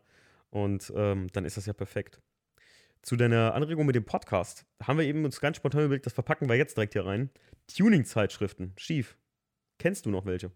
Und 0.52 0.92
ähm, 0.96 1.28
dann 1.34 1.46
ist 1.46 1.58
das 1.58 1.66
ja 1.66 1.74
perfekt. 1.74 2.22
Zu 3.02 3.16
deiner 3.16 3.56
Anregung 3.56 3.88
mit 3.88 3.96
dem 3.96 4.06
Podcast 4.06 4.66
haben 4.84 5.00
wir 5.00 5.06
eben 5.06 5.26
uns 5.26 5.42
ganz 5.42 5.58
spontan 5.58 5.86
überlegt, 5.86 6.06
das 6.06 6.14
verpacken 6.14 6.48
wir 6.48 6.56
jetzt 6.56 6.78
direkt 6.78 6.94
hier 6.94 7.06
rein. 7.06 7.32
Tuning-Zeitschriften. 7.76 8.74
Schief. 8.78 9.18
Kennst 9.80 10.06
du 10.06 10.12
noch 10.12 10.26
welche? 10.26 10.52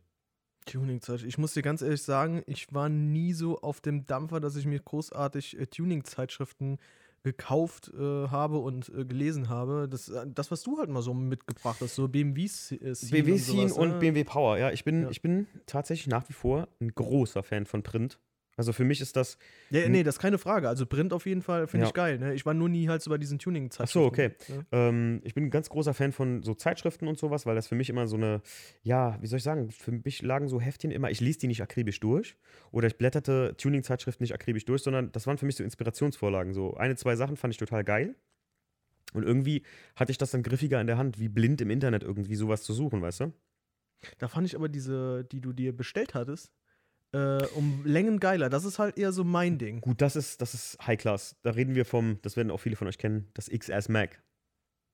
Tuning-Zeit. 0.66 1.24
Ich 1.24 1.38
muss 1.38 1.53
dir 1.53 1.61
ganz 1.61 1.82
ehrlich 1.82 2.01
sagen, 2.01 2.43
ich 2.47 2.74
war 2.74 2.89
nie 2.89 3.34
so 3.34 3.59
auf 3.61 3.82
dem 3.82 4.05
Dampfer, 4.05 4.39
dass 4.39 4.55
ich 4.55 4.66
mir 4.66 4.80
großartig 4.80 5.59
äh, 5.59 5.68
Tuning-Zeitschriften 5.68 6.78
gekauft 7.24 7.91
äh, 7.97 8.28
habe 8.28 8.59
und 8.59 8.89
äh, 8.89 9.03
gelesen 9.03 9.49
habe. 9.49 9.88
Das, 9.89 10.09
äh, 10.09 10.26
das, 10.28 10.51
was 10.51 10.61
du 10.61 10.78
halt 10.78 10.89
mal 10.89 11.01
so 11.01 11.13
mitgebracht 11.13 11.78
hast, 11.82 11.95
so 11.95 12.07
BMWs. 12.07 12.72
Äh, 12.74 12.93
Scene 12.93 13.11
BMW 13.11 13.32
und 13.34 13.39
Scene 13.39 13.70
sowas, 13.70 13.78
und 13.80 13.89
ne? 13.89 13.99
BMW 13.99 14.24
Power. 14.24 14.57
Ja, 14.59 14.72
ich 14.72 14.84
bin, 14.84 15.03
Ja. 15.03 15.09
ich 15.09 15.22
bin 15.24 15.47
tatsächlich 15.66 16.07
nach 16.07 16.30
wie 16.30 16.34
vor 16.34 16.68
ein 16.80 16.93
großer 16.93 17.41
Fan 17.41 17.66
von 17.66 17.82
Print. 17.82 18.20
Also 18.57 18.71
für 18.71 18.85
mich 18.85 19.01
ist 19.01 19.15
das 19.15 19.37
Ja, 19.69 19.87
nee, 19.89 20.03
das 20.03 20.15
ist 20.15 20.19
keine 20.21 20.37
Frage. 20.37 20.69
Also 20.69 20.85
Print 20.85 21.11
auf 21.11 21.25
jeden 21.25 21.41
Fall 21.41 21.67
finde 21.67 21.83
Ja. 21.85 21.87
ich 21.89 21.93
geil. 21.93 22.17
Ne? 22.19 22.33
Ich 22.33 22.45
war 22.45 22.53
nur 22.53 22.69
nie 22.69 22.87
halt 22.87 23.01
so 23.01 23.09
bei 23.09 23.17
diesen 23.17 23.37
tuning 23.37 23.69
Ach 23.77 23.87
so, 23.87 24.05
okay. 24.05 24.31
Ne? 24.47 24.65
Ähm, 24.71 25.21
ich 25.23 25.33
bin 25.33 25.45
ein 25.45 25.49
ganz 25.49 25.69
großer 25.69 25.93
Fan 25.93 26.11
von 26.13 26.41
so 26.41 26.53
Zeitschriften 26.53 27.07
und 27.07 27.17
sowas, 27.17 27.45
weil 27.45 27.55
das 27.55 27.67
für 27.67 27.75
mich 27.75 27.89
immer 27.89 28.07
so 28.07 28.15
eine, 28.15 28.41
ja, 28.81 29.17
wie 29.21 29.27
soll 29.27 29.37
ich 29.37 29.43
sagen, 29.43 29.71
für 29.71 29.91
mich 29.91 30.21
lagen 30.21 30.47
so 30.47 30.61
Heftchen 30.61 30.91
immer, 30.91 31.11
ich 31.11 31.19
lese 31.19 31.39
die 31.39 31.47
nicht 31.47 31.61
akribisch 31.61 31.99
durch 31.99 32.37
oder 32.71 32.87
ich 32.87 32.97
blätterte 32.97 33.55
Tuning-Zeitschriften 33.57 34.23
nicht 34.23 34.33
akribisch 34.33 34.65
durch, 34.65 34.81
sondern 34.83 35.11
das 35.11 35.27
waren 35.27 35.37
für 35.37 35.45
mich 35.45 35.55
so 35.57 35.63
Inspirationsvorlagen. 35.63 36.53
So 36.53 36.75
eine, 36.75 36.95
zwei 36.95 37.15
Sachen 37.15 37.35
fand 37.37 37.53
ich 37.53 37.57
total 37.57 37.83
geil. 37.83 38.15
Und 39.13 39.23
irgendwie 39.23 39.63
hatte 39.95 40.11
ich 40.11 40.17
das 40.17 40.31
dann 40.31 40.43
griffiger 40.43 40.79
in 40.81 40.87
der 40.87 40.97
Hand, 40.97 41.19
wie 41.19 41.29
blind 41.29 41.61
im 41.61 41.69
Internet 41.69 42.03
irgendwie 42.03 42.35
sowas 42.35 42.63
zu 42.63 42.73
suchen, 42.73 43.01
weißt 43.01 43.19
du? 43.21 43.33
Da 44.17 44.27
fand 44.27 44.45
ich 44.47 44.55
aber 44.55 44.67
diese, 44.69 45.23
die 45.25 45.41
du 45.41 45.53
dir 45.53 45.75
bestellt 45.75 46.13
hattest, 46.13 46.51
äh, 47.16 47.47
um 47.55 47.82
Längen 47.86 48.20
geiler. 48.20 48.49
Das 48.49 48.66
ist 48.66 48.78
halt 48.78 48.97
eher 48.97 49.11
so 49.11 49.24
mein 49.24 49.57
Ding. 49.57 49.82
Gut, 49.82 50.01
das 50.01 50.16
ist, 50.16 50.41
das 50.41 50.53
ist 50.53 50.78
High 50.86 50.99
Class. 50.99 51.36
Da 51.43 51.51
reden 51.51 51.74
wir 51.74 51.86
vom, 51.86 52.20
das 52.22 52.36
werden 52.36 52.51
auch 52.51 52.59
viele 52.59 52.76
von 52.76 52.88
euch 52.88 52.97
kennen, 52.97 53.30
das 53.34 53.49
XS 53.49 53.89
Mac. 53.89 54.22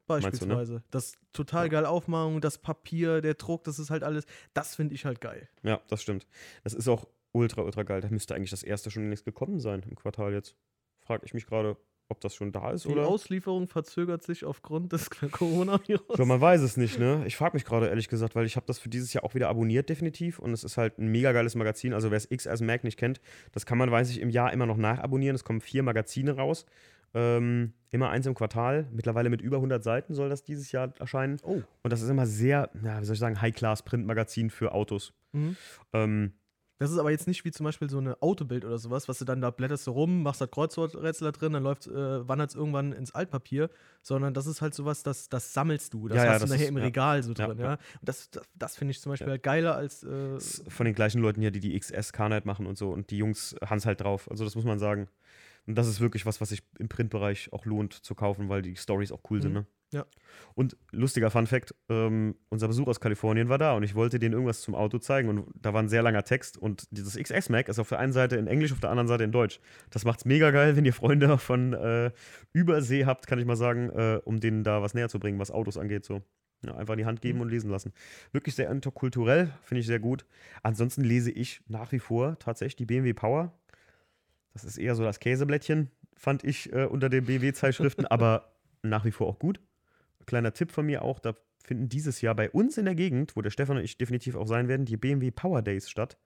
Meinst 0.08 0.42
du, 0.42 0.46
ne? 0.46 0.56
Beispielsweise. 0.56 0.84
Das 0.92 1.14
total 1.32 1.70
geil 1.70 1.86
Aufmachung, 1.86 2.42
das 2.42 2.58
Papier, 2.58 3.22
der 3.22 3.36
Druck, 3.36 3.64
das 3.64 3.80
ist 3.80 3.90
halt 3.90 4.04
alles. 4.04 4.26
Das 4.54 4.76
finde 4.76 4.94
ich 4.94 5.06
halt 5.06 5.22
geil. 5.22 5.48
Ja, 5.64 5.82
das 5.88 6.02
stimmt. 6.02 6.28
Das 6.64 6.74
ist 6.74 6.88
auch 6.88 7.08
ultra, 7.32 7.62
ultra 7.62 7.84
geil. 7.84 8.02
Da 8.02 8.10
müsste 8.10 8.36
eigentlich 8.36 8.52
das 8.52 8.64
erste 8.64 8.92
schon 8.92 9.08
längst 9.08 9.26
gekommen 9.26 9.60
sein 9.60 9.84
im 9.90 9.96
Quartal 9.96 10.34
jetzt. 10.34 10.56
Frag 11.00 11.24
ich 11.24 11.34
mich 11.34 11.46
gerade, 11.48 11.78
ob 12.12 12.22
das 12.22 12.36
schon 12.36 12.52
da 12.52 12.72
ist 12.72 12.86
Die 12.86 12.90
oder. 12.90 13.08
Auslieferung 13.08 13.68
verzögert 13.68 14.24
sich 14.24 14.46
aufgrund 14.46 14.92
des 14.94 15.10
Coronavirus. 15.32 16.18
Ja, 16.18 16.26
man 16.26 16.40
weiß 16.40 16.62
es 16.62 16.78
nicht, 16.78 17.00
ne? 17.00 17.24
Ich 17.26 17.36
frage 17.36 17.56
mich 17.56 17.66
gerade 17.66 17.88
ehrlich 17.88 18.08
gesagt, 18.08 18.36
weil 18.36 18.46
ich 18.46 18.56
habe 18.56 18.66
das 18.68 18.78
für 18.80 18.90
dieses 18.90 19.14
Jahr 19.14 19.24
auch 19.24 19.34
wieder 19.34 19.50
abonniert, 19.50 19.90
definitiv. 19.90 20.40
Und 20.40 20.54
es 20.54 20.64
ist 20.64 20.78
halt 20.78 21.00
ein 21.00 21.08
mega 21.08 21.32
geiles 21.32 21.56
Magazin. 21.56 21.94
Also 21.94 22.12
wer 22.12 22.18
es 22.18 22.30
XS 22.30 22.62
Mac 22.62 22.84
nicht 22.84 22.98
kennt, 22.98 23.20
das 23.52 23.66
kann 23.66 23.78
man, 23.78 23.90
weiß 23.90 24.10
ich, 24.12 24.22
im 24.22 24.30
Jahr 24.30 24.54
immer 24.54 24.66
noch 24.66 24.78
nachabonnieren. 24.78 25.36
Es 25.36 25.44
kommen 25.44 25.62
vier 25.62 25.84
Magazine 25.84 26.36
raus. 26.36 26.66
Ähm, 27.14 27.74
immer 27.90 28.10
eins 28.10 28.26
im 28.26 28.34
Quartal. 28.34 28.88
Mittlerweile 28.92 29.30
mit 29.30 29.42
über 29.42 29.58
100 29.58 29.84
Seiten 29.84 30.14
soll 30.14 30.30
das 30.30 30.44
dieses 30.44 30.72
Jahr 30.72 30.94
erscheinen. 31.00 31.38
Oh. 31.44 31.62
Und 31.84 31.92
das 31.92 32.02
ist 32.02 32.10
immer 32.10 32.26
sehr, 32.26 32.70
ja, 32.84 33.02
wie 33.02 33.06
soll 33.06 33.16
ich 33.16 33.20
sagen, 33.20 33.42
High-Class-Print-Magazin 33.42 34.50
für 34.50 34.72
Autos. 34.74 35.14
Mhm. 35.34 35.58
Ähm, 35.94 36.34
Das 36.82 36.90
ist 36.92 36.98
aber 36.98 37.12
jetzt 37.12 37.28
nicht 37.28 37.46
wie 37.46 37.52
zum 37.52 37.64
Beispiel 37.64 37.90
so 37.92 38.00
eine 38.00 38.20
Autobild 38.24 38.66
oder 38.66 38.80
sowas, 38.80 39.08
was 39.08 39.20
du 39.20 39.26
dann 39.26 39.40
da 39.40 39.52
blätterst 39.52 39.86
du 39.86 39.92
rum, 39.92 40.24
machst 40.24 40.42
das 40.42 40.50
Kreuzworträtsel 40.50 41.26
da 41.26 41.32
drin, 41.32 41.54
dann 41.54 41.62
läuft, 41.62 41.86
äh, 41.86 42.28
wandert 42.28 42.50
es 42.50 42.56
irgendwann 42.56 42.92
ins 42.92 43.14
Altpapier, 43.14 43.70
sondern 44.02 44.34
das 44.34 44.48
ist 44.48 44.62
halt 44.62 44.74
sowas, 44.74 45.04
das, 45.04 45.30
das 45.30 45.54
sammelst 45.54 45.94
du. 45.94 46.08
Das 46.08 46.18
Ja, 46.18 46.26
ja, 46.26 46.32
hast 46.32 46.42
das 46.42 46.50
du 46.50 46.56
nachher 46.56 46.64
ist- 46.64 46.70
im 46.70 46.78
ja. 46.80 46.84
Regal 46.86 47.22
so 47.22 47.34
Ja, 47.34 47.48
drin, 47.48 47.60
ja. 47.60 47.66
ja. 47.66 47.72
Und 47.74 47.80
das, 48.10 48.32
das, 48.32 48.44
das 48.56 48.76
finde 48.78 48.92
ich 48.94 49.00
zum 49.00 49.12
Beispiel 49.12 49.28
Ja. 49.28 49.32
halt 49.34 49.44
geiler 49.44 49.76
als. 49.76 50.02
Äh, 50.04 50.40
von 50.70 50.86
den 50.88 50.96
gleichen 50.96 51.22
Leuten 51.22 51.40
hier, 51.42 51.52
die 51.52 51.60
die 51.60 51.80
XS 51.80 52.14
Carnight 52.14 52.46
machen 52.46 52.66
und 52.66 52.78
so. 52.80 52.90
Und 52.90 53.12
die 53.12 53.18
Jungs 53.18 53.56
haben 53.64 53.78
es 53.78 53.86
halt 53.86 54.02
drauf. 54.02 54.30
Also 54.32 54.44
das 54.44 54.56
muss 54.56 54.66
man 54.66 54.80
sagen. 54.80 55.08
Und 55.68 55.76
das 55.76 55.88
ist 55.88 56.02
wirklich 56.02 56.26
was, 56.26 56.42
was 56.42 56.50
sich 56.50 56.64
im 56.80 56.90
Printbereich 56.90 57.54
auch 57.54 57.66
lohnt 57.66 57.94
zu 57.94 58.16
kaufen, 58.16 58.50
weil 58.50 58.64
die 58.64 58.76
Stories 58.76 59.12
auch 59.12 59.22
cool 59.30 59.40
sind. 59.42 59.52
Mhm. 59.52 59.58
Ne? 59.60 59.66
Ja. 59.94 60.06
Und 60.56 60.78
lustiger 60.92 61.30
Fun 61.30 61.48
Fact: 61.48 61.76
ähm, 61.90 62.36
Unser 62.50 62.68
Besuch 62.68 62.88
aus 62.88 63.00
Kalifornien 63.02 63.50
war 63.50 63.58
da 63.58 63.74
und 63.74 63.84
ich 63.84 63.94
wollte 63.94 64.20
denen 64.20 64.34
irgendwas 64.34 64.62
zum 64.62 64.74
Auto 64.74 65.00
zeigen 65.00 65.28
und 65.28 65.48
da 65.54 65.74
war 65.74 65.82
ein 65.82 65.90
sehr 65.90 66.02
langer 66.02 66.24
Text 66.24 66.58
und 66.58 66.88
dieses 66.92 67.18
XS 67.18 67.50
Mac 67.50 67.68
ist 67.68 67.78
auf 67.80 67.90
der 67.90 68.00
einen 68.00 68.14
Seite 68.14 68.38
in 68.38 68.48
Englisch, 68.48 68.72
auf 68.72 68.80
der 68.80 68.90
anderen 68.90 69.08
Seite 69.08 69.24
in 69.26 69.32
Deutsch. 69.32 69.60
Das 69.90 70.06
macht's 70.06 70.24
mega 70.24 70.52
geil, 70.52 70.76
wenn 70.78 70.86
ihr 70.86 70.94
Freunde 70.94 71.38
von 71.38 71.74
äh, 71.74 72.12
Übersee 72.54 73.06
habt, 73.06 73.28
kann 73.28 73.40
ich 73.40 73.46
mal 73.46 73.58
sagen, 73.58 73.90
äh, 73.90 74.22
um 74.24 74.40
denen 74.40 74.64
da 74.64 74.82
was 74.82 74.94
näher 74.94 75.10
zu 75.10 75.20
bringen, 75.20 75.40
was 75.40 75.52
Autos 75.52 75.78
angeht. 75.78 76.06
So. 76.06 76.22
Ja, 76.66 76.76
einfach 76.78 76.94
in 76.94 77.00
die 77.00 77.06
Hand 77.06 77.22
geben 77.22 77.40
Mhm. 77.40 77.42
und 77.42 77.50
lesen 77.50 77.72
lassen. 77.72 77.92
Wirklich 78.32 78.56
sehr 78.56 78.70
interkulturell, 78.70 79.52
finde 79.64 79.80
ich 79.82 79.88
sehr 79.88 80.00
gut. 80.00 80.26
Ansonsten 80.64 81.04
lese 81.04 81.32
ich 81.32 81.62
nach 81.68 81.92
wie 81.92 82.00
vor 82.00 82.38
tatsächlich 82.40 82.76
die 82.76 82.86
BMW 82.86 83.14
Power. 83.14 83.52
Das 84.54 84.64
ist 84.64 84.78
eher 84.78 84.96
so 84.96 85.04
das 85.04 85.20
Käseblättchen, 85.20 85.90
fand 86.16 86.44
ich 86.44 86.72
äh, 86.72 86.86
unter 86.86 87.10
den 87.10 87.26
BMW-Zeitschriften, 87.26 88.06
aber 88.06 88.54
nach 88.84 89.06
wie 89.06 89.12
vor 89.12 89.28
auch 89.28 89.40
gut. 89.40 89.60
Kleiner 90.26 90.54
Tipp 90.54 90.72
von 90.72 90.86
mir 90.86 91.04
auch, 91.04 91.20
da 91.20 91.36
finden 91.64 91.90
dieses 91.90 92.22
Jahr 92.22 92.36
bei 92.36 92.50
uns 92.50 92.78
in 92.78 92.86
der 92.86 92.96
Gegend, 92.96 93.36
wo 93.36 93.42
der 93.42 93.52
Stefan 93.52 93.78
und 93.78 93.84
ich 93.84 93.98
definitiv 93.98 94.36
auch 94.36 94.48
sein 94.48 94.68
werden, 94.68 94.86
die 94.86 94.98
BMW 94.98 95.32
Power 95.32 95.62
Days 95.62 95.90
statt. 95.90 96.18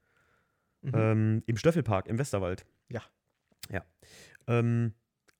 Mhm. 0.81 0.91
Ähm, 0.93 1.43
Im 1.45 1.57
Stöffelpark 1.57 2.07
im 2.07 2.17
Westerwald. 2.17 2.65
Ja. 2.89 3.01
Ja. 3.71 3.83
Ähm, 4.47 4.93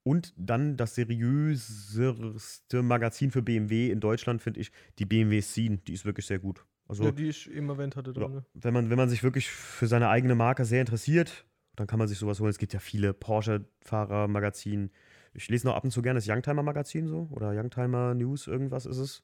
und 0.04 0.34
dann 0.38 0.78
das 0.78 0.96
seriöseste 0.96 2.84
Magazin 2.84 3.32
für 3.32 3.42
BMW 3.42 3.90
in 3.90 4.00
Deutschland, 4.00 4.42
finde 4.42 4.60
ich, 4.60 4.72
die 5.00 5.06
BMW 5.06 5.42
Scene. 5.42 5.78
Die 5.78 5.94
ist 5.94 6.06
wirklich 6.06 6.28
sehr 6.28 6.40
gut. 6.40 6.64
Also, 6.88 7.06
ja, 7.06 7.12
die 7.12 7.30
ich 7.30 7.50
im 7.50 7.70
Event 7.70 7.96
hatte. 7.96 8.14
Dann, 8.14 8.32
ne? 8.32 8.46
wenn, 8.54 8.74
man, 8.74 8.90
wenn 8.92 8.98
man 8.98 9.10
sich 9.10 9.24
wirklich 9.24 9.50
für 9.50 9.88
seine 9.88 10.10
eigene 10.10 10.36
Marke 10.36 10.66
sehr 10.66 10.82
interessiert, 10.82 11.46
dann 11.76 11.88
kann 11.88 11.98
man 11.98 12.08
sich 12.08 12.20
sowas 12.20 12.40
holen. 12.40 12.52
Es 12.52 12.60
gibt 12.60 12.74
ja 12.74 12.80
viele 12.80 13.14
Porsche-Fahrer-Magazine. 13.14 14.90
Ich 15.36 15.50
lese 15.50 15.68
noch 15.68 15.76
ab 15.76 15.84
und 15.84 15.92
zu 15.92 16.02
gerne 16.02 16.18
das 16.18 16.28
Youngtimer-Magazin 16.28 17.08
so 17.08 17.28
oder 17.32 17.50
Youngtimer 17.50 18.14
News, 18.14 18.48
irgendwas 18.48 18.86
ist 18.86 18.98
es. 18.98 19.24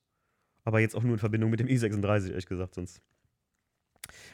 Aber 0.64 0.80
jetzt 0.80 0.95
auch 0.95 1.03
nur 1.03 1.14
in 1.14 1.20
Verbindung 1.20 1.49
mit 1.49 1.59
dem 1.59 1.68
i36, 1.68 2.30
ehrlich 2.30 2.45
gesagt, 2.45 2.76
sonst. 2.76 3.01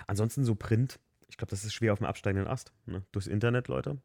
Ansonsten 0.07 0.43
so 0.43 0.55
Print. 0.55 0.99
Ich 1.27 1.37
glaube, 1.37 1.51
das 1.51 1.63
ist 1.63 1.73
schwer 1.73 1.93
auf 1.93 1.99
dem 1.99 2.07
absteigenden 2.07 2.47
Ast. 2.47 2.73
Ne? 2.85 3.05
Durchs 3.11 3.27
Internet, 3.27 3.67
Leute. 3.67 4.01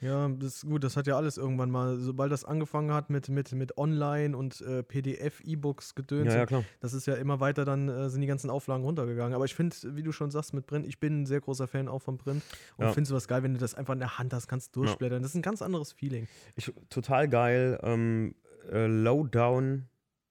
Ja, 0.00 0.28
das 0.28 0.56
ist 0.56 0.66
gut, 0.66 0.82
das 0.82 0.96
hat 0.96 1.06
ja 1.06 1.16
alles 1.16 1.36
irgendwann 1.38 1.70
mal, 1.70 1.98
sobald 1.98 2.32
das 2.32 2.44
angefangen 2.44 2.92
hat 2.92 3.10
mit, 3.10 3.28
mit, 3.28 3.52
mit 3.52 3.78
Online 3.78 4.36
und 4.36 4.60
äh, 4.62 4.82
PDF, 4.82 5.40
E-Books 5.40 5.94
gedöns, 5.94 6.32
Ja, 6.32 6.40
ja, 6.40 6.46
klar. 6.46 6.64
das 6.80 6.94
ist 6.94 7.06
ja 7.06 7.14
immer 7.14 7.38
weiter, 7.38 7.64
dann 7.64 7.88
äh, 7.88 8.10
sind 8.10 8.20
die 8.20 8.26
ganzen 8.26 8.50
Auflagen 8.50 8.82
runtergegangen. 8.84 9.34
Aber 9.34 9.44
ich 9.44 9.54
finde, 9.54 9.76
wie 9.94 10.02
du 10.02 10.10
schon 10.10 10.30
sagst, 10.32 10.52
mit 10.52 10.66
Print, 10.66 10.86
ich 10.88 10.98
bin 10.98 11.22
ein 11.22 11.26
sehr 11.26 11.40
großer 11.40 11.68
Fan 11.68 11.86
auch 11.88 12.00
von 12.02 12.18
Print 12.18 12.42
und 12.76 12.86
Ja. 12.86 12.92
finde 12.92 13.08
sowas 13.08 13.28
geil, 13.28 13.42
wenn 13.44 13.54
du 13.54 13.60
das 13.60 13.74
einfach 13.76 13.92
in 13.94 14.00
der 14.00 14.18
Hand 14.18 14.32
hast, 14.34 14.48
kannst 14.48 14.74
durchblättern. 14.74 15.22
Das 15.22 15.30
ist 15.30 15.36
ein 15.36 15.42
ganz 15.42 15.62
anderes 15.62 15.92
Feeling. 15.92 16.26
Ich, 16.56 16.72
total 16.90 17.28
geil. 17.28 17.78
Ähm, 17.84 18.34
äh, 18.72 18.86
Lowdown, 18.86 19.86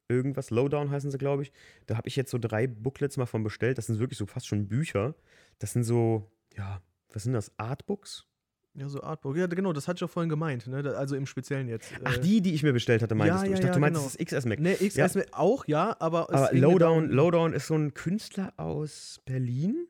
irgendwas. 0.10 0.50
Lowdown 0.50 0.90
heißen 0.92 1.10
sie, 1.10 1.18
glaube 1.18 1.44
ich. 1.44 1.54
Da 1.86 1.96
habe 1.96 2.08
ich 2.10 2.16
jetzt 2.18 2.32
so 2.32 2.38
drei 2.38 2.68
Booklets 2.68 3.16
mal 3.16 3.26
von 3.28 3.44
bestellt. 3.44 3.78
Das 3.78 3.86
sind 3.88 4.00
wirklich 4.00 4.18
so 4.18 4.26
fast 4.26 4.46
schon 4.48 4.68
Bücher. 4.68 5.16
Das 5.60 5.72
sind 5.72 5.84
so, 5.86 6.30
ja, 6.56 6.82
was 7.14 7.24
sind 7.24 7.32
das? 7.34 7.52
Artbooks? 7.58 8.28
Ja, 8.76 8.90
so 8.90 9.04
Artbook. 9.04 9.38
Ja, 9.38 9.46
genau, 9.46 9.72
das 9.72 9.88
hatte 9.88 9.98
ich 9.98 10.04
auch 10.04 10.10
vorhin 10.10 10.30
gemeint, 10.30 10.66
ne? 10.66 10.96
Also 10.98 11.16
im 11.16 11.28
Speziellen 11.28 11.68
jetzt. 11.68 11.94
Ach, 12.04 12.18
Äh, 12.18 12.22
die, 12.22 12.42
die 12.42 12.56
ich 12.56 12.64
mir 12.64 12.74
bestellt 12.74 13.04
hatte, 13.04 13.14
meintest 13.14 13.44
ja, 13.44 13.46
du? 13.46 13.50
ja, 13.52 13.54
Ich 13.54 13.60
dachte, 13.60 13.68
ja, 13.68 13.74
du 13.74 13.80
meinst, 13.80 14.00
genau. 14.00 14.06
das 14.06 14.16
ist 14.16 14.26
XS 14.26 14.46
Mac. 14.48 14.60
Ne, 14.60 14.76
XS 14.76 15.34
auch, 15.34 15.68
ja, 15.68 15.96
aber. 16.00 16.34
Aber 16.34 16.50
Lowdown, 16.54 17.10
Lowdown 17.10 17.54
ist 17.54 17.68
so 17.68 17.76
ein 17.76 17.94
Künstler 17.94 18.52
aus 18.58 19.22
Berlin, 19.26 19.88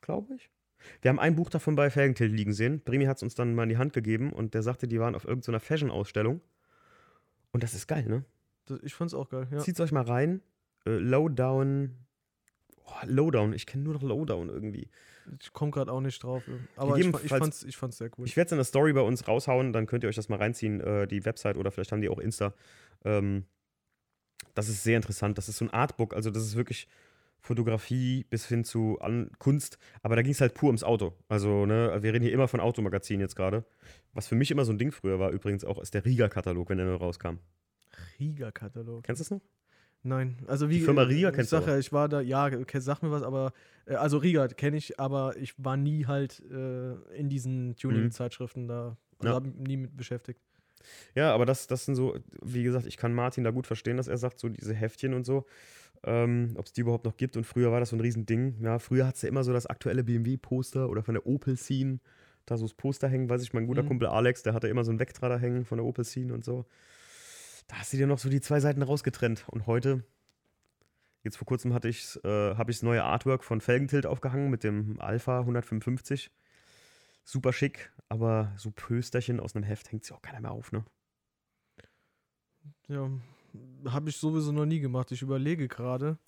glaube 0.00 0.34
ich. 0.36 0.48
Wir 1.02 1.10
haben 1.10 1.18
ein 1.18 1.36
Buch 1.36 1.50
davon 1.50 1.76
bei 1.76 1.90
Felgentilt 1.90 2.32
liegen 2.32 2.52
sehen. 2.54 2.80
Brimi 2.84 3.04
hat 3.04 3.18
es 3.18 3.22
uns 3.22 3.34
dann 3.34 3.54
mal 3.54 3.64
in 3.64 3.68
die 3.68 3.76
Hand 3.76 3.92
gegeben 3.92 4.32
und 4.32 4.54
der 4.54 4.62
sagte, 4.62 4.88
die 4.88 4.98
waren 4.98 5.14
auf 5.14 5.24
irgendeiner 5.24 5.60
Fashion-Ausstellung. 5.60 6.40
Und 7.52 7.62
das 7.62 7.74
ist 7.74 7.86
geil, 7.86 8.06
ne? 8.08 8.24
Das, 8.64 8.80
ich 8.82 8.94
fand's 8.94 9.14
auch 9.14 9.28
geil, 9.28 9.46
ja. 9.50 9.58
Zieht's 9.58 9.80
euch 9.80 9.92
mal 9.92 10.02
rein. 10.04 10.40
Äh, 10.86 10.96
Lowdown. 10.96 11.94
Oh, 12.84 12.90
Lowdown. 13.04 13.52
Ich 13.52 13.66
kenne 13.66 13.84
nur 13.84 13.94
noch 13.94 14.02
Lowdown 14.02 14.48
irgendwie. 14.48 14.88
Ich 15.40 15.52
komme 15.52 15.70
gerade 15.70 15.92
auch 15.92 16.00
nicht 16.00 16.22
drauf. 16.22 16.42
Aber 16.76 16.98
ich, 16.98 17.06
ich, 17.06 17.28
fand's, 17.28 17.62
ich 17.62 17.76
fand's 17.76 17.98
sehr 17.98 18.10
cool. 18.18 18.26
Ich 18.26 18.36
werde 18.36 18.46
es 18.46 18.52
in 18.52 18.58
der 18.58 18.64
Story 18.64 18.92
bei 18.92 19.00
uns 19.00 19.26
raushauen, 19.26 19.72
dann 19.72 19.86
könnt 19.86 20.04
ihr 20.04 20.08
euch 20.08 20.16
das 20.16 20.28
mal 20.28 20.36
reinziehen, 20.36 20.80
äh, 20.80 21.06
die 21.06 21.24
Website 21.24 21.56
oder 21.56 21.70
vielleicht 21.70 21.92
haben 21.92 22.00
die 22.00 22.08
auch 22.08 22.18
Insta. 22.18 22.54
Ähm, 23.04 23.44
das 24.54 24.68
ist 24.68 24.82
sehr 24.82 24.96
interessant. 24.96 25.38
Das 25.38 25.48
ist 25.48 25.58
so 25.58 25.64
ein 25.64 25.70
Artbook, 25.70 26.14
also 26.14 26.30
das 26.30 26.42
ist 26.42 26.56
wirklich 26.56 26.88
Fotografie 27.42 28.24
bis 28.30 28.46
hin 28.46 28.64
zu 28.64 28.98
an 29.00 29.30
Kunst, 29.38 29.78
aber 30.02 30.14
da 30.14 30.22
ging 30.22 30.32
es 30.32 30.40
halt 30.40 30.54
pur 30.54 30.68
ums 30.68 30.84
Auto. 30.84 31.12
Also, 31.28 31.66
ne, 31.66 31.98
wir 32.00 32.12
reden 32.12 32.22
hier 32.22 32.32
immer 32.32 32.46
von 32.46 32.60
Automagazin 32.60 33.18
jetzt 33.18 33.34
gerade. 33.34 33.64
Was 34.12 34.28
für 34.28 34.36
mich 34.36 34.50
immer 34.50 34.64
so 34.64 34.72
ein 34.72 34.78
Ding 34.78 34.92
früher 34.92 35.18
war, 35.18 35.30
übrigens 35.30 35.64
auch, 35.64 35.80
ist 35.80 35.94
der 35.94 36.04
Riga-Katalog, 36.04 36.68
wenn 36.70 36.78
der 36.78 36.86
neu 36.86 36.94
rauskam. 36.94 37.38
Riga-Katalog. 38.20 39.02
Kennst 39.02 39.20
du 39.20 39.24
das 39.24 39.30
noch? 39.32 39.40
Nein, 40.04 40.36
also 40.48 40.68
wie 40.68 40.78
Die 40.78 40.84
Firma 40.84 41.02
Riga 41.02 41.28
ich 41.28 41.34
kennst 41.36 41.52
du 41.52 41.58
sag 41.58 41.66
ja, 41.68 41.78
ich 41.78 41.92
war 41.92 42.08
da, 42.08 42.20
ja, 42.20 42.46
okay, 42.46 42.80
sag 42.80 43.02
mir 43.02 43.10
was, 43.12 43.22
aber 43.22 43.52
äh, 43.86 43.94
also 43.94 44.18
Riga 44.18 44.48
kenne 44.48 44.76
ich, 44.76 44.98
aber 44.98 45.36
ich 45.36 45.54
war 45.58 45.76
nie 45.76 46.06
halt 46.06 46.42
äh, 46.50 46.94
in 47.16 47.28
diesen 47.28 47.76
Tuning-Zeitschriften 47.76 48.66
da, 48.66 48.96
also 49.18 49.28
Ja. 49.28 49.34
hab 49.36 49.44
mich 49.44 49.54
nie 49.54 49.76
mit 49.76 49.96
beschäftigt. 49.96 50.40
Ja, 51.14 51.32
aber 51.32 51.46
das, 51.46 51.68
das 51.68 51.84
sind 51.84 51.94
so, 51.94 52.16
wie 52.42 52.64
gesagt, 52.64 52.86
ich 52.86 52.96
kann 52.96 53.14
Martin 53.14 53.44
da 53.44 53.50
gut 53.52 53.68
verstehen, 53.68 53.96
dass 53.96 54.08
er 54.08 54.16
sagt, 54.18 54.40
so 54.40 54.48
diese 54.48 54.74
Heftchen 54.74 55.14
und 55.14 55.24
so, 55.24 55.46
ähm, 56.02 56.54
ob 56.56 56.66
es 56.66 56.72
die 56.72 56.80
überhaupt 56.80 57.04
noch 57.04 57.16
gibt. 57.16 57.36
Und 57.36 57.44
früher 57.44 57.70
war 57.70 57.78
das 57.78 57.90
so 57.90 57.96
ein 57.96 58.00
Riesending. 58.00 58.56
Ja, 58.60 58.80
früher 58.80 59.06
hat 59.06 59.14
es 59.14 59.22
ja 59.22 59.28
immer 59.28 59.44
so 59.44 59.52
das 59.52 59.66
aktuelle 59.66 60.02
BMW-Poster 60.02 60.88
oder 60.90 61.04
von 61.04 61.14
der 61.14 61.24
Opel 61.26 61.56
Scene, 61.56 62.00
da 62.44 62.56
so 62.56 62.64
das 62.64 62.74
Poster 62.74 63.06
hängen, 63.08 63.30
weiß 63.30 63.42
ich, 63.44 63.52
mein 63.52 63.68
guter 63.68 63.84
Mhm. 63.84 63.88
Kumpel 63.88 64.08
Alex, 64.08 64.42
der 64.42 64.54
hatte 64.54 64.66
immer 64.66 64.82
so 64.82 64.90
ein 64.90 64.98
Vectra 64.98 65.28
da 65.28 65.38
hängen 65.38 65.64
von 65.64 65.78
der 65.78 65.84
Opel 65.84 66.04
Scene 66.04 66.34
und 66.34 66.44
so. 66.44 66.64
Da 67.72 67.78
hast 67.78 67.90
du 67.94 67.96
dir 67.96 68.06
noch 68.06 68.18
so 68.18 68.28
die 68.28 68.42
zwei 68.42 68.60
Seiten 68.60 68.82
rausgetrennt. 68.82 69.46
Und 69.48 69.66
heute, 69.66 70.04
jetzt 71.24 71.38
vor 71.38 71.46
kurzem 71.46 71.72
hatte 71.72 71.88
ich's, 71.88 72.16
äh, 72.22 72.54
habe 72.54 72.70
ich 72.70 72.76
das 72.76 72.82
neue 72.82 73.02
Artwork 73.02 73.44
von 73.44 73.62
Felgentilt 73.62 74.04
aufgehangen 74.04 74.50
mit 74.50 74.62
dem 74.62 75.00
Alpha 75.00 75.38
155. 75.40 76.30
Super 77.24 77.54
schick, 77.54 77.90
aber 78.10 78.52
so 78.58 78.70
Pösterchen 78.72 79.40
aus 79.40 79.56
einem 79.56 79.64
Heft 79.64 79.90
hängt 79.90 80.04
sich 80.04 80.12
auch 80.12 80.20
keiner 80.20 80.40
mehr 80.40 80.50
auf, 80.50 80.70
ne? 80.70 80.84
Ja, 82.88 83.08
habe 83.86 84.10
ich 84.10 84.18
sowieso 84.18 84.52
noch 84.52 84.66
nie 84.66 84.80
gemacht. 84.80 85.10
Ich 85.10 85.22
überlege 85.22 85.66
gerade. 85.66 86.18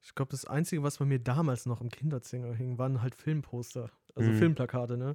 Ich 0.00 0.12
glaube, 0.16 0.32
das 0.32 0.44
Einzige, 0.44 0.82
was 0.82 0.98
bei 0.98 1.04
mir 1.04 1.20
damals 1.20 1.66
noch 1.66 1.80
im 1.80 1.88
Kinderzimmer 1.88 2.52
hing, 2.52 2.78
waren 2.78 3.00
halt 3.00 3.14
Filmposter. 3.14 3.92
Also 4.16 4.30
Mhm. 4.30 4.38
Filmplakate, 4.38 4.96
ne? 4.96 5.14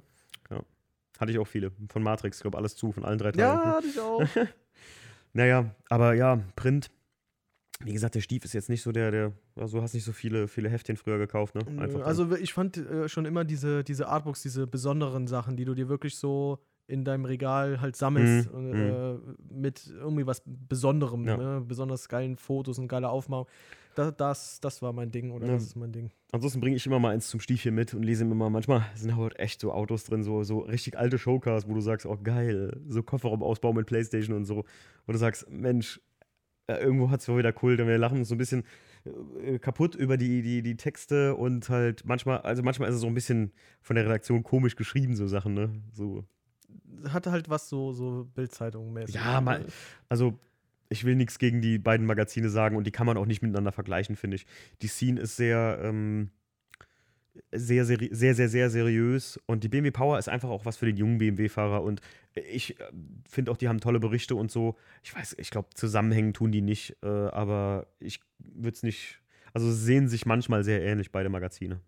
Hatte 1.18 1.32
ich 1.32 1.38
auch 1.38 1.46
viele. 1.48 1.72
Von 1.90 2.02
Matrix, 2.02 2.38
ich 2.38 2.42
glaube, 2.42 2.56
alles 2.56 2.76
zu, 2.76 2.92
von 2.92 3.04
allen 3.04 3.18
drei 3.18 3.32
Teilen. 3.32 3.58
Ja, 3.58 3.74
hatte 3.76 3.88
ich 3.88 4.00
auch. 4.00 4.24
Naja, 5.38 5.70
aber 5.88 6.14
ja, 6.14 6.40
Print. 6.56 6.90
Wie 7.84 7.92
gesagt, 7.92 8.16
der 8.16 8.22
Stief 8.22 8.44
ist 8.44 8.54
jetzt 8.54 8.68
nicht 8.68 8.82
so 8.82 8.90
der, 8.90 9.12
der, 9.12 9.32
also 9.54 9.80
hast 9.80 9.94
nicht 9.94 10.02
so 10.04 10.10
viele, 10.10 10.48
viele 10.48 10.68
Heftchen 10.68 10.96
früher 10.96 11.16
gekauft, 11.16 11.54
ne? 11.54 11.60
Einfach 11.78 12.04
also 12.04 12.34
ich 12.34 12.52
fand 12.52 12.76
äh, 12.76 13.08
schon 13.08 13.24
immer 13.24 13.44
diese, 13.44 13.84
diese 13.84 14.08
Artbooks, 14.08 14.42
diese 14.42 14.66
besonderen 14.66 15.28
Sachen, 15.28 15.56
die 15.56 15.64
du 15.64 15.74
dir 15.74 15.88
wirklich 15.88 16.16
so 16.16 16.58
in 16.88 17.04
deinem 17.04 17.24
Regal 17.24 17.80
halt 17.80 17.94
sammelst, 17.94 18.52
Mhm, 18.52 18.54
und, 18.56 18.74
äh, 18.74 19.14
mit 19.54 19.86
irgendwie 19.86 20.26
was 20.26 20.42
Besonderem, 20.44 21.24
Ja. 21.24 21.36
ne? 21.36 21.60
besonders 21.64 22.08
geilen 22.08 22.36
Fotos 22.36 22.80
und 22.80 22.88
geile 22.88 23.08
Aufmachung. 23.08 23.46
Da, 23.98 24.12
das, 24.12 24.60
das 24.60 24.80
war 24.80 24.92
mein 24.92 25.10
Ding 25.10 25.32
oder 25.32 25.48
Ja. 25.48 25.54
das 25.54 25.64
ist 25.64 25.74
mein 25.76 25.90
Ding. 25.90 26.12
Ansonsten 26.30 26.60
bringe 26.60 26.76
ich 26.76 26.86
immer 26.86 27.00
mal 27.00 27.10
eins 27.10 27.28
zum 27.28 27.40
Stiefchen 27.40 27.74
mit 27.74 27.94
und 27.94 28.04
lese 28.04 28.22
immer 28.22 28.36
mal. 28.36 28.48
Manchmal 28.48 28.86
sind 28.94 29.16
halt 29.16 29.36
echt 29.40 29.60
so 29.60 29.72
Autos 29.72 30.04
drin, 30.04 30.22
so, 30.22 30.44
so 30.44 30.60
richtig 30.60 30.96
alte 30.96 31.18
Showcars, 31.18 31.68
wo 31.68 31.74
du 31.74 31.80
sagst, 31.80 32.06
oh 32.06 32.16
geil, 32.22 32.80
so 32.86 33.02
Kofferraumausbau 33.02 33.72
mit 33.72 33.86
Playstation 33.86 34.36
und 34.36 34.44
so. 34.44 34.64
Wo 35.06 35.12
du 35.12 35.18
sagst, 35.18 35.50
Mensch, 35.50 36.00
äh, 36.68 36.74
irgendwo 36.76 37.10
hat 37.10 37.20
es 37.22 37.28
wohl 37.28 37.38
wieder 37.38 37.52
Kult 37.52 37.80
und 37.80 37.88
wir 37.88 37.98
lachen 37.98 38.18
uns 38.18 38.28
so 38.28 38.36
ein 38.36 38.38
bisschen 38.38 38.62
äh, 39.42 39.58
kaputt 39.58 39.96
über 39.96 40.16
die, 40.16 40.42
die, 40.42 40.62
die 40.62 40.76
Texte 40.76 41.34
und 41.34 41.68
halt 41.68 42.04
manchmal, 42.04 42.38
also 42.42 42.62
manchmal 42.62 42.90
ist 42.90 42.94
es 42.96 43.00
so 43.00 43.08
ein 43.08 43.14
bisschen 43.14 43.50
von 43.80 43.96
der 43.96 44.04
Redaktion 44.04 44.44
komisch 44.44 44.76
geschrieben, 44.76 45.16
so 45.16 45.26
Sachen, 45.26 45.54
ne? 45.54 45.70
So. 45.92 46.24
Hatte 47.08 47.32
halt 47.32 47.48
was 47.50 47.68
so, 47.68 47.92
so 47.92 48.28
Bildzeitung-mäßig. 48.36 49.14
Ja, 49.16 49.40
mal, 49.40 49.64
also 50.08 50.38
ich 50.88 51.04
will 51.04 51.16
nichts 51.16 51.38
gegen 51.38 51.60
die 51.60 51.78
beiden 51.78 52.06
Magazine 52.06 52.48
sagen 52.48 52.76
und 52.76 52.86
die 52.86 52.90
kann 52.90 53.06
man 53.06 53.16
auch 53.16 53.26
nicht 53.26 53.42
miteinander 53.42 53.72
vergleichen, 53.72 54.16
finde 54.16 54.36
ich. 54.36 54.46
Die 54.82 54.88
Scene 54.88 55.20
ist 55.20 55.36
sehr, 55.36 55.80
ähm, 55.82 56.30
sehr, 57.52 57.84
seri 57.84 58.08
sehr, 58.12 58.34
sehr, 58.34 58.48
sehr 58.48 58.70
seriös 58.70 59.38
und 59.46 59.64
die 59.64 59.68
BMW 59.68 59.90
Power 59.90 60.18
ist 60.18 60.28
einfach 60.28 60.48
auch 60.48 60.64
was 60.64 60.76
für 60.76 60.86
den 60.86 60.96
jungen 60.96 61.18
BMW-Fahrer 61.18 61.82
und 61.82 62.00
ich 62.34 62.78
äh, 62.80 62.84
finde 63.28 63.50
auch, 63.50 63.56
die 63.56 63.68
haben 63.68 63.80
tolle 63.80 64.00
Berichte 64.00 64.34
und 64.34 64.50
so. 64.50 64.76
Ich 65.02 65.14
weiß, 65.14 65.36
ich 65.38 65.50
glaube, 65.50 65.68
zusammenhängen 65.74 66.32
tun 66.32 66.52
die 66.52 66.62
nicht, 66.62 66.96
äh, 67.02 67.06
aber 67.06 67.86
ich 68.00 68.20
würde 68.38 68.74
es 68.74 68.82
nicht, 68.82 69.20
also 69.52 69.70
sehen 69.72 70.08
sich 70.08 70.26
manchmal 70.26 70.64
sehr 70.64 70.82
ähnlich, 70.82 71.12
beide 71.12 71.28
Magazine. 71.28 71.80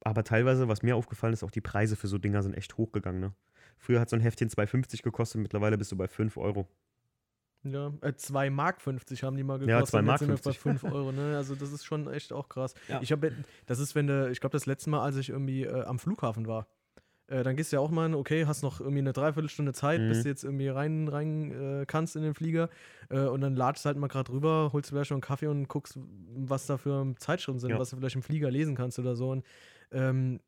Aber 0.00 0.22
teilweise, 0.24 0.68
was 0.68 0.82
mir 0.82 0.96
aufgefallen 0.96 1.32
ist, 1.32 1.42
auch 1.42 1.50
die 1.50 1.62
Preise 1.62 1.96
für 1.96 2.08
so 2.08 2.18
Dinger 2.18 2.42
sind 2.42 2.54
echt 2.54 2.76
hochgegangen, 2.76 3.20
ne? 3.20 3.32
Früher 3.78 4.00
hat 4.00 4.08
so 4.08 4.16
ein 4.16 4.22
Heftchen 4.22 4.48
2,50 4.48 5.02
gekostet, 5.02 5.40
mittlerweile 5.40 5.76
bist 5.76 5.92
du 5.92 5.96
bei 5.96 6.08
5 6.08 6.36
Euro. 6.36 6.68
Ja, 7.64 7.92
äh, 8.02 8.14
2 8.14 8.50
Mark 8.50 8.80
50 8.80 9.22
haben 9.24 9.36
die 9.36 9.42
mal 9.42 9.58
gekostet. 9.58 9.80
Ja, 9.80 9.84
2 9.86 9.98
und 10.00 10.04
Mark 10.06 10.20
jetzt 10.20 10.26
sind 10.28 10.28
wir 10.28 10.42
bei 10.52 10.52
50. 10.58 10.80
5 10.82 10.84
Euro, 10.84 11.12
ne? 11.12 11.36
Also 11.36 11.54
das 11.54 11.72
ist 11.72 11.84
schon 11.84 12.12
echt 12.12 12.32
auch 12.32 12.48
krass. 12.48 12.74
Ja. 12.88 13.00
Ich 13.02 13.10
habe, 13.12 13.32
das 13.66 13.78
ist, 13.78 13.94
wenn 13.94 14.06
du, 14.06 14.30
ich 14.30 14.40
glaube, 14.40 14.52
das 14.52 14.66
letzte 14.66 14.90
Mal, 14.90 15.00
als 15.02 15.16
ich 15.16 15.30
irgendwie 15.30 15.64
äh, 15.64 15.82
am 15.84 15.98
Flughafen 15.98 16.46
war, 16.46 16.66
äh, 17.26 17.42
dann 17.42 17.56
gehst 17.56 17.72
du 17.72 17.76
ja 17.76 17.80
auch 17.80 17.90
mal, 17.90 18.12
okay, 18.14 18.44
hast 18.44 18.62
noch 18.62 18.80
irgendwie 18.80 18.98
eine 18.98 19.14
Dreiviertelstunde 19.14 19.72
Zeit, 19.72 20.06
bis 20.08 20.18
Mhm. 20.18 20.22
du 20.24 20.28
jetzt 20.28 20.44
irgendwie 20.44 20.68
rein, 20.68 21.08
rein 21.08 21.80
äh, 21.80 21.86
kannst 21.86 22.16
in 22.16 22.22
den 22.22 22.34
Flieger 22.34 22.68
äh, 23.08 23.20
und 23.20 23.40
dann 23.40 23.56
ladest 23.56 23.84
du 23.84 23.86
halt 23.86 23.96
mal 23.96 24.08
gerade 24.08 24.30
rüber, 24.30 24.70
holst 24.74 24.90
vielleicht 24.90 25.10
noch 25.10 25.16
einen 25.16 25.22
Kaffee 25.22 25.46
und 25.46 25.66
guckst, 25.68 25.98
was 26.36 26.66
da 26.66 26.76
für 26.76 27.14
Zeitschriften 27.18 27.60
sind, 27.60 27.70
Ja. 27.70 27.78
was 27.78 27.90
du 27.90 27.96
vielleicht 27.96 28.16
im 28.16 28.22
Flieger 28.22 28.50
lesen 28.50 28.74
kannst 28.76 28.98
oder 28.98 29.16
so. 29.16 29.30
Und 29.30 29.42
ähm, 29.90 30.40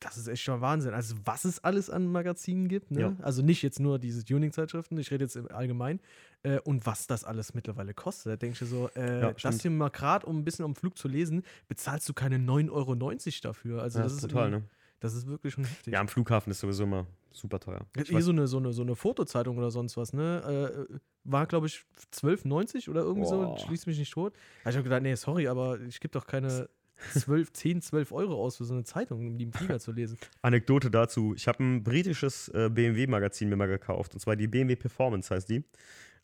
das 0.00 0.16
ist 0.18 0.28
echt 0.28 0.42
schon 0.42 0.60
Wahnsinn. 0.60 0.94
Also, 0.94 1.14
was 1.24 1.44
es 1.44 1.62
alles 1.62 1.90
an 1.90 2.10
Magazinen 2.10 2.68
gibt, 2.68 2.90
ne? 2.90 3.00
Ja. 3.00 3.16
Also 3.22 3.42
nicht 3.42 3.62
jetzt 3.62 3.80
nur 3.80 3.98
diese 3.98 4.24
Tuning-Zeitschriften, 4.24 4.98
ich 4.98 5.10
rede 5.10 5.24
jetzt 5.24 5.36
im 5.36 5.50
Allgemeinen. 5.50 6.00
Äh, 6.42 6.60
und 6.60 6.86
was 6.86 7.06
das 7.06 7.24
alles 7.24 7.54
mittlerweile 7.54 7.94
kostet. 7.94 8.32
Da 8.32 8.36
denke 8.36 8.62
ich 8.62 8.70
so, 8.70 8.88
äh, 8.96 9.20
Ja, 9.22 9.32
das 9.32 9.62
hier 9.62 9.70
mal 9.70 9.88
gerade, 9.90 10.26
um 10.26 10.38
ein 10.38 10.44
bisschen 10.44 10.64
am 10.64 10.74
Flug 10.74 10.96
zu 10.98 11.08
lesen, 11.08 11.42
bezahlst 11.68 12.08
du 12.08 12.14
keine 12.14 12.38
9,90 12.38 12.70
Euro 12.72 12.94
dafür. 13.42 13.82
Also 13.82 13.98
Ja, 13.98 14.04
das 14.04 14.14
ist 14.14 14.20
total, 14.22 14.50
ne? 14.50 14.62
Das 15.00 15.14
ist 15.14 15.26
wirklich 15.26 15.52
schon 15.54 15.64
heftig. 15.64 15.92
Ja, 15.92 16.00
am 16.00 16.08
Flughafen 16.08 16.50
ist 16.50 16.60
sowieso 16.60 16.84
immer 16.84 17.06
super 17.30 17.60
teuer. 17.60 17.86
Ich 17.96 18.08
Hier 18.08 18.18
weiß- 18.18 18.22
so 18.22 18.30
eine, 18.32 18.46
so, 18.46 18.56
eine, 18.56 18.72
so 18.72 18.82
eine 18.82 18.96
Fotozeitung 18.96 19.58
oder 19.58 19.70
sonst 19.70 19.96
was, 19.96 20.12
ne? 20.12 20.86
Äh, 20.90 20.98
war, 21.24 21.46
glaube 21.46 21.66
ich, 21.66 21.84
12,90 22.12 22.88
oder 22.88 23.02
irgendwie 23.02 23.28
Boah. 23.28 23.56
so. 23.58 23.66
Schließt 23.66 23.86
mich 23.86 23.98
nicht 23.98 24.12
tot. 24.12 24.32
Da 24.64 24.70
ich 24.70 24.76
hab 24.76 24.84
gedacht, 24.84 25.02
nee, 25.02 25.14
sorry, 25.16 25.48
aber 25.48 25.80
ich 25.80 26.00
gebe 26.00 26.12
doch 26.12 26.26
keine 26.26 26.68
12, 27.12 27.52
10, 27.52 27.82
12 27.82 28.12
Euro 28.12 28.42
aus 28.42 28.56
für 28.56 28.64
so 28.64 28.74
eine 28.74 28.84
Zeitung, 28.84 29.26
um 29.26 29.38
die 29.38 29.44
im 29.44 29.52
Flieger 29.52 29.78
zu 29.78 29.92
lesen. 29.92 30.18
Anekdote 30.42 30.90
dazu. 30.90 31.34
Ich 31.34 31.48
habe 31.48 31.62
ein 31.62 31.82
britisches 31.82 32.48
äh, 32.48 32.70
BMW-Magazin 32.70 33.48
mir 33.48 33.56
mal 33.56 33.66
gekauft. 33.66 34.14
Und 34.14 34.20
zwar 34.20 34.36
die 34.36 34.46
BMW 34.46 34.76
Performance 34.76 35.34
heißt 35.34 35.48
die. 35.48 35.64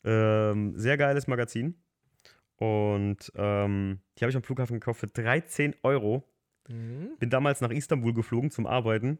Ähm, 0.03 0.73
sehr 0.75 0.97
geiles 0.97 1.27
Magazin. 1.27 1.75
Und 2.57 3.31
ähm, 3.35 3.99
die 4.17 4.23
habe 4.23 4.29
ich 4.29 4.35
am 4.35 4.43
Flughafen 4.43 4.79
gekauft 4.79 4.99
für 4.99 5.07
13 5.07 5.75
Euro. 5.83 6.23
Mhm. 6.69 7.17
Bin 7.19 7.29
damals 7.29 7.61
nach 7.61 7.71
Istanbul 7.71 8.13
geflogen 8.13 8.51
zum 8.51 8.67
Arbeiten 8.67 9.19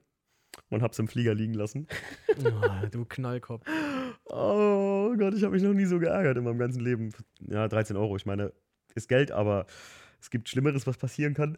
und 0.69 0.81
habe 0.81 0.91
es 0.91 0.99
im 0.99 1.07
Flieger 1.07 1.33
liegen 1.33 1.53
lassen. 1.53 1.87
Oh, 2.35 2.87
du 2.89 3.05
Knallkopf. 3.05 3.63
Oh 4.25 5.13
Gott, 5.15 5.35
ich 5.35 5.43
habe 5.43 5.53
mich 5.53 5.61
noch 5.61 5.73
nie 5.73 5.85
so 5.85 5.99
geärgert 5.99 6.35
in 6.35 6.43
meinem 6.43 6.57
ganzen 6.57 6.79
Leben. 6.79 7.11
Ja, 7.47 7.67
13 7.67 7.95
Euro. 7.95 8.15
Ich 8.15 8.25
meine, 8.25 8.51
ist 8.95 9.07
Geld, 9.07 9.31
aber 9.31 9.67
es 10.23 10.29
gibt 10.29 10.47
Schlimmeres, 10.47 10.87
was 10.87 10.97
passieren 10.97 11.33
kann. 11.33 11.57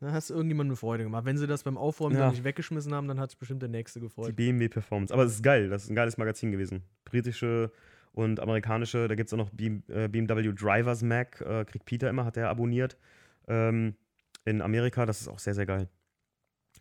Da 0.00 0.10
hast 0.12 0.30
du 0.30 0.34
irgendjemandem 0.34 0.72
eine 0.72 0.76
Freude 0.76 1.04
gemacht. 1.04 1.24
Wenn 1.26 1.36
sie 1.36 1.46
das 1.46 1.62
beim 1.62 1.76
Aufräumen 1.76 2.14
Ja. 2.16 2.22
dann 2.22 2.30
nicht 2.32 2.42
weggeschmissen 2.44 2.92
haben, 2.94 3.06
dann 3.08 3.20
hat 3.20 3.30
sich 3.30 3.38
bestimmt 3.38 3.60
der 3.62 3.68
Nächste 3.68 4.00
Die 4.00 4.06
gefreut. 4.06 4.34
BMW 4.34 4.68
Performance. 4.68 5.12
Aber 5.12 5.24
es 5.24 5.34
ist 5.34 5.42
geil. 5.42 5.68
Das 5.68 5.84
ist 5.84 5.90
ein 5.90 5.94
geiles 5.94 6.16
Magazin 6.16 6.50
gewesen. 6.50 6.82
Britische 7.04 7.70
und 8.12 8.40
amerikanische. 8.40 9.06
Da 9.06 9.14
gibt 9.14 9.28
es 9.28 9.34
auch 9.34 9.38
noch 9.38 9.50
B 9.50 9.80
äh, 9.88 10.08
BMW 10.08 10.52
Drivers 10.52 11.02
Mag. 11.02 11.40
Äh, 11.42 11.64
kriegt 11.66 11.84
Peter 11.84 12.08
immer, 12.08 12.24
hat 12.24 12.36
er 12.36 12.48
abonniert. 12.48 12.96
Ähm, 13.48 13.94
in 14.46 14.62
Amerika. 14.62 15.04
Das 15.06 15.20
ist 15.20 15.28
auch 15.28 15.38
sehr, 15.38 15.54
sehr 15.54 15.66
geil. 15.66 15.88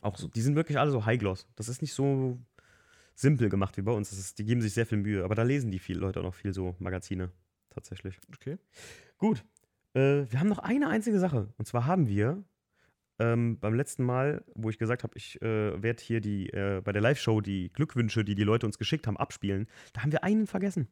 Auch 0.02 0.18
so, 0.18 0.28
die 0.30 0.42
sind 0.42 0.56
wirklich 0.56 0.80
alle 0.80 0.92
so 0.92 1.06
High-Gloss. 1.06 1.48
Das 1.56 1.68
ist 1.70 1.82
nicht 1.82 1.94
so 1.94 2.40
simpel 3.14 3.50
gemacht 3.50 3.76
wie 3.78 3.82
bei 3.84 3.92
uns. 3.92 4.12
Ist, 4.14 4.40
die 4.40 4.46
geben 4.46 4.62
sich 4.62 4.74
sehr 4.74 4.86
viel 4.86 4.98
Mühe. 4.98 5.24
Aber 5.24 5.36
da 5.36 5.44
lesen 5.44 5.70
die 5.70 5.80
viele 5.80 6.00
Leute 6.00 6.20
auch 6.22 6.24
noch 6.24 6.36
viel 6.36 6.54
so 6.54 6.76
Magazine. 6.80 7.30
Tatsächlich. 7.70 8.20
Okay. 8.36 8.58
Gut. 9.18 9.44
Äh, 9.94 10.32
wir 10.32 10.40
haben 10.40 10.50
noch 10.50 10.60
eine 10.60 10.90
einzige 10.90 11.20
Sache. 11.20 11.54
Und 11.58 11.66
zwar 11.68 11.86
haben 11.86 12.08
wir 12.08 12.44
ähm, 13.20 13.60
beim 13.60 13.74
letzten 13.74 14.04
Mal, 14.04 14.44
wo 14.56 14.70
ich 14.70 14.78
gesagt 14.78 15.04
habe, 15.04 15.14
ich 15.16 15.42
äh, 15.42 15.82
werde 15.82 16.02
hier 16.02 16.22
die, 16.22 16.50
äh, 16.50 16.82
bei 16.84 16.92
der 16.92 17.02
Live-Show 17.02 17.42
die 17.42 17.72
Glückwünsche, 17.72 18.24
die 18.26 18.36
die 18.36 18.44
Leute 18.44 18.66
uns 18.66 18.78
geschickt 18.78 19.08
haben, 19.08 19.18
abspielen, 19.18 19.68
da 19.94 20.02
haben 20.04 20.12
wir 20.12 20.24
einen 20.24 20.48
vergessen. 20.48 20.88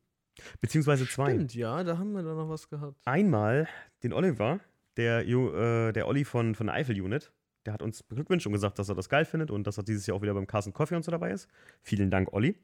Beziehungsweise 0.62 1.08
zwei. 1.08 1.34
Stimmt, 1.34 1.56
ja, 1.56 1.84
da 1.84 1.97
haben 1.97 2.14
wir 2.14 2.24
da 2.24 2.34
noch 2.34 2.49
was 2.49 2.70
gehabt. 2.70 2.99
Einmal 3.06 3.68
den 4.04 4.14
Oliver, 4.14 4.60
der, 4.97 5.28
äh, 5.28 5.91
der 5.91 6.08
Olli 6.08 6.24
von, 6.24 6.56
von 6.56 6.68
der 6.68 6.76
Eifel-Unit. 6.76 7.34
Der 7.66 7.74
hat 7.74 7.82
uns 7.82 8.02
beglückwünscht 8.02 8.47
und 8.47 8.54
gesagt, 8.54 8.80
dass 8.80 8.89
er 8.89 8.95
das 8.95 9.08
geil 9.10 9.26
findet 9.26 9.52
und 9.52 9.68
dass 9.68 9.78
er 9.78 9.84
dieses 9.84 10.08
Jahr 10.08 10.18
auch 10.18 10.22
wieder 10.22 10.34
beim 10.34 10.47
Carsten 10.47 10.74
Coffee 10.74 10.95
und 10.95 11.04
so 11.04 11.12
dabei 11.12 11.32
ist. 11.32 11.47
Vielen 11.84 12.10
Dank, 12.10 12.34
Olli. 12.34 12.56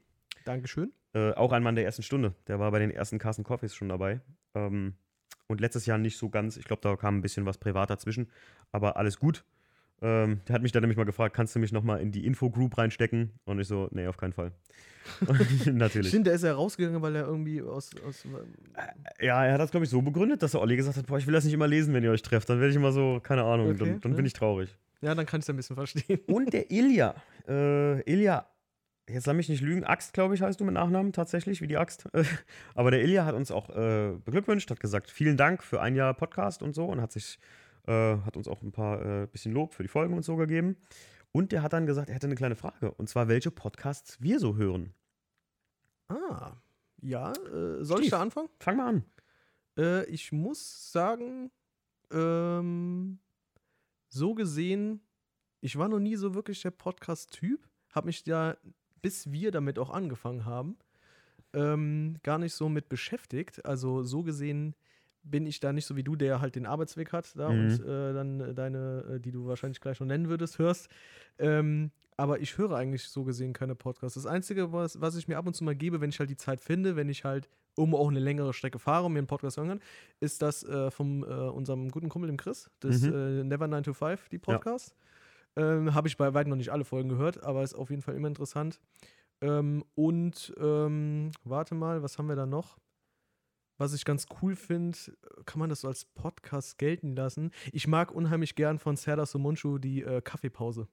Dankeschön. 0.44 0.92
Äh, 1.12 1.32
auch 1.32 1.52
ein 1.52 1.62
Mann 1.62 1.76
der 1.76 1.84
ersten 1.84 2.02
Stunde. 2.02 2.34
Der 2.48 2.58
war 2.58 2.70
bei 2.70 2.78
den 2.80 2.90
ersten 2.90 3.18
Carsten 3.18 3.44
Coffees 3.44 3.74
schon 3.74 3.88
dabei. 3.88 4.20
Ähm, 4.54 4.94
und 5.48 5.60
letztes 5.60 5.86
Jahr 5.86 5.98
nicht 5.98 6.16
so 6.16 6.28
ganz. 6.28 6.56
Ich 6.56 6.64
glaube, 6.64 6.82
da 6.82 6.94
kam 6.96 7.18
ein 7.18 7.22
bisschen 7.22 7.46
was 7.46 7.58
privat 7.58 7.90
dazwischen. 7.90 8.28
Aber 8.70 8.96
alles 8.96 9.18
gut. 9.18 9.44
Ähm, 10.00 10.40
der 10.46 10.54
hat 10.54 10.62
mich 10.62 10.70
dann 10.70 10.82
nämlich 10.82 10.96
mal 10.96 11.04
gefragt, 11.04 11.34
kannst 11.34 11.56
du 11.56 11.58
mich 11.58 11.72
nochmal 11.72 12.00
in 12.00 12.12
die 12.12 12.24
Infogroup 12.24 12.78
reinstecken? 12.78 13.32
Und 13.46 13.58
ich 13.58 13.66
so, 13.66 13.88
nee, 13.90 14.06
auf 14.06 14.16
keinen 14.16 14.32
Fall. 14.32 14.52
Natürlich. 15.64 16.08
Stimmt, 16.08 16.26
der 16.26 16.34
ist 16.34 16.44
ja 16.44 16.52
rausgegangen, 16.52 17.00
weil 17.02 17.16
er 17.16 17.26
irgendwie 17.26 17.62
aus. 17.62 17.90
aus 18.06 18.24
Ja, 19.20 19.44
er 19.44 19.54
hat 19.54 19.60
das, 19.60 19.70
glaube 19.70 19.84
ich, 19.84 19.90
so 19.90 20.02
begründet, 20.02 20.42
dass 20.42 20.52
der 20.52 20.60
Olli 20.60 20.76
gesagt 20.76 20.98
hat, 20.98 21.06
boah, 21.06 21.18
ich 21.18 21.26
will 21.26 21.34
das 21.34 21.44
nicht 21.44 21.54
immer 21.54 21.66
lesen, 21.66 21.94
wenn 21.94 22.04
ihr 22.04 22.10
euch 22.10 22.22
trefft. 22.22 22.48
Dann 22.48 22.60
werde 22.60 22.70
ich 22.70 22.76
immer 22.76 22.92
so, 22.92 23.18
keine 23.22 23.42
Ahnung, 23.42 23.70
Okay, 23.70 23.78
dann, 23.78 24.00
dann 24.00 24.12
ja. 24.12 24.16
bin 24.16 24.26
ich 24.26 24.34
traurig. 24.34 24.76
ja, 25.00 25.14
dann 25.14 25.26
kann 25.26 25.40
ich 25.40 25.44
es 25.44 25.50
ein 25.50 25.56
bisschen 25.56 25.76
verstehen. 25.76 26.20
Und 26.26 26.52
der 26.52 26.70
Ilja. 26.70 27.14
Äh, 27.48 28.00
Ilja, 28.02 28.46
jetzt 29.08 29.26
lass 29.26 29.36
mich 29.36 29.48
nicht 29.48 29.60
lügen, 29.60 29.84
Axt, 29.84 30.12
glaube 30.12 30.34
ich, 30.34 30.42
heißt 30.42 30.60
du 30.60 30.64
mit 30.64 30.74
Nachnamen 30.74 31.12
tatsächlich, 31.12 31.60
wie 31.60 31.66
die 31.66 31.76
Axt. 31.76 32.08
Aber 32.74 32.90
der 32.90 33.02
Ilja 33.02 33.24
hat 33.24 33.34
uns 33.34 33.50
auch 33.50 33.70
äh, 33.70 34.12
beglückwünscht, 34.24 34.70
hat 34.70 34.80
gesagt, 34.80 35.10
vielen 35.10 35.36
Dank 35.36 35.62
für 35.62 35.80
ein 35.80 35.94
Jahr 35.94 36.14
Podcast 36.14 36.62
und 36.62 36.74
so 36.74 36.86
und 36.86 37.00
hat 37.00 37.12
sich, 37.12 37.38
äh, 37.86 38.18
hat 38.18 38.36
uns 38.36 38.48
auch 38.48 38.62
ein 38.62 38.72
paar 38.72 39.04
äh, 39.04 39.26
bisschen 39.26 39.52
Lob 39.52 39.74
für 39.74 39.82
die 39.82 39.88
Folgen 39.88 40.14
und 40.14 40.24
so 40.24 40.36
gegeben. 40.36 40.76
Und 41.32 41.52
der 41.52 41.62
hat 41.62 41.72
dann 41.72 41.86
gesagt, 41.86 42.08
er 42.08 42.14
hätte 42.14 42.26
eine 42.26 42.36
kleine 42.36 42.56
Frage. 42.56 42.92
Und 42.92 43.08
zwar, 43.08 43.28
welche 43.28 43.50
Podcasts 43.50 44.20
wir 44.20 44.40
so 44.40 44.56
hören. 44.56 44.94
Ah, 46.08 46.56
ja, 47.02 47.32
äh, 47.32 47.84
soll 47.84 48.00
ich 48.00 48.06
Steve. 48.06 48.10
da 48.10 48.22
anfangen? 48.22 48.48
Fang 48.58 48.76
mal 48.76 48.88
an. 48.88 49.04
Äh, 49.78 50.04
ich 50.06 50.32
muss 50.32 50.90
sagen, 50.90 51.50
ähm, 52.10 53.18
so 54.08 54.34
gesehen, 54.34 55.00
ich 55.60 55.76
war 55.76 55.88
noch 55.88 56.00
nie 56.00 56.16
so 56.16 56.34
wirklich 56.34 56.62
der 56.62 56.70
Podcast-Typ. 56.70 57.68
Hab 57.90 58.04
mich 58.04 58.24
ja, 58.26 58.56
bis 59.02 59.30
wir 59.32 59.50
damit 59.50 59.78
auch 59.78 59.90
angefangen 59.90 60.44
haben, 60.44 60.76
ähm, 61.54 62.16
gar 62.22 62.38
nicht 62.38 62.54
so 62.54 62.68
mit 62.68 62.88
beschäftigt. 62.88 63.64
Also 63.64 64.02
so 64.02 64.22
gesehen 64.22 64.74
bin 65.22 65.46
ich 65.46 65.60
da 65.60 65.72
nicht 65.72 65.86
so 65.86 65.96
wie 65.96 66.04
du, 66.04 66.16
der 66.16 66.40
halt 66.40 66.54
den 66.56 66.66
Arbeitsweg 66.66 67.12
hat 67.12 67.36
da 67.36 67.50
Mhm. 67.50 67.58
und 67.60 67.80
äh, 67.80 68.12
dann 68.12 68.54
deine, 68.54 69.04
äh, 69.16 69.20
die 69.20 69.32
du 69.32 69.46
wahrscheinlich 69.46 69.80
gleich 69.80 70.00
noch 70.00 70.06
nennen 70.06 70.28
würdest, 70.28 70.58
hörst. 70.58 70.88
Ähm, 71.38 71.90
aber 72.16 72.40
ich 72.40 72.58
höre 72.58 72.72
eigentlich 72.72 73.04
so 73.08 73.24
gesehen 73.24 73.52
keine 73.52 73.74
Podcasts. 73.74 74.14
Das 74.14 74.26
Einzige, 74.26 74.72
was, 74.72 75.00
was 75.00 75.16
ich 75.16 75.28
mir 75.28 75.38
ab 75.38 75.46
und 75.46 75.54
zu 75.54 75.64
mal 75.64 75.76
gebe, 75.76 76.00
wenn 76.00 76.10
ich 76.10 76.18
halt 76.18 76.30
die 76.30 76.36
Zeit 76.36 76.60
finde, 76.60 76.96
wenn 76.96 77.08
ich 77.08 77.24
halt 77.24 77.48
um 77.76 77.94
auch 77.94 78.08
eine 78.08 78.18
längere 78.18 78.52
Strecke 78.52 78.80
fahre 78.80 79.06
und 79.06 79.12
mir 79.12 79.18
einen 79.20 79.28
Podcast 79.28 79.56
hören 79.56 79.68
kann, 79.68 79.80
ist 80.18 80.42
das 80.42 80.64
äh, 80.64 80.90
von 80.90 81.22
äh, 81.22 81.26
unserem 81.26 81.90
guten 81.90 82.08
Kumpel, 82.08 82.26
dem 82.26 82.36
Chris, 82.36 82.70
das 82.80 83.02
Mhm. 83.02 83.12
äh, 83.12 83.44
Never 83.44 83.68
9 83.68 83.84
to 83.84 83.92
5, 83.94 84.28
die 84.30 84.38
Podcast. 84.38 84.96
Ähm, 85.56 85.94
Habe 85.94 86.08
ich 86.08 86.16
bei 86.16 86.34
weitem 86.34 86.50
noch 86.50 86.56
nicht 86.56 86.72
alle 86.72 86.84
Folgen 86.84 87.08
gehört, 87.08 87.42
aber 87.42 87.62
ist 87.62 87.74
auf 87.74 87.90
jeden 87.90 88.02
Fall 88.02 88.14
immer 88.14 88.28
interessant. 88.28 88.80
Ähm, 89.40 89.84
und 89.94 90.54
ähm, 90.58 91.30
warte 91.44 91.74
mal, 91.74 92.02
was 92.02 92.18
haben 92.18 92.28
wir 92.28 92.36
da 92.36 92.46
noch? 92.46 92.78
Was 93.78 93.94
ich 93.94 94.04
ganz 94.04 94.26
cool 94.42 94.56
finde, 94.56 94.98
kann 95.46 95.60
man 95.60 95.70
das 95.70 95.82
so 95.82 95.88
als 95.88 96.04
Podcast 96.04 96.78
gelten 96.78 97.14
lassen. 97.14 97.52
Ich 97.72 97.86
mag 97.86 98.10
unheimlich 98.10 98.56
gern 98.56 98.80
von 98.80 98.96
Serdar 98.96 99.26
Somuncu 99.26 99.78
die 99.78 100.02
äh, 100.02 100.20
Kaffeepause. 100.20 100.88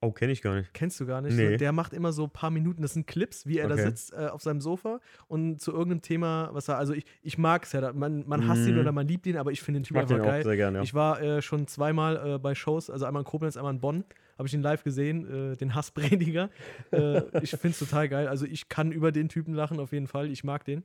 Oh, 0.00 0.12
kenne 0.12 0.32
ich 0.32 0.40
gar 0.42 0.54
nicht. 0.54 0.72
Kennst 0.72 0.98
du 1.00 1.06
gar 1.06 1.20
nicht? 1.20 1.36
Nee. 1.36 1.52
So, 1.52 1.56
der 1.58 1.72
macht 1.72 1.92
immer 1.92 2.12
so 2.12 2.24
ein 2.24 2.30
paar 2.30 2.50
Minuten, 2.50 2.82
das 2.82 2.94
sind 2.94 3.06
Clips, 3.06 3.46
wie 3.46 3.58
er 3.58 3.68
da 3.68 3.74
Okay. 3.74 3.84
sitzt 3.84 4.12
äh, 4.14 4.28
auf 4.28 4.42
seinem 4.42 4.60
Sofa 4.60 5.00
und 5.28 5.60
zu 5.60 5.72
irgendeinem 5.72 6.02
Thema, 6.02 6.48
was 6.52 6.68
er, 6.68 6.78
also 6.78 6.94
ich, 6.94 7.04
ich 7.22 7.36
mag 7.38 7.66
Serdar, 7.66 7.92
man, 7.92 8.26
man 8.26 8.48
hasst 8.48 8.66
ihn 8.66 8.74
Mhm. 8.74 8.80
oder 8.80 8.92
man 8.92 9.06
liebt 9.06 9.26
ihn, 9.26 9.36
aber 9.36 9.52
ich 9.52 9.60
finde 9.62 9.80
den 9.80 9.82
Ich 9.82 9.88
Typ 9.88 9.96
einfach 9.98 10.18
geil. 10.22 10.42
sehr 10.42 10.56
gerne, 10.56 10.78
ja. 10.78 10.82
Ich 10.84 10.94
war 10.94 11.20
äh, 11.20 11.42
schon 11.42 11.66
zweimal 11.66 12.34
äh, 12.34 12.38
bei 12.38 12.54
Shows, 12.54 12.88
also 12.90 13.04
einmal 13.04 13.22
in 13.22 13.26
Koblenz, 13.26 13.56
einmal 13.56 13.74
in 13.74 13.80
Bonn, 13.80 14.04
habe 14.38 14.48
ich 14.48 14.54
ihn 14.54 14.62
live 14.62 14.82
gesehen, 14.84 15.52
äh, 15.52 15.56
den 15.56 15.74
Hassprediger. 15.74 16.48
äh, 16.92 17.22
ich 17.42 17.50
finde 17.50 17.68
es 17.70 17.78
total 17.78 18.08
geil. 18.08 18.26
Also 18.28 18.46
ich 18.46 18.68
kann 18.70 18.92
über 18.92 19.12
den 19.12 19.28
Typen 19.28 19.52
lachen, 19.54 19.78
auf 19.80 19.92
jeden 19.92 20.06
Fall. 20.06 20.30
Ich 20.30 20.44
mag 20.44 20.64
den. 20.64 20.82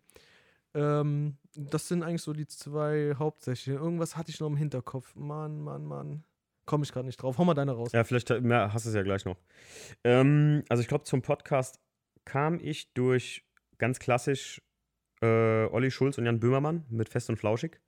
Ähm, 0.74 1.38
das 1.56 1.88
sind 1.88 2.04
eigentlich 2.04 2.22
so 2.22 2.34
die 2.34 2.48
zwei 2.48 3.16
hauptsächlichen. 3.18 3.82
Irgendwas 3.82 4.18
hatte 4.18 4.30
ich 4.32 4.40
noch 4.42 4.48
im 4.48 4.58
Hinterkopf. 4.58 5.16
Mann, 5.16 5.62
Mann, 5.62 5.86
Mann. 5.86 6.24
Komme 6.66 6.84
ich 6.84 6.92
gerade 6.92 7.06
nicht 7.06 7.22
drauf. 7.22 7.38
Hau 7.38 7.46
mal 7.46 7.54
deine 7.54 7.74
raus. 7.74 7.92
Ja, 7.92 8.04
vielleicht 8.04 8.30
na, 8.42 8.74
hast 8.74 8.86
du 8.86 8.90
es 8.90 8.96
ja 8.96 9.04
gleich 9.04 9.26
noch. 9.26 9.38
Ähm, 10.04 10.64
also 10.70 10.82
ich 10.82 10.88
glaube, 10.88 11.04
zum 11.04 11.22
Podcast 11.22 11.80
kam 12.26 12.60
ich 12.60 12.94
durch 12.94 13.46
ganz 13.78 14.00
klassisch 14.00 14.62
äh, 15.22 15.66
Olli 15.66 15.92
Schulz 15.92 16.18
und 16.18 16.26
Jan 16.26 16.40
Böhmermann 16.40 16.86
mit 16.90 17.10
Fest 17.10 17.30
und 17.30 17.38
Flauschig. 17.38 17.80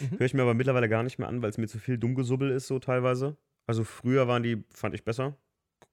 Mhm. 0.00 0.18
Höre 0.18 0.26
ich 0.26 0.34
mir 0.34 0.42
aber 0.42 0.54
mittlerweile 0.54 0.88
gar 0.88 1.02
nicht 1.02 1.18
mehr 1.18 1.28
an, 1.28 1.42
weil 1.42 1.50
es 1.50 1.58
mir 1.58 1.66
zu 1.66 1.78
viel 1.78 1.98
Dummgesubbel 1.98 2.50
ist, 2.50 2.66
so 2.66 2.78
teilweise. 2.78 3.36
Also 3.66 3.84
früher 3.84 4.28
waren 4.28 4.42
die, 4.42 4.64
fand 4.70 4.94
ich 4.94 5.04
besser. 5.04 5.36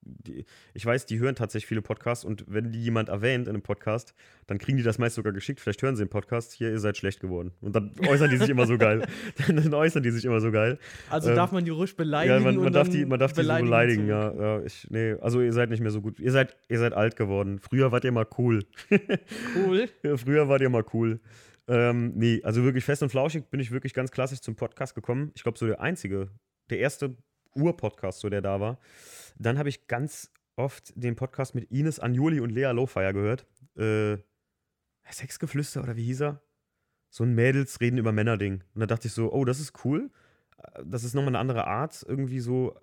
Die, 0.05 0.45
ich 0.73 0.85
weiß, 0.85 1.05
die 1.05 1.19
hören 1.19 1.35
tatsächlich 1.35 1.67
viele 1.67 1.81
Podcasts 1.81 2.25
und 2.25 2.45
wenn 2.47 2.71
die 2.71 2.81
jemand 2.81 3.09
erwähnt 3.09 3.47
in 3.47 3.53
einem 3.53 3.61
Podcast, 3.61 4.13
dann 4.47 4.57
kriegen 4.57 4.77
die 4.77 4.83
das 4.83 4.97
meist 4.97 5.15
sogar 5.15 5.33
geschickt. 5.33 5.59
Vielleicht 5.59 5.81
hören 5.81 5.95
sie 5.95 6.03
den 6.03 6.09
Podcast, 6.09 6.53
hier, 6.53 6.69
ihr 6.69 6.79
seid 6.79 6.97
schlecht 6.97 7.19
geworden. 7.19 7.51
Und 7.61 7.75
dann 7.75 7.93
äußern 8.07 8.29
die 8.29 8.37
sich 8.37 8.49
immer 8.49 8.65
so 8.65 8.77
geil. 8.77 9.05
dann 9.47 9.73
äußern 9.73 10.03
die 10.03 10.11
sich 10.11 10.25
immer 10.25 10.41
so 10.41 10.51
geil. 10.51 10.77
Also 11.09 11.29
ähm, 11.29 11.35
darf 11.35 11.51
man 11.51 11.65
die 11.65 11.71
ruhig 11.71 11.95
beleidigen. 11.95 12.35
Ja, 12.35 12.51
man, 12.51 12.55
man 12.55 12.73
darf 12.73 12.89
die, 12.89 13.05
man 13.05 13.19
darf 13.19 13.33
die 13.33 13.43
so 13.43 13.47
beleidigen, 13.47 14.07
zurück. 14.07 14.35
ja. 14.37 14.57
ja 14.57 14.63
ich, 14.63 14.87
nee, 14.89 15.13
also 15.21 15.41
ihr 15.41 15.53
seid 15.53 15.69
nicht 15.69 15.81
mehr 15.81 15.91
so 15.91 16.01
gut. 16.01 16.19
Ihr 16.19 16.31
seid, 16.31 16.55
ihr 16.69 16.79
seid 16.79 16.93
alt 16.93 17.15
geworden. 17.15 17.59
Früher 17.59 17.91
wart 17.91 18.03
ihr 18.03 18.11
mal 18.11 18.27
cool. 18.37 18.63
Cool. 19.55 19.89
Ja, 20.03 20.17
Früher 20.17 20.47
wart 20.47 20.61
ihr 20.61 20.69
mal 20.69 20.83
cool. 20.93 21.19
Ähm, 21.67 22.13
nee, 22.15 22.41
also 22.43 22.63
wirklich 22.63 22.83
fest 22.83 23.03
und 23.03 23.09
flauschig 23.09 23.49
bin 23.49 23.59
ich 23.59 23.71
wirklich 23.71 23.93
ganz 23.93 24.11
klassisch 24.11 24.41
zum 24.41 24.55
Podcast 24.55 24.95
gekommen. 24.95 25.31
Ich 25.35 25.43
glaube, 25.43 25.57
so 25.57 25.65
der 25.65 25.79
einzige, 25.81 26.29
der 26.69 26.79
erste 26.79 27.15
Ur-Podcast, 27.55 28.19
so 28.19 28.29
der 28.29 28.41
da 28.41 28.59
war. 28.59 28.79
Dann 29.37 29.57
habe 29.57 29.69
ich 29.69 29.87
ganz 29.87 30.31
oft 30.55 30.93
den 30.95 31.15
Podcast 31.15 31.55
mit 31.55 31.71
Ines 31.71 31.99
Anjoli 31.99 32.39
und 32.39 32.51
Lea 32.51 32.71
Lowfire 32.71 33.13
gehört. 33.13 33.45
Äh, 33.75 34.17
Sexgeflüster 35.11 35.83
oder 35.83 35.95
wie 35.95 36.03
hieß 36.03 36.21
er? 36.21 36.41
So 37.09 37.23
ein 37.23 37.35
Mädels 37.35 37.79
reden 37.81 37.97
über 37.97 38.11
Männer-Ding. 38.11 38.63
Und 38.73 38.79
da 38.79 38.85
dachte 38.85 39.07
ich 39.07 39.13
so, 39.13 39.31
oh, 39.31 39.45
das 39.45 39.59
ist 39.59 39.85
cool. 39.85 40.09
Das 40.83 41.03
ist 41.03 41.13
nochmal 41.13 41.29
eine 41.29 41.39
andere 41.39 41.67
Art, 41.67 42.03
irgendwie 42.07 42.39
so. 42.39 42.75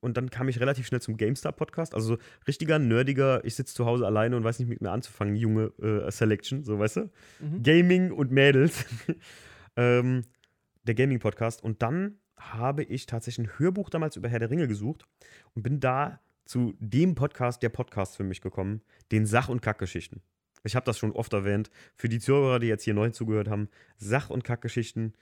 Und 0.00 0.16
dann 0.16 0.30
kam 0.30 0.48
ich 0.48 0.60
relativ 0.60 0.86
schnell 0.86 1.00
zum 1.00 1.16
GameStar-Podcast. 1.16 1.94
Also 1.94 2.14
so 2.14 2.22
richtiger, 2.46 2.78
nerdiger, 2.78 3.44
ich 3.44 3.54
sitze 3.54 3.74
zu 3.74 3.86
Hause 3.86 4.06
alleine 4.06 4.36
und 4.36 4.44
weiß 4.44 4.58
nicht 4.58 4.68
mit 4.68 4.80
mir 4.80 4.90
anzufangen, 4.90 5.34
junge 5.36 5.72
äh, 5.82 6.10
Selection, 6.10 6.62
so 6.62 6.78
weißt 6.78 6.96
du? 6.96 7.10
Mhm. 7.40 7.62
Gaming 7.62 8.12
und 8.12 8.30
Mädels. 8.30 8.84
ähm, 9.76 10.22
der 10.84 10.94
Gaming-Podcast. 10.94 11.62
Und 11.62 11.82
dann 11.82 12.18
habe 12.52 12.82
ich 12.82 13.06
tatsächlich 13.06 13.46
ein 13.46 13.58
Hörbuch 13.58 13.90
damals 13.90 14.16
über 14.16 14.28
Herr 14.28 14.38
der 14.38 14.50
Ringe 14.50 14.68
gesucht 14.68 15.06
und 15.54 15.62
bin 15.62 15.80
da 15.80 16.20
zu 16.44 16.74
dem 16.78 17.14
Podcast 17.14 17.62
der 17.62 17.70
Podcast 17.70 18.16
für 18.16 18.24
mich 18.24 18.40
gekommen, 18.40 18.82
den 19.12 19.26
Sach- 19.26 19.48
und 19.48 19.62
Kackgeschichten. 19.62 20.22
Ich 20.62 20.76
habe 20.76 20.86
das 20.86 20.98
schon 20.98 21.12
oft 21.12 21.32
erwähnt. 21.32 21.70
Für 21.96 22.08
die 22.08 22.20
Zuhörer, 22.20 22.58
die 22.58 22.66
jetzt 22.66 22.84
hier 22.84 22.94
neu 22.94 23.10
zugehört 23.10 23.48
haben, 23.48 23.68
Sach- 23.96 24.30
und 24.30 24.44
Kackgeschichten. 24.44 25.14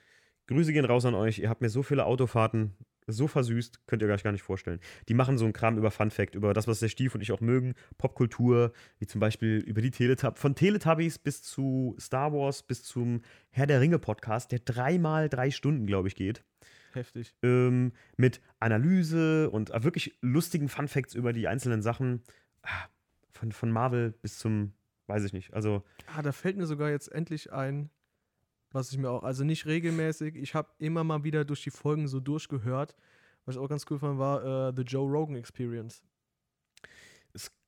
Grüße 0.47 0.73
gehen 0.73 0.85
raus 0.85 1.05
an 1.05 1.15
euch. 1.15 1.39
Ihr 1.39 1.49
habt 1.49 1.61
mir 1.61 1.69
so 1.69 1.83
viele 1.83 2.05
Autofahrten 2.05 2.75
so 3.07 3.27
versüßt, 3.27 3.85
könnt 3.87 4.01
ihr 4.01 4.09
euch 4.09 4.23
gar 4.23 4.31
nicht 4.31 4.43
vorstellen. 4.43 4.79
Die 5.09 5.13
machen 5.13 5.37
so 5.37 5.45
einen 5.45 5.53
Kram 5.53 5.77
über 5.77 5.91
Fun 5.91 6.11
Fact, 6.11 6.35
über 6.35 6.53
das, 6.53 6.67
was 6.67 6.79
der 6.79 6.89
Stief 6.89 7.15
und 7.15 7.21
ich 7.21 7.31
auch 7.31 7.41
mögen, 7.41 7.73
Popkultur, 7.97 8.73
wie 8.99 9.07
zum 9.07 9.19
Beispiel 9.19 9.57
über 9.57 9.81
die 9.81 9.91
Teletubbies, 9.91 10.41
von 10.41 10.55
Teletubbies 10.55 11.19
bis 11.19 11.41
zu 11.41 11.95
Star 11.99 12.33
Wars, 12.33 12.63
bis 12.63 12.83
zum 12.83 13.21
Herr 13.49 13.67
der 13.67 13.81
Ringe 13.81 13.99
Podcast, 13.99 14.51
der 14.51 14.59
dreimal 14.59 15.29
drei 15.29 15.51
Stunden, 15.51 15.85
glaube 15.85 16.07
ich, 16.07 16.15
geht. 16.15 16.43
Heftig. 16.93 17.35
Ähm, 17.43 17.91
mit 18.17 18.41
Analyse 18.59 19.49
und 19.49 19.71
äh, 19.71 19.83
wirklich 19.83 20.17
lustigen 20.21 20.69
Fun 20.69 20.87
Facts 20.87 21.13
über 21.15 21.33
die 21.33 21.47
einzelnen 21.47 21.81
Sachen. 21.81 22.21
Ah, 22.61 22.85
Von, 23.31 23.51
von 23.51 23.71
Marvel 23.71 24.11
bis 24.21 24.37
zum, 24.37 24.73
weiß 25.07 25.23
ich 25.25 25.33
nicht. 25.33 25.53
Also, 25.53 25.83
Ah, 26.15 26.21
da 26.21 26.31
fällt 26.31 26.57
mir 26.57 26.65
sogar 26.67 26.89
jetzt 26.89 27.11
endlich 27.11 27.51
ein, 27.51 27.89
was 28.71 28.91
ich 28.91 28.97
mir 28.97 29.09
auch, 29.09 29.23
also 29.23 29.43
nicht 29.43 29.65
regelmäßig, 29.65 30.35
ich 30.35 30.55
habe 30.55 30.69
immer 30.77 31.03
mal 31.03 31.23
wieder 31.23 31.45
durch 31.45 31.63
die 31.63 31.71
Folgen 31.71 32.07
so 32.07 32.19
durchgehört. 32.19 32.95
Was 33.45 33.55
ich 33.55 33.61
auch 33.61 33.67
ganz 33.67 33.85
cool 33.89 33.99
fand, 33.99 34.17
war 34.19 34.69
äh, 34.69 34.73
The 34.75 34.83
Joe 34.83 35.09
Rogan 35.09 35.35
Experience. 35.35 36.01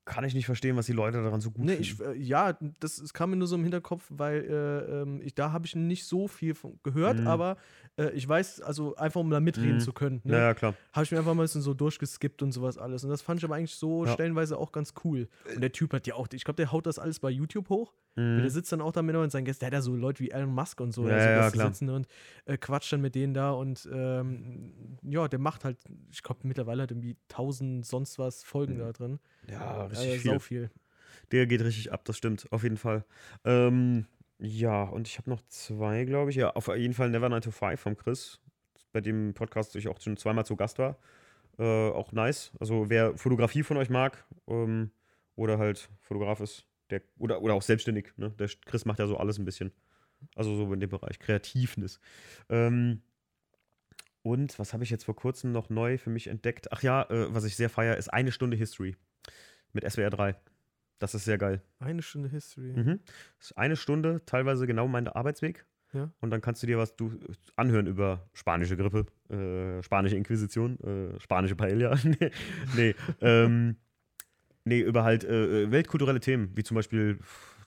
Kann 0.06 0.24
ich 0.24 0.34
nicht 0.36 0.46
verstehen, 0.46 0.76
was 0.78 0.86
die 0.86 0.94
Leute 0.94 1.22
daran 1.24 1.42
so 1.42 1.50
gut 1.52 1.66
Nee, 1.66 1.78
finden. 1.78 1.82
ich, 1.84 2.00
äh, 2.00 2.14
ja, 2.18 2.54
das, 2.80 2.98
das 2.98 3.14
kam 3.14 3.32
mir 3.32 3.36
nur 3.38 3.48
so 3.48 3.56
im 3.56 3.64
Hinterkopf, 3.64 4.06
weil 4.10 4.44
äh, 4.44 5.02
ähm, 5.02 5.22
ich, 5.24 5.34
da 5.36 5.52
habe 5.52 5.66
ich 5.66 5.76
nicht 5.76 6.06
so 6.06 6.28
viel 6.28 6.54
von 6.54 6.80
gehört, 6.84 7.20
Mhm. 7.22 7.28
aber 7.28 7.58
äh, 7.98 8.12
ich 8.12 8.28
weiß, 8.28 8.62
also 8.62 8.96
einfach 8.96 9.20
um 9.22 9.30
da 9.32 9.40
mitreden 9.40 9.76
Mhm. 9.78 9.80
zu 9.80 9.94
können, 9.94 10.22
ne, 10.24 10.34
ja, 10.34 10.40
ja, 10.48 10.54
klar. 10.54 10.76
habe 10.94 11.04
ich 11.04 11.12
mir 11.12 11.18
einfach 11.18 11.34
mal 11.34 11.42
ein 11.42 11.46
bisschen 11.46 11.62
so 11.62 11.74
durchgeskippt 11.74 12.42
und 12.44 12.52
sowas 12.52 12.78
alles. 12.78 13.04
Und 13.04 13.10
das 13.10 13.22
fand 13.22 13.40
ich 13.40 13.46
aber 13.46 13.56
eigentlich 13.56 13.76
so 13.76 14.06
Ja. 14.06 14.14
stellenweise 14.14 14.58
auch 14.58 14.72
ganz 14.72 14.94
cool. 15.04 15.28
Und 15.56 15.62
der 15.62 15.72
Typ 15.72 15.92
hat 15.94 16.06
ja 16.08 16.16
auch, 16.16 16.28
ich 16.32 16.44
glaube, 16.44 16.58
der 16.58 16.72
haut 16.72 16.86
das 16.86 17.00
alles 17.00 17.20
bei 17.20 17.30
YouTube 17.32 17.70
hoch. 17.70 17.94
Mhm. 18.18 18.38
Der 18.38 18.50
sitzt 18.50 18.72
dann 18.72 18.80
auch 18.82 18.92
da 18.94 19.02
mit 19.02 19.16
und 19.16 19.30
seinen 19.32 19.44
Gästen, 19.46 19.60
der 19.62 19.68
hat 19.68 19.74
ja 19.74 19.82
so 19.82 19.94
Leute 19.96 20.22
wie 20.22 20.32
Elon 20.32 20.54
Musk 20.54 20.80
und 20.80 20.94
so, 20.94 21.08
Ja, 21.08 21.16
also 21.16 21.30
ja, 21.30 21.36
Gäste 21.42 21.58
klar. 21.58 21.68
sitzen 21.74 21.90
und 21.90 22.08
äh, 22.46 22.58
quatscht 22.58 22.94
dann 22.94 23.02
mit 23.02 23.14
denen 23.16 23.34
da 23.34 23.52
und 23.52 23.90
ähm, 23.92 24.98
ja, 25.04 25.28
der 25.28 25.40
macht 25.40 25.66
halt, 25.66 25.78
ich 26.12 26.24
glaube, 26.24 26.42
mittlerweile 26.44 26.84
hat 26.84 26.92
irgendwie 26.92 27.18
tausend 27.28 27.86
sonst 27.86 28.18
was 28.20 28.44
Folgen 28.44 28.76
Mhm. 28.76 28.80
da 28.80 28.92
drin. 28.94 29.20
Ja, 29.50 29.88
richtig 30.02 30.24
sau 30.24 30.40
viel. 30.40 30.70
viel. 30.70 30.72
Der 31.32 31.48
geht 31.48 31.62
richtig 31.62 31.92
ab, 31.92 32.06
das 32.06 32.18
stimmt, 32.18 32.48
auf 32.52 32.64
jeden 32.64 32.78
Fall. 32.78 33.06
Ähm, 33.44 34.06
ja, 34.40 34.84
und 34.84 35.08
ich 35.08 35.18
habe 35.18 35.30
noch 35.30 35.42
zwei, 35.48 36.06
glaube 36.06 36.30
ich. 36.30 36.36
Ja, 36.36 36.52
auf 36.52 36.68
jeden 36.68 36.94
Fall 36.94 37.10
Never 37.10 37.30
9 37.30 37.42
to 37.42 37.52
5 37.52 37.80
vom 37.80 37.96
Chris, 37.96 38.40
bei 38.92 39.02
dem 39.02 39.34
Podcast 39.34 39.76
ich 39.76 39.88
auch 39.88 40.00
schon 40.02 40.18
zweimal 40.18 40.46
zu 40.46 40.56
Gast 40.56 40.78
war. 40.78 40.98
Äh, 41.58 41.64
auch 41.64 42.12
nice. 42.12 42.52
Also, 42.60 42.90
wer 42.90 43.18
Fotografie 43.18 43.64
von 43.64 43.78
euch 43.78 43.90
mag 43.90 44.26
ähm, 44.48 44.92
oder 45.36 45.58
halt 45.58 45.90
Fotograf 46.02 46.42
ist, 46.42 46.66
der, 46.90 47.02
oder, 47.18 47.42
oder 47.42 47.54
auch 47.54 47.62
selbstständig, 47.62 48.12
ne? 48.18 48.32
Der 48.32 48.50
Chris 48.66 48.86
macht 48.86 49.00
ja 49.00 49.08
so 49.08 49.18
alles 49.18 49.40
ein 49.40 49.46
bisschen. 49.46 49.72
Also, 50.36 50.56
so 50.56 50.74
in 50.74 50.80
dem 50.80 50.90
Bereich 50.90 51.20
Kreativen 51.20 51.88
Ähm, 52.50 53.02
und 54.22 54.58
was 54.60 54.74
habe 54.74 54.84
ich 54.84 54.90
jetzt 54.90 55.06
vor 55.06 55.16
kurzem 55.16 55.52
noch 55.52 55.70
neu 55.70 55.98
für 55.98 56.10
mich 56.10 56.28
entdeckt? 56.28 56.72
Ach 56.72 56.84
ja, 56.84 57.04
äh, 57.10 57.34
was 57.34 57.46
ich 57.46 57.56
sehr 57.56 57.70
feiere, 57.70 57.96
ist 57.96 58.10
eine 58.10 58.32
Stunde 58.32 58.58
History 58.58 58.96
mit 59.76 59.90
SWR 59.90 60.10
3. 60.10 60.36
Das 61.00 61.14
ist 61.14 61.26
sehr 61.26 61.38
geil. 61.38 61.62
Eine 61.80 62.02
Stunde 62.02 62.30
History. 62.30 62.74
Mhm. 62.76 63.00
Eine 63.56 63.76
Stunde, 63.76 64.22
teilweise 64.26 64.66
genau 64.66 64.88
mein 64.88 65.08
Arbeitsweg. 65.08 65.66
Ja. 65.94 66.10
Und 66.20 66.32
dann 66.32 66.42
kannst 66.42 66.64
du 66.64 66.68
dir 66.68 66.78
was 66.78 66.96
du 66.96 67.12
anhören 67.56 67.88
über 67.88 68.28
spanische 68.34 68.76
Grippe, 68.76 69.06
äh, 69.34 69.82
spanische 69.84 70.16
Inquisition, 70.18 70.80
äh, 70.80 71.20
spanische 71.20 71.56
Paella. 71.56 71.96
nee, 72.04 72.32
nee, 72.76 72.96
ähm, 73.22 73.76
nee, 74.66 74.82
über 74.82 75.04
halt 75.04 75.24
äh, 75.24 75.72
weltkulturelle 75.72 76.20
Themen, 76.20 76.52
wie 76.56 76.64
zum 76.64 76.76
Beispiel 76.76 77.20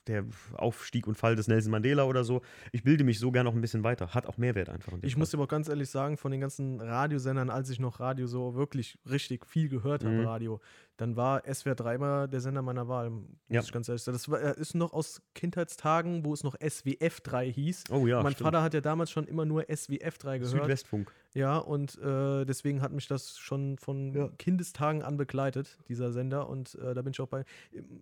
der 0.07 0.25
Aufstieg 0.53 1.07
und 1.07 1.15
Fall 1.17 1.35
des 1.35 1.47
Nelson 1.47 1.71
Mandela 1.71 2.03
oder 2.05 2.23
so. 2.23 2.41
Ich 2.71 2.83
bilde 2.83 3.03
mich 3.03 3.19
so 3.19 3.31
gern 3.31 3.45
noch 3.45 3.53
ein 3.53 3.61
bisschen 3.61 3.83
weiter. 3.83 4.13
Hat 4.13 4.25
auch 4.25 4.37
Mehrwert 4.37 4.69
einfach. 4.69 4.93
Ich 5.01 5.13
Fall. 5.13 5.19
muss 5.19 5.29
dir 5.31 5.37
aber 5.37 5.43
auch 5.43 5.49
ganz 5.49 5.69
ehrlich 5.69 5.89
sagen, 5.89 6.17
von 6.17 6.31
den 6.31 6.41
ganzen 6.41 6.81
Radiosendern, 6.81 7.49
als 7.49 7.69
ich 7.69 7.79
noch 7.79 7.99
Radio 7.99 8.25
so 8.25 8.55
wirklich 8.55 8.97
richtig 9.09 9.45
viel 9.45 9.69
gehört 9.69 10.03
habe, 10.03 10.15
Mhm. 10.15 10.25
Radio, 10.25 10.61
dann 10.99 11.15
war 11.15 11.43
SWR 11.45 11.75
3 11.75 11.97
mal 11.97 12.27
der 12.27 12.41
Sender 12.41 12.61
meiner 12.61 12.89
Wahl, 12.89 13.09
muss 13.09 13.23
Ja. 13.47 13.61
ich 13.61 13.71
ganz 13.71 13.87
ehrlich 13.87 14.03
sagen. 14.03 14.15
Das 14.17 14.27
war, 14.29 14.41
äh, 14.41 14.59
ist 14.59 14.75
noch 14.75 14.91
aus 14.91 15.21
Kindheitstagen, 15.33 16.25
wo 16.25 16.33
es 16.33 16.43
noch 16.43 16.55
SWF 16.59 17.21
3 17.21 17.49
hieß. 17.51 17.85
Oh 17.89 18.05
ja, 18.05 18.21
mein 18.21 18.33
stimmt. 18.33 18.47
Vater 18.47 18.61
hat 18.61 18.73
ja 18.73 18.81
damals 18.81 19.09
schon 19.09 19.25
immer 19.25 19.45
nur 19.45 19.63
SWF 19.73 20.17
3 20.17 20.39
gehört. 20.39 20.51
Südwestfunk. 20.51 21.09
Ja, 21.33 21.57
und 21.57 21.97
äh, 21.99 22.43
deswegen 22.43 22.81
hat 22.81 22.91
mich 22.91 23.07
das 23.07 23.37
schon 23.37 23.77
von 23.77 24.13
Ja. 24.13 24.29
Kindestagen 24.37 25.01
an 25.01 25.15
begleitet, 25.15 25.77
dieser 25.87 26.11
Sender. 26.11 26.49
Und 26.49 26.75
äh, 26.75 26.93
da 26.93 27.01
bin 27.01 27.13
ich 27.13 27.21
auch 27.21 27.27
bei. 27.29 27.45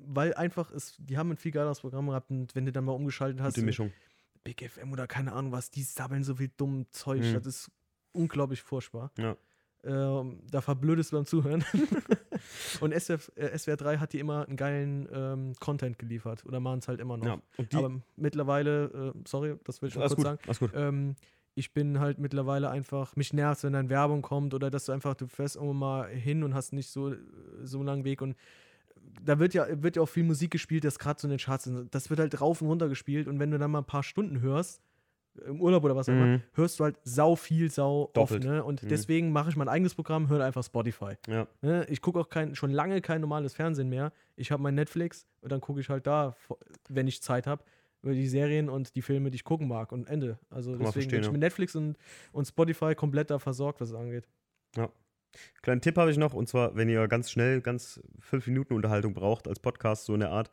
Weil 0.07 0.33
einfach, 0.33 0.71
es, 0.71 0.95
die 0.97 1.17
haben 1.19 1.29
ein 1.29 1.37
viel 1.37 1.51
geileres 1.51 1.81
Programm 1.81 2.07
gehabt. 2.07 2.31
Und 2.31 2.55
wenn 2.55 2.65
du 2.65 2.71
dann 2.71 2.83
mal 2.85 2.93
umgeschaltet 2.93 3.41
hast, 3.41 3.53
Gute 3.55 3.65
Mischung. 3.65 3.93
Big 4.43 4.67
FM 4.67 4.91
oder 4.91 5.05
keine 5.07 5.33
Ahnung 5.33 5.51
was, 5.51 5.69
die 5.69 5.83
sabbeln 5.83 6.23
so 6.23 6.35
viel 6.35 6.49
dumm 6.57 6.87
Zeug. 6.89 7.21
Mhm. 7.21 7.33
Das 7.33 7.45
ist 7.45 7.71
unglaublich 8.13 8.63
furchtbar. 8.63 9.11
Ja. 9.19 9.35
Ähm, 9.87 10.39
da 10.51 10.59
verblödest 10.59 11.11
du 11.11 11.15
beim 11.15 11.25
Zuhören. 11.25 11.63
und 12.81 12.91
SF, 12.91 13.31
äh, 13.35 13.57
SWR 13.57 13.77
3 13.77 13.97
hat 13.97 14.11
die 14.11 14.19
immer 14.19 14.45
einen 14.45 14.57
geilen 14.57 15.07
ähm, 15.13 15.53
Content 15.59 15.97
geliefert. 15.97 16.45
Oder 16.45 16.59
machen 16.59 16.79
es 16.79 16.87
halt 16.89 16.99
immer 16.99 17.15
noch. 17.15 17.25
ja. 17.25 17.79
Aber 17.79 18.01
mittlerweile, 18.17 19.13
äh, 19.15 19.19
sorry, 19.25 19.55
das 19.63 19.81
will 19.81 19.89
ich 19.89 19.97
alles 19.97 20.09
kurz 20.09 20.17
gut, 20.17 20.25
sagen. 20.25 20.39
alles 20.45 20.59
gut. 20.59 20.71
Ähm, 20.75 21.15
ich 21.55 21.73
bin 21.73 21.99
halt 21.99 22.19
mittlerweile 22.19 22.69
einfach, 22.69 23.15
mich 23.15 23.33
nervt, 23.33 23.63
wenn 23.63 23.73
dann 23.73 23.89
Werbung 23.89 24.21
kommt 24.21 24.53
oder 24.53 24.69
dass 24.69 24.85
du 24.85 24.91
einfach, 24.91 25.15
du 25.15 25.27
fährst 25.27 25.55
irgendwo 25.55 25.73
mal 25.73 26.07
hin 26.09 26.43
und 26.43 26.53
hast 26.53 26.73
nicht 26.73 26.89
so, 26.89 27.15
so 27.63 27.79
einen 27.79 27.87
langen 27.87 28.03
Weg 28.03 28.21
und 28.21 28.35
da 29.23 29.39
wird 29.39 29.53
ja, 29.53 29.65
wird 29.81 29.95
ja 29.95 30.01
auch 30.01 30.09
viel 30.09 30.23
Musik 30.23 30.51
gespielt, 30.51 30.83
das 30.83 30.99
gerade 30.99 31.19
so 31.19 31.27
in 31.27 31.31
den 31.31 31.39
Charts 31.39 31.65
ist. 31.65 31.87
Das 31.91 32.09
wird 32.09 32.19
halt 32.19 32.39
rauf 32.41 32.61
und 32.61 32.67
runter 32.67 32.89
gespielt 32.89 33.27
und 33.27 33.39
wenn 33.39 33.49
du 33.49 33.57
dann 33.57 33.71
mal 33.71 33.79
ein 33.79 33.85
paar 33.85 34.03
Stunden 34.03 34.41
hörst, 34.41 34.83
im 35.45 35.61
Urlaub 35.61 35.83
oder 35.83 35.95
was 35.95 36.07
auch 36.09 36.13
immer, 36.13 36.25
Mhm. 36.25 36.41
hörst 36.53 36.79
du 36.79 36.83
halt 36.85 36.97
sau 37.03 37.35
viel, 37.35 37.69
sau 37.71 38.09
Doppelt. 38.13 38.43
oft. 38.45 38.49
Ne? 38.53 38.63
Und 38.63 38.83
Mhm. 38.83 38.87
deswegen 38.87 39.31
mache 39.31 39.49
ich 39.49 39.55
mein 39.55 39.67
eigenes 39.69 39.93
Programm, 39.95 40.29
höre 40.29 40.43
einfach 40.43 40.63
Spotify. 40.63 41.13
Ja. 41.27 41.47
Ne? 41.61 41.85
Ich 41.89 42.01
gucke 42.01 42.19
auch 42.19 42.29
kein, 42.29 42.55
schon 42.55 42.71
lange 42.71 43.01
kein 43.01 43.21
normales 43.21 43.53
Fernsehen 43.53 43.89
mehr. 43.89 44.11
Ich 44.35 44.51
habe 44.51 44.61
mein 44.63 44.75
Netflix 44.75 45.25
und 45.41 45.51
dann 45.51 45.61
gucke 45.61 45.79
ich 45.79 45.89
halt 45.89 46.07
da, 46.07 46.35
wenn 46.89 47.07
ich 47.07 47.21
Zeit 47.21 47.47
habe, 47.47 47.63
über 48.03 48.13
die 48.13 48.27
Serien 48.27 48.69
und 48.69 48.95
die 48.95 49.01
Filme, 49.01 49.31
die 49.31 49.35
ich 49.35 49.43
gucken 49.43 49.67
mag. 49.67 49.91
Und 49.91 50.07
Ende. 50.07 50.37
Also 50.49 50.71
man 50.71 50.79
deswegen 50.81 51.09
bin 51.09 51.19
ich 51.21 51.25
ja. 51.25 51.31
mit 51.31 51.41
Netflix 51.41 51.75
und, 51.75 51.97
und 52.31 52.45
Spotify 52.45 52.93
komplett 52.95 53.29
da 53.31 53.39
versorgt, 53.39 53.81
was 53.81 53.89
es 53.89 53.95
angeht. 53.95 54.27
Kleinen 55.61 55.81
Tipp 55.81 55.97
habe 55.97 56.09
ich 56.09 56.17
noch, 56.17 56.33
und 56.33 56.47
zwar, 56.47 56.75
wenn 56.75 56.89
ihr 56.89 57.07
ganz 57.07 57.29
schnell, 57.29 57.61
ganz 57.61 57.99
fünf 58.19 58.47
Minuten 58.47 58.73
Unterhaltung 58.73 59.13
braucht 59.13 59.47
als 59.47 59.59
Podcast, 59.59 60.05
so 60.05 60.13
in 60.13 60.21
der 60.21 60.31
Art, 60.31 60.49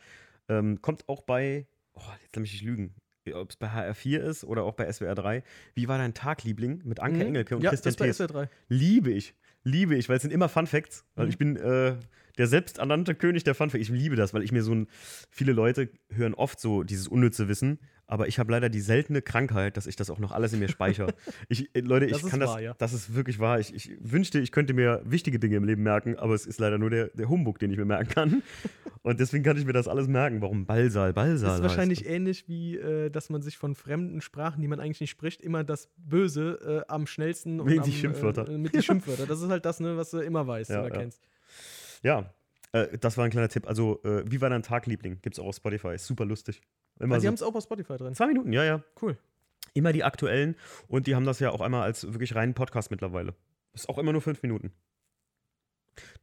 ähm, 0.49 0.83
kommt 0.83 1.09
auch 1.09 1.23
bei, 1.23 1.67
oh, 1.95 2.01
jetzt 2.23 2.37
lass 2.37 2.41
mich 2.43 2.53
nicht 2.53 2.65
lügen, 2.65 2.95
ob 3.33 3.51
es 3.51 3.57
bei 3.57 3.69
HR4 3.69 4.19
ist 4.19 4.45
oder 4.45 4.65
auch 4.65 4.75
bei 4.75 4.91
SWR 4.93 5.15
3. 5.15 5.43
Wie 5.75 5.89
war 5.89 5.97
dein 5.97 6.13
Tag, 6.13 6.45
Liebling? 6.45 6.83
Mit 6.85 7.01
Anke 7.01 7.17
Mhm. 7.21 7.29
Engelke 7.29 7.57
und 7.57 7.63
ja, 7.63 7.71
Christian 7.71 7.95
das 7.95 7.97
bei. 7.97 8.13
SWR 8.13 8.27
3. 8.27 8.49
Liebe 8.69 9.11
ich. 9.13 9.35
Liebe 9.63 9.95
ich, 9.97 10.09
weil 10.11 10.17
es 10.17 10.23
sind 10.23 10.33
immer 10.33 10.51
Fun 10.51 10.67
Facts. 10.67 11.07
Weil 11.15 11.27
Mhm. 11.27 11.31
ich 11.31 11.39
bin 11.39 11.57
äh, 11.57 11.97
der 12.39 12.47
selbsternannte 12.47 13.15
König 13.15 13.45
der 13.45 13.55
Fun 13.55 13.71
Facts. 13.71 13.83
Ich 13.83 13.89
liebe 13.95 14.17
das, 14.17 14.35
weil 14.35 14.43
ich 14.43 14.53
mir 14.53 14.63
so 14.63 14.75
ein. 14.75 14.89
Viele 15.31 15.53
Leute 15.53 15.91
hören 16.11 16.35
oft 16.35 16.61
so 16.61 16.83
dieses 16.83 17.09
unnütze 17.09 17.49
Wissen, 17.49 17.79
aber 18.07 18.29
ich 18.29 18.39
habe 18.39 18.51
leider 18.53 18.69
die 18.69 18.81
seltene 18.81 19.23
Krankheit, 19.23 19.77
dass 19.77 19.87
ich 19.87 19.97
das 19.97 20.11
auch 20.11 20.19
noch 20.19 20.33
alles 20.33 20.53
in 20.53 20.59
mir 20.59 20.69
speichere. 20.69 21.15
ich, 21.49 21.75
äh, 21.75 21.81
Leute, 21.81 22.07
ich 22.07 22.13
Das 22.13 22.25
ist 22.25 22.31
kann 22.31 22.41
das. 22.41 22.51
wahr, 22.51 22.61
ja. 22.61 22.75
Das 22.79 22.93
ist 22.93 23.15
wirklich 23.15 23.39
wahr. 23.39 23.61
Ich, 23.61 23.75
ich 23.75 23.93
wünschte, 24.01 24.41
ich 24.41 24.53
könnte 24.53 24.75
mir 24.75 25.01
wichtige 25.05 25.39
Dinge 25.39 25.57
im 25.57 25.65
Leben 25.65 25.83
merken, 25.83 26.17
aber 26.17 26.35
es 26.35 26.47
ist 26.47 26.61
leider 26.61 26.79
nur 26.79 26.91
der, 26.91 27.09
der 27.09 27.29
Humbug, 27.29 27.59
den 27.59 27.71
ich 27.71 27.79
mir 27.79 27.85
merken 27.85 28.09
kann. 28.09 28.43
Und 29.03 29.21
deswegen 29.21 29.45
kann 29.45 29.57
ich 29.57 29.67
mir 29.67 29.73
das 29.75 29.87
alles 29.87 30.09
merken. 30.09 30.41
Warum 30.41 30.65
Ballsaal, 30.67 31.13
Ballsaal? 31.13 31.33
Das 31.33 31.43
ist 31.43 31.51
heißt 31.51 31.63
wahrscheinlich 31.63 32.07
ähnlich 32.07 32.49
wie, 32.49 32.77
äh, 32.77 33.11
dass 33.11 33.31
man 33.31 33.43
sich 33.43 33.59
von 33.59 33.75
fremden 33.75 34.21
Sprachen, 34.21 34.61
die 34.63 34.69
man 34.69 34.81
eigentlich 34.81 35.01
nicht 35.01 35.11
spricht, 35.11 35.43
immer 35.43 35.63
das 35.63 35.89
Böse 35.97 36.85
äh, 36.87 36.93
am 36.93 37.07
schnellsten 37.07 37.61
und 37.61 37.67
Mit 37.67 37.79
am, 37.81 37.85
die 37.85 37.93
Schimpfwörter. 37.93 38.49
Äh, 38.49 38.59
mit 38.59 38.75
die 38.75 38.83
Schimpfwörter. 38.83 39.27
Das 39.27 39.41
ist 39.41 39.49
halt 39.51 39.65
das, 39.65 39.81
ne, 39.81 39.97
was 39.97 40.11
du 40.11 40.19
immer 40.19 40.47
weißt 40.47 40.71
Ja, 40.71 40.81
oder 40.81 40.95
ja. 40.95 41.01
kennst. 41.01 41.21
Ja, 42.05 42.33
äh, 42.73 42.97
das 42.99 43.17
war 43.17 43.25
ein 43.25 43.31
kleiner 43.31 43.49
Tipp. 43.49 43.67
Also, 43.67 44.01
äh, 44.05 44.23
wie 44.31 44.41
war 44.41 44.51
dein 44.51 44.63
Tag, 44.63 44.87
Liebling? 44.87 45.19
Gibt's 45.23 45.39
auch 45.39 45.47
auf 45.47 45.57
Spotify. 45.57 45.95
Ist 45.95 46.07
super 46.07 46.25
lustig. 46.25 46.61
Immer 47.01 47.17
Ah, 47.17 47.19
die 47.19 47.23
so 47.23 47.29
haben 47.29 47.35
es 47.35 47.43
auch 47.43 47.53
bei 47.53 47.61
Spotify 47.61 47.97
drin. 47.97 48.15
zwei 48.15 48.27
Minuten, 48.29 48.53
ja, 48.53 48.63
ja. 48.63 48.85
Cool. 49.03 49.17
Immer 49.73 49.93
die 49.93 50.05
aktuellen 50.05 50.55
und 50.87 51.09
die 51.09 51.17
haben 51.17 51.25
das 51.25 51.41
ja 51.41 51.51
auch 51.51 51.61
einmal 51.61 51.83
als 51.83 52.13
wirklich 52.13 52.35
reinen 52.37 52.55
Podcast 52.55 52.91
mittlerweile. 52.93 53.35
Ist 53.73 53.89
auch 53.89 53.99
immer 53.99 54.13
nur 54.13 54.21
fünf 54.21 54.43
Minuten. 54.43 54.73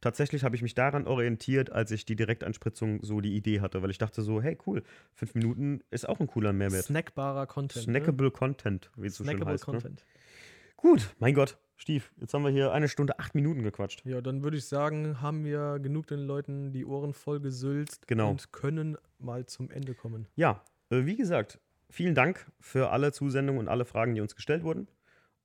Tatsächlich 0.00 0.44
habe 0.44 0.54
ich 0.56 0.62
mich 0.62 0.74
daran 0.74 1.06
orientiert, 1.06 1.70
als 1.70 1.90
ich 1.90 2.04
die 2.04 2.16
Direktanspritzung 2.16 3.02
so 3.02 3.20
die 3.20 3.34
Idee 3.34 3.60
hatte, 3.60 3.82
weil 3.82 3.90
ich 3.90 3.98
dachte 3.98 4.22
so, 4.22 4.40
hey 4.40 4.56
cool, 4.66 4.82
fünf 5.14 5.34
Minuten 5.34 5.82
ist 5.90 6.08
auch 6.08 6.20
ein 6.20 6.26
cooler 6.26 6.52
Mehrwert. 6.52 6.84
Snackbarer 6.84 7.46
Content. 7.46 7.84
Snackable 7.84 8.30
Content, 8.30 8.90
wie 8.96 9.02
ne? 9.02 9.06
es 9.08 9.16
so 9.16 9.24
schön 9.24 9.36
Snackable 9.38 9.52
heißt. 9.54 9.68
Ne? 9.68 9.96
Gut, 10.82 11.14
mein 11.20 11.32
Gott, 11.34 11.58
Stief, 11.76 12.12
jetzt 12.20 12.32
haben 12.34 12.44
wir 12.44 12.50
hier 12.50 12.72
eine 12.72 12.88
Stunde 12.88 13.18
acht 13.18 13.34
Minuten 13.34 13.62
gequatscht. 13.62 14.04
Ja, 14.04 14.20
dann 14.20 14.42
würde 14.44 14.56
ich 14.56 14.66
sagen, 14.66 15.20
haben 15.20 15.44
wir 15.44 15.78
genug 15.80 16.06
den 16.06 16.20
Leuten 16.20 16.72
die 16.72 16.84
Ohren 16.84 17.12
voll 17.12 17.40
gesülzt 17.40 18.06
Genau. 18.06 18.30
und 18.30 18.52
können 18.52 18.96
mal 19.18 19.46
zum 19.46 19.70
Ende 19.70 19.94
kommen. 19.94 20.26
Ja, 20.36 20.62
äh, 20.90 21.04
wie 21.06 21.16
gesagt, 21.16 21.58
vielen 21.88 22.14
Dank 22.14 22.50
für 22.60 22.90
alle 22.90 23.10
Zusendungen 23.12 23.60
und 23.60 23.68
alle 23.68 23.84
Fragen, 23.84 24.14
die 24.14 24.20
uns 24.20 24.36
gestellt 24.36 24.62
wurden. 24.62 24.86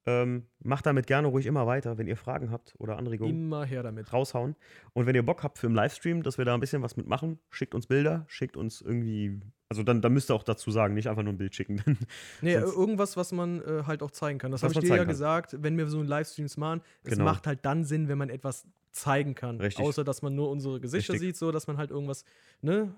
Ähm, 0.06 0.46
macht 0.60 0.86
damit 0.86 1.06
gerne 1.06 1.28
ruhig 1.28 1.46
immer 1.48 1.66
weiter, 1.68 1.98
wenn 1.98 2.08
ihr 2.08 2.18
Fragen 2.18 2.50
habt 2.52 2.76
oder 2.78 2.98
Anregungen. 2.98 3.36
Immer 3.36 3.66
her 3.66 3.84
damit. 3.84 4.14
raushauen. 4.14 4.56
Und 4.94 5.06
wenn 5.06 5.16
ihr 5.16 5.24
Bock 5.26 5.44
habt 5.44 5.58
für 5.58 5.68
einen 5.68 5.76
Livestream, 5.76 6.24
dass 6.24 6.38
wir 6.38 6.46
da 6.46 6.54
ein 6.54 6.60
bisschen 6.60 6.82
was 6.82 6.98
mitmachen, 6.98 7.40
schickt 7.50 7.76
uns 7.76 7.88
Bilder, 7.88 8.26
schickt 8.28 8.56
uns 8.58 8.80
irgendwie, 8.82 9.40
also 9.70 9.84
dann, 9.84 10.02
dann 10.02 10.14
müsst 10.14 10.32
ihr 10.32 10.36
auch 10.36 10.44
dazu 10.44 10.72
sagen, 10.72 10.94
nicht 10.94 11.08
einfach 11.10 11.24
nur 11.24 11.34
ein 11.34 11.38
Bild 11.38 11.54
schicken. 11.56 11.82
Nee, 12.42 12.54
irgendwas, 12.54 13.18
was 13.18 13.32
man 13.32 13.62
äh, 13.62 13.84
halt 13.86 14.02
auch 14.04 14.12
zeigen 14.12 14.40
kann. 14.40 14.52
Das 14.52 14.64
habe 14.64 14.74
ich 14.74 14.80
dir 14.80 14.88
ja 14.88 14.98
kann. 14.98 15.08
gesagt, 15.08 15.56
wenn 15.62 15.78
wir 15.78 15.88
so 15.88 16.00
einen 16.00 16.08
Livestreams 16.08 16.58
machen. 16.58 16.82
Es 17.04 17.12
Genau. 17.12 17.26
macht 17.26 17.48
halt 17.48 17.66
dann 17.66 17.84
Sinn, 17.84 18.08
wenn 18.08 18.18
man 18.18 18.30
etwas 18.30 18.66
zeigen 18.92 19.36
kann. 19.36 19.60
Richtig. 19.60 19.86
Außer, 19.86 20.04
dass 20.04 20.22
man 20.22 20.36
nur 20.36 20.50
unsere 20.50 20.80
Gesichter 20.80 21.14
Richtig. 21.14 21.30
sieht, 21.30 21.38
so 21.38 21.52
dass 21.52 21.68
man 21.68 21.78
halt 21.78 21.92
irgendwas, 21.92 22.24
ne? 22.62 22.94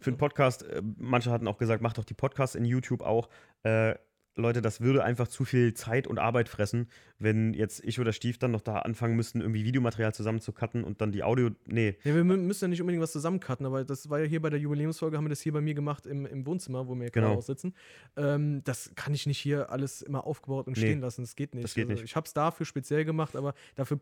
für 0.00 0.10
einen 0.10 0.16
Podcast, 0.16 0.62
äh, 0.62 0.82
manche 0.96 1.30
hatten 1.30 1.46
auch 1.48 1.58
gesagt, 1.58 1.82
macht 1.82 1.98
doch 1.98 2.04
die 2.04 2.14
Podcasts 2.14 2.54
in 2.54 2.64
YouTube 2.64 3.02
auch. 3.02 3.28
Äh, 3.62 3.94
Leute, 4.40 4.62
das 4.62 4.80
würde 4.80 5.04
einfach 5.04 5.28
zu 5.28 5.44
viel 5.44 5.74
Zeit 5.74 6.06
und 6.06 6.18
Arbeit 6.18 6.48
fressen, 6.48 6.88
wenn 7.18 7.52
jetzt 7.54 7.84
ich 7.84 8.00
oder 8.00 8.12
Stief 8.12 8.38
dann 8.38 8.50
noch 8.50 8.60
da 8.62 8.78
anfangen 8.80 9.14
müssten, 9.16 9.40
irgendwie 9.40 9.64
Videomaterial 9.64 10.12
zusammenzucutten 10.14 10.82
und 10.84 11.00
dann 11.00 11.12
die 11.12 11.22
Audio. 11.22 11.50
Nee, 11.66 11.96
Ja, 12.04 12.14
wir 12.14 12.22
mü- 12.22 12.36
müssen 12.38 12.64
ja 12.64 12.68
nicht 12.68 12.80
unbedingt 12.80 13.02
was 13.02 13.12
zusammencutten, 13.12 13.66
aber 13.66 13.84
das 13.84 14.10
war 14.10 14.18
ja 14.20 14.24
hier 14.26 14.40
bei 14.42 14.50
der 14.50 14.58
Jubiläumsfolge, 14.58 15.16
haben 15.16 15.24
wir 15.24 15.28
das 15.30 15.40
hier 15.40 15.52
bei 15.52 15.60
mir 15.60 15.74
gemacht 15.74 16.06
im, 16.06 16.26
im 16.26 16.46
Wohnzimmer, 16.46 16.88
wo 16.88 16.94
wir 16.94 17.10
gerade 17.10 17.28
Genau. 17.28 17.40
sitzen. 17.40 17.74
Ähm, 18.16 18.62
das 18.64 18.92
kann 18.94 19.14
ich 19.14 19.26
nicht 19.26 19.38
hier 19.38 19.70
alles 19.70 20.02
immer 20.02 20.26
aufgebaut 20.26 20.66
und 20.66 20.76
Nee, 20.76 20.80
stehen 20.82 21.00
lassen. 21.00 21.22
Das 21.22 21.36
geht 21.36 21.54
nicht. 21.54 21.64
das 21.64 21.74
geht 21.74 21.84
also, 21.88 21.94
nicht. 22.00 22.04
Ich 22.04 22.16
habe 22.16 22.26
es 22.26 22.32
dafür 22.34 22.66
speziell 22.66 23.04
gemacht, 23.04 23.36
aber 23.36 23.54
dafür 23.74 23.96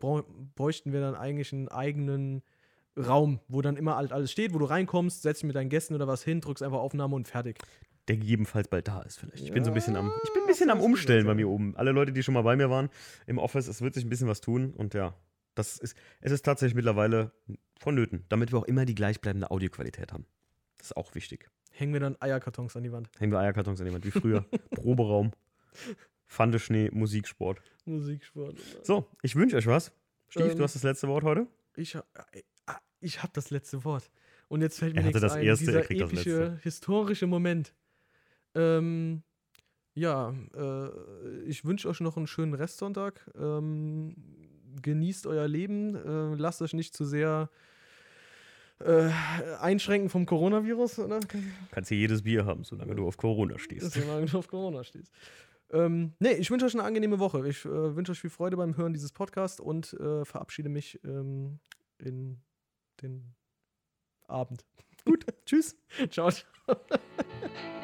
bräuchten 0.55 0.93
wir 0.93 1.01
dann 1.01 1.15
eigentlich 1.15 1.53
einen 1.53 1.67
eigenen 1.67 2.41
Raum, 2.97 3.39
wo 3.47 3.61
dann 3.61 3.77
immer 3.77 3.95
alles 3.95 4.31
steht, 4.31 4.53
wo 4.53 4.57
du 4.57 4.65
reinkommst, 4.65 5.21
setzt 5.21 5.41
dich 5.41 5.47
mit 5.47 5.55
deinen 5.55 5.69
Gästen 5.69 5.95
oder 5.95 6.07
was 6.07 6.23
hin, 6.23 6.41
drückst 6.41 6.63
einfach 6.63 6.79
Aufnahme 6.79 7.15
und 7.15 7.27
fertig. 7.27 7.57
Der 8.09 8.17
gegebenenfalls 8.17 8.67
bald 8.67 8.87
da 8.87 9.01
ist 9.03 9.17
vielleicht. 9.19 9.43
Ich 9.43 9.51
bin 9.53 9.63
so 9.63 9.71
ein 9.71 9.73
bisschen 9.75 9.95
am, 9.95 10.11
ich 10.23 10.33
bin 10.33 10.43
ein 10.43 10.47
bisschen 10.47 10.69
am 10.69 10.79
das 10.79 10.85
Umstellen 10.85 11.25
bei 11.25 11.35
mir 11.35 11.47
oben. 11.47 11.75
Alle 11.77 11.91
Leute, 11.91 12.11
die 12.11 12.23
schon 12.23 12.33
mal 12.33 12.41
bei 12.41 12.55
mir 12.57 12.69
waren 12.69 12.89
im 13.27 13.37
Office, 13.37 13.67
es 13.67 13.81
wird 13.81 13.93
sich 13.93 14.03
ein 14.05 14.09
bisschen 14.09 14.27
was 14.27 14.41
tun 14.41 14.73
und 14.73 14.93
ja, 14.93 15.15
das 15.55 15.77
ist, 15.77 15.95
es 16.19 16.31
ist 16.31 16.43
tatsächlich 16.43 16.75
mittlerweile 16.75 17.31
vonnöten, 17.79 18.25
damit 18.29 18.51
wir 18.51 18.59
auch 18.59 18.65
immer 18.65 18.85
die 18.85 18.95
gleichbleibende 18.95 19.51
Audioqualität 19.51 20.11
haben. 20.11 20.25
Das 20.77 20.87
ist 20.87 20.97
auch 20.97 21.13
wichtig. 21.15 21.49
Hängen 21.71 21.93
wir 21.93 21.99
dann 21.99 22.17
Eierkartons 22.19 22.75
an 22.75 22.83
die 22.83 22.91
Wand. 22.91 23.09
Hängen 23.19 23.31
wir 23.31 23.39
Eierkartons 23.39 23.79
an 23.79 23.85
jemand 23.85 24.05
wie 24.05 24.11
früher. 24.11 24.41
Proberaum, 24.71 25.31
Pfandeschnee, 26.27 26.89
Musiksport. 26.91 27.61
Musiksport. 27.85 28.55
So, 28.83 29.07
ich 29.21 29.35
wünsche 29.35 29.55
euch 29.57 29.67
was. 29.67 29.91
Stief, 30.29 30.51
Ähm, 30.51 30.57
du 30.57 30.63
hast 30.63 30.75
das 30.75 30.83
letzte 30.83 31.07
Wort 31.07 31.23
heute. 31.23 31.47
Ich, 31.75 31.95
äh, 31.95 32.01
ah, 32.65 32.77
ich 32.99 33.21
habe 33.23 33.31
das 33.33 33.49
letzte 33.49 33.83
Wort. 33.83 34.09
Und 34.47 34.61
jetzt 34.61 34.79
fällt 34.79 34.93
mir 34.95 35.01
Er 35.01 35.05
hatte 35.05 35.17
nichts 35.17 35.21
das 35.21 35.33
ein. 35.33 35.43
erste, 35.43 35.65
er 35.65 35.71
Dieser 35.71 35.81
kriegt 35.83 36.01
das 36.01 36.11
epische, 36.11 36.39
letzte. 36.39 36.59
historische 36.63 37.27
Moment. 37.27 37.73
Ähm, 38.55 39.23
ja, 39.93 40.33
äh, 40.55 41.41
ich 41.45 41.65
wünsche 41.65 41.89
euch 41.89 41.99
noch 41.99 42.17
einen 42.17 42.27
schönen 42.27 42.53
Restsonntag. 42.53 43.29
Ähm, 43.37 44.15
genießt 44.81 45.27
euer 45.27 45.47
Leben. 45.47 45.95
Äh, 45.95 46.35
lasst 46.35 46.61
euch 46.61 46.73
nicht 46.73 46.95
zu 46.95 47.05
sehr 47.05 47.49
äh, 48.79 49.09
einschränken 49.59 50.09
vom 50.09 50.25
Coronavirus. 50.25 50.99
Oder? 50.99 51.19
Kannst 51.71 51.89
hier 51.89 51.97
jedes 51.97 52.23
Bier 52.23 52.45
haben, 52.45 52.63
solange 52.63 52.95
du 52.95 53.07
auf 53.07 53.17
Corona 53.17 53.57
stehst. 53.57 53.91
Solange 53.93 54.25
du 54.25 54.37
auf 54.37 54.47
Corona 54.47 54.83
stehst. 54.83 55.11
Ähm, 55.71 56.13
nee, 56.19 56.33
ich 56.33 56.49
wünsche 56.49 56.65
euch 56.65 56.73
eine 56.73 56.83
angenehme 56.83 57.19
Woche. 57.19 57.47
Ich 57.47 57.65
äh, 57.65 57.95
wünsche 57.95 58.11
euch 58.11 58.19
viel 58.19 58.29
Freude 58.29 58.57
beim 58.57 58.75
Hören 58.75 58.93
dieses 58.93 59.11
Podcasts 59.11 59.59
und 59.59 59.93
äh, 59.93 60.25
verabschiede 60.25 60.69
mich 60.69 60.99
ähm, 61.03 61.59
in 61.99 62.41
den 63.01 63.35
Abend. 64.27 64.65
Gut, 65.05 65.25
tschüss. 65.45 65.75
Ciao. 66.09 66.31
ciao. 66.31 66.45